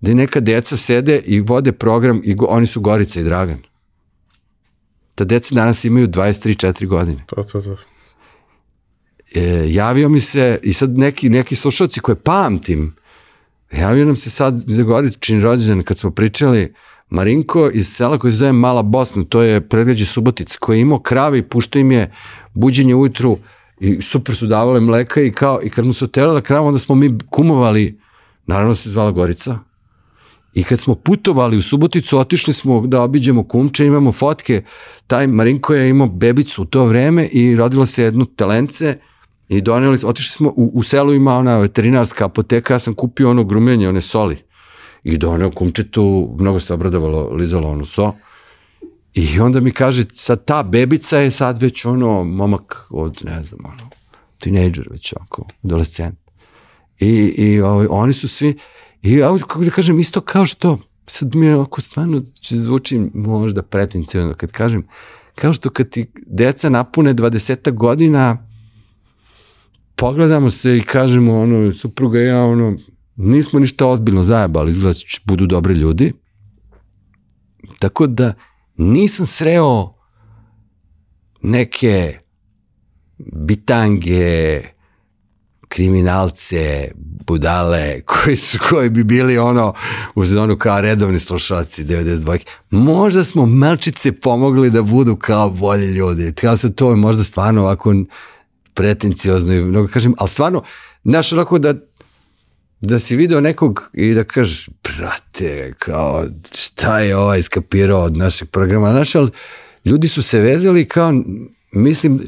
gde 0.00 0.14
neka 0.14 0.40
deca 0.40 0.76
sede 0.76 1.18
i 1.24 1.40
vode 1.40 1.72
program 1.72 2.20
i 2.24 2.34
go, 2.34 2.46
oni 2.46 2.66
su 2.66 2.80
Gorica 2.80 3.20
i 3.20 3.24
Dragan. 3.24 3.58
Ta 5.14 5.24
deca 5.24 5.54
danas 5.54 5.84
imaju 5.84 6.08
23-4 6.08 6.86
godine. 6.86 7.24
To, 7.26 7.42
to, 7.42 7.62
to 7.62 7.76
e, 9.34 9.64
javio 9.68 10.08
mi 10.08 10.20
se 10.20 10.58
i 10.62 10.72
sad 10.72 10.98
neki, 10.98 11.30
neki 11.30 11.56
slušalci 11.56 12.00
koje 12.00 12.16
pamtim, 12.16 12.96
javio 13.72 14.04
nam 14.04 14.16
se 14.16 14.30
sad 14.30 14.62
za 14.66 14.82
Goričin 14.82 15.42
rođendan 15.42 15.82
kad 15.82 15.98
smo 15.98 16.10
pričali 16.10 16.74
Marinko 17.12 17.70
iz 17.72 17.88
sela 17.88 18.18
koji 18.18 18.32
se 18.32 18.36
zove 18.36 18.52
Mala 18.52 18.82
Bosna, 18.82 19.24
to 19.24 19.42
je 19.42 19.68
predgrađe 19.68 20.06
Subotica, 20.06 20.58
koji 20.60 20.78
je 20.78 20.80
imao 20.80 20.98
krave 20.98 21.38
i 21.38 21.42
pušto 21.42 21.78
im 21.78 21.92
je 21.92 22.12
buđenje 22.54 22.94
ujutru 22.94 23.38
i 23.80 24.02
super 24.02 24.34
su 24.34 24.46
davale 24.46 24.80
mleka 24.80 25.20
i 25.20 25.32
kao 25.32 25.60
i 25.62 25.70
kad 25.70 25.86
mu 25.86 25.92
se 25.92 26.04
otelala 26.04 26.40
krava, 26.40 26.66
onda 26.66 26.78
smo 26.78 26.94
mi 26.94 27.18
kumovali, 27.30 28.00
naravno 28.46 28.74
se 28.74 28.90
zvala 28.90 29.10
Gorica, 29.10 29.58
I 30.54 30.64
kad 30.64 30.80
smo 30.80 30.94
putovali 30.94 31.56
u 31.56 31.62
Suboticu, 31.62 32.18
otišli 32.18 32.52
smo 32.52 32.86
da 32.86 33.02
obiđemo 33.02 33.44
kumče, 33.48 33.86
imamo 33.86 34.12
fotke, 34.12 34.62
taj 35.06 35.26
Marinko 35.26 35.74
je 35.74 35.88
imao 35.88 36.06
bebicu 36.06 36.62
u 36.62 36.64
to 36.64 36.84
vreme 36.84 37.26
i 37.26 37.56
rodilo 37.56 37.86
se 37.86 38.02
jedno 38.02 38.24
telence 38.24 38.98
I 39.52 39.60
doneli, 39.60 39.98
otišli 40.04 40.32
smo, 40.32 40.48
u, 40.56 40.70
u 40.74 40.82
selu 40.82 41.14
ima 41.14 41.34
ona 41.34 41.58
veterinarska 41.58 42.24
apoteka, 42.24 42.74
ja 42.74 42.78
sam 42.78 42.94
kupio 42.94 43.30
ono 43.30 43.44
grumenje, 43.44 43.88
one 43.88 44.00
soli. 44.00 44.38
I 45.04 45.18
doneo 45.18 45.50
kumčetu, 45.50 46.34
mnogo 46.38 46.60
se 46.60 46.74
obradovalo, 46.74 47.30
lizalo 47.30 47.68
onu 47.68 47.84
so. 47.84 48.12
I 49.14 49.40
onda 49.40 49.60
mi 49.60 49.70
kaže, 49.70 50.04
sad 50.14 50.44
ta 50.44 50.62
bebica 50.62 51.18
je 51.18 51.30
sad 51.30 51.62
već 51.62 51.84
ono, 51.84 52.24
momak 52.24 52.86
od, 52.90 53.22
ne 53.24 53.42
znam, 53.42 53.60
ono, 53.64 53.90
tinejdžer 54.38 54.88
već 54.90 55.12
oko, 55.12 55.46
adolescent. 55.64 56.18
I, 57.00 57.34
i 57.36 57.60
ovaj, 57.60 57.86
oni 57.90 58.14
su 58.14 58.28
svi, 58.28 58.58
i 59.02 59.12
ja, 59.12 59.38
kako 59.38 59.64
da 59.64 59.70
kažem, 59.70 60.00
isto 60.00 60.20
kao 60.20 60.46
što, 60.46 60.78
sad 61.06 61.34
mi 61.34 61.52
oko 61.52 61.80
stvarno 61.80 62.20
zvuči 62.50 63.10
možda 63.14 63.62
pretencijno 63.62 64.34
kad 64.34 64.52
kažem, 64.52 64.86
kao 65.34 65.52
što 65.52 65.70
kad 65.70 65.88
ti 65.88 66.06
deca 66.26 66.68
napune 66.68 67.14
20 67.14 67.72
godina, 67.72 68.48
pogledamo 69.96 70.50
se 70.50 70.76
i 70.76 70.82
kažemo, 70.82 71.40
ono, 71.40 71.72
supruga 71.72 72.20
i 72.20 72.26
ja, 72.26 72.44
ono, 72.44 72.76
nismo 73.16 73.60
ništa 73.60 73.86
ozbiljno 73.86 74.24
zajebali, 74.24 74.70
izgleda 74.70 74.94
će 74.94 75.20
budu 75.24 75.46
dobri 75.46 75.74
ljudi. 75.74 76.12
Tako 77.78 78.06
da 78.06 78.34
nisam 78.76 79.26
sreo 79.26 79.94
neke 81.42 82.18
bitange, 83.18 84.60
kriminalce, 85.68 86.90
budale, 87.26 88.00
koji 88.00 88.36
su, 88.36 88.58
koji 88.70 88.90
bi 88.90 89.04
bili 89.04 89.38
ono, 89.38 89.74
u 90.14 90.24
zonu 90.24 90.58
kao 90.58 90.80
redovni 90.80 91.18
slušalci 91.18 91.84
92. 91.84 92.38
Možda 92.70 93.24
smo 93.24 93.46
malčice 93.46 94.12
pomogli 94.12 94.70
da 94.70 94.82
budu 94.82 95.16
kao 95.16 95.50
bolji 95.50 95.86
ljudi. 95.86 96.32
Kao 96.40 96.56
se 96.56 96.74
to 96.74 96.96
možda 96.96 97.24
stvarno 97.24 97.62
ovako 97.62 97.94
pretenciozno 98.74 99.54
i 99.54 99.64
mnogo 99.64 99.88
kažem, 99.88 100.14
ali 100.18 100.30
stvarno, 100.30 100.62
znaš, 101.04 101.32
onako 101.32 101.58
da 101.58 101.74
da 102.82 102.98
si 102.98 103.16
video 103.16 103.40
nekog 103.40 103.90
i 103.92 104.14
da 104.14 104.24
kažeš, 104.24 104.68
brate, 104.84 105.72
kao, 105.78 106.26
šta 106.54 107.00
je 107.00 107.16
ovaj 107.16 107.38
iskapirao 107.38 108.02
od 108.02 108.16
našeg 108.16 108.50
programa, 108.50 108.92
znaš, 108.92 109.14
ali 109.14 109.30
ljudi 109.84 110.08
su 110.08 110.22
se 110.22 110.40
vezali 110.40 110.88
kao, 110.88 111.12
mislim, 111.72 112.20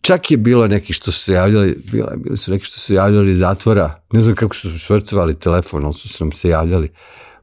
čak 0.00 0.30
je 0.30 0.36
bilo 0.36 0.66
neki 0.68 0.92
što 0.92 1.12
su 1.12 1.20
se 1.20 1.32
javljali, 1.32 1.76
bilo, 1.92 2.08
bili 2.16 2.36
su 2.36 2.52
neki 2.52 2.64
što 2.64 2.80
su 2.80 2.86
se 2.86 2.94
javljali 2.94 3.30
iz 3.30 3.38
zatvora, 3.38 4.02
ne 4.12 4.22
znam 4.22 4.34
kako 4.34 4.54
su 4.54 4.78
švrcovali 4.78 5.38
telefon, 5.38 5.84
ali 5.84 5.94
su 5.94 6.24
nam 6.24 6.32
se 6.32 6.48
javljali, 6.48 6.88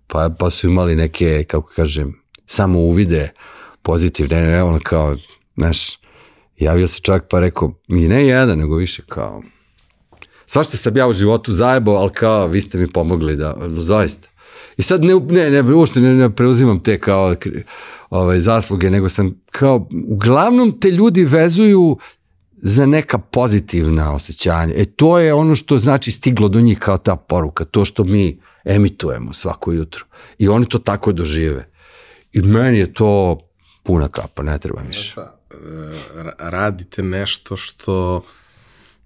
pa, 0.07 0.29
pa 0.39 0.49
su 0.49 0.67
imali 0.67 0.95
neke, 0.95 1.43
kako 1.43 1.69
kažem, 1.75 2.21
samo 2.45 2.79
uvide 2.79 3.29
pozitivne, 3.81 4.41
ne, 4.41 4.63
ono 4.63 4.79
kao, 4.83 5.15
znaš, 5.57 5.99
javio 6.57 6.88
se 6.88 7.01
čak 7.01 7.25
pa 7.29 7.39
rekao, 7.39 7.73
mi 7.88 8.07
ne 8.07 8.27
jedan, 8.27 8.59
nego 8.59 8.75
više 8.75 9.01
kao, 9.07 9.43
svašta 10.52 10.78
sam 10.78 10.98
ja 10.98 11.07
u 11.07 11.14
životu 11.14 11.53
zajebao, 11.53 11.95
ali 11.95 12.14
kao, 12.14 12.48
vi 12.48 12.61
ste 12.61 12.78
mi 12.78 12.88
pomogli 12.88 13.36
da, 13.36 13.56
zaista. 13.78 14.28
I 14.78 14.82
sad 14.82 15.03
ne, 15.03 15.14
ne, 15.30 15.52
ne, 15.52 15.73
uopšte 15.73 15.99
ne, 16.02 16.14
ne 16.14 16.36
preuzimam 16.36 16.84
te 16.84 16.99
kao 16.99 17.36
ovaj, 18.10 18.40
zasluge, 18.40 18.90
nego 18.90 19.10
sam 19.10 19.41
kao, 19.52 19.88
uglavnom 20.07 20.80
te 20.80 20.91
ljudi 20.91 21.23
vezuju 21.23 21.98
za 22.52 22.86
neka 22.86 23.18
pozitivna 23.18 24.15
osjećanja. 24.15 24.73
E 24.78 24.86
to 24.86 25.19
je 25.19 25.34
ono 25.34 25.56
što 25.56 25.78
znači 25.78 26.11
stiglo 26.11 26.49
do 26.49 26.61
njih 26.61 26.80
kao 26.80 26.98
ta 26.98 27.15
poruka, 27.15 27.65
to 27.65 27.86
što 27.86 28.03
mi 28.03 28.40
emitujemo 28.65 29.34
svako 29.34 29.72
jutro. 29.72 30.06
I 30.38 30.48
oni 30.48 30.65
to 30.65 30.80
tako 30.80 31.11
dožive. 31.11 31.68
I 32.34 32.41
meni 32.41 32.78
je 32.78 32.94
to 32.94 33.40
puna 33.84 34.07
kapa, 34.07 34.44
ne 34.44 34.57
treba 34.57 34.82
više. 34.82 35.15
Pa, 35.15 35.38
radite 36.40 37.03
nešto 37.03 37.57
što 37.57 38.23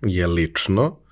je 0.01 0.27
lično 0.27 1.04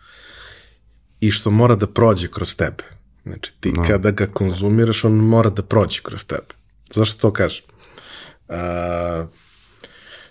i 1.27 1.31
što 1.31 1.51
mora 1.51 1.75
da 1.75 1.87
prođe 1.87 2.27
kroz 2.27 2.55
tebe. 2.55 2.83
Znači, 3.25 3.53
ti 3.59 3.71
no. 3.71 3.83
kada 3.87 4.11
ga 4.11 4.27
konzumiraš, 4.27 5.05
on 5.05 5.13
mora 5.13 5.49
da 5.49 5.63
prođe 5.63 6.01
kroz 6.03 6.25
tebe. 6.25 6.53
Zašto 6.93 7.19
to 7.21 7.33
kažem? 7.33 7.65
Uh, 8.47 8.55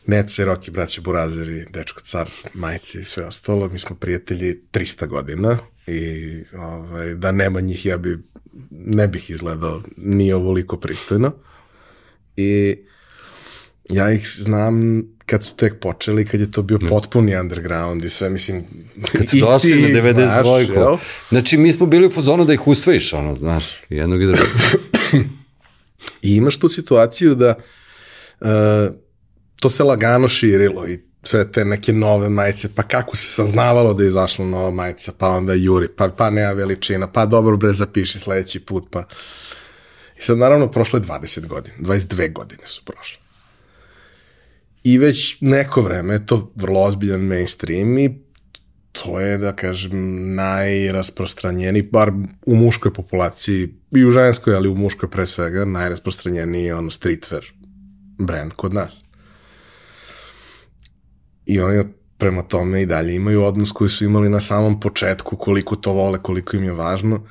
Nece, 0.06 0.44
Roki, 0.44 0.70
braće 0.70 1.00
Burazeri, 1.00 1.66
Dečko 1.70 2.00
Car, 2.00 2.30
majice 2.54 3.00
i 3.00 3.04
sve 3.04 3.26
ostalo, 3.26 3.68
mi 3.68 3.78
smo 3.78 3.96
prijatelji 3.96 4.60
300 4.72 5.06
godina 5.06 5.58
i 5.86 6.42
ovaj, 6.58 7.14
da 7.14 7.32
nema 7.32 7.60
njih 7.60 7.86
ja 7.86 7.96
bi 7.96 8.18
ne 8.70 9.08
bih 9.08 9.30
izgledao 9.30 9.82
ni 9.96 10.32
ovoliko 10.32 10.76
pristojno. 10.76 11.32
I 12.36 12.76
ja 13.90 14.12
ih 14.12 14.28
znam 14.28 15.02
kad 15.26 15.44
su 15.44 15.56
tek 15.56 15.80
počeli, 15.80 16.26
kad 16.26 16.40
je 16.40 16.50
to 16.50 16.62
bio 16.62 16.78
potpuni 16.88 17.36
underground 17.36 18.04
i 18.04 18.10
sve, 18.10 18.30
mislim... 18.30 18.64
Kad 19.12 19.28
su 19.28 19.36
došli 19.36 19.82
na 19.82 19.88
92. 19.88 20.98
Znači, 21.28 21.56
mi 21.56 21.72
smo 21.72 21.86
bili 21.86 22.06
u 22.06 22.10
fazonu 22.10 22.44
da 22.44 22.52
ih 22.52 22.66
ustvojiš, 22.66 23.12
ono, 23.12 23.34
znaš, 23.34 23.64
jednog 23.88 24.22
i 24.22 24.26
drugog. 24.26 24.48
I 26.22 26.36
imaš 26.36 26.56
tu 26.56 26.68
situaciju 26.68 27.34
da 27.34 27.54
uh, 28.40 28.48
to 29.60 29.70
se 29.70 29.84
lagano 29.84 30.28
širilo 30.28 30.88
i 30.88 30.98
sve 31.22 31.52
te 31.52 31.64
neke 31.64 31.92
nove 31.92 32.28
majice, 32.28 32.68
pa 32.74 32.82
kako 32.82 33.16
se 33.16 33.26
saznavalo 33.26 33.94
da 33.94 34.02
je 34.02 34.06
izašla 34.06 34.44
nova 34.44 34.70
majica, 34.70 35.12
pa 35.18 35.28
onda 35.28 35.54
juri, 35.54 35.88
pa, 35.88 36.08
pa 36.08 36.30
nema 36.30 36.52
veličina, 36.52 37.12
pa 37.12 37.26
dobro 37.26 37.56
bre 37.56 37.72
zapiši 37.72 38.18
sledeći 38.18 38.60
put, 38.60 38.84
pa... 38.90 39.04
I 40.18 40.22
sad 40.22 40.38
naravno 40.38 40.70
prošlo 40.70 40.98
je 40.98 41.02
20 41.02 41.46
godina, 41.46 41.76
22 41.78 42.32
godine 42.32 42.66
su 42.66 42.82
prošle. 42.84 43.21
I 44.84 44.98
već 44.98 45.36
neko 45.40 45.82
vreme 45.82 46.14
je 46.14 46.26
to 46.26 46.52
vrlo 46.54 46.80
ozbiljan 46.80 47.20
mainstream 47.20 47.98
i 47.98 48.22
to 48.92 49.20
je, 49.20 49.38
da 49.38 49.52
kažem, 49.52 50.34
najrasprostranjeniji, 50.34 51.82
bar 51.82 52.12
u 52.46 52.54
muškoj 52.54 52.92
populaciji, 52.92 53.68
i 53.90 54.04
u 54.04 54.10
ženskoj, 54.10 54.54
ali 54.54 54.68
u 54.68 54.74
muškoj 54.74 55.10
pre 55.10 55.26
svega, 55.26 55.64
najrasprostranjeniji 55.64 56.64
je 56.64 56.74
ono 56.74 56.90
streetwear 56.90 57.44
brand 58.18 58.52
kod 58.52 58.74
nas. 58.74 59.04
I 61.46 61.60
oni 61.60 61.84
prema 62.18 62.42
tome 62.42 62.82
i 62.82 62.86
dalje 62.86 63.14
imaju 63.14 63.42
odnos 63.42 63.72
koji 63.72 63.90
su 63.90 64.04
imali 64.04 64.28
na 64.28 64.40
samom 64.40 64.80
početku, 64.80 65.36
koliko 65.36 65.76
to 65.76 65.92
vole, 65.92 66.18
koliko 66.22 66.56
im 66.56 66.64
je 66.64 66.72
važno, 66.72 67.26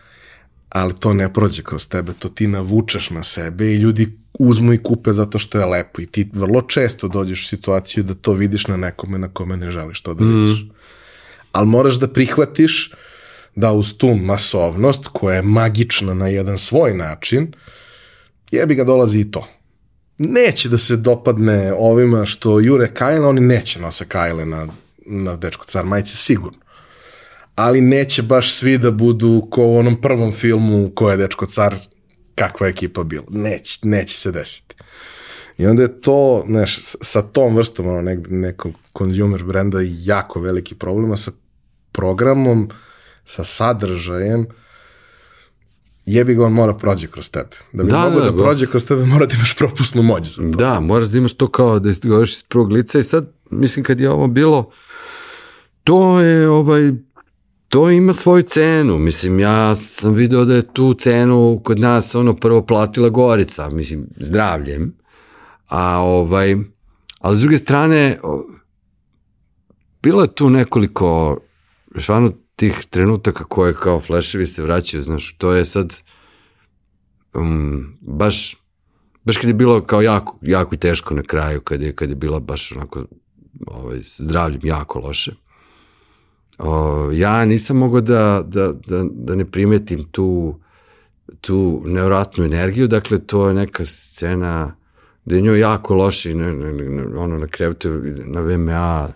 ali 0.69 0.95
to 0.95 1.14
ne 1.14 1.34
prođe 1.34 1.64
kroz 1.64 1.88
tebe, 1.88 2.14
to 2.19 2.30
ti 2.30 2.48
navučeš 2.48 3.10
na 3.10 3.23
sebe 3.23 3.73
i 3.73 3.78
ljudi 3.78 4.20
uzmu 4.39 4.73
i 4.73 4.83
kupe 4.83 5.13
zato 5.13 5.39
što 5.39 5.59
je 5.59 5.65
lepo 5.65 6.01
i 6.01 6.05
ti 6.05 6.29
vrlo 6.33 6.61
često 6.61 7.07
dođeš 7.07 7.43
u 7.43 7.47
situaciju 7.47 8.03
da 8.03 8.13
to 8.13 8.33
vidiš 8.33 8.67
na 8.67 8.77
nekome 8.77 9.17
na 9.17 9.27
kome 9.27 9.57
ne 9.57 9.71
želiš 9.71 10.01
to 10.01 10.13
da 10.13 10.25
vidiš. 10.25 10.61
Mm. 10.61 10.69
Ali 11.51 11.67
moraš 11.67 11.95
da 11.95 12.07
prihvatiš 12.07 12.91
da 13.55 13.71
uz 13.71 13.97
tu 13.97 14.15
masovnost 14.15 15.07
koja 15.07 15.35
je 15.35 15.41
magična 15.41 16.13
na 16.13 16.27
jedan 16.27 16.57
svoj 16.57 16.93
način, 16.93 17.53
jebi 18.51 18.75
ga 18.75 18.83
dolazi 18.83 19.19
i 19.19 19.31
to. 19.31 19.47
Neće 20.17 20.69
da 20.69 20.77
se 20.77 20.97
dopadne 20.97 21.73
ovima 21.77 22.25
što 22.25 22.59
jure 22.59 22.87
Kajla, 22.87 23.27
oni 23.27 23.41
neće 23.41 23.81
nose 23.81 24.05
Kajle 24.05 24.45
na, 24.45 24.67
na 25.05 25.35
Dečko 25.35 25.65
car 25.65 25.85
majice, 25.85 26.15
sigurno. 26.15 26.59
Ali 27.55 27.81
neće 27.81 28.21
baš 28.21 28.53
svi 28.53 28.77
da 28.77 28.91
budu 28.91 29.47
ko 29.51 29.63
u 29.63 29.77
onom 29.77 30.01
prvom 30.01 30.31
filmu 30.31 30.91
ko 30.95 31.11
je 31.11 31.17
Dečko 31.17 31.45
car 31.45 31.75
kakva 32.41 32.68
je 32.68 32.72
ekipa 32.72 33.03
bila. 33.03 33.26
Neće, 33.30 33.80
neće 33.84 34.19
se 34.19 34.31
desiti. 34.31 34.76
I 35.57 35.65
onda 35.65 35.81
je 35.81 36.01
to, 36.01 36.43
znaš, 36.47 36.80
sa 36.81 37.22
tom 37.22 37.55
vrstom 37.55 37.88
ono, 37.88 38.01
nek, 38.01 38.27
nekog 38.30 38.73
consumer 38.97 39.43
brenda 39.43 39.77
jako 39.81 40.39
veliki 40.39 40.76
problema 40.76 41.15
sa 41.15 41.31
programom, 41.91 42.69
sa 43.26 43.43
sadržajem, 43.43 44.45
jebi 46.05 46.35
ga 46.35 46.45
on 46.45 46.53
mora 46.53 46.73
prođe 46.73 47.07
kroz 47.07 47.30
tebe. 47.30 47.55
Da 47.73 47.84
bi 47.84 47.91
da, 47.91 47.99
mogo 47.99 48.19
da, 48.19 48.31
da 48.31 48.38
prođe 48.38 48.68
kroz 48.68 48.85
tebe 48.85 49.05
mora 49.05 49.26
da 49.26 49.35
imaš 49.35 49.55
propusnu 49.55 50.03
moć 50.03 50.35
za 50.35 50.41
to. 50.41 50.57
Da, 50.57 50.80
moraš 50.80 51.07
da 51.07 51.18
imaš 51.18 51.34
to 51.34 51.47
kao 51.47 51.80
da 51.80 51.89
izgovoriš 51.89 52.35
iz 52.35 52.43
prvog 52.43 52.72
lica 52.72 52.99
i 52.99 53.03
sad, 53.03 53.30
mislim 53.49 53.85
kad 53.85 53.99
je 53.99 54.09
ovo 54.09 54.27
bilo, 54.27 54.72
to 55.84 56.19
je 56.19 56.49
ovaj, 56.49 56.91
to 57.72 57.89
ima 57.89 58.14
svoju 58.14 58.41
cenu. 58.41 58.98
Mislim, 58.99 59.39
ja 59.39 59.76
sam 59.76 60.14
video 60.14 60.45
da 60.45 60.56
je 60.56 60.73
tu 60.73 60.93
cenu 60.93 61.61
kod 61.64 61.80
nas 61.80 62.15
ono 62.15 62.35
prvo 62.35 62.65
platila 62.65 63.10
Gorica, 63.10 63.69
mislim, 63.69 64.07
zdravljem. 64.19 64.93
A 65.68 65.99
ovaj, 65.99 66.56
ali 67.19 67.38
s 67.38 67.41
druge 67.41 67.57
strane, 67.57 68.19
bilo 70.02 70.22
je 70.22 70.35
tu 70.35 70.49
nekoliko, 70.49 71.39
stvarno 71.99 72.31
tih 72.56 72.85
trenutaka 72.89 73.43
koje 73.43 73.73
kao 73.73 73.99
fleševi 73.99 74.45
se 74.45 74.64
vraćaju, 74.64 75.03
znaš, 75.03 75.35
to 75.38 75.53
je 75.53 75.65
sad 75.65 76.03
um, 77.34 77.98
baš 78.02 78.56
baš 79.23 79.38
kad 79.38 79.48
je 79.48 79.53
bilo 79.53 79.81
kao 79.81 80.02
jako, 80.02 80.38
jako 80.41 80.76
teško 80.76 81.14
na 81.14 81.23
kraju, 81.23 81.61
kad 81.61 81.81
je, 81.81 81.95
kad 81.95 82.10
je 82.10 82.15
bilo 82.15 82.39
baš 82.39 82.72
onako 82.72 83.06
ovaj, 83.68 83.99
zdravljem 84.03 84.61
jako 84.64 84.99
loše. 84.99 85.31
O, 86.63 87.11
ja 87.11 87.45
nisam 87.45 87.77
mogao 87.77 88.01
da, 88.01 88.43
da, 88.47 88.73
da, 88.88 89.03
da 89.11 89.35
ne 89.35 89.45
primetim 89.45 90.03
tu, 90.11 90.59
tu 91.41 91.81
nevratnu 91.85 92.45
energiju, 92.45 92.88
dakle 92.88 93.19
to 93.19 93.47
je 93.47 93.53
neka 93.53 93.85
scena 93.85 94.75
gde 95.25 95.35
je 95.35 95.41
njoj 95.41 95.59
jako 95.59 95.95
loše, 95.95 96.35
ne, 96.35 96.53
ne, 96.53 96.73
ne, 96.73 97.17
ono 97.17 97.38
na 97.38 97.47
krevetu 97.47 97.89
na 98.25 98.41
VMA, 98.41 99.09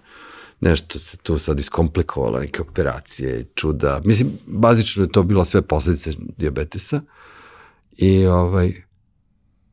nešto 0.62 1.00
se 1.00 1.18
tu 1.18 1.38
sad 1.38 1.60
iskomplikovalo, 1.60 2.40
neke 2.40 2.62
operacije, 2.62 3.46
čuda. 3.56 4.02
Mislim, 4.06 4.32
bazično 4.46 5.04
je 5.04 5.12
to 5.12 5.24
bilo 5.24 5.46
sve 5.46 5.62
posledice 5.62 6.12
diabetesa. 6.38 7.02
I 7.98 8.26
ovaj, 8.26 8.74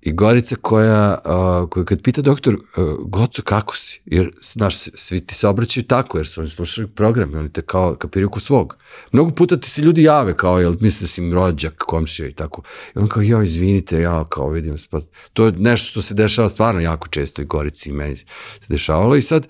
I 0.03 0.13
Gorica 0.13 0.57
koja, 0.57 1.19
uh, 1.25 1.69
koja 1.71 1.85
kad 1.85 2.03
pita 2.03 2.23
doktor, 2.23 2.55
uh, 2.55 2.85
Goco, 3.01 3.43
kako 3.43 3.77
si? 3.77 4.01
Jer, 4.05 4.31
znaš, 4.43 4.77
svi 4.95 5.21
ti 5.21 5.35
se 5.35 5.49
obraćaju 5.49 5.85
tako, 5.85 6.19
jer 6.19 6.27
su 6.27 6.41
oni 6.41 6.51
slušali 6.51 6.89
program 6.89 7.33
i 7.33 7.37
oni 7.37 7.53
te 7.53 7.63
kao 7.63 7.95
kapiraju 7.95 8.31
ko 8.31 8.41
svog. 8.41 8.77
Mnogo 9.13 9.31
puta 9.31 9.57
ti 9.57 9.71
se 9.71 9.83
ljudi 9.83 10.03
jave 10.03 10.37
kao, 10.37 10.61
jel, 10.61 10.75
misle 10.81 11.05
da 11.05 11.09
si 11.09 11.21
im 11.21 11.33
rođak, 11.35 11.75
komšija 11.79 12.29
i 12.29 12.33
tako. 12.33 12.63
I 12.97 12.99
on 12.99 13.09
kao, 13.09 13.23
ja, 13.23 13.43
izvinite, 13.43 14.01
ja, 14.01 14.25
kao, 14.25 14.49
vidim, 14.49 14.77
pa, 14.91 15.01
to 15.33 15.47
je 15.47 15.53
nešto 15.53 15.91
što 15.91 16.03
se 16.03 16.15
dešava 16.15 16.49
stvarno 16.49 16.81
jako 16.81 17.09
često 17.09 17.43
i 17.43 17.45
Gorici 17.45 17.91
i 17.91 17.93
meni 17.93 18.17
se 18.17 18.27
dešavalo 18.69 19.17
i 19.17 19.23
sad, 19.23 19.47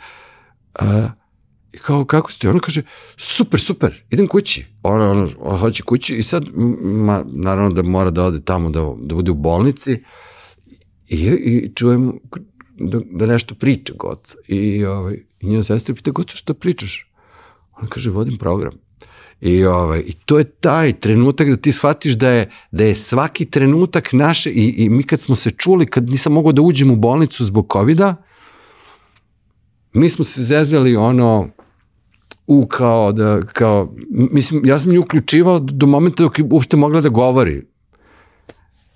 uh, 0.80 0.86
I 1.72 1.78
kao, 1.78 2.04
kako 2.04 2.32
ste? 2.32 2.50
Ona 2.50 2.60
kaže, 2.60 2.82
super, 3.16 3.60
super, 3.60 4.02
idem 4.10 4.26
kući. 4.26 4.66
Ona, 4.82 5.10
ona, 5.10 5.28
ona 5.38 5.58
hoće 5.58 5.82
kući 5.82 6.16
i 6.16 6.22
sad, 6.22 6.44
ma, 6.82 7.24
naravno 7.26 7.70
da 7.70 7.82
mora 7.82 8.10
da 8.10 8.24
ode 8.24 8.40
tamo, 8.44 8.70
da, 8.70 8.80
da 9.00 9.14
bude 9.14 9.30
u 9.30 9.34
bolnici. 9.34 10.02
I, 11.12 11.26
i 11.26 11.72
čujem 11.74 12.12
da, 12.78 13.00
da 13.10 13.26
nešto 13.26 13.54
priča 13.54 13.92
Goca. 13.96 14.36
I, 14.48 14.84
ovaj, 14.84 15.16
i 15.40 15.46
njena 15.46 15.62
sestra 15.62 15.94
pita, 15.94 16.10
Goca, 16.10 16.36
što 16.36 16.54
pričaš? 16.54 17.12
Ona 17.78 17.88
kaže, 17.88 18.10
vodim 18.10 18.38
program. 18.38 18.72
I, 19.40 19.64
ovaj, 19.64 20.02
I 20.06 20.12
to 20.12 20.38
je 20.38 20.44
taj 20.44 20.92
trenutak 20.92 21.48
da 21.48 21.56
ti 21.56 21.72
shvatiš 21.72 22.14
da 22.14 22.28
je, 22.28 22.50
da 22.70 22.84
je 22.84 22.94
svaki 22.94 23.44
trenutak 23.44 24.12
naše, 24.12 24.50
i, 24.50 24.74
i 24.84 24.88
mi 24.88 25.02
kad 25.02 25.20
smo 25.20 25.34
se 25.34 25.50
čuli, 25.50 25.86
kad 25.86 26.10
nisam 26.10 26.32
mogao 26.32 26.52
da 26.52 26.62
uđem 26.62 26.90
u 26.90 26.96
bolnicu 26.96 27.44
zbog 27.44 27.66
COVID-a, 27.72 28.14
mi 29.92 30.08
smo 30.08 30.24
se 30.24 30.42
zezali 30.42 30.96
ono, 30.96 31.48
u 32.46 32.66
kao 32.66 33.12
da, 33.12 33.40
kao, 33.52 33.94
mislim, 34.10 34.66
ja 34.66 34.78
sam 34.78 34.92
nju 34.92 35.00
uključivao 35.00 35.58
do 35.58 35.86
momenta 35.86 36.22
dok 36.22 36.38
je 36.38 36.44
uopšte 36.50 36.76
mogla 36.76 37.00
da 37.00 37.08
govori. 37.08 37.62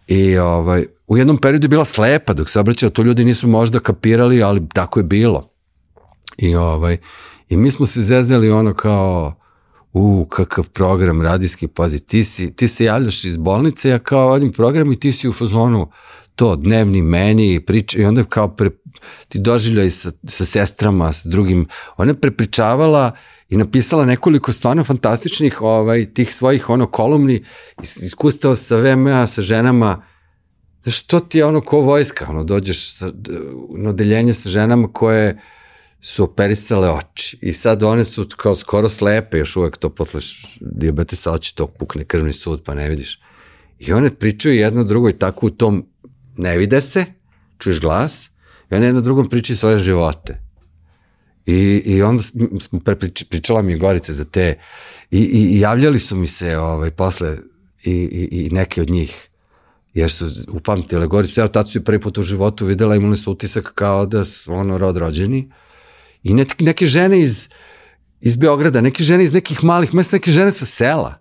I 0.09 0.39
ovaj, 0.39 0.87
u 1.07 1.16
jednom 1.16 1.37
periodu 1.37 1.65
je 1.65 1.69
bila 1.69 1.85
slepa 1.85 2.33
dok 2.33 2.51
se 2.51 2.61
obraćala, 2.61 2.91
to 2.91 3.03
ljudi 3.03 3.24
nisu 3.24 3.49
možda 3.49 3.81
kapirali, 3.81 4.43
ali 4.43 4.69
tako 4.74 5.01
je 5.01 5.05
bilo. 5.05 5.51
I 6.39 6.55
ovaj, 6.55 6.97
i 7.49 7.57
mi 7.57 7.70
smo 7.70 7.87
se 7.87 8.03
zeznali 8.03 8.51
ono 8.51 8.74
kao, 8.74 9.35
u, 9.93 10.27
kakav 10.31 10.69
program 10.69 11.23
radijski, 11.23 11.69
pazi, 11.69 12.07
ti, 12.07 12.24
si, 12.24 12.57
ti 12.57 12.69
se 12.69 12.85
javljaš 12.85 13.24
iz 13.24 13.37
bolnice, 13.37 13.89
ja 13.89 13.99
kao 13.99 14.28
odim 14.28 14.53
program 14.53 14.93
i 14.93 15.01
ti 15.01 15.12
si 15.12 15.28
u 15.28 15.33
fazonu 15.33 15.91
to, 16.35 16.57
dnevni 16.57 17.03
meni 17.03 17.55
i 17.55 17.61
priča, 17.61 17.99
i 17.99 18.05
onda 18.05 18.24
kao 18.24 18.49
pre, 18.49 18.70
ti 19.28 19.39
doživljaj 19.39 19.91
sa, 19.91 20.12
sa 20.28 20.45
sestrama, 20.45 21.12
sa 21.12 21.28
drugim, 21.28 21.69
ona 21.97 22.11
je 22.11 22.20
prepričavala 22.20 23.12
i 23.49 23.57
napisala 23.57 24.05
nekoliko 24.05 24.53
stvarno 24.53 24.85
fantastičnih 24.85 25.62
ovaj, 25.62 26.12
tih 26.15 26.35
svojih 26.35 26.70
ono 26.70 26.87
kolumni, 26.87 27.45
iskustava 27.83 28.57
sa 28.57 28.77
VMA, 28.77 29.27
sa 29.27 29.43
ženama, 29.43 30.03
Znaš, 30.87 31.03
to 31.03 31.21
ti 31.21 31.39
je 31.39 31.45
ono 31.45 31.61
ko 31.61 31.81
vojska, 31.81 32.27
ono, 32.29 32.45
dođeš 32.45 32.93
sa, 32.93 33.13
na 33.77 33.91
odeljenje 33.91 34.35
sa 34.35 34.49
ženama 34.49 34.89
koje 34.93 35.41
su 36.01 36.25
operisale 36.25 36.91
oči 36.91 37.39
i 37.43 37.53
sad 37.53 37.83
one 37.83 38.05
su 38.05 38.29
kao 38.37 38.57
skoro 38.57 38.89
slepe, 38.89 39.39
još 39.39 39.57
uvek 39.57 39.77
to 39.77 39.91
posle 39.91 40.21
diabetesa 40.61 41.33
oči 41.33 41.57
to 41.57 41.67
pukne 41.67 42.05
krvni 42.05 42.33
sud 42.33 42.63
pa 42.65 42.75
ne 42.75 42.89
vidiš. 42.89 43.21
I 43.79 43.93
one 43.93 44.15
pričaju 44.15 44.55
jedno 44.55 44.85
drugo 44.85 45.09
i 45.09 45.19
tako 45.19 45.47
u 45.47 45.51
tom 45.51 45.87
ne 46.37 46.59
vide 46.59 46.81
se, 46.81 47.05
čuješ 47.59 47.81
glas 47.81 48.31
i 48.71 48.75
one 48.75 48.87
jedno 48.87 49.01
drugom 49.01 49.29
pričaju 49.29 49.57
svoje 49.57 49.79
živote. 49.79 50.41
I, 51.47 51.83
i 51.85 52.03
onda 52.03 52.23
smo 52.61 52.81
pričala 53.31 53.63
mi 53.63 53.79
Gorice 53.79 54.13
za 54.13 54.25
te 54.25 54.59
i, 55.11 55.19
i, 55.19 55.57
i 55.57 55.61
javljali 55.61 55.99
su 55.99 56.17
mi 56.17 56.27
se 56.27 56.59
ovaj, 56.59 56.91
posle 56.91 57.39
i, 57.85 57.91
i, 57.91 58.29
i 58.31 58.51
neke 58.51 58.83
od 58.83 58.91
njih 58.91 59.31
jer 59.97 60.10
su 60.12 60.27
upamtile 60.48 61.06
Goricu. 61.06 61.40
Ja 61.40 61.48
tad 61.48 61.70
su 61.70 61.85
prvi 61.85 62.01
put 62.01 62.18
u 62.18 62.23
životu 62.23 62.66
videla, 62.66 62.97
imali 62.97 63.16
su 63.16 63.32
utisak 63.32 63.73
kao 63.74 64.06
da 64.06 64.24
su 64.24 64.52
ono 64.52 64.78
rod 64.78 64.97
rođeni. 64.97 65.51
I 66.23 66.35
ne, 66.35 66.47
neke 66.60 66.86
žene 66.86 67.20
iz, 67.20 67.48
iz 68.20 68.36
Beograda, 68.36 68.81
neke 68.81 69.05
žene 69.05 69.24
iz 69.24 69.32
nekih 69.32 69.64
malih 69.64 69.94
mesta, 69.94 70.16
neke 70.16 70.31
žene 70.31 70.52
sa 70.52 70.66
sela, 70.66 71.14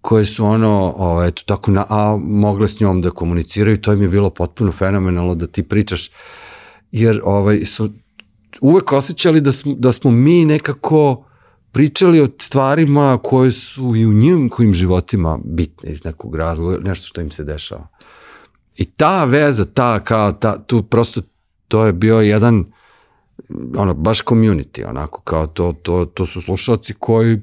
koje 0.00 0.26
su 0.26 0.44
ono, 0.44 0.70
o, 0.70 0.94
ovaj, 0.96 1.28
eto 1.28 1.42
tako, 1.46 1.70
na, 1.70 1.86
a 1.88 2.18
mogle 2.22 2.68
s 2.68 2.80
njom 2.80 3.02
da 3.02 3.10
komuniciraju, 3.10 3.80
to 3.80 3.92
im 3.92 4.02
je 4.02 4.08
bilo 4.08 4.30
potpuno 4.30 4.72
fenomenalno 4.72 5.34
da 5.34 5.46
ti 5.46 5.62
pričaš, 5.62 6.10
jer 6.92 7.20
ovaj, 7.24 7.64
su 7.64 7.90
uvek 8.60 8.92
osjećali 8.92 9.40
da 9.40 9.52
smo, 9.52 9.74
da 9.74 9.92
smo 9.92 10.10
mi 10.10 10.44
nekako 10.44 11.24
pričali 11.72 12.20
o 12.20 12.28
stvarima 12.38 13.18
koje 13.22 13.52
su 13.52 13.96
i 13.96 14.06
u 14.06 14.12
njim 14.12 14.48
kojim 14.48 14.74
životima 14.74 15.38
bitne 15.44 15.90
iz 15.90 16.04
nekog 16.04 16.34
razloga, 16.34 16.78
nešto 16.78 17.06
što 17.06 17.20
im 17.20 17.30
se 17.30 17.44
dešava. 17.44 17.88
I 18.76 18.84
ta 18.84 19.24
veza, 19.24 19.64
ta, 19.64 20.00
kao, 20.00 20.32
ta, 20.32 20.58
tu 20.58 20.82
prosto, 20.82 21.20
to 21.68 21.86
je 21.86 21.92
bio 21.92 22.20
jedan, 22.20 22.64
ono, 23.76 23.94
baš 23.94 24.24
community, 24.24 24.88
onako, 24.88 25.20
kao 25.20 25.46
to, 25.46 25.74
to, 25.82 26.04
to 26.04 26.26
su 26.26 26.42
slušalci 26.42 26.94
koji, 26.98 27.40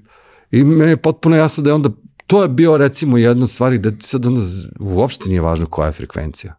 i 0.52 0.64
me 0.64 0.86
je 0.86 0.98
potpuno 0.98 1.36
jasno 1.36 1.64
da 1.64 1.70
je 1.70 1.74
onda, 1.74 1.90
to 2.28 2.42
je 2.42 2.50
bio 2.50 2.78
recimo 2.78 3.18
jedna 3.18 3.44
od 3.44 3.52
stvari 3.52 3.78
da 3.78 3.92
sad 4.00 4.26
onda 4.26 4.42
uopšte 4.80 5.30
nije 5.30 5.42
važno 5.42 5.66
koja 5.66 5.86
je 5.86 5.92
frekvencija. 5.92 6.56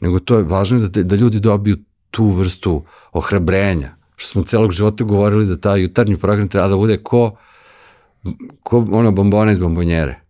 Nego 0.00 0.18
to 0.18 0.36
je 0.36 0.42
važno 0.42 0.78
da, 0.78 1.02
da 1.02 1.16
ljudi 1.16 1.40
dobiju 1.40 1.76
tu 2.10 2.28
vrstu 2.28 2.82
ohrabrenja, 3.12 3.96
što 4.20 4.28
smo 4.28 4.42
celog 4.42 4.72
života 4.72 5.04
govorili 5.04 5.46
da 5.46 5.56
taj 5.56 5.80
jutarnji 5.80 6.16
program 6.16 6.48
treba 6.48 6.68
da 6.68 6.76
bude 6.76 6.96
ko, 7.02 7.36
ko 8.62 8.86
ono 8.92 9.12
bombona 9.12 9.52
iz 9.52 9.58
bombonjere. 9.58 10.20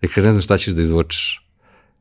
I 0.00 0.08
kad 0.08 0.24
ne 0.24 0.32
znaš 0.32 0.44
šta 0.44 0.58
ćeš 0.58 0.74
da 0.74 0.82
izvučeš. 0.82 1.48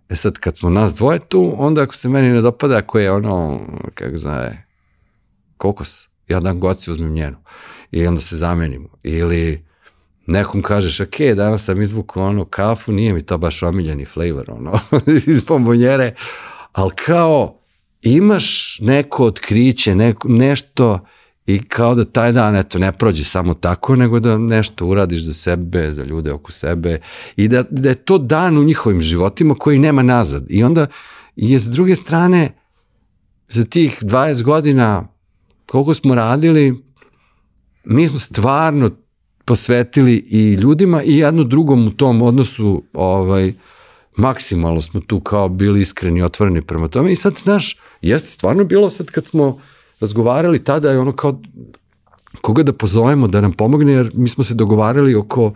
E 0.09 0.15
sad, 0.15 0.37
kad 0.37 0.57
smo 0.57 0.69
nas 0.69 0.95
dvoje 0.95 1.19
tu, 1.19 1.55
onda 1.57 1.81
ako 1.81 1.95
se 1.95 2.09
meni 2.09 2.29
ne 2.29 2.41
dopada, 2.41 2.77
ako 2.77 2.99
je 2.99 3.11
ono, 3.11 3.59
kako 3.95 4.17
zove, 4.17 4.65
kokos, 5.57 6.09
ja 6.27 6.39
dam 6.39 6.59
goci, 6.59 6.91
uzmem 6.91 7.13
njenu. 7.13 7.37
I 7.91 8.07
onda 8.07 8.21
se 8.21 8.37
zamenimo. 8.37 8.89
Ili 9.03 9.65
nekom 10.25 10.61
kažeš, 10.61 10.99
ok, 10.99 11.19
danas 11.35 11.65
sam 11.65 11.81
izvukao 11.81 12.23
ono 12.23 12.45
kafu, 12.45 12.91
nije 12.91 13.13
mi 13.13 13.25
to 13.25 13.37
baš 13.37 13.63
omiljeni 13.63 14.05
flavor, 14.05 14.51
ono, 14.51 14.79
iz 15.27 15.41
bombonjere, 15.41 16.15
ali 16.71 16.91
kao 17.05 17.59
imaš 18.01 18.77
neko 18.81 19.25
otkriće, 19.25 19.95
neko, 19.95 20.27
nešto 20.27 20.99
i 21.47 21.59
kao 21.63 21.95
da 21.95 22.05
taj 22.05 22.31
dan 22.31 22.55
eto 22.55 22.79
ne 22.79 22.91
prođe 22.91 23.23
samo 23.23 23.53
tako, 23.53 23.95
nego 23.95 24.19
da 24.19 24.37
nešto 24.37 24.85
uradiš 24.85 25.23
za 25.23 25.33
sebe, 25.33 25.91
za 25.91 26.03
ljude 26.03 26.31
oko 26.31 26.51
sebe 26.51 26.99
i 27.35 27.47
da, 27.47 27.63
da 27.69 27.89
je 27.89 27.95
to 27.95 28.17
dan 28.17 28.57
u 28.57 28.63
njihovim 28.63 29.01
životima 29.01 29.55
koji 29.55 29.79
nema 29.79 30.01
nazad. 30.03 30.45
I 30.49 30.63
onda 30.63 30.87
je 31.35 31.59
s 31.59 31.65
druge 31.65 31.95
strane 31.95 32.55
za 33.49 33.65
tih 33.65 34.03
20 34.03 34.43
godina 34.43 35.07
koliko 35.65 35.93
smo 35.93 36.15
radili, 36.15 36.83
mi 37.83 38.07
smo 38.07 38.19
stvarno 38.19 38.89
posvetili 39.45 40.15
i 40.15 40.53
ljudima 40.53 41.03
i 41.03 41.17
jedno 41.17 41.43
drugom 41.43 41.87
u 41.87 41.91
tom 41.91 42.21
odnosu 42.21 42.83
ovaj, 42.93 43.53
maksimalno 44.17 44.81
smo 44.81 45.01
tu 45.01 45.19
kao 45.19 45.49
bili 45.49 45.81
iskreni, 45.81 46.21
otvoreni 46.21 46.61
prema 46.61 46.87
tome 46.87 47.11
i 47.11 47.15
sad, 47.15 47.37
znaš, 47.37 47.77
jeste 48.01 48.29
stvarno 48.29 48.63
bilo 48.63 48.89
sad 48.89 49.11
kad 49.11 49.25
smo 49.25 49.61
razgovarali 49.99 50.63
tada 50.63 50.91
je 50.91 50.99
ono 50.99 51.15
kao 51.15 51.41
koga 52.41 52.63
da 52.63 52.73
pozovemo 52.73 53.27
da 53.27 53.41
nam 53.41 53.51
pomogne, 53.51 53.93
jer 53.93 54.11
mi 54.13 54.29
smo 54.29 54.43
se 54.43 54.53
dogovarali 54.53 55.15
oko 55.15 55.53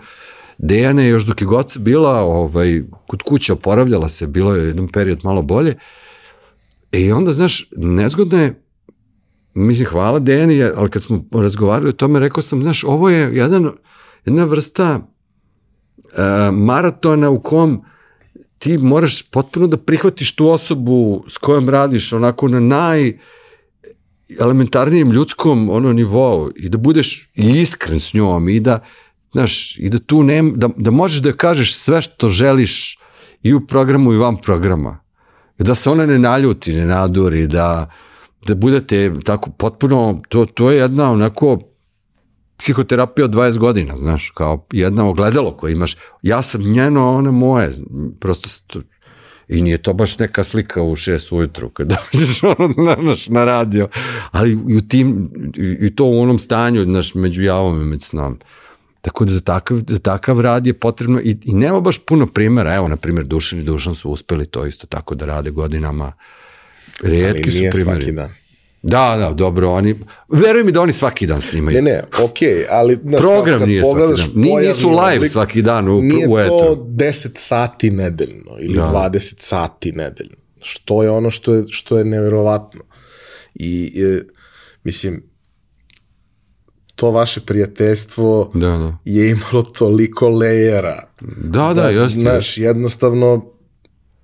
Dejane 0.57 1.07
još 1.07 1.23
dok 1.23 1.41
je 1.41 1.45
god 1.45 1.73
bila 1.79 2.21
ovaj, 2.21 2.83
kod 3.07 3.21
kuće 3.21 3.53
oporavljala 3.53 4.09
se, 4.09 4.27
bilo 4.27 4.55
je 4.55 4.67
jedan 4.67 4.87
period 4.87 5.19
malo 5.23 5.41
bolje. 5.41 5.75
E, 6.91 7.01
I 7.01 7.11
onda, 7.11 7.33
znaš, 7.33 7.69
nezgodno 7.77 8.41
je, 8.41 8.61
mislim, 9.53 9.87
hvala 9.87 10.19
Dejani, 10.19 10.63
ali 10.63 10.89
kad 10.89 11.03
smo 11.03 11.23
razgovarali 11.31 11.89
o 11.89 11.93
tome, 11.93 12.19
rekao 12.19 12.43
sam, 12.43 12.63
znaš, 12.63 12.83
ovo 12.83 13.09
je 13.09 13.35
jedan, 13.35 13.71
jedna 14.25 14.43
vrsta 14.43 14.99
uh, 14.99 16.11
maratona 16.53 17.29
u 17.29 17.39
kom 17.39 17.83
ti 18.57 18.77
moraš 18.77 19.29
potpuno 19.29 19.67
da 19.67 19.77
prihvatiš 19.77 20.35
tu 20.35 20.49
osobu 20.49 21.23
s 21.27 21.37
kojom 21.37 21.69
radiš 21.69 22.13
onako 22.13 22.47
na 22.47 22.59
naj 22.59 23.17
elementarnijem 24.39 25.11
ljudskom 25.11 25.69
ono 25.69 25.93
nivou 25.93 26.49
i 26.55 26.69
da 26.69 26.77
budeš 26.77 27.31
iskren 27.33 27.99
s 27.99 28.13
njom 28.13 28.49
i 28.49 28.59
da 28.59 28.79
znaš, 29.31 29.77
i 29.77 29.89
da 29.89 29.99
tu 29.99 30.23
nem, 30.23 30.53
da, 30.55 30.69
da 30.77 30.91
možeš 30.91 31.21
da 31.21 31.33
kažeš 31.33 31.75
sve 31.75 32.01
što 32.01 32.29
želiš 32.29 32.99
i 33.43 33.53
u 33.53 33.67
programu 33.67 34.13
i 34.13 34.17
van 34.17 34.37
programa. 34.37 34.99
Da 35.57 35.75
se 35.75 35.89
ona 35.89 36.05
ne 36.05 36.19
naljuti, 36.19 36.73
ne 36.73 36.85
naduri, 36.85 37.47
da, 37.47 37.89
da 38.47 38.55
budete 38.55 39.11
tako 39.25 39.51
potpuno, 39.51 40.21
to, 40.29 40.45
to 40.45 40.71
je 40.71 40.77
jedna 40.77 41.11
onako 41.11 41.59
psihoterapija 42.57 43.25
od 43.25 43.31
20 43.31 43.57
godina, 43.57 43.97
znaš, 43.97 44.31
kao 44.35 44.65
jedna 44.71 45.09
ogledalo 45.09 45.51
koje 45.57 45.71
imaš. 45.71 45.97
Ja 46.21 46.41
sam 46.41 46.61
njeno, 46.61 47.11
ona 47.11 47.31
moje, 47.31 47.71
prosto 48.19 48.79
I 49.47 49.61
nije 49.61 49.77
to 49.77 49.93
baš 49.93 50.19
neka 50.19 50.43
slika 50.43 50.81
u 50.81 50.95
šest 50.95 51.31
ujutru 51.31 51.69
kad 51.69 51.87
dođeš 52.13 52.43
ono, 52.43 52.73
znaš, 53.01 53.29
na 53.29 53.45
radio, 53.45 53.87
ali 54.31 54.51
i, 54.51 54.75
u 54.75 54.81
tim, 54.81 55.29
i 55.81 55.95
to 55.95 56.05
u 56.05 56.19
onom 56.19 56.39
stanju, 56.39 56.83
znaš, 56.83 57.15
među 57.15 57.43
javom 57.43 57.81
i 57.81 57.85
među 57.85 58.05
snom. 58.05 58.39
Tako 59.01 59.25
da 59.25 59.31
za 59.31 59.41
takav, 59.41 59.79
za 59.87 59.99
takav 59.99 60.39
rad 60.39 60.67
je 60.67 60.73
potrebno 60.73 61.19
i, 61.19 61.37
i 61.43 61.53
nema 61.53 61.81
baš 61.81 61.97
puno 61.97 62.25
primjera. 62.27 62.75
Evo, 62.75 62.87
na 62.87 62.97
primjer, 62.97 63.25
Dušan 63.25 63.59
i 63.59 63.63
Dušan 63.63 63.95
su 63.95 64.09
uspeli 64.09 64.45
to 64.45 64.65
isto 64.65 64.87
tako 64.87 65.15
da 65.15 65.25
rade 65.25 65.51
godinama. 65.51 66.13
Rijetki 67.03 67.51
su 67.51 67.57
primjeri. 67.57 67.77
svaki 67.77 68.11
dan. 68.11 68.29
Da, 68.81 69.15
da, 69.19 69.33
dobro, 69.33 69.71
oni, 69.71 69.95
veruj 70.29 70.63
mi 70.63 70.71
da 70.71 70.81
oni 70.81 70.93
svaki 70.93 71.27
dan 71.27 71.41
snimaju. 71.41 71.75
Ne, 71.75 71.81
ne, 71.81 72.03
okej, 72.23 72.49
okay, 72.49 72.65
ali... 72.69 72.99
Znaš, 73.03 73.21
Program 73.21 73.61
nije 73.61 73.83
svaki 73.83 73.99
dan, 73.99 74.31
Ni, 74.35 74.67
nisu 74.67 74.89
live 74.89 75.19
lik, 75.19 75.31
svaki 75.31 75.61
dan 75.61 75.87
u, 75.89 76.01
nije 76.01 76.27
u 76.27 76.39
etu. 76.39 76.53
Nije 76.53 76.65
to 76.65 76.75
10 76.75 77.31
sati 77.35 77.91
nedeljno 77.91 78.51
ili 78.59 78.77
da. 78.77 79.09
20 79.13 79.35
sati 79.39 79.91
nedeljno, 79.91 80.35
što 80.61 81.03
je 81.03 81.09
ono 81.09 81.29
što 81.29 81.53
je, 81.53 81.63
što 81.67 81.97
je 81.97 82.05
neverovatno. 82.05 82.81
I, 83.55 84.01
e, 84.03 84.21
mislim, 84.83 85.23
to 86.95 87.11
vaše 87.11 87.41
prijateljstvo 87.41 88.51
da, 88.53 88.59
da. 88.59 88.97
je 89.05 89.31
imalo 89.31 89.61
toliko 89.61 90.29
lejera. 90.29 91.09
Da, 91.43 91.67
da, 91.67 91.73
da 91.73 91.89
jeste. 91.89 92.19
Znaš, 92.19 92.57
jednostavno 92.57 93.57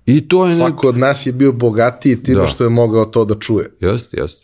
I 0.06 0.28
to 0.28 0.46
je 0.46 0.54
Svako 0.54 0.70
nek... 0.70 0.84
od 0.84 0.96
nas 0.96 1.26
je 1.26 1.32
bio 1.32 1.52
bogatiji 1.52 2.22
time 2.22 2.40
da. 2.40 2.46
što 2.46 2.64
je 2.64 2.70
mogao 2.70 3.04
to 3.04 3.24
da 3.24 3.38
čuje. 3.38 3.70
Jeste, 3.80 4.20
jeste. 4.20 4.43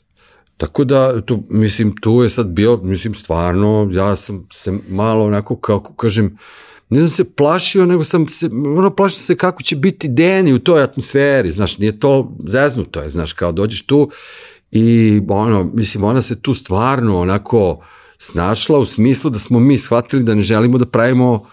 Tako 0.60 0.84
da, 0.84 1.20
tu, 1.20 1.42
mislim, 1.48 1.96
tu 1.96 2.22
je 2.22 2.30
sad 2.30 2.46
bio, 2.46 2.76
mislim, 2.82 3.14
stvarno, 3.14 3.88
ja 3.92 4.16
sam 4.16 4.46
se 4.52 4.72
malo 4.88 5.24
onako, 5.26 5.56
kako 5.56 5.94
kažem, 5.94 6.38
ne 6.90 7.00
znam 7.00 7.10
se 7.10 7.24
plašio, 7.24 7.86
nego 7.86 8.04
sam 8.04 8.28
se, 8.28 8.46
ono, 8.76 8.90
plašio 8.90 9.20
se 9.20 9.36
kako 9.36 9.62
će 9.62 9.76
biti 9.76 10.08
Deni 10.08 10.52
u 10.52 10.58
toj 10.58 10.82
atmosferi, 10.82 11.50
znaš, 11.50 11.78
nije 11.78 11.98
to 11.98 12.36
zeznuto 12.46 13.02
je, 13.02 13.08
znaš, 13.08 13.32
kao 13.32 13.52
dođeš 13.52 13.86
tu 13.86 14.10
i, 14.70 15.20
ono, 15.28 15.70
mislim, 15.74 16.04
ona 16.04 16.22
se 16.22 16.40
tu 16.40 16.54
stvarno 16.54 17.20
onako 17.20 17.84
snašla 18.18 18.78
u 18.78 18.84
smislu 18.84 19.30
da 19.30 19.38
smo 19.38 19.60
mi 19.60 19.78
shvatili 19.78 20.22
da 20.22 20.34
ne 20.34 20.42
želimo 20.42 20.78
da 20.78 20.86
pravimo 20.86 21.46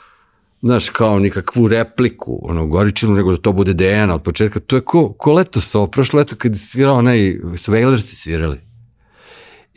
znaš, 0.61 0.89
kao 0.89 1.19
nikakvu 1.19 1.67
repliku, 1.67 2.39
ono, 2.43 2.67
Goričinu, 2.67 3.13
nego 3.13 3.31
da 3.31 3.38
to 3.38 3.53
bude 3.53 3.73
Dejana 3.73 4.15
od 4.15 4.23
početka. 4.23 4.59
To 4.59 4.75
je 4.75 4.81
ko, 4.81 5.13
ko 5.13 5.34
leto 5.34 5.61
sa 5.61 5.88
prošlo 5.88 6.17
leto 6.17 6.35
kad 6.35 6.51
je 6.51 6.59
svirao 6.59 6.97
onaj, 6.97 7.39
su 7.57 7.71
Vejlersi 7.71 8.15
svirali. 8.15 8.66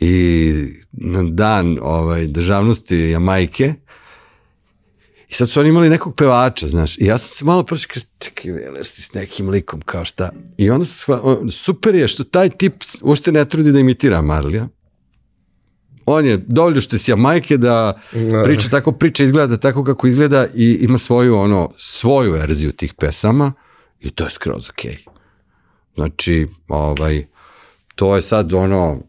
I 0.03 0.53
na 0.91 1.23
dan 1.23 1.77
ovaj, 1.81 2.27
državnosti 2.27 2.97
Jamajke, 2.97 3.73
I 5.31 5.33
sad 5.33 5.49
su 5.49 5.59
oni 5.59 5.69
imali 5.69 5.89
nekog 5.89 6.15
pevača, 6.15 6.67
znaš, 6.67 6.97
i 6.97 7.05
ja 7.05 7.17
sam 7.17 7.29
se 7.29 7.45
malo 7.45 7.63
prošao, 7.63 8.01
čekaj, 8.19 8.51
Vejlersi 8.51 9.01
s 9.01 9.13
nekim 9.13 9.49
likom, 9.49 9.81
kao 9.81 10.05
šta. 10.05 10.29
I 10.57 10.69
onda 10.69 10.85
sam 10.85 10.95
shvatio, 10.95 11.51
super 11.51 11.95
je 11.95 12.07
što 12.07 12.23
taj 12.23 12.49
tip 12.49 12.83
uopšte 13.01 13.31
ne 13.31 13.45
trudi 13.45 13.71
da 13.71 13.79
imitira 13.79 14.21
Marlija, 14.21 14.67
on 16.05 16.25
je 16.25 16.37
dovoljno 16.37 16.81
što 16.81 16.97
si 16.97 17.15
majke 17.15 17.57
da 17.57 18.01
priča 18.43 18.69
tako, 18.69 18.91
priča 18.91 19.23
izgleda 19.23 19.57
tako 19.57 19.83
kako 19.83 20.07
izgleda 20.07 20.47
i 20.55 20.77
ima 20.81 20.97
svoju 20.97 21.35
ono, 21.35 21.71
svoju 21.77 22.31
verziju 22.31 22.71
tih 22.71 22.93
pesama 22.93 23.53
i 23.99 24.09
to 24.09 24.23
je 24.23 24.29
skroz 24.29 24.69
okej. 24.69 24.91
Okay. 24.91 25.11
Znači, 25.95 26.47
ovaj, 26.67 27.25
to 27.95 28.15
je 28.15 28.21
sad 28.21 28.53
ono, 28.53 28.99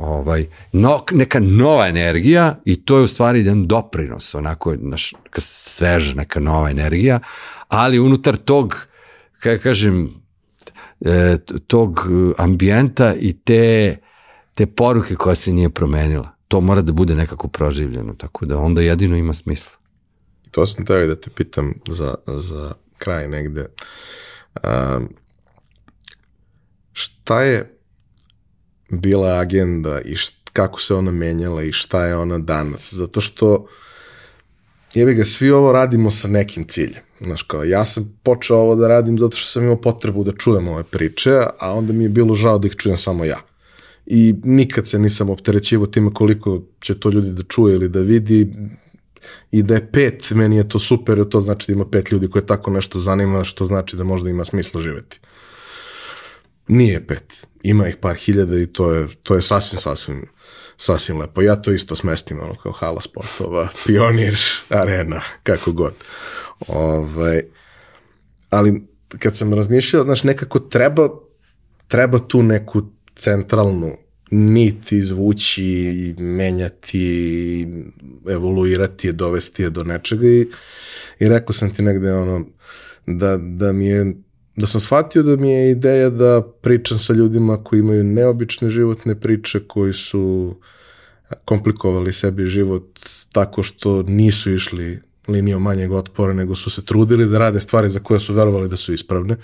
ovaj, 0.00 0.46
no, 0.72 1.04
neka 1.12 1.40
nova 1.40 1.88
energija 1.88 2.60
i 2.64 2.84
to 2.84 2.96
je 2.96 3.02
u 3.02 3.08
stvari 3.08 3.38
jedan 3.38 3.66
doprinos, 3.66 4.34
onako, 4.34 4.74
naš, 4.78 5.14
sveža 5.38 6.14
neka 6.14 6.40
nova 6.40 6.70
energija, 6.70 7.20
ali 7.68 7.98
unutar 7.98 8.36
tog, 8.36 8.86
kako 9.40 9.62
kažem, 9.62 10.10
e, 11.00 11.36
tog 11.66 12.00
ambijenta 12.38 13.14
i 13.14 13.32
te, 13.32 13.96
te 14.54 14.66
poruke 14.66 15.14
koja 15.14 15.34
se 15.34 15.52
nije 15.52 15.70
promenila 15.70 16.34
to 16.54 16.60
mora 16.60 16.82
da 16.82 16.92
bude 16.92 17.14
nekako 17.14 17.48
proživljeno, 17.48 18.14
tako 18.14 18.46
da 18.46 18.58
onda 18.58 18.82
jedino 18.82 19.16
ima 19.16 19.34
smisla. 19.34 19.72
To 20.50 20.66
sam 20.66 20.86
teo 20.86 21.06
da 21.06 21.14
te 21.14 21.30
pitam 21.30 21.74
za, 21.88 22.14
za 22.26 22.72
kraj 22.98 23.28
negde. 23.28 23.66
Um, 24.54 25.08
šta 26.92 27.42
je 27.42 27.73
bila 29.00 29.38
agenda 29.38 30.00
i 30.00 30.16
št, 30.16 30.50
kako 30.52 30.80
se 30.80 30.94
ona 30.94 31.10
menjala 31.10 31.62
i 31.62 31.72
šta 31.72 32.04
je 32.04 32.16
ona 32.16 32.38
danas? 32.38 32.94
Zato 32.94 33.20
što 33.20 33.66
jebe 34.94 35.14
ga, 35.14 35.24
svi 35.24 35.50
ovo 35.50 35.72
radimo 35.72 36.10
sa 36.10 36.28
nekim 36.28 36.68
ciljem. 36.68 37.02
Znaš, 37.20 37.42
kao, 37.42 37.64
ja 37.64 37.84
sam 37.84 38.18
počeo 38.22 38.56
ovo 38.56 38.74
da 38.74 38.88
radim 38.88 39.18
zato 39.18 39.36
što 39.36 39.48
sam 39.48 39.62
imao 39.62 39.80
potrebu 39.80 40.24
da 40.24 40.32
čujem 40.32 40.68
ove 40.68 40.82
priče, 40.84 41.40
a 41.58 41.72
onda 41.72 41.92
mi 41.92 42.04
je 42.04 42.08
bilo 42.08 42.34
žao 42.34 42.58
da 42.58 42.66
ih 42.66 42.76
čujem 42.76 42.96
samo 42.96 43.24
ja 43.24 43.40
i 44.06 44.34
nikad 44.44 44.86
se 44.86 44.98
nisam 44.98 45.30
opterećivo 45.30 45.86
time 45.86 46.14
koliko 46.14 46.62
će 46.80 47.00
to 47.00 47.10
ljudi 47.10 47.30
da 47.30 47.42
čuje 47.42 47.74
ili 47.74 47.88
da 47.88 48.00
vidi 48.00 48.52
i 49.50 49.62
da 49.62 49.74
je 49.74 49.90
pet, 49.92 50.30
meni 50.30 50.56
je 50.56 50.68
to 50.68 50.78
super, 50.78 51.24
to 51.28 51.40
znači 51.40 51.66
da 51.66 51.72
ima 51.72 51.84
pet 51.84 52.12
ljudi 52.12 52.30
koje 52.30 52.46
tako 52.46 52.70
nešto 52.70 52.98
zanima, 52.98 53.44
što 53.44 53.64
znači 53.64 53.96
da 53.96 54.04
možda 54.04 54.30
ima 54.30 54.44
smisla 54.44 54.80
živeti. 54.80 55.20
Nije 56.68 57.06
pet, 57.06 57.46
ima 57.62 57.88
ih 57.88 57.96
par 57.96 58.16
hiljada 58.16 58.58
i 58.58 58.66
to 58.66 58.92
je, 58.92 59.08
to 59.22 59.34
je 59.34 59.42
sasvim, 59.42 59.80
sasvim, 59.80 60.26
sasvim 60.76 61.18
lepo. 61.20 61.42
Ja 61.42 61.62
to 61.62 61.72
isto 61.72 61.96
smestim, 61.96 62.40
ono, 62.40 62.54
kao 62.54 62.72
hala 62.72 63.00
sportova, 63.00 63.68
pionir, 63.86 64.38
arena, 64.68 65.20
kako 65.42 65.72
god. 65.72 65.94
Ovaj, 66.68 67.42
ali 68.50 68.82
kad 69.18 69.36
sam 69.36 69.54
razmišljao, 69.54 70.04
znaš, 70.04 70.24
nekako 70.24 70.58
treba, 70.58 71.08
treba 71.88 72.18
tu 72.18 72.42
neku 72.42 72.82
centralnu 73.16 73.96
nit 74.30 74.92
izvući, 74.92 76.14
menjati, 76.18 77.66
evoluirati 78.28 79.06
je, 79.06 79.12
dovesti 79.12 79.62
je 79.62 79.70
do 79.70 79.84
nečega 79.84 80.26
i, 80.26 80.46
i 81.18 81.28
rekao 81.28 81.52
sam 81.52 81.74
ti 81.74 81.82
negde 81.82 82.12
ono, 82.12 82.46
da, 83.06 83.36
da 83.36 83.72
mi 83.72 83.86
je 83.86 84.14
da 84.56 84.66
sam 84.66 84.80
shvatio 84.80 85.22
da 85.22 85.36
mi 85.36 85.50
je 85.50 85.70
ideja 85.70 86.10
da 86.10 86.42
pričam 86.60 86.98
sa 86.98 87.12
ljudima 87.12 87.64
koji 87.64 87.80
imaju 87.80 88.04
neobične 88.04 88.70
životne 88.70 89.20
priče, 89.20 89.60
koji 89.60 89.92
su 89.92 90.54
komplikovali 91.44 92.12
sebi 92.12 92.46
život 92.46 92.84
tako 93.32 93.62
što 93.62 94.02
nisu 94.02 94.54
išli 94.54 95.00
linijom 95.28 95.62
manjeg 95.62 95.92
otpora, 95.92 96.32
nego 96.32 96.54
su 96.54 96.70
se 96.70 96.84
trudili 96.84 97.26
da 97.26 97.38
rade 97.38 97.60
stvari 97.60 97.88
za 97.88 98.00
koje 98.00 98.20
su 98.20 98.34
verovali 98.34 98.68
da 98.68 98.76
su 98.76 98.92
ispravne. 98.92 99.36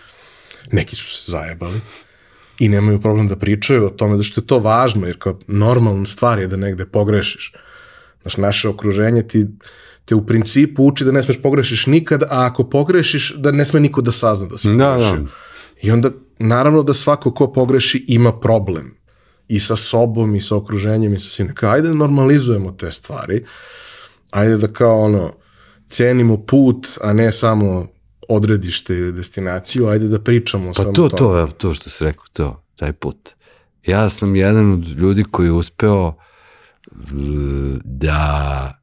Neki 0.73 0.97
su 0.97 1.11
se 1.11 1.33
zajebali 1.33 1.81
i 2.59 2.69
nemaju 2.69 3.01
problem 3.01 3.29
da 3.29 3.37
pričaju 3.37 3.87
o 3.87 3.91
tome 3.91 4.17
da 4.17 4.23
što 4.23 4.41
je 4.41 4.47
to 4.47 4.59
važno, 4.59 5.07
jer 5.07 5.19
kao 5.19 5.39
normalna 5.47 6.07
stvar 6.07 6.39
je 6.39 6.47
da 6.47 6.57
negde 6.57 6.87
pogrešiš. 6.87 7.53
Znaš, 8.23 8.37
naše 8.37 8.69
okruženje 8.69 9.29
ti 9.29 9.47
te 10.05 10.15
u 10.15 10.27
principu 10.27 10.85
uči 10.85 11.05
da 11.05 11.13
ne 11.13 11.23
smeš 11.23 11.43
pogrešiš 11.43 11.87
nikad, 11.87 12.23
a 12.23 12.27
ako 12.31 12.65
pogrešiš 12.65 13.35
da 13.37 13.53
ne 13.53 13.65
sme 13.65 13.81
niko 13.81 14.01
da 14.01 14.13
sazna 14.13 14.49
da 14.49 14.59
si 14.59 14.69
da, 14.77 14.93
pogrešio. 14.95 15.21
Da. 15.21 15.31
I 15.83 15.91
onda 15.91 16.11
naravno 16.39 16.83
da 16.83 16.95
svako 16.95 17.35
ko 17.35 17.53
pogreši 17.53 18.05
ima 18.09 18.41
problem 18.41 18.95
i 19.49 19.61
sa 19.61 19.77
sobom 19.77 20.35
i 20.35 20.41
sa 20.41 20.57
okruženjem 20.57 21.15
i 21.15 21.19
sa 21.19 21.29
svim. 21.29 21.55
Kao, 21.55 21.71
ajde 21.71 21.89
da 21.89 21.95
normalizujemo 21.95 22.73
te 22.73 22.91
stvari, 22.91 23.45
ajde 24.31 24.57
da 24.57 24.69
kao 24.69 25.01
ono, 25.01 25.33
cenimo 25.89 26.37
put, 26.47 26.87
a 27.01 27.13
ne 27.13 27.33
samo 27.33 27.87
odredište 28.29 28.95
ili 28.95 29.13
destinaciju, 29.13 29.87
ajde 29.87 30.09
da 30.09 30.21
pričamo 30.21 30.71
o 30.71 30.73
pa 30.77 30.85
to, 30.85 31.09
tome. 31.09 31.47
to, 31.47 31.53
to 31.59 31.75
što 31.75 31.91
si 31.91 32.05
rekao, 32.05 32.25
to, 32.33 32.63
taj 32.77 32.93
put. 32.93 33.31
Ja 33.87 34.09
sam 34.09 34.37
jedan 34.37 34.73
od 34.73 34.89
ljudi 34.89 35.25
koji 35.31 35.47
je 35.47 35.53
uspeo 35.53 36.15
da 37.85 38.81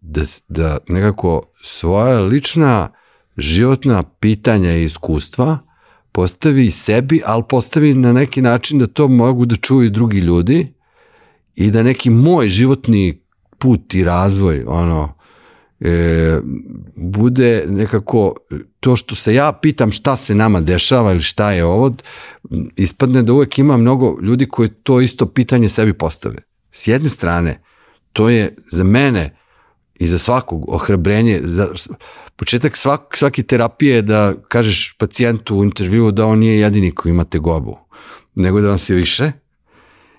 da, 0.00 0.22
da 0.48 0.78
nekako 0.88 1.42
svoja 1.62 2.20
lična 2.20 2.88
životna 3.36 4.02
pitanja 4.02 4.76
i 4.76 4.84
iskustva 4.84 5.58
postavi 6.12 6.70
sebi, 6.70 7.22
ali 7.24 7.42
postavi 7.48 7.94
na 7.94 8.12
neki 8.12 8.42
način 8.42 8.78
da 8.78 8.86
to 8.86 9.08
mogu 9.08 9.46
da 9.46 9.56
čuju 9.56 9.90
drugi 9.90 10.18
ljudi 10.18 10.72
i 11.54 11.70
da 11.70 11.82
neki 11.82 12.10
moj 12.10 12.48
životni 12.48 13.22
put 13.58 13.94
i 13.94 14.04
razvoj 14.04 14.64
ono 14.66 15.14
e, 15.80 16.40
bude 16.96 17.64
nekako 17.68 18.34
to 18.80 18.96
što 18.96 19.14
se 19.14 19.34
ja 19.34 19.52
pitam 19.52 19.92
šta 19.92 20.16
se 20.16 20.34
nama 20.34 20.60
dešava 20.60 21.12
ili 21.12 21.22
šta 21.22 21.52
je 21.52 21.64
ovo 21.64 21.94
ispadne 22.76 23.22
da 23.22 23.32
uvek 23.32 23.58
ima 23.58 23.76
mnogo 23.76 24.18
ljudi 24.22 24.46
koji 24.46 24.68
to 24.68 25.00
isto 25.00 25.26
pitanje 25.26 25.68
sebi 25.68 25.92
postave 25.92 26.45
s 26.76 26.86
jedne 26.86 27.08
strane 27.08 27.62
to 28.12 28.28
je 28.28 28.54
za 28.70 28.84
mene 28.84 29.36
i 29.98 30.06
za 30.06 30.18
svakog 30.18 30.68
ohrabrenje, 30.68 31.40
za 31.42 31.68
početak 32.36 32.76
svak, 32.76 33.16
svake 33.16 33.42
terapije 33.42 33.94
je 33.94 34.02
da 34.02 34.34
kažeš 34.48 34.96
pacijentu 34.98 35.56
u 35.56 35.64
intervju 35.64 36.10
da 36.10 36.26
on 36.26 36.38
nije 36.38 36.60
jedini 36.60 36.90
koji 36.90 37.10
ima 37.10 37.24
tegobu, 37.24 37.78
nego 38.34 38.60
da 38.60 38.68
vam 38.68 38.78
se 38.78 38.94
više, 38.94 39.32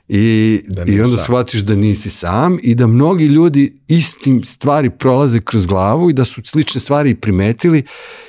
I, 0.10 0.62
da 0.68 0.84
I 0.88 1.02
onda 1.02 1.18
sam. 1.18 1.24
shvatiš 1.24 1.62
da 1.62 1.76
nisi 1.76 2.10
sam 2.10 2.58
i 2.62 2.76
da 2.76 2.88
mnogi 2.88 3.26
ljudi 3.26 3.80
istim 3.88 4.44
stvari 4.44 4.90
prolaze 4.90 5.40
kroz 5.40 5.66
glavu 5.66 6.10
i 6.10 6.14
da 6.14 6.26
su 6.26 6.42
slične 6.46 6.82
stvari 6.82 7.16
primetili 7.16 7.84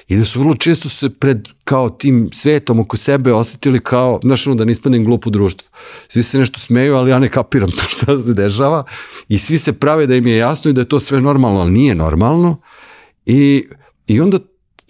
i 0.09 0.17
da 0.17 0.25
su 0.25 0.41
vrlo 0.41 0.55
često 0.55 0.89
se 0.89 1.11
pred 1.11 1.49
kao 1.65 1.91
tim 1.91 2.31
svetom 2.33 2.81
oko 2.81 2.97
sebe 2.97 3.33
osetili 3.33 3.81
kao, 3.81 4.21
znaš 4.23 4.47
ono 4.47 4.57
da 4.57 4.65
ne 4.65 4.73
ispadnem 4.73 5.05
glup 5.05 5.27
u 5.27 5.31
društvu. 5.31 5.69
Svi 6.09 6.23
se 6.23 6.39
nešto 6.39 6.61
smeju, 6.61 6.95
ali 6.95 7.11
ja 7.11 7.19
ne 7.19 7.29
kapiram 7.29 7.71
to 7.71 7.83
šta 7.97 8.23
se 8.23 8.35
dešava 8.35 8.85
i 9.29 9.39
svi 9.39 9.59
se 9.59 9.73
prave 9.73 10.07
da 10.07 10.15
im 10.15 10.27
je 10.27 10.37
jasno 10.37 10.71
i 10.71 10.75
da 10.75 10.81
je 10.81 10.89
to 10.89 11.01
sve 11.01 11.21
normalno, 11.21 11.61
ali 11.61 11.71
nije 11.71 11.95
normalno 11.95 12.61
i, 13.27 13.65
i 14.07 14.21
onda 14.21 14.39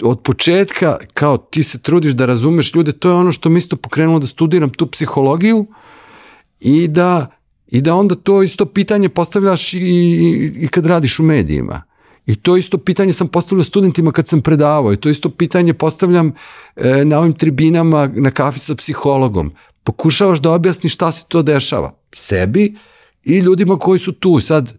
od 0.03 0.21
početka 0.23 0.97
kao 1.15 1.39
ti 1.39 1.63
se 1.63 1.79
trudiš 1.79 2.13
da 2.13 2.27
razumeš 2.27 2.75
ljude, 2.75 2.93
to 2.93 3.09
je 3.09 3.15
ono 3.15 3.33
što 3.33 3.49
mi 3.49 3.59
isto 3.59 3.77
pokrenulo 3.77 4.19
da 4.19 4.27
studiram 4.27 4.71
tu 4.71 4.87
psihologiju, 4.87 5.67
i 6.61 6.89
da, 6.89 7.27
i 7.67 7.81
da 7.81 7.95
onda 7.95 8.15
to 8.15 8.43
isto 8.43 8.67
pitanje 8.67 9.09
postavljaš 9.09 9.75
i, 9.75 9.79
i 10.57 10.69
kad 10.69 10.87
radiš 10.87 11.19
u 11.19 11.23
medijima. 11.23 11.83
I 12.27 12.37
to 12.37 12.57
isto 12.57 12.79
pitanje 12.79 13.13
sam 13.13 13.29
postavljao 13.29 13.65
studentima 13.65 14.13
kad 14.13 14.29
sam 14.29 14.41
predavao 14.41 14.93
i 14.93 14.97
to 14.97 15.09
isto 15.09 15.31
pitanje 15.31 15.75
postavljam 15.75 16.33
e, 16.77 17.05
na 17.05 17.19
ovim 17.19 17.33
tribinama 17.33 18.11
na 18.15 18.31
kafi 18.31 18.61
sa 18.61 18.75
psihologom. 18.75 19.53
Pokušavaš 19.85 20.39
da 20.39 20.51
objasniš 20.51 20.95
šta 20.95 21.13
se 21.13 21.25
to 21.29 21.43
dešava 21.43 21.95
sebi 22.13 22.77
i 23.25 23.39
ljudima 23.39 23.79
koji 23.79 23.99
su 23.99 24.13
tu. 24.13 24.41
Sad, 24.41 24.73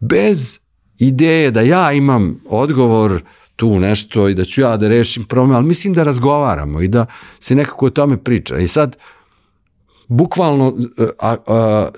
bez 0.00 0.58
ideje 0.98 1.50
da 1.50 1.60
ja 1.60 1.92
imam 1.92 2.40
odgovor 2.48 3.22
tu 3.56 3.80
nešto 3.80 4.28
i 4.28 4.34
da 4.34 4.44
ću 4.44 4.60
ja 4.60 4.76
da 4.76 4.88
rešim 4.88 5.24
problem, 5.24 5.56
ali 5.56 5.66
mislim 5.66 5.94
da 5.94 6.02
razgovaramo 6.02 6.80
i 6.80 6.88
da 6.88 7.06
se 7.40 7.54
nekako 7.54 7.86
o 7.86 7.90
tome 7.90 8.16
priča. 8.16 8.58
I 8.58 8.68
sad, 8.68 8.96
bukvalno 10.08 10.76
a, 11.20 11.36
a, 11.46 11.88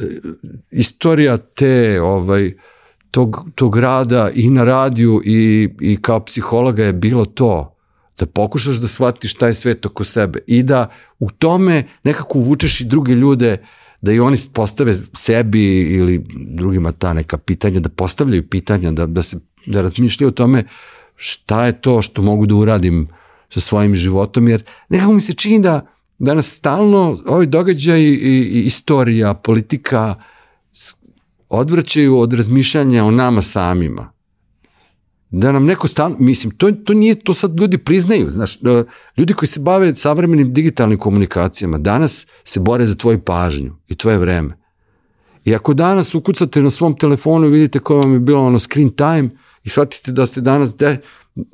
istorija 0.70 1.36
te 1.36 2.00
ovaj 2.02 2.52
tog, 3.10 3.50
tog 3.54 3.76
rada 3.76 4.30
i 4.34 4.50
na 4.50 4.64
radiju 4.64 5.22
i, 5.24 5.68
i 5.80 5.96
kao 5.96 6.24
psihologa 6.24 6.84
je 6.84 6.92
bilo 6.92 7.24
to 7.24 7.76
da 8.18 8.26
pokušaš 8.26 8.76
da 8.76 8.88
shvatiš 8.88 9.34
taj 9.34 9.54
svet 9.54 9.86
oko 9.86 10.04
sebe 10.04 10.38
i 10.46 10.62
da 10.62 10.88
u 11.18 11.30
tome 11.30 11.84
nekako 12.04 12.38
uvučeš 12.38 12.80
i 12.80 12.84
druge 12.84 13.14
ljude 13.14 13.56
da 14.00 14.12
i 14.12 14.20
oni 14.20 14.36
postave 14.52 14.94
sebi 15.14 15.80
ili 15.80 16.24
drugima 16.36 16.92
ta 16.92 17.12
neka 17.12 17.38
pitanja, 17.38 17.80
da 17.80 17.88
postavljaju 17.88 18.48
pitanja, 18.48 18.90
da, 18.90 19.06
da, 19.06 19.22
se, 19.22 19.38
da 19.66 19.82
razmišljaju 19.82 20.28
o 20.28 20.32
tome 20.32 20.64
šta 21.16 21.66
je 21.66 21.80
to 21.80 22.02
što 22.02 22.22
mogu 22.22 22.46
da 22.46 22.54
uradim 22.54 23.08
sa 23.50 23.60
svojim 23.60 23.94
životom, 23.94 24.48
jer 24.48 24.62
nekako 24.88 25.12
mi 25.12 25.20
se 25.20 25.32
čini 25.32 25.60
da 25.60 25.95
danas 26.18 26.56
stalno 26.56 27.18
ovi 27.26 27.46
događaj 27.46 28.00
i, 28.00 28.12
i 28.52 28.62
istorija, 28.62 29.34
politika 29.34 30.14
odvraćaju 31.48 32.18
od 32.18 32.32
razmišljanja 32.32 33.04
o 33.04 33.10
nama 33.10 33.42
samima. 33.42 34.12
Da 35.30 35.52
nam 35.52 35.64
neko 35.64 35.88
stalno, 35.88 36.16
mislim, 36.20 36.50
to, 36.50 36.72
to 36.72 36.94
nije, 36.94 37.14
to 37.14 37.34
sad 37.34 37.60
ljudi 37.60 37.78
priznaju, 37.78 38.30
znaš, 38.30 38.60
da 38.60 38.84
ljudi 39.16 39.34
koji 39.34 39.48
se 39.48 39.60
bave 39.60 39.94
savremenim 39.94 40.54
digitalnim 40.54 40.98
komunikacijama 40.98 41.78
danas 41.78 42.26
se 42.44 42.60
bore 42.60 42.84
za 42.84 42.94
tvoju 42.94 43.20
pažnju 43.20 43.76
i 43.88 43.94
tvoje 43.94 44.18
vreme. 44.18 44.56
I 45.44 45.54
ako 45.54 45.74
danas 45.74 46.14
ukucate 46.14 46.62
na 46.62 46.70
svom 46.70 46.98
telefonu 46.98 47.48
vidite 47.48 47.78
koje 47.78 48.00
vam 48.00 48.12
je 48.12 48.20
bilo 48.20 48.46
ono 48.46 48.58
screen 48.58 48.90
time 48.90 49.28
i 49.64 49.68
shvatite 49.68 50.12
da 50.12 50.26
ste 50.26 50.40
danas 50.40 50.76
de, 50.76 50.96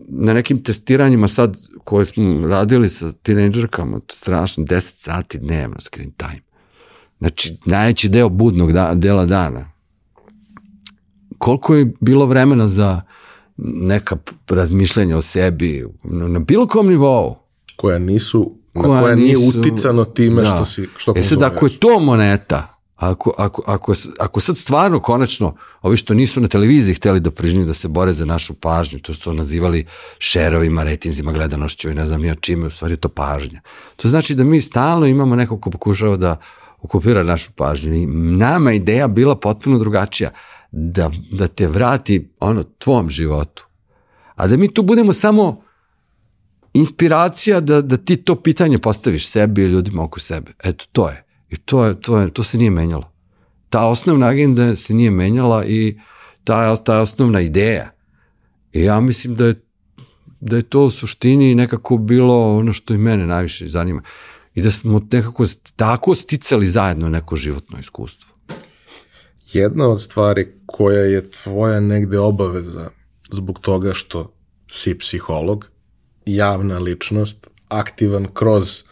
na 0.09 0.33
nekim 0.33 0.63
testiranjima 0.63 1.29
sad 1.29 1.57
koje 1.85 2.05
smo 2.05 2.47
radili 2.47 2.89
sa 2.89 3.13
tinejdžerkama, 3.13 4.01
strašno, 4.11 4.65
10 4.65 4.81
sati 4.81 5.39
dnevno 5.39 5.77
screen 5.81 6.11
time. 6.11 6.43
Znači, 7.19 7.57
najveći 7.65 8.09
deo 8.09 8.29
budnog 8.29 8.73
da, 8.73 8.95
dela 8.95 9.27
dana. 9.27 9.71
Koliko 11.39 11.75
je 11.75 11.93
bilo 12.01 12.27
vremena 12.27 12.69
za 12.69 13.01
neka 13.57 14.17
razmišljanja 14.49 15.17
o 15.17 15.23
sebi 15.23 15.85
na, 16.05 16.29
na 16.29 16.39
bilo 16.39 16.67
kom 16.67 16.89
nivou? 16.89 17.37
Koja 17.77 17.99
nisu, 17.99 18.57
koja 18.73 18.95
na 18.95 19.01
koja 19.01 19.15
nisu, 19.15 19.41
nije 19.41 19.49
uticano 19.49 20.05
time 20.05 20.43
da. 20.43 20.49
što 20.49 20.65
si, 20.65 20.89
što 20.97 21.15
E 21.17 21.23
sad, 21.23 21.43
ako 21.43 21.67
je 21.67 21.79
to 21.79 22.01
moneta, 22.01 22.72
Ako, 23.03 23.35
ako, 23.39 23.62
ako, 23.66 23.95
ako 24.19 24.41
sad 24.41 24.59
stvarno 24.59 25.01
konačno 25.01 25.55
ovi 25.83 25.97
što 25.97 26.15
nisu 26.15 26.41
na 26.41 26.49
televiziji 26.49 26.95
hteli 26.95 27.20
da 27.20 27.31
prižnju 27.31 27.65
da 27.65 27.74
se 27.74 27.89
bore 27.89 28.12
za 28.12 28.24
našu 28.24 28.55
pažnju, 28.55 29.01
to 29.01 29.12
što 29.12 29.33
nazivali 29.33 29.87
šerovima, 30.19 30.83
retinzima, 30.83 31.33
gledanošću 31.33 31.91
i 31.91 31.95
ne 31.95 32.07
znam 32.07 32.20
nija 32.20 32.35
čime, 32.35 32.66
u 32.66 32.70
stvari 32.70 32.93
je 32.93 32.97
to 32.97 33.09
pažnja. 33.09 33.61
To 33.97 34.09
znači 34.09 34.35
da 34.35 34.45
mi 34.45 34.61
stalno 34.61 35.07
imamo 35.07 35.37
nekog 35.37 35.61
ko 35.61 35.70
pokušava 35.70 36.16
da 36.16 36.37
okupira 36.83 37.23
našu 37.23 37.51
pažnju 37.57 37.95
i 37.95 38.07
nama 38.37 38.73
ideja 38.73 39.09
bila 39.09 39.37
potpuno 39.37 39.79
drugačija, 39.79 40.31
da, 40.70 41.11
da 41.33 41.49
te 41.49 41.66
vrati 41.66 42.29
ono 42.41 42.62
tvom 42.79 43.11
životu. 43.11 43.66
A 44.35 44.47
da 44.47 44.57
mi 44.57 44.74
tu 44.74 44.83
budemo 44.83 45.12
samo 45.12 45.62
inspiracija 46.74 47.61
da, 47.61 47.81
da 47.81 47.97
ti 47.97 48.16
to 48.16 48.43
pitanje 48.43 48.79
postaviš 48.79 49.29
sebi 49.29 49.62
i 49.62 49.66
ljudima 49.66 50.05
oko 50.05 50.20
sebe. 50.20 50.53
Eto, 50.65 50.85
to 50.93 51.09
je. 51.09 51.32
I 51.53 51.57
to, 51.57 51.85
je, 51.85 52.01
to, 52.01 52.19
je, 52.19 52.31
to 52.31 52.43
se 52.43 52.59
nije 52.59 52.70
menjalo. 52.70 53.12
Ta 53.70 53.87
osnovna 53.87 54.27
agenda 54.27 54.77
se 54.77 54.95
nije 54.95 55.11
menjala 55.11 55.65
i 55.65 56.01
ta, 56.45 56.77
ta 56.77 57.01
osnovna 57.01 57.41
ideja. 57.41 57.91
I 58.73 58.83
ja 58.83 59.01
mislim 59.01 59.35
da 59.35 59.47
je, 59.47 59.55
da 60.41 60.57
je 60.57 60.62
to 60.62 60.85
u 60.85 60.91
suštini 60.91 61.55
nekako 61.55 61.97
bilo 61.97 62.57
ono 62.59 62.73
što 62.73 62.95
i 62.95 62.99
mene 62.99 63.27
najviše 63.27 63.69
zanima. 63.69 64.03
I 64.55 64.62
da 64.62 64.70
smo 64.70 65.01
nekako 65.12 65.45
tako 65.77 66.15
sticali 66.15 66.66
zajedno 66.66 67.09
neko 67.09 67.37
životno 67.37 67.79
iskustvo. 67.81 68.35
Jedna 69.53 69.89
od 69.89 70.03
stvari 70.03 70.53
koja 70.66 71.03
je 71.03 71.31
tvoja 71.31 71.81
negde 71.81 72.19
obaveza 72.19 72.91
zbog 73.33 73.59
toga 73.59 73.95
što 73.95 74.35
si 74.70 74.99
psiholog, 74.99 75.70
javna 76.27 76.79
ličnost, 76.79 77.47
aktivan 77.69 78.29
kroz 78.35 78.83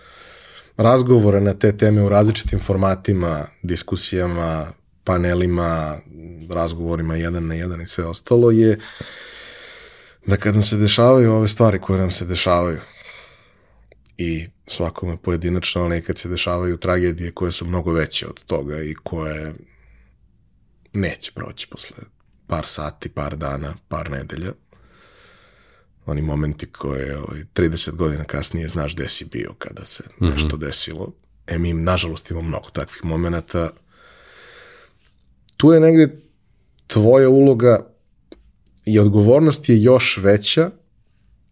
razgovore 0.81 1.41
na 1.41 1.55
te 1.55 1.77
teme 1.77 2.03
u 2.03 2.09
različitim 2.09 2.61
formatima, 2.61 3.47
diskusijama, 3.63 4.67
panelima, 5.05 5.99
razgovorima 6.51 7.17
jedan 7.17 7.47
na 7.47 7.55
jedan 7.55 7.81
i 7.81 7.87
sve 7.87 8.05
ostalo 8.05 8.51
je 8.51 8.79
da 10.27 10.37
kad 10.37 10.55
nam 10.55 10.63
se 10.63 10.77
dešavaju 10.77 11.33
ove 11.33 11.49
stvari 11.49 11.79
koje 11.79 12.01
nam 12.01 12.11
se 12.11 12.25
dešavaju 12.25 12.79
i 14.19 14.47
svakome 14.67 15.17
pojedinačno, 15.17 15.83
ali 15.83 16.03
kad 16.03 16.19
se 16.19 16.29
dešavaju 16.29 16.77
tragedije 16.77 17.31
koje 17.31 17.53
su 17.53 17.67
mnogo 17.67 17.93
veće 17.93 18.27
od 18.27 18.45
toga 18.45 18.83
i 18.83 18.95
koje 18.95 19.55
neće 20.95 21.33
proći 21.33 21.69
posle 21.71 21.97
par 22.47 22.67
sati, 22.67 23.09
par 23.09 23.37
dana, 23.37 23.75
par 23.89 24.11
nedelja. 24.11 24.53
Oni 26.11 26.23
momenti 26.23 26.67
koje 26.67 27.19
ovaj, 27.19 27.41
30 27.55 27.91
godina 27.91 28.25
kasnije 28.25 28.69
znaš 28.69 28.95
gde 28.95 29.09
si 29.09 29.25
bio 29.25 29.55
kada 29.59 29.85
se 29.85 30.03
mm 30.03 30.25
-hmm. 30.25 30.33
nešto 30.33 30.57
desilo. 30.57 31.13
E 31.47 31.59
mi, 31.59 31.73
nažalost, 31.73 32.31
imamo 32.31 32.49
mnogo 32.49 32.71
takvih 32.71 33.05
momenta. 33.05 33.71
Tu 35.57 35.73
je 35.73 35.81
negde 35.81 36.21
tvoja 36.87 37.29
uloga 37.29 37.87
i 38.85 38.99
odgovornost 38.99 39.69
je 39.69 39.83
još 39.83 40.19
veća, 40.23 40.71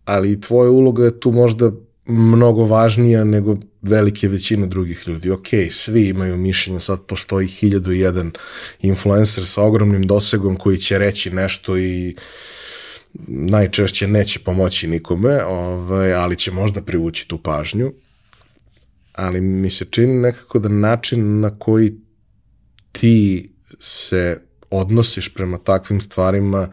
ali 0.05 0.41
tvoja 0.41 0.71
uloga 0.71 1.05
je 1.05 1.21
tu 1.21 1.31
možda 1.31 1.73
mnogo 2.07 2.65
važnija 2.65 3.25
nego 3.25 3.57
velike 3.83 4.29
većine 4.29 4.67
drugih 4.67 5.03
ljudi. 5.07 5.31
Ok, 5.31 5.47
svi 5.71 6.09
imaju 6.09 6.37
mišljenje, 6.37 6.81
sad 6.81 7.07
postoji 7.07 7.47
hiljadu 7.47 7.93
i 7.93 8.01
jedan 8.01 8.33
influencer 8.81 9.47
sa 9.47 9.63
ogromnim 9.63 10.07
dosegom 10.07 10.57
koji 10.57 10.79
će 10.79 10.99
reći 10.99 11.31
nešto 11.31 11.79
i 11.79 12.17
najčešće 13.27 14.07
neće 14.07 14.39
pomoći 14.39 14.89
nikome, 14.89 15.45
ovaj, 15.45 16.15
ali 16.15 16.37
će 16.37 16.51
možda 16.51 16.83
privući 16.83 17.29
tu 17.29 17.39
pažnju. 17.39 17.93
Ali 19.13 19.41
mi 19.41 19.71
se 19.71 19.85
čini 19.85 20.15
nekako 20.15 20.59
da 20.59 20.69
način 20.69 21.41
na 21.41 21.59
koji 21.59 21.95
ti 22.93 23.51
se 23.81 24.41
odnosiš 24.71 25.35
prema 25.35 25.59
takvim 25.59 26.01
stvarima 26.01 26.69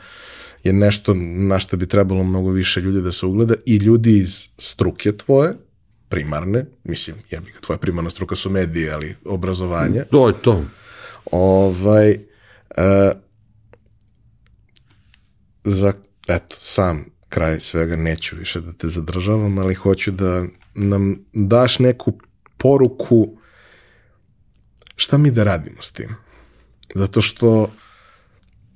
je 0.64 0.74
nešto 0.74 1.14
na 1.18 1.60
što 1.60 1.78
bi 1.78 1.88
trebalo 1.88 2.24
mnogo 2.24 2.50
više 2.50 2.82
ljudi 2.82 3.02
da 3.02 3.12
se 3.12 3.26
ugleda 3.26 3.54
i 3.66 3.76
ljudi 3.78 4.18
iz 4.18 4.48
struke 4.58 5.18
tvoje, 5.18 5.54
primarne, 6.10 6.66
mislim, 6.84 7.16
ja 7.32 7.40
bih 7.40 7.58
tvoja 7.62 7.78
primarna 7.78 8.10
struka 8.10 8.36
su 8.36 8.50
medije, 8.50 8.92
ali 8.92 9.16
obrazovanje. 9.26 10.04
To 10.12 10.28
je 10.28 10.34
to. 10.42 10.66
Ovaj, 11.32 12.12
uh, 12.14 13.18
za, 15.64 15.94
eto, 16.28 16.56
sam 16.60 17.06
kraj 17.30 17.60
svega 17.60 17.96
neću 17.96 18.36
više 18.36 18.62
da 18.62 18.74
te 18.74 18.88
zadržavam, 18.88 19.58
ali 19.58 19.74
hoću 19.74 20.12
da 20.12 20.46
nam 20.74 21.26
daš 21.34 21.80
neku 21.80 22.14
poruku 22.58 23.38
šta 24.96 25.18
mi 25.18 25.32
da 25.32 25.44
radimo 25.44 25.82
s 25.82 25.92
tim. 25.92 26.16
Zato 26.96 27.22
što 27.22 27.72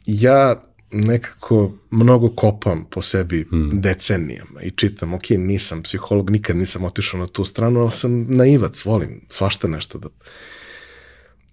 ja 0.05 0.63
nekako 0.91 1.73
mnogo 1.91 2.29
kopam 2.29 2.85
po 2.89 3.01
sebi 3.01 3.45
hmm. 3.49 3.81
decenijama 3.81 4.61
i 4.61 4.71
čitam, 4.71 5.13
ok, 5.13 5.29
nisam 5.29 5.83
psiholog, 5.83 6.29
nikad 6.29 6.57
nisam 6.57 6.83
otišao 6.83 7.19
na 7.19 7.27
tu 7.27 7.45
stranu, 7.45 7.79
ali 7.79 7.91
sam 7.91 8.25
naivac, 8.29 8.85
volim 8.85 9.21
svašta 9.29 9.67
nešto 9.67 9.97
da... 9.97 10.07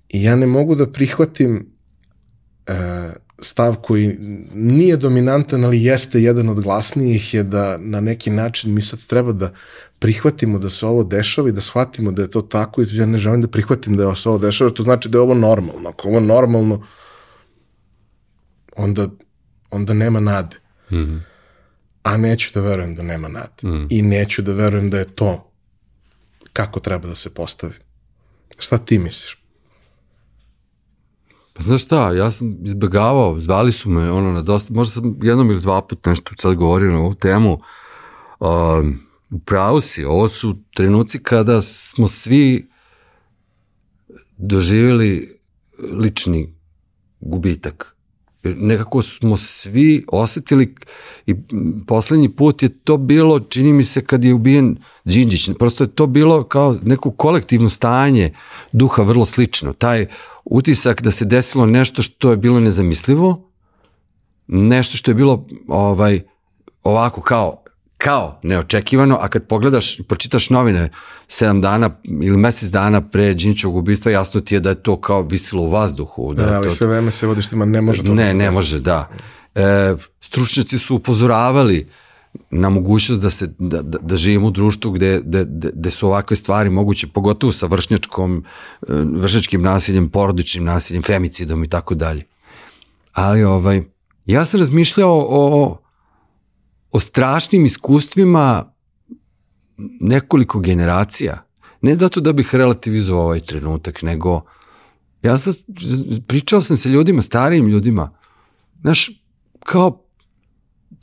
I 0.09 0.23
ja 0.23 0.36
ne 0.36 0.47
mogu 0.47 0.74
da 0.74 0.93
prihvatim 0.93 1.73
uh, 2.68 2.74
stav 3.39 3.77
koji 3.77 4.17
nije 4.55 4.97
dominantan, 4.97 5.65
ali 5.65 5.83
jeste 5.85 6.23
jedan 6.23 6.49
od 6.49 6.61
glasnijih 6.61 7.35
je 7.35 7.43
da 7.43 7.79
na 7.79 8.01
neki 8.01 8.31
način 8.31 8.75
mi 8.75 8.81
sad 8.81 9.07
treba 9.07 9.33
da 9.33 9.53
prihvatimo 9.99 10.59
da 10.59 10.71
se 10.71 10.87
ovo 10.87 11.05
dešava 11.05 11.49
i 11.49 11.53
da 11.53 11.61
shvatimo 11.61 12.13
da 12.13 12.23
je 12.23 12.31
to 12.31 12.43
tako 12.43 12.83
i 12.83 12.87
ja 12.91 13.07
ne 13.07 13.19
želim 13.19 13.43
da 13.43 13.49
prihvatim 13.49 13.97
da 13.97 14.15
se 14.17 14.29
ovo 14.29 14.39
dešava, 14.39 14.71
to 14.71 14.83
znači 14.83 15.09
da 15.09 15.19
je 15.19 15.23
ovo 15.23 15.35
normalno. 15.35 15.89
Ako 15.89 16.09
ovo 16.09 16.21
normalno, 16.21 16.87
onda 18.77 19.09
onda 19.71 19.95
nema 19.95 20.21
nade. 20.21 20.57
Mm 20.91 20.97
-hmm. 20.97 21.21
A 22.03 22.17
neću 22.17 22.51
da 22.55 22.61
verujem 22.61 22.95
da 22.95 23.03
nema 23.03 23.29
nade. 23.29 23.69
Mm. 23.69 23.87
I 23.91 24.03
neću 24.03 24.43
da 24.43 24.53
verujem 24.53 24.91
da 24.91 24.99
je 24.99 25.15
to 25.15 25.51
kako 26.53 26.81
treba 26.81 27.09
da 27.09 27.15
se 27.15 27.31
postavi. 27.35 27.75
Šta 28.59 28.79
ti 28.79 28.99
misliš? 28.99 29.45
Pa 31.57 31.62
znaš 31.62 31.83
šta, 31.83 32.12
ja 32.12 32.31
sam 32.31 32.57
izbegavao, 32.65 33.41
zvali 33.41 33.73
su 33.73 33.91
me 33.91 34.11
ono 34.11 34.33
na 34.33 34.43
dosta, 34.43 34.74
možda 34.74 34.93
sam 34.93 35.19
jednom 35.23 35.51
ili 35.51 35.61
dva 35.61 35.83
put 35.83 36.07
nešto 36.07 36.35
sad 36.39 36.55
govorio 36.55 36.93
na 36.93 36.99
ovu 36.99 37.15
temu, 37.15 37.61
um, 38.41 39.01
u 39.31 39.39
pravu 39.39 39.81
si, 39.81 40.05
ovo 40.05 40.28
su 40.28 40.57
trenuci 40.74 41.23
kada 41.23 41.62
smo 41.62 42.09
svi 42.09 42.70
doživjeli 44.37 45.39
lični 45.93 46.55
gubitak 47.20 47.95
nekako 48.55 49.02
smo 49.02 49.36
svi 49.36 50.05
osetili 50.09 50.74
i 51.27 51.35
poslednji 51.86 52.28
put 52.28 52.62
je 52.62 52.68
to 52.68 52.97
bilo, 52.97 53.40
čini 53.40 53.73
mi 53.73 53.85
se 53.85 54.05
kad 54.05 54.24
je 54.24 54.35
ubijen 54.35 54.77
Đinđić, 55.05 55.51
prosto 55.59 55.85
je 55.85 55.89
to 55.89 56.06
bilo 56.06 56.44
kao 56.44 56.77
neko 56.82 57.10
kolektivno 57.10 57.68
stanje 57.68 58.35
duha 58.73 59.02
vrlo 59.02 59.24
slično. 59.24 59.73
Taj 59.73 60.06
utisak 60.44 61.02
da 61.02 61.10
se 61.10 61.24
desilo 61.24 61.66
nešto 61.66 62.02
što 62.02 62.31
je 62.31 62.36
bilo 62.36 62.60
nezamislivo, 62.60 63.51
nešto 64.47 64.97
što 64.97 65.10
je 65.10 65.14
bilo 65.14 65.47
ovaj 65.68 66.20
ovako 66.82 67.20
kao 67.20 67.66
kao 67.98 68.40
neočekivano, 68.43 69.18
a 69.20 69.28
kad 69.28 69.47
pogledaš, 69.47 70.01
pročitaš 70.09 70.51
novine 70.51 70.90
7 71.28 71.60
dana 71.60 71.90
ili 72.23 72.36
mesec 72.36 72.70
dana 72.70 73.01
pre 73.09 73.35
Đinčevog 73.35 73.77
ubistva, 73.77 74.12
jasno 74.12 74.40
ti 74.40 74.55
je 74.55 74.60
da 74.60 74.68
je 74.68 74.82
to 74.82 75.01
kao 75.01 75.23
visilo 75.23 75.62
u 75.62 75.70
vazduhu. 75.70 76.35
Da, 76.35 76.47
da 76.47 76.56
ali 76.56 76.68
to... 76.68 76.74
sve 76.74 76.86
vreme 76.86 77.10
se 77.10 77.27
vodiš 77.27 77.48
tima, 77.48 77.64
ne 77.64 77.81
može 77.81 78.05
to 78.05 78.14
Ne, 78.14 78.27
da 78.27 78.32
ne 78.32 78.51
može, 78.51 78.81
da. 78.81 79.09
E, 79.55 79.94
stručnjaci 80.20 80.78
su 80.78 80.97
upozoravali 80.97 81.86
na 82.51 82.68
mogućnost 82.68 83.23
da 83.23 83.31
se 83.31 83.47
da, 83.59 83.82
da, 83.82 83.98
da 83.98 84.16
živimo 84.16 84.47
u 84.47 84.51
društvu 84.51 84.90
gde, 84.90 85.20
gde, 85.24 85.44
gde 85.74 85.90
su 85.90 86.06
ovakve 86.06 86.36
stvari 86.36 86.70
moguće, 86.70 87.06
pogotovo 87.06 87.52
sa 87.52 87.66
vršnjačkom, 87.66 88.44
e, 88.89 88.93
vršnjačkim 88.94 89.62
nasiljem, 89.62 90.09
porodičnim 90.09 90.64
nasiljem, 90.64 91.02
femicidom 91.02 91.64
i 91.64 91.68
tako 91.68 91.94
dalje. 91.94 92.24
Ali 93.12 93.44
ovaj, 93.44 93.82
ja 94.27 94.44
sam 94.44 94.60
razmišljao 94.60 95.27
o 95.28 95.47
o 95.62 95.86
strašnim 97.01 97.65
iskustvima 97.65 98.73
nekoliko 100.01 100.61
generacija. 100.61 101.43
Ne 101.83 101.97
zato 101.97 102.21
da 102.21 102.33
bih 102.33 102.55
relativizovao 102.55 103.25
ovaj 103.25 103.41
trenutak, 103.41 104.02
nego 104.02 104.43
ja 105.23 105.39
sam, 105.39 105.52
pričao 106.27 106.60
sam 106.60 106.77
sa 106.77 106.89
ljudima, 106.89 107.23
starijim 107.23 107.69
ljudima, 107.69 108.10
znaš, 108.81 109.10
kao, 109.65 110.05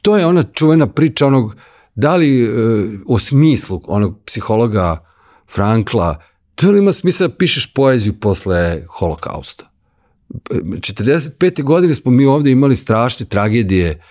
to 0.01 0.17
je 0.17 0.25
ona 0.25 0.43
čuvena 0.43 0.87
priča 0.87 1.27
onog, 1.27 1.55
da 1.95 2.15
li 2.15 2.43
e, 2.43 2.49
o 3.07 3.19
smislu 3.19 3.81
onog 3.87 4.19
psihologa 4.25 5.05
Frankla, 5.53 6.23
da 6.61 6.69
li 6.69 6.79
ima 6.79 6.93
smisla 6.93 7.27
da 7.27 7.35
pišeš 7.35 7.73
poeziju 7.73 8.19
posle 8.19 8.83
holokausta? 8.87 9.69
45. 10.49 11.63
godine 11.63 11.95
smo 11.95 12.11
mi 12.11 12.25
ovde 12.25 12.51
imali 12.51 12.77
strašne 12.77 13.25
tragedije, 13.25 14.01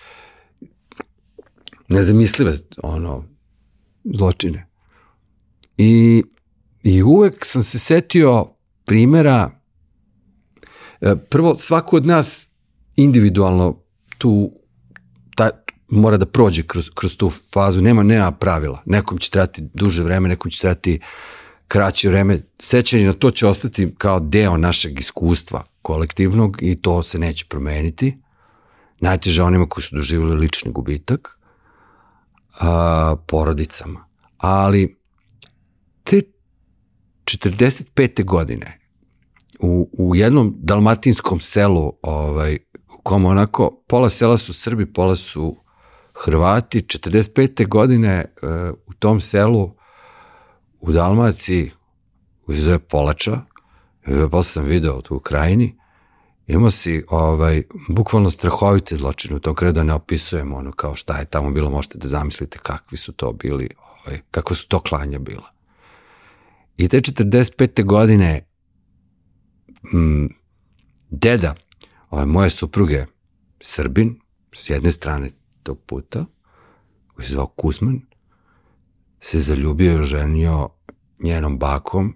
nezamislive 1.92 2.54
ono, 2.82 3.24
zločine. 4.04 4.66
I, 5.76 6.22
I 6.82 7.02
uvek 7.02 7.46
sam 7.46 7.62
se 7.62 7.78
setio 7.78 8.46
primera, 8.84 9.50
e, 11.00 11.16
prvo 11.30 11.56
svako 11.56 11.96
od 11.96 12.06
nas 12.06 12.48
individualno 12.96 13.82
tu 14.18 14.52
ta, 15.36 15.50
mora 15.88 16.16
da 16.16 16.26
prođe 16.26 16.62
kroz, 16.62 16.90
kroz 16.94 17.16
tu 17.16 17.30
fazu, 17.54 17.80
nema, 17.80 18.02
nema 18.02 18.30
pravila. 18.30 18.82
Nekom 18.86 19.18
će 19.18 19.30
trebati 19.30 19.62
duže 19.74 20.02
vreme, 20.02 20.28
nekom 20.28 20.50
će 20.50 20.60
trebati 20.60 21.00
kraće 21.68 22.08
vreme. 22.08 22.40
Sećanje 22.58 23.06
na 23.06 23.12
to 23.12 23.30
će 23.30 23.46
ostati 23.46 23.94
kao 23.98 24.20
deo 24.20 24.56
našeg 24.56 25.00
iskustva 25.00 25.64
kolektivnog 25.82 26.58
i 26.62 26.76
to 26.76 27.02
se 27.02 27.18
neće 27.18 27.44
promeniti. 27.48 28.18
Najteže 29.00 29.42
onima 29.42 29.66
koji 29.66 29.84
su 29.84 29.96
doživjeli 29.96 30.36
lični 30.36 30.72
gubitak 30.72 31.38
a, 32.60 33.16
porodicama. 33.26 34.04
Ali 34.36 34.96
te 36.04 36.22
45. 37.24 38.24
godine 38.24 38.78
u, 39.60 39.90
u 39.98 40.16
jednom 40.16 40.54
dalmatinskom 40.58 41.40
selu 41.40 41.92
ovaj, 42.02 42.58
u 42.98 43.02
kom 43.02 43.24
onako 43.24 43.82
pola 43.88 44.10
sela 44.10 44.38
su 44.38 44.52
Srbi, 44.52 44.92
pola 44.92 45.16
su 45.16 45.56
Hrvati, 46.14 46.82
45. 46.82 47.68
godine 47.68 48.24
uh, 48.42 48.48
u 48.86 48.94
tom 48.94 49.20
selu 49.20 49.74
u 50.80 50.92
Dalmaciji 50.92 51.70
u 52.46 52.54
zove 52.54 52.78
Polača, 52.78 53.40
posle 54.30 54.52
sam 54.52 54.64
video 54.64 55.00
tu 55.00 55.16
u 55.16 55.18
krajini, 55.18 55.78
imao 56.46 56.70
si 56.70 57.04
ovaj, 57.08 57.62
bukvalno 57.88 58.30
strahovite 58.30 58.96
zločine 58.96 59.36
u 59.36 59.40
tom 59.40 59.54
kredu 59.54 59.72
da 59.72 59.82
ne 59.82 59.94
opisujemo 59.94 60.56
ono 60.56 60.72
kao 60.72 60.94
šta 60.94 61.18
je 61.18 61.24
tamo 61.24 61.50
bilo, 61.50 61.70
možete 61.70 61.98
da 61.98 62.08
zamislite 62.08 62.58
kakvi 62.58 62.98
su 62.98 63.12
to 63.12 63.32
bili, 63.32 63.68
ovaj, 63.80 64.20
kako 64.30 64.54
su 64.54 64.68
to 64.68 64.80
klanja 64.80 65.18
bila. 65.18 65.52
I 66.76 66.88
te 66.88 67.00
45. 67.00 67.84
godine 67.84 68.46
m, 69.94 70.28
deda 71.10 71.54
ove 72.10 72.26
moje 72.26 72.50
supruge 72.50 73.06
Srbin, 73.60 74.20
s 74.52 74.70
jedne 74.70 74.90
strane 74.90 75.30
tog 75.62 75.78
puta, 75.86 76.24
koji 77.14 77.26
se 77.26 77.32
zvao 77.32 77.46
Kuzman, 77.46 78.00
se 79.20 79.40
zaljubio 79.40 79.92
i 79.92 80.00
oženio 80.00 80.68
njenom 81.18 81.58
bakom, 81.58 82.14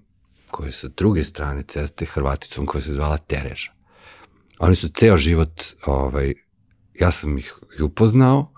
koji 0.51 0.69
je 0.69 0.73
sa 0.73 0.89
druge 0.89 1.25
strane 1.25 1.63
ceste 1.63 2.05
Hrvaticom 2.05 2.67
koja 2.67 2.83
se 2.83 2.95
zvala 2.95 3.17
Tereža. 3.17 3.76
Oni 4.59 4.77
su 4.77 4.89
ceo 4.89 5.17
život, 5.17 5.63
ovaj, 5.87 6.35
ja 7.01 7.11
sam 7.11 7.39
ih 7.39 7.55
upoznao, 7.83 8.53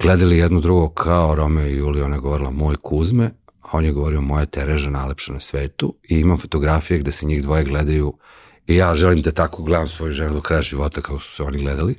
gledali 0.00 0.38
jedno 0.38 0.60
drugo 0.60 0.88
kao 0.88 1.34
Romeo 1.34 1.66
i 1.66 1.76
Julija, 1.76 2.04
ona 2.04 2.16
je 2.16 2.20
govorila 2.20 2.50
moj 2.50 2.76
Kuzme, 2.82 3.30
a 3.60 3.68
on 3.72 3.84
je 3.84 3.92
govorio 3.92 4.20
moja 4.20 4.46
Tereža 4.46 4.90
najlepša 4.90 5.32
na 5.32 5.40
svetu 5.40 5.94
i 6.08 6.20
imam 6.20 6.38
fotografije 6.38 6.98
gde 6.98 7.12
se 7.12 7.26
njih 7.26 7.42
dvoje 7.42 7.64
gledaju 7.64 8.18
i 8.66 8.76
ja 8.76 8.94
želim 8.94 9.22
da 9.22 9.30
tako 9.30 9.62
gledam 9.62 9.88
svoju 9.88 10.12
ženu 10.12 10.34
do 10.34 10.40
kraja 10.40 10.62
života 10.62 11.00
kao 11.00 11.18
su 11.18 11.34
se 11.34 11.42
oni 11.42 11.58
gledali. 11.58 11.94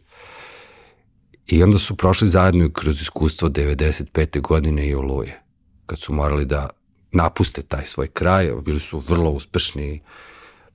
I 1.47 1.63
onda 1.63 1.77
su 1.77 1.95
prošli 1.95 2.27
zajedno 2.27 2.69
kroz 2.69 3.01
iskustvo 3.01 3.49
95. 3.49 4.41
godine 4.41 4.87
i 4.87 4.95
oluje, 4.95 5.41
kad 5.85 5.99
su 5.99 6.13
morali 6.13 6.45
da 6.45 6.69
napuste 7.11 7.61
taj 7.61 7.85
svoj 7.85 8.07
kraj, 8.07 8.51
bili 8.65 8.79
su 8.79 8.99
vrlo 8.99 9.31
uspešni 9.31 10.01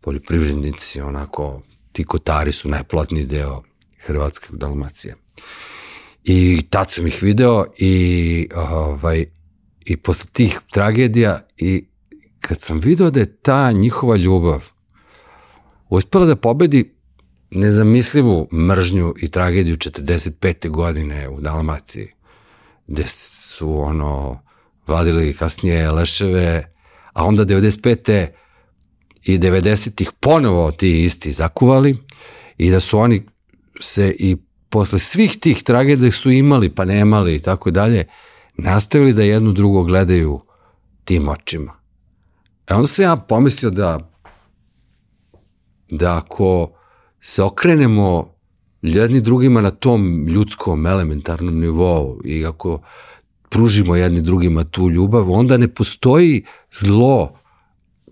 poljoprivrednici, 0.01 1.01
onako, 1.01 1.63
ti 1.97 2.05
kotari 2.05 2.53
su 2.53 2.69
najplotniji 2.69 3.27
deo 3.27 3.63
Hrvatske 3.99 4.47
Dalmacije. 4.53 5.15
I 6.25 6.67
tad 6.71 6.91
sam 6.91 7.07
ih 7.07 7.19
video 7.23 7.65
i, 7.79 8.49
ovaj, 8.55 9.25
i 9.85 9.97
posle 9.97 10.31
tih 10.33 10.61
tragedija 10.73 11.41
i 11.57 11.87
kad 12.41 12.61
sam 12.61 12.81
video 12.81 13.11
da 13.11 13.21
je 13.21 13.37
ta 13.37 13.73
njihova 13.73 14.17
ljubav 14.17 14.69
uspela 15.89 16.27
da 16.27 16.37
pobedi 16.37 16.95
nezamislivu 17.51 18.49
mržnju 18.53 19.15
i 19.23 19.29
tragediju 19.29 19.77
45. 19.77 20.69
godine 20.69 21.29
u 21.29 21.41
Dalmaciji, 21.41 22.09
gde 22.87 23.05
su 23.07 23.79
ono 23.79 24.43
vadili 24.87 25.35
kasnije 25.35 25.91
leševe, 25.91 26.69
a 27.13 27.25
onda 27.25 27.45
95. 27.45 28.27
i 29.27 29.39
90. 29.39 30.11
ponovo 30.21 30.71
ti 30.71 31.05
isti 31.05 31.33
zakuvali 31.33 31.97
i 32.59 32.71
da 32.71 32.81
su 32.81 32.99
oni 32.99 33.23
se 33.81 34.15
i 34.19 34.37
posle 34.69 34.99
svih 34.99 35.37
tih 35.41 35.63
tragedija 35.63 36.13
su 36.13 36.31
imali 36.31 36.75
pa 36.75 36.85
nemali 36.85 37.35
i 37.35 37.39
tako 37.39 37.71
dalje, 37.71 38.05
nastavili 38.55 39.13
da 39.13 39.23
jednu 39.23 39.53
drugo 39.53 39.83
gledaju 39.83 40.41
tim 41.05 41.29
očima. 41.29 41.73
E 42.71 42.75
onda 42.75 42.87
sam 42.87 43.05
ja 43.05 43.17
pomislio 43.17 43.71
da 43.71 44.13
da 45.91 46.17
ako 46.17 46.73
se 47.21 47.43
okrenemo 47.43 48.35
jedni 48.83 49.21
drugima 49.21 49.61
na 49.61 49.71
tom 49.71 50.27
ljudskom 50.29 50.87
elementarnom 50.87 51.61
nivou 51.61 52.21
i 52.25 52.47
ako 52.47 52.81
pružimo 53.51 53.97
jedni 53.97 54.21
drugima 54.21 54.65
tu 54.65 54.91
ljubav, 54.91 55.31
onda 55.31 55.57
ne 55.57 55.75
postoji 55.75 56.45
zlo 56.71 57.39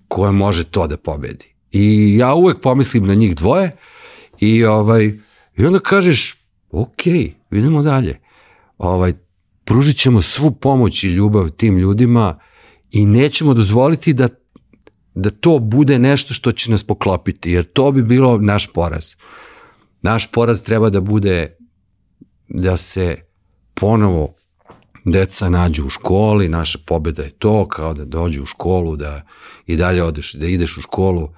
koje 0.08 0.32
može 0.32 0.64
to 0.64 0.86
da 0.86 0.96
pobedi. 0.96 1.54
I 1.72 2.16
ja 2.18 2.34
uvek 2.34 2.60
pomislim 2.60 3.06
na 3.06 3.14
njih 3.14 3.34
dvoje 3.34 3.76
i 4.40 4.64
ovaj 4.64 5.18
i 5.56 5.66
onda 5.66 5.78
kažeš 5.78 6.34
ok, 6.70 7.06
idemo 7.50 7.82
dalje. 7.82 8.20
Ovaj, 8.78 9.12
pružit 9.64 9.96
ćemo 9.96 10.22
svu 10.22 10.50
pomoć 10.50 11.04
i 11.04 11.08
ljubav 11.08 11.50
tim 11.50 11.78
ljudima 11.78 12.38
i 12.90 13.06
nećemo 13.06 13.54
dozvoliti 13.54 14.12
da 14.12 14.28
da 15.14 15.30
to 15.30 15.58
bude 15.58 15.98
nešto 15.98 16.34
što 16.34 16.52
će 16.52 16.70
nas 16.70 16.84
poklopiti, 16.84 17.50
jer 17.50 17.64
to 17.64 17.92
bi 17.92 18.02
bilo 18.02 18.38
naš 18.38 18.72
poraz. 18.72 19.14
Naš 20.02 20.32
poraz 20.32 20.62
treba 20.62 20.90
da 20.90 21.00
bude 21.00 21.56
da 22.48 22.76
se 22.76 23.16
ponovo 23.74 24.34
deca 25.04 25.48
nađu 25.48 25.86
u 25.86 25.90
školi, 25.90 26.48
naša 26.48 26.78
pobeda 26.86 27.22
je 27.22 27.30
to, 27.30 27.68
kao 27.68 27.94
da 27.94 28.04
dođu 28.04 28.42
u 28.42 28.46
školu, 28.46 28.96
da 28.96 29.22
i 29.66 29.76
dalje 29.76 30.02
odeš, 30.02 30.32
da 30.32 30.46
ideš 30.46 30.76
u 30.76 30.82
školu. 30.82 31.28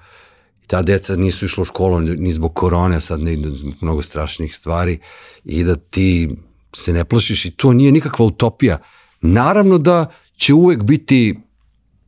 I 0.63 0.67
ta 0.67 0.81
deca 0.81 1.15
nisu 1.15 1.45
išla 1.45 1.61
u 1.61 1.65
školu 1.65 1.99
ni 1.99 2.33
zbog 2.33 2.53
korone, 2.53 3.01
sad 3.01 3.19
ne 3.19 3.33
idu 3.33 3.51
zbog 3.51 3.73
mnogo 3.81 4.01
strašnih 4.01 4.55
stvari 4.55 4.99
i 5.45 5.63
da 5.63 5.75
ti 5.75 6.29
se 6.75 6.93
ne 6.93 7.05
plašiš 7.05 7.45
i 7.45 7.51
to 7.51 7.73
nije 7.73 7.91
nikakva 7.91 8.25
utopija. 8.25 8.77
Naravno 9.21 9.77
da 9.77 10.05
će 10.37 10.53
uvek 10.53 10.83
biti 10.83 11.39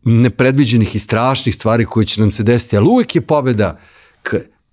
nepredviđenih 0.04 0.96
i 0.96 1.00
strašnih 1.00 1.56
stvari 1.56 1.86
koje 1.86 2.06
će 2.06 2.22
nam 2.22 2.32
se 2.32 2.44
desiti, 2.44 2.78
ali 2.78 2.88
uvek 2.88 3.16
je 3.16 3.22
pobeda, 3.22 3.80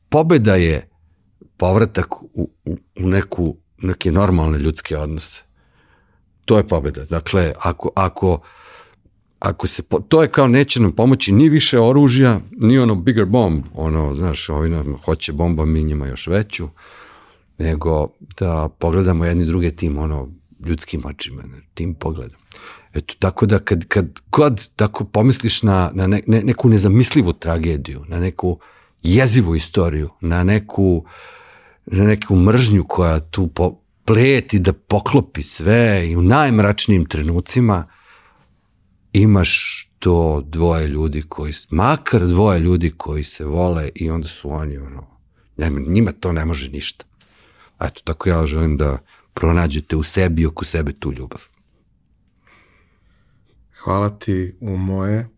pobeda 0.09 0.55
je 0.55 0.89
povratak 1.57 2.23
u, 2.23 2.51
u, 2.65 2.77
u 2.97 3.09
neku, 3.09 3.57
neke 3.79 4.13
normalne 4.13 4.59
ljudske 4.59 4.97
odnose. 4.99 5.46
To 6.47 6.57
je 6.57 6.67
pobeda. 6.67 7.05
Dakle, 7.05 7.53
ako, 7.59 7.91
ako, 7.95 8.41
ako 9.39 9.67
se, 9.67 9.83
po, 9.83 10.01
to 10.01 10.23
je 10.23 10.29
kao 10.31 10.49
neće 10.49 10.81
nam 10.81 10.93
pomoći 10.93 11.33
ni 11.33 11.49
više 11.49 11.81
oružja, 11.81 12.41
ni 12.51 12.79
ono 12.79 12.95
bigger 12.95 13.25
bomb, 13.25 13.65
ono, 13.75 14.15
znaš, 14.15 14.49
ovi 14.49 14.71
nam 14.71 14.97
hoće 15.05 15.33
bomba, 15.33 15.65
mi 15.65 15.85
njima 15.85 16.07
još 16.07 16.27
veću, 16.27 16.69
nego 17.59 18.09
da 18.41 18.69
pogledamo 18.79 19.25
jedni 19.25 19.45
druge 19.45 19.71
tim, 19.71 19.99
ono, 19.99 20.29
ljudskim 20.67 21.03
očima, 21.05 21.43
tim 21.75 21.95
pogledom. 21.95 22.39
Eto, 22.95 23.15
tako 23.19 23.47
da 23.47 23.59
kad, 23.59 23.85
kad 23.85 24.07
god 24.33 24.69
tako 24.77 25.05
pomisliš 25.05 25.63
na, 25.63 25.91
na 25.95 26.07
ne, 26.07 26.23
ne, 26.27 26.43
neku 26.43 26.69
nezamislivu 26.69 27.33
tragediju, 27.33 28.05
na 28.09 28.21
neku 28.21 28.59
jezivu 29.03 29.55
istoriju, 29.55 30.11
na 30.21 30.45
neku, 30.45 31.05
na 31.87 32.05
neku 32.05 32.37
mržnju 32.37 32.85
koja 32.85 33.21
tu 33.21 33.47
po, 33.47 33.79
pleti 34.07 34.59
da 34.59 34.73
poklopi 34.73 35.43
sve 35.43 36.09
i 36.11 36.17
u 36.17 36.23
najmračnijim 36.23 37.07
trenucima 37.07 37.89
imaš 39.13 39.83
to 39.99 40.43
dvoje 40.47 40.89
ljudi 40.89 41.23
koji, 41.29 41.53
makar 41.71 42.27
dvoje 42.27 42.61
ljudi 42.61 42.91
koji 42.97 43.25
se 43.25 43.45
vole 43.45 43.89
i 43.95 44.11
onda 44.11 44.29
su 44.29 44.53
oni 44.53 44.79
ono, 44.79 45.07
njima 45.89 46.13
to 46.13 46.33
ne 46.33 46.45
može 46.45 46.71
ništa. 46.71 47.05
Eto, 47.81 48.01
tako 48.05 48.29
ja 48.29 48.47
želim 48.47 48.77
da 48.77 48.99
pronađete 49.35 49.97
u 49.97 50.03
sebi 50.03 50.43
i 50.43 50.47
oko 50.47 50.65
sebe 50.65 50.93
tu 50.93 51.13
ljubav. 51.13 51.43
Hvala 53.79 54.19
ti 54.19 54.57
u 54.61 54.77
moje 54.77 55.29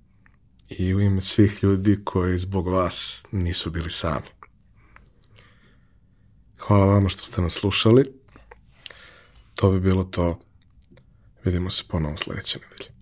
i 0.68 0.94
u 0.94 1.00
ime 1.00 1.20
svih 1.20 1.58
ljudi 1.62 1.98
koji 2.04 2.38
zbog 2.38 2.68
vas 2.68 3.24
nisu 3.32 3.70
bili 3.70 3.90
sami. 3.90 4.26
Hvala 6.58 6.86
vama 6.86 7.08
što 7.08 7.22
ste 7.22 7.42
nas 7.42 7.52
slušali. 7.52 8.17
To 9.58 9.70
bi 9.70 9.80
bilo 9.80 10.04
to. 10.04 10.38
Vidimo 11.44 11.70
se 11.70 11.84
ponovo 11.88 12.16
sledeće 12.16 12.58
nedelje. 12.58 12.97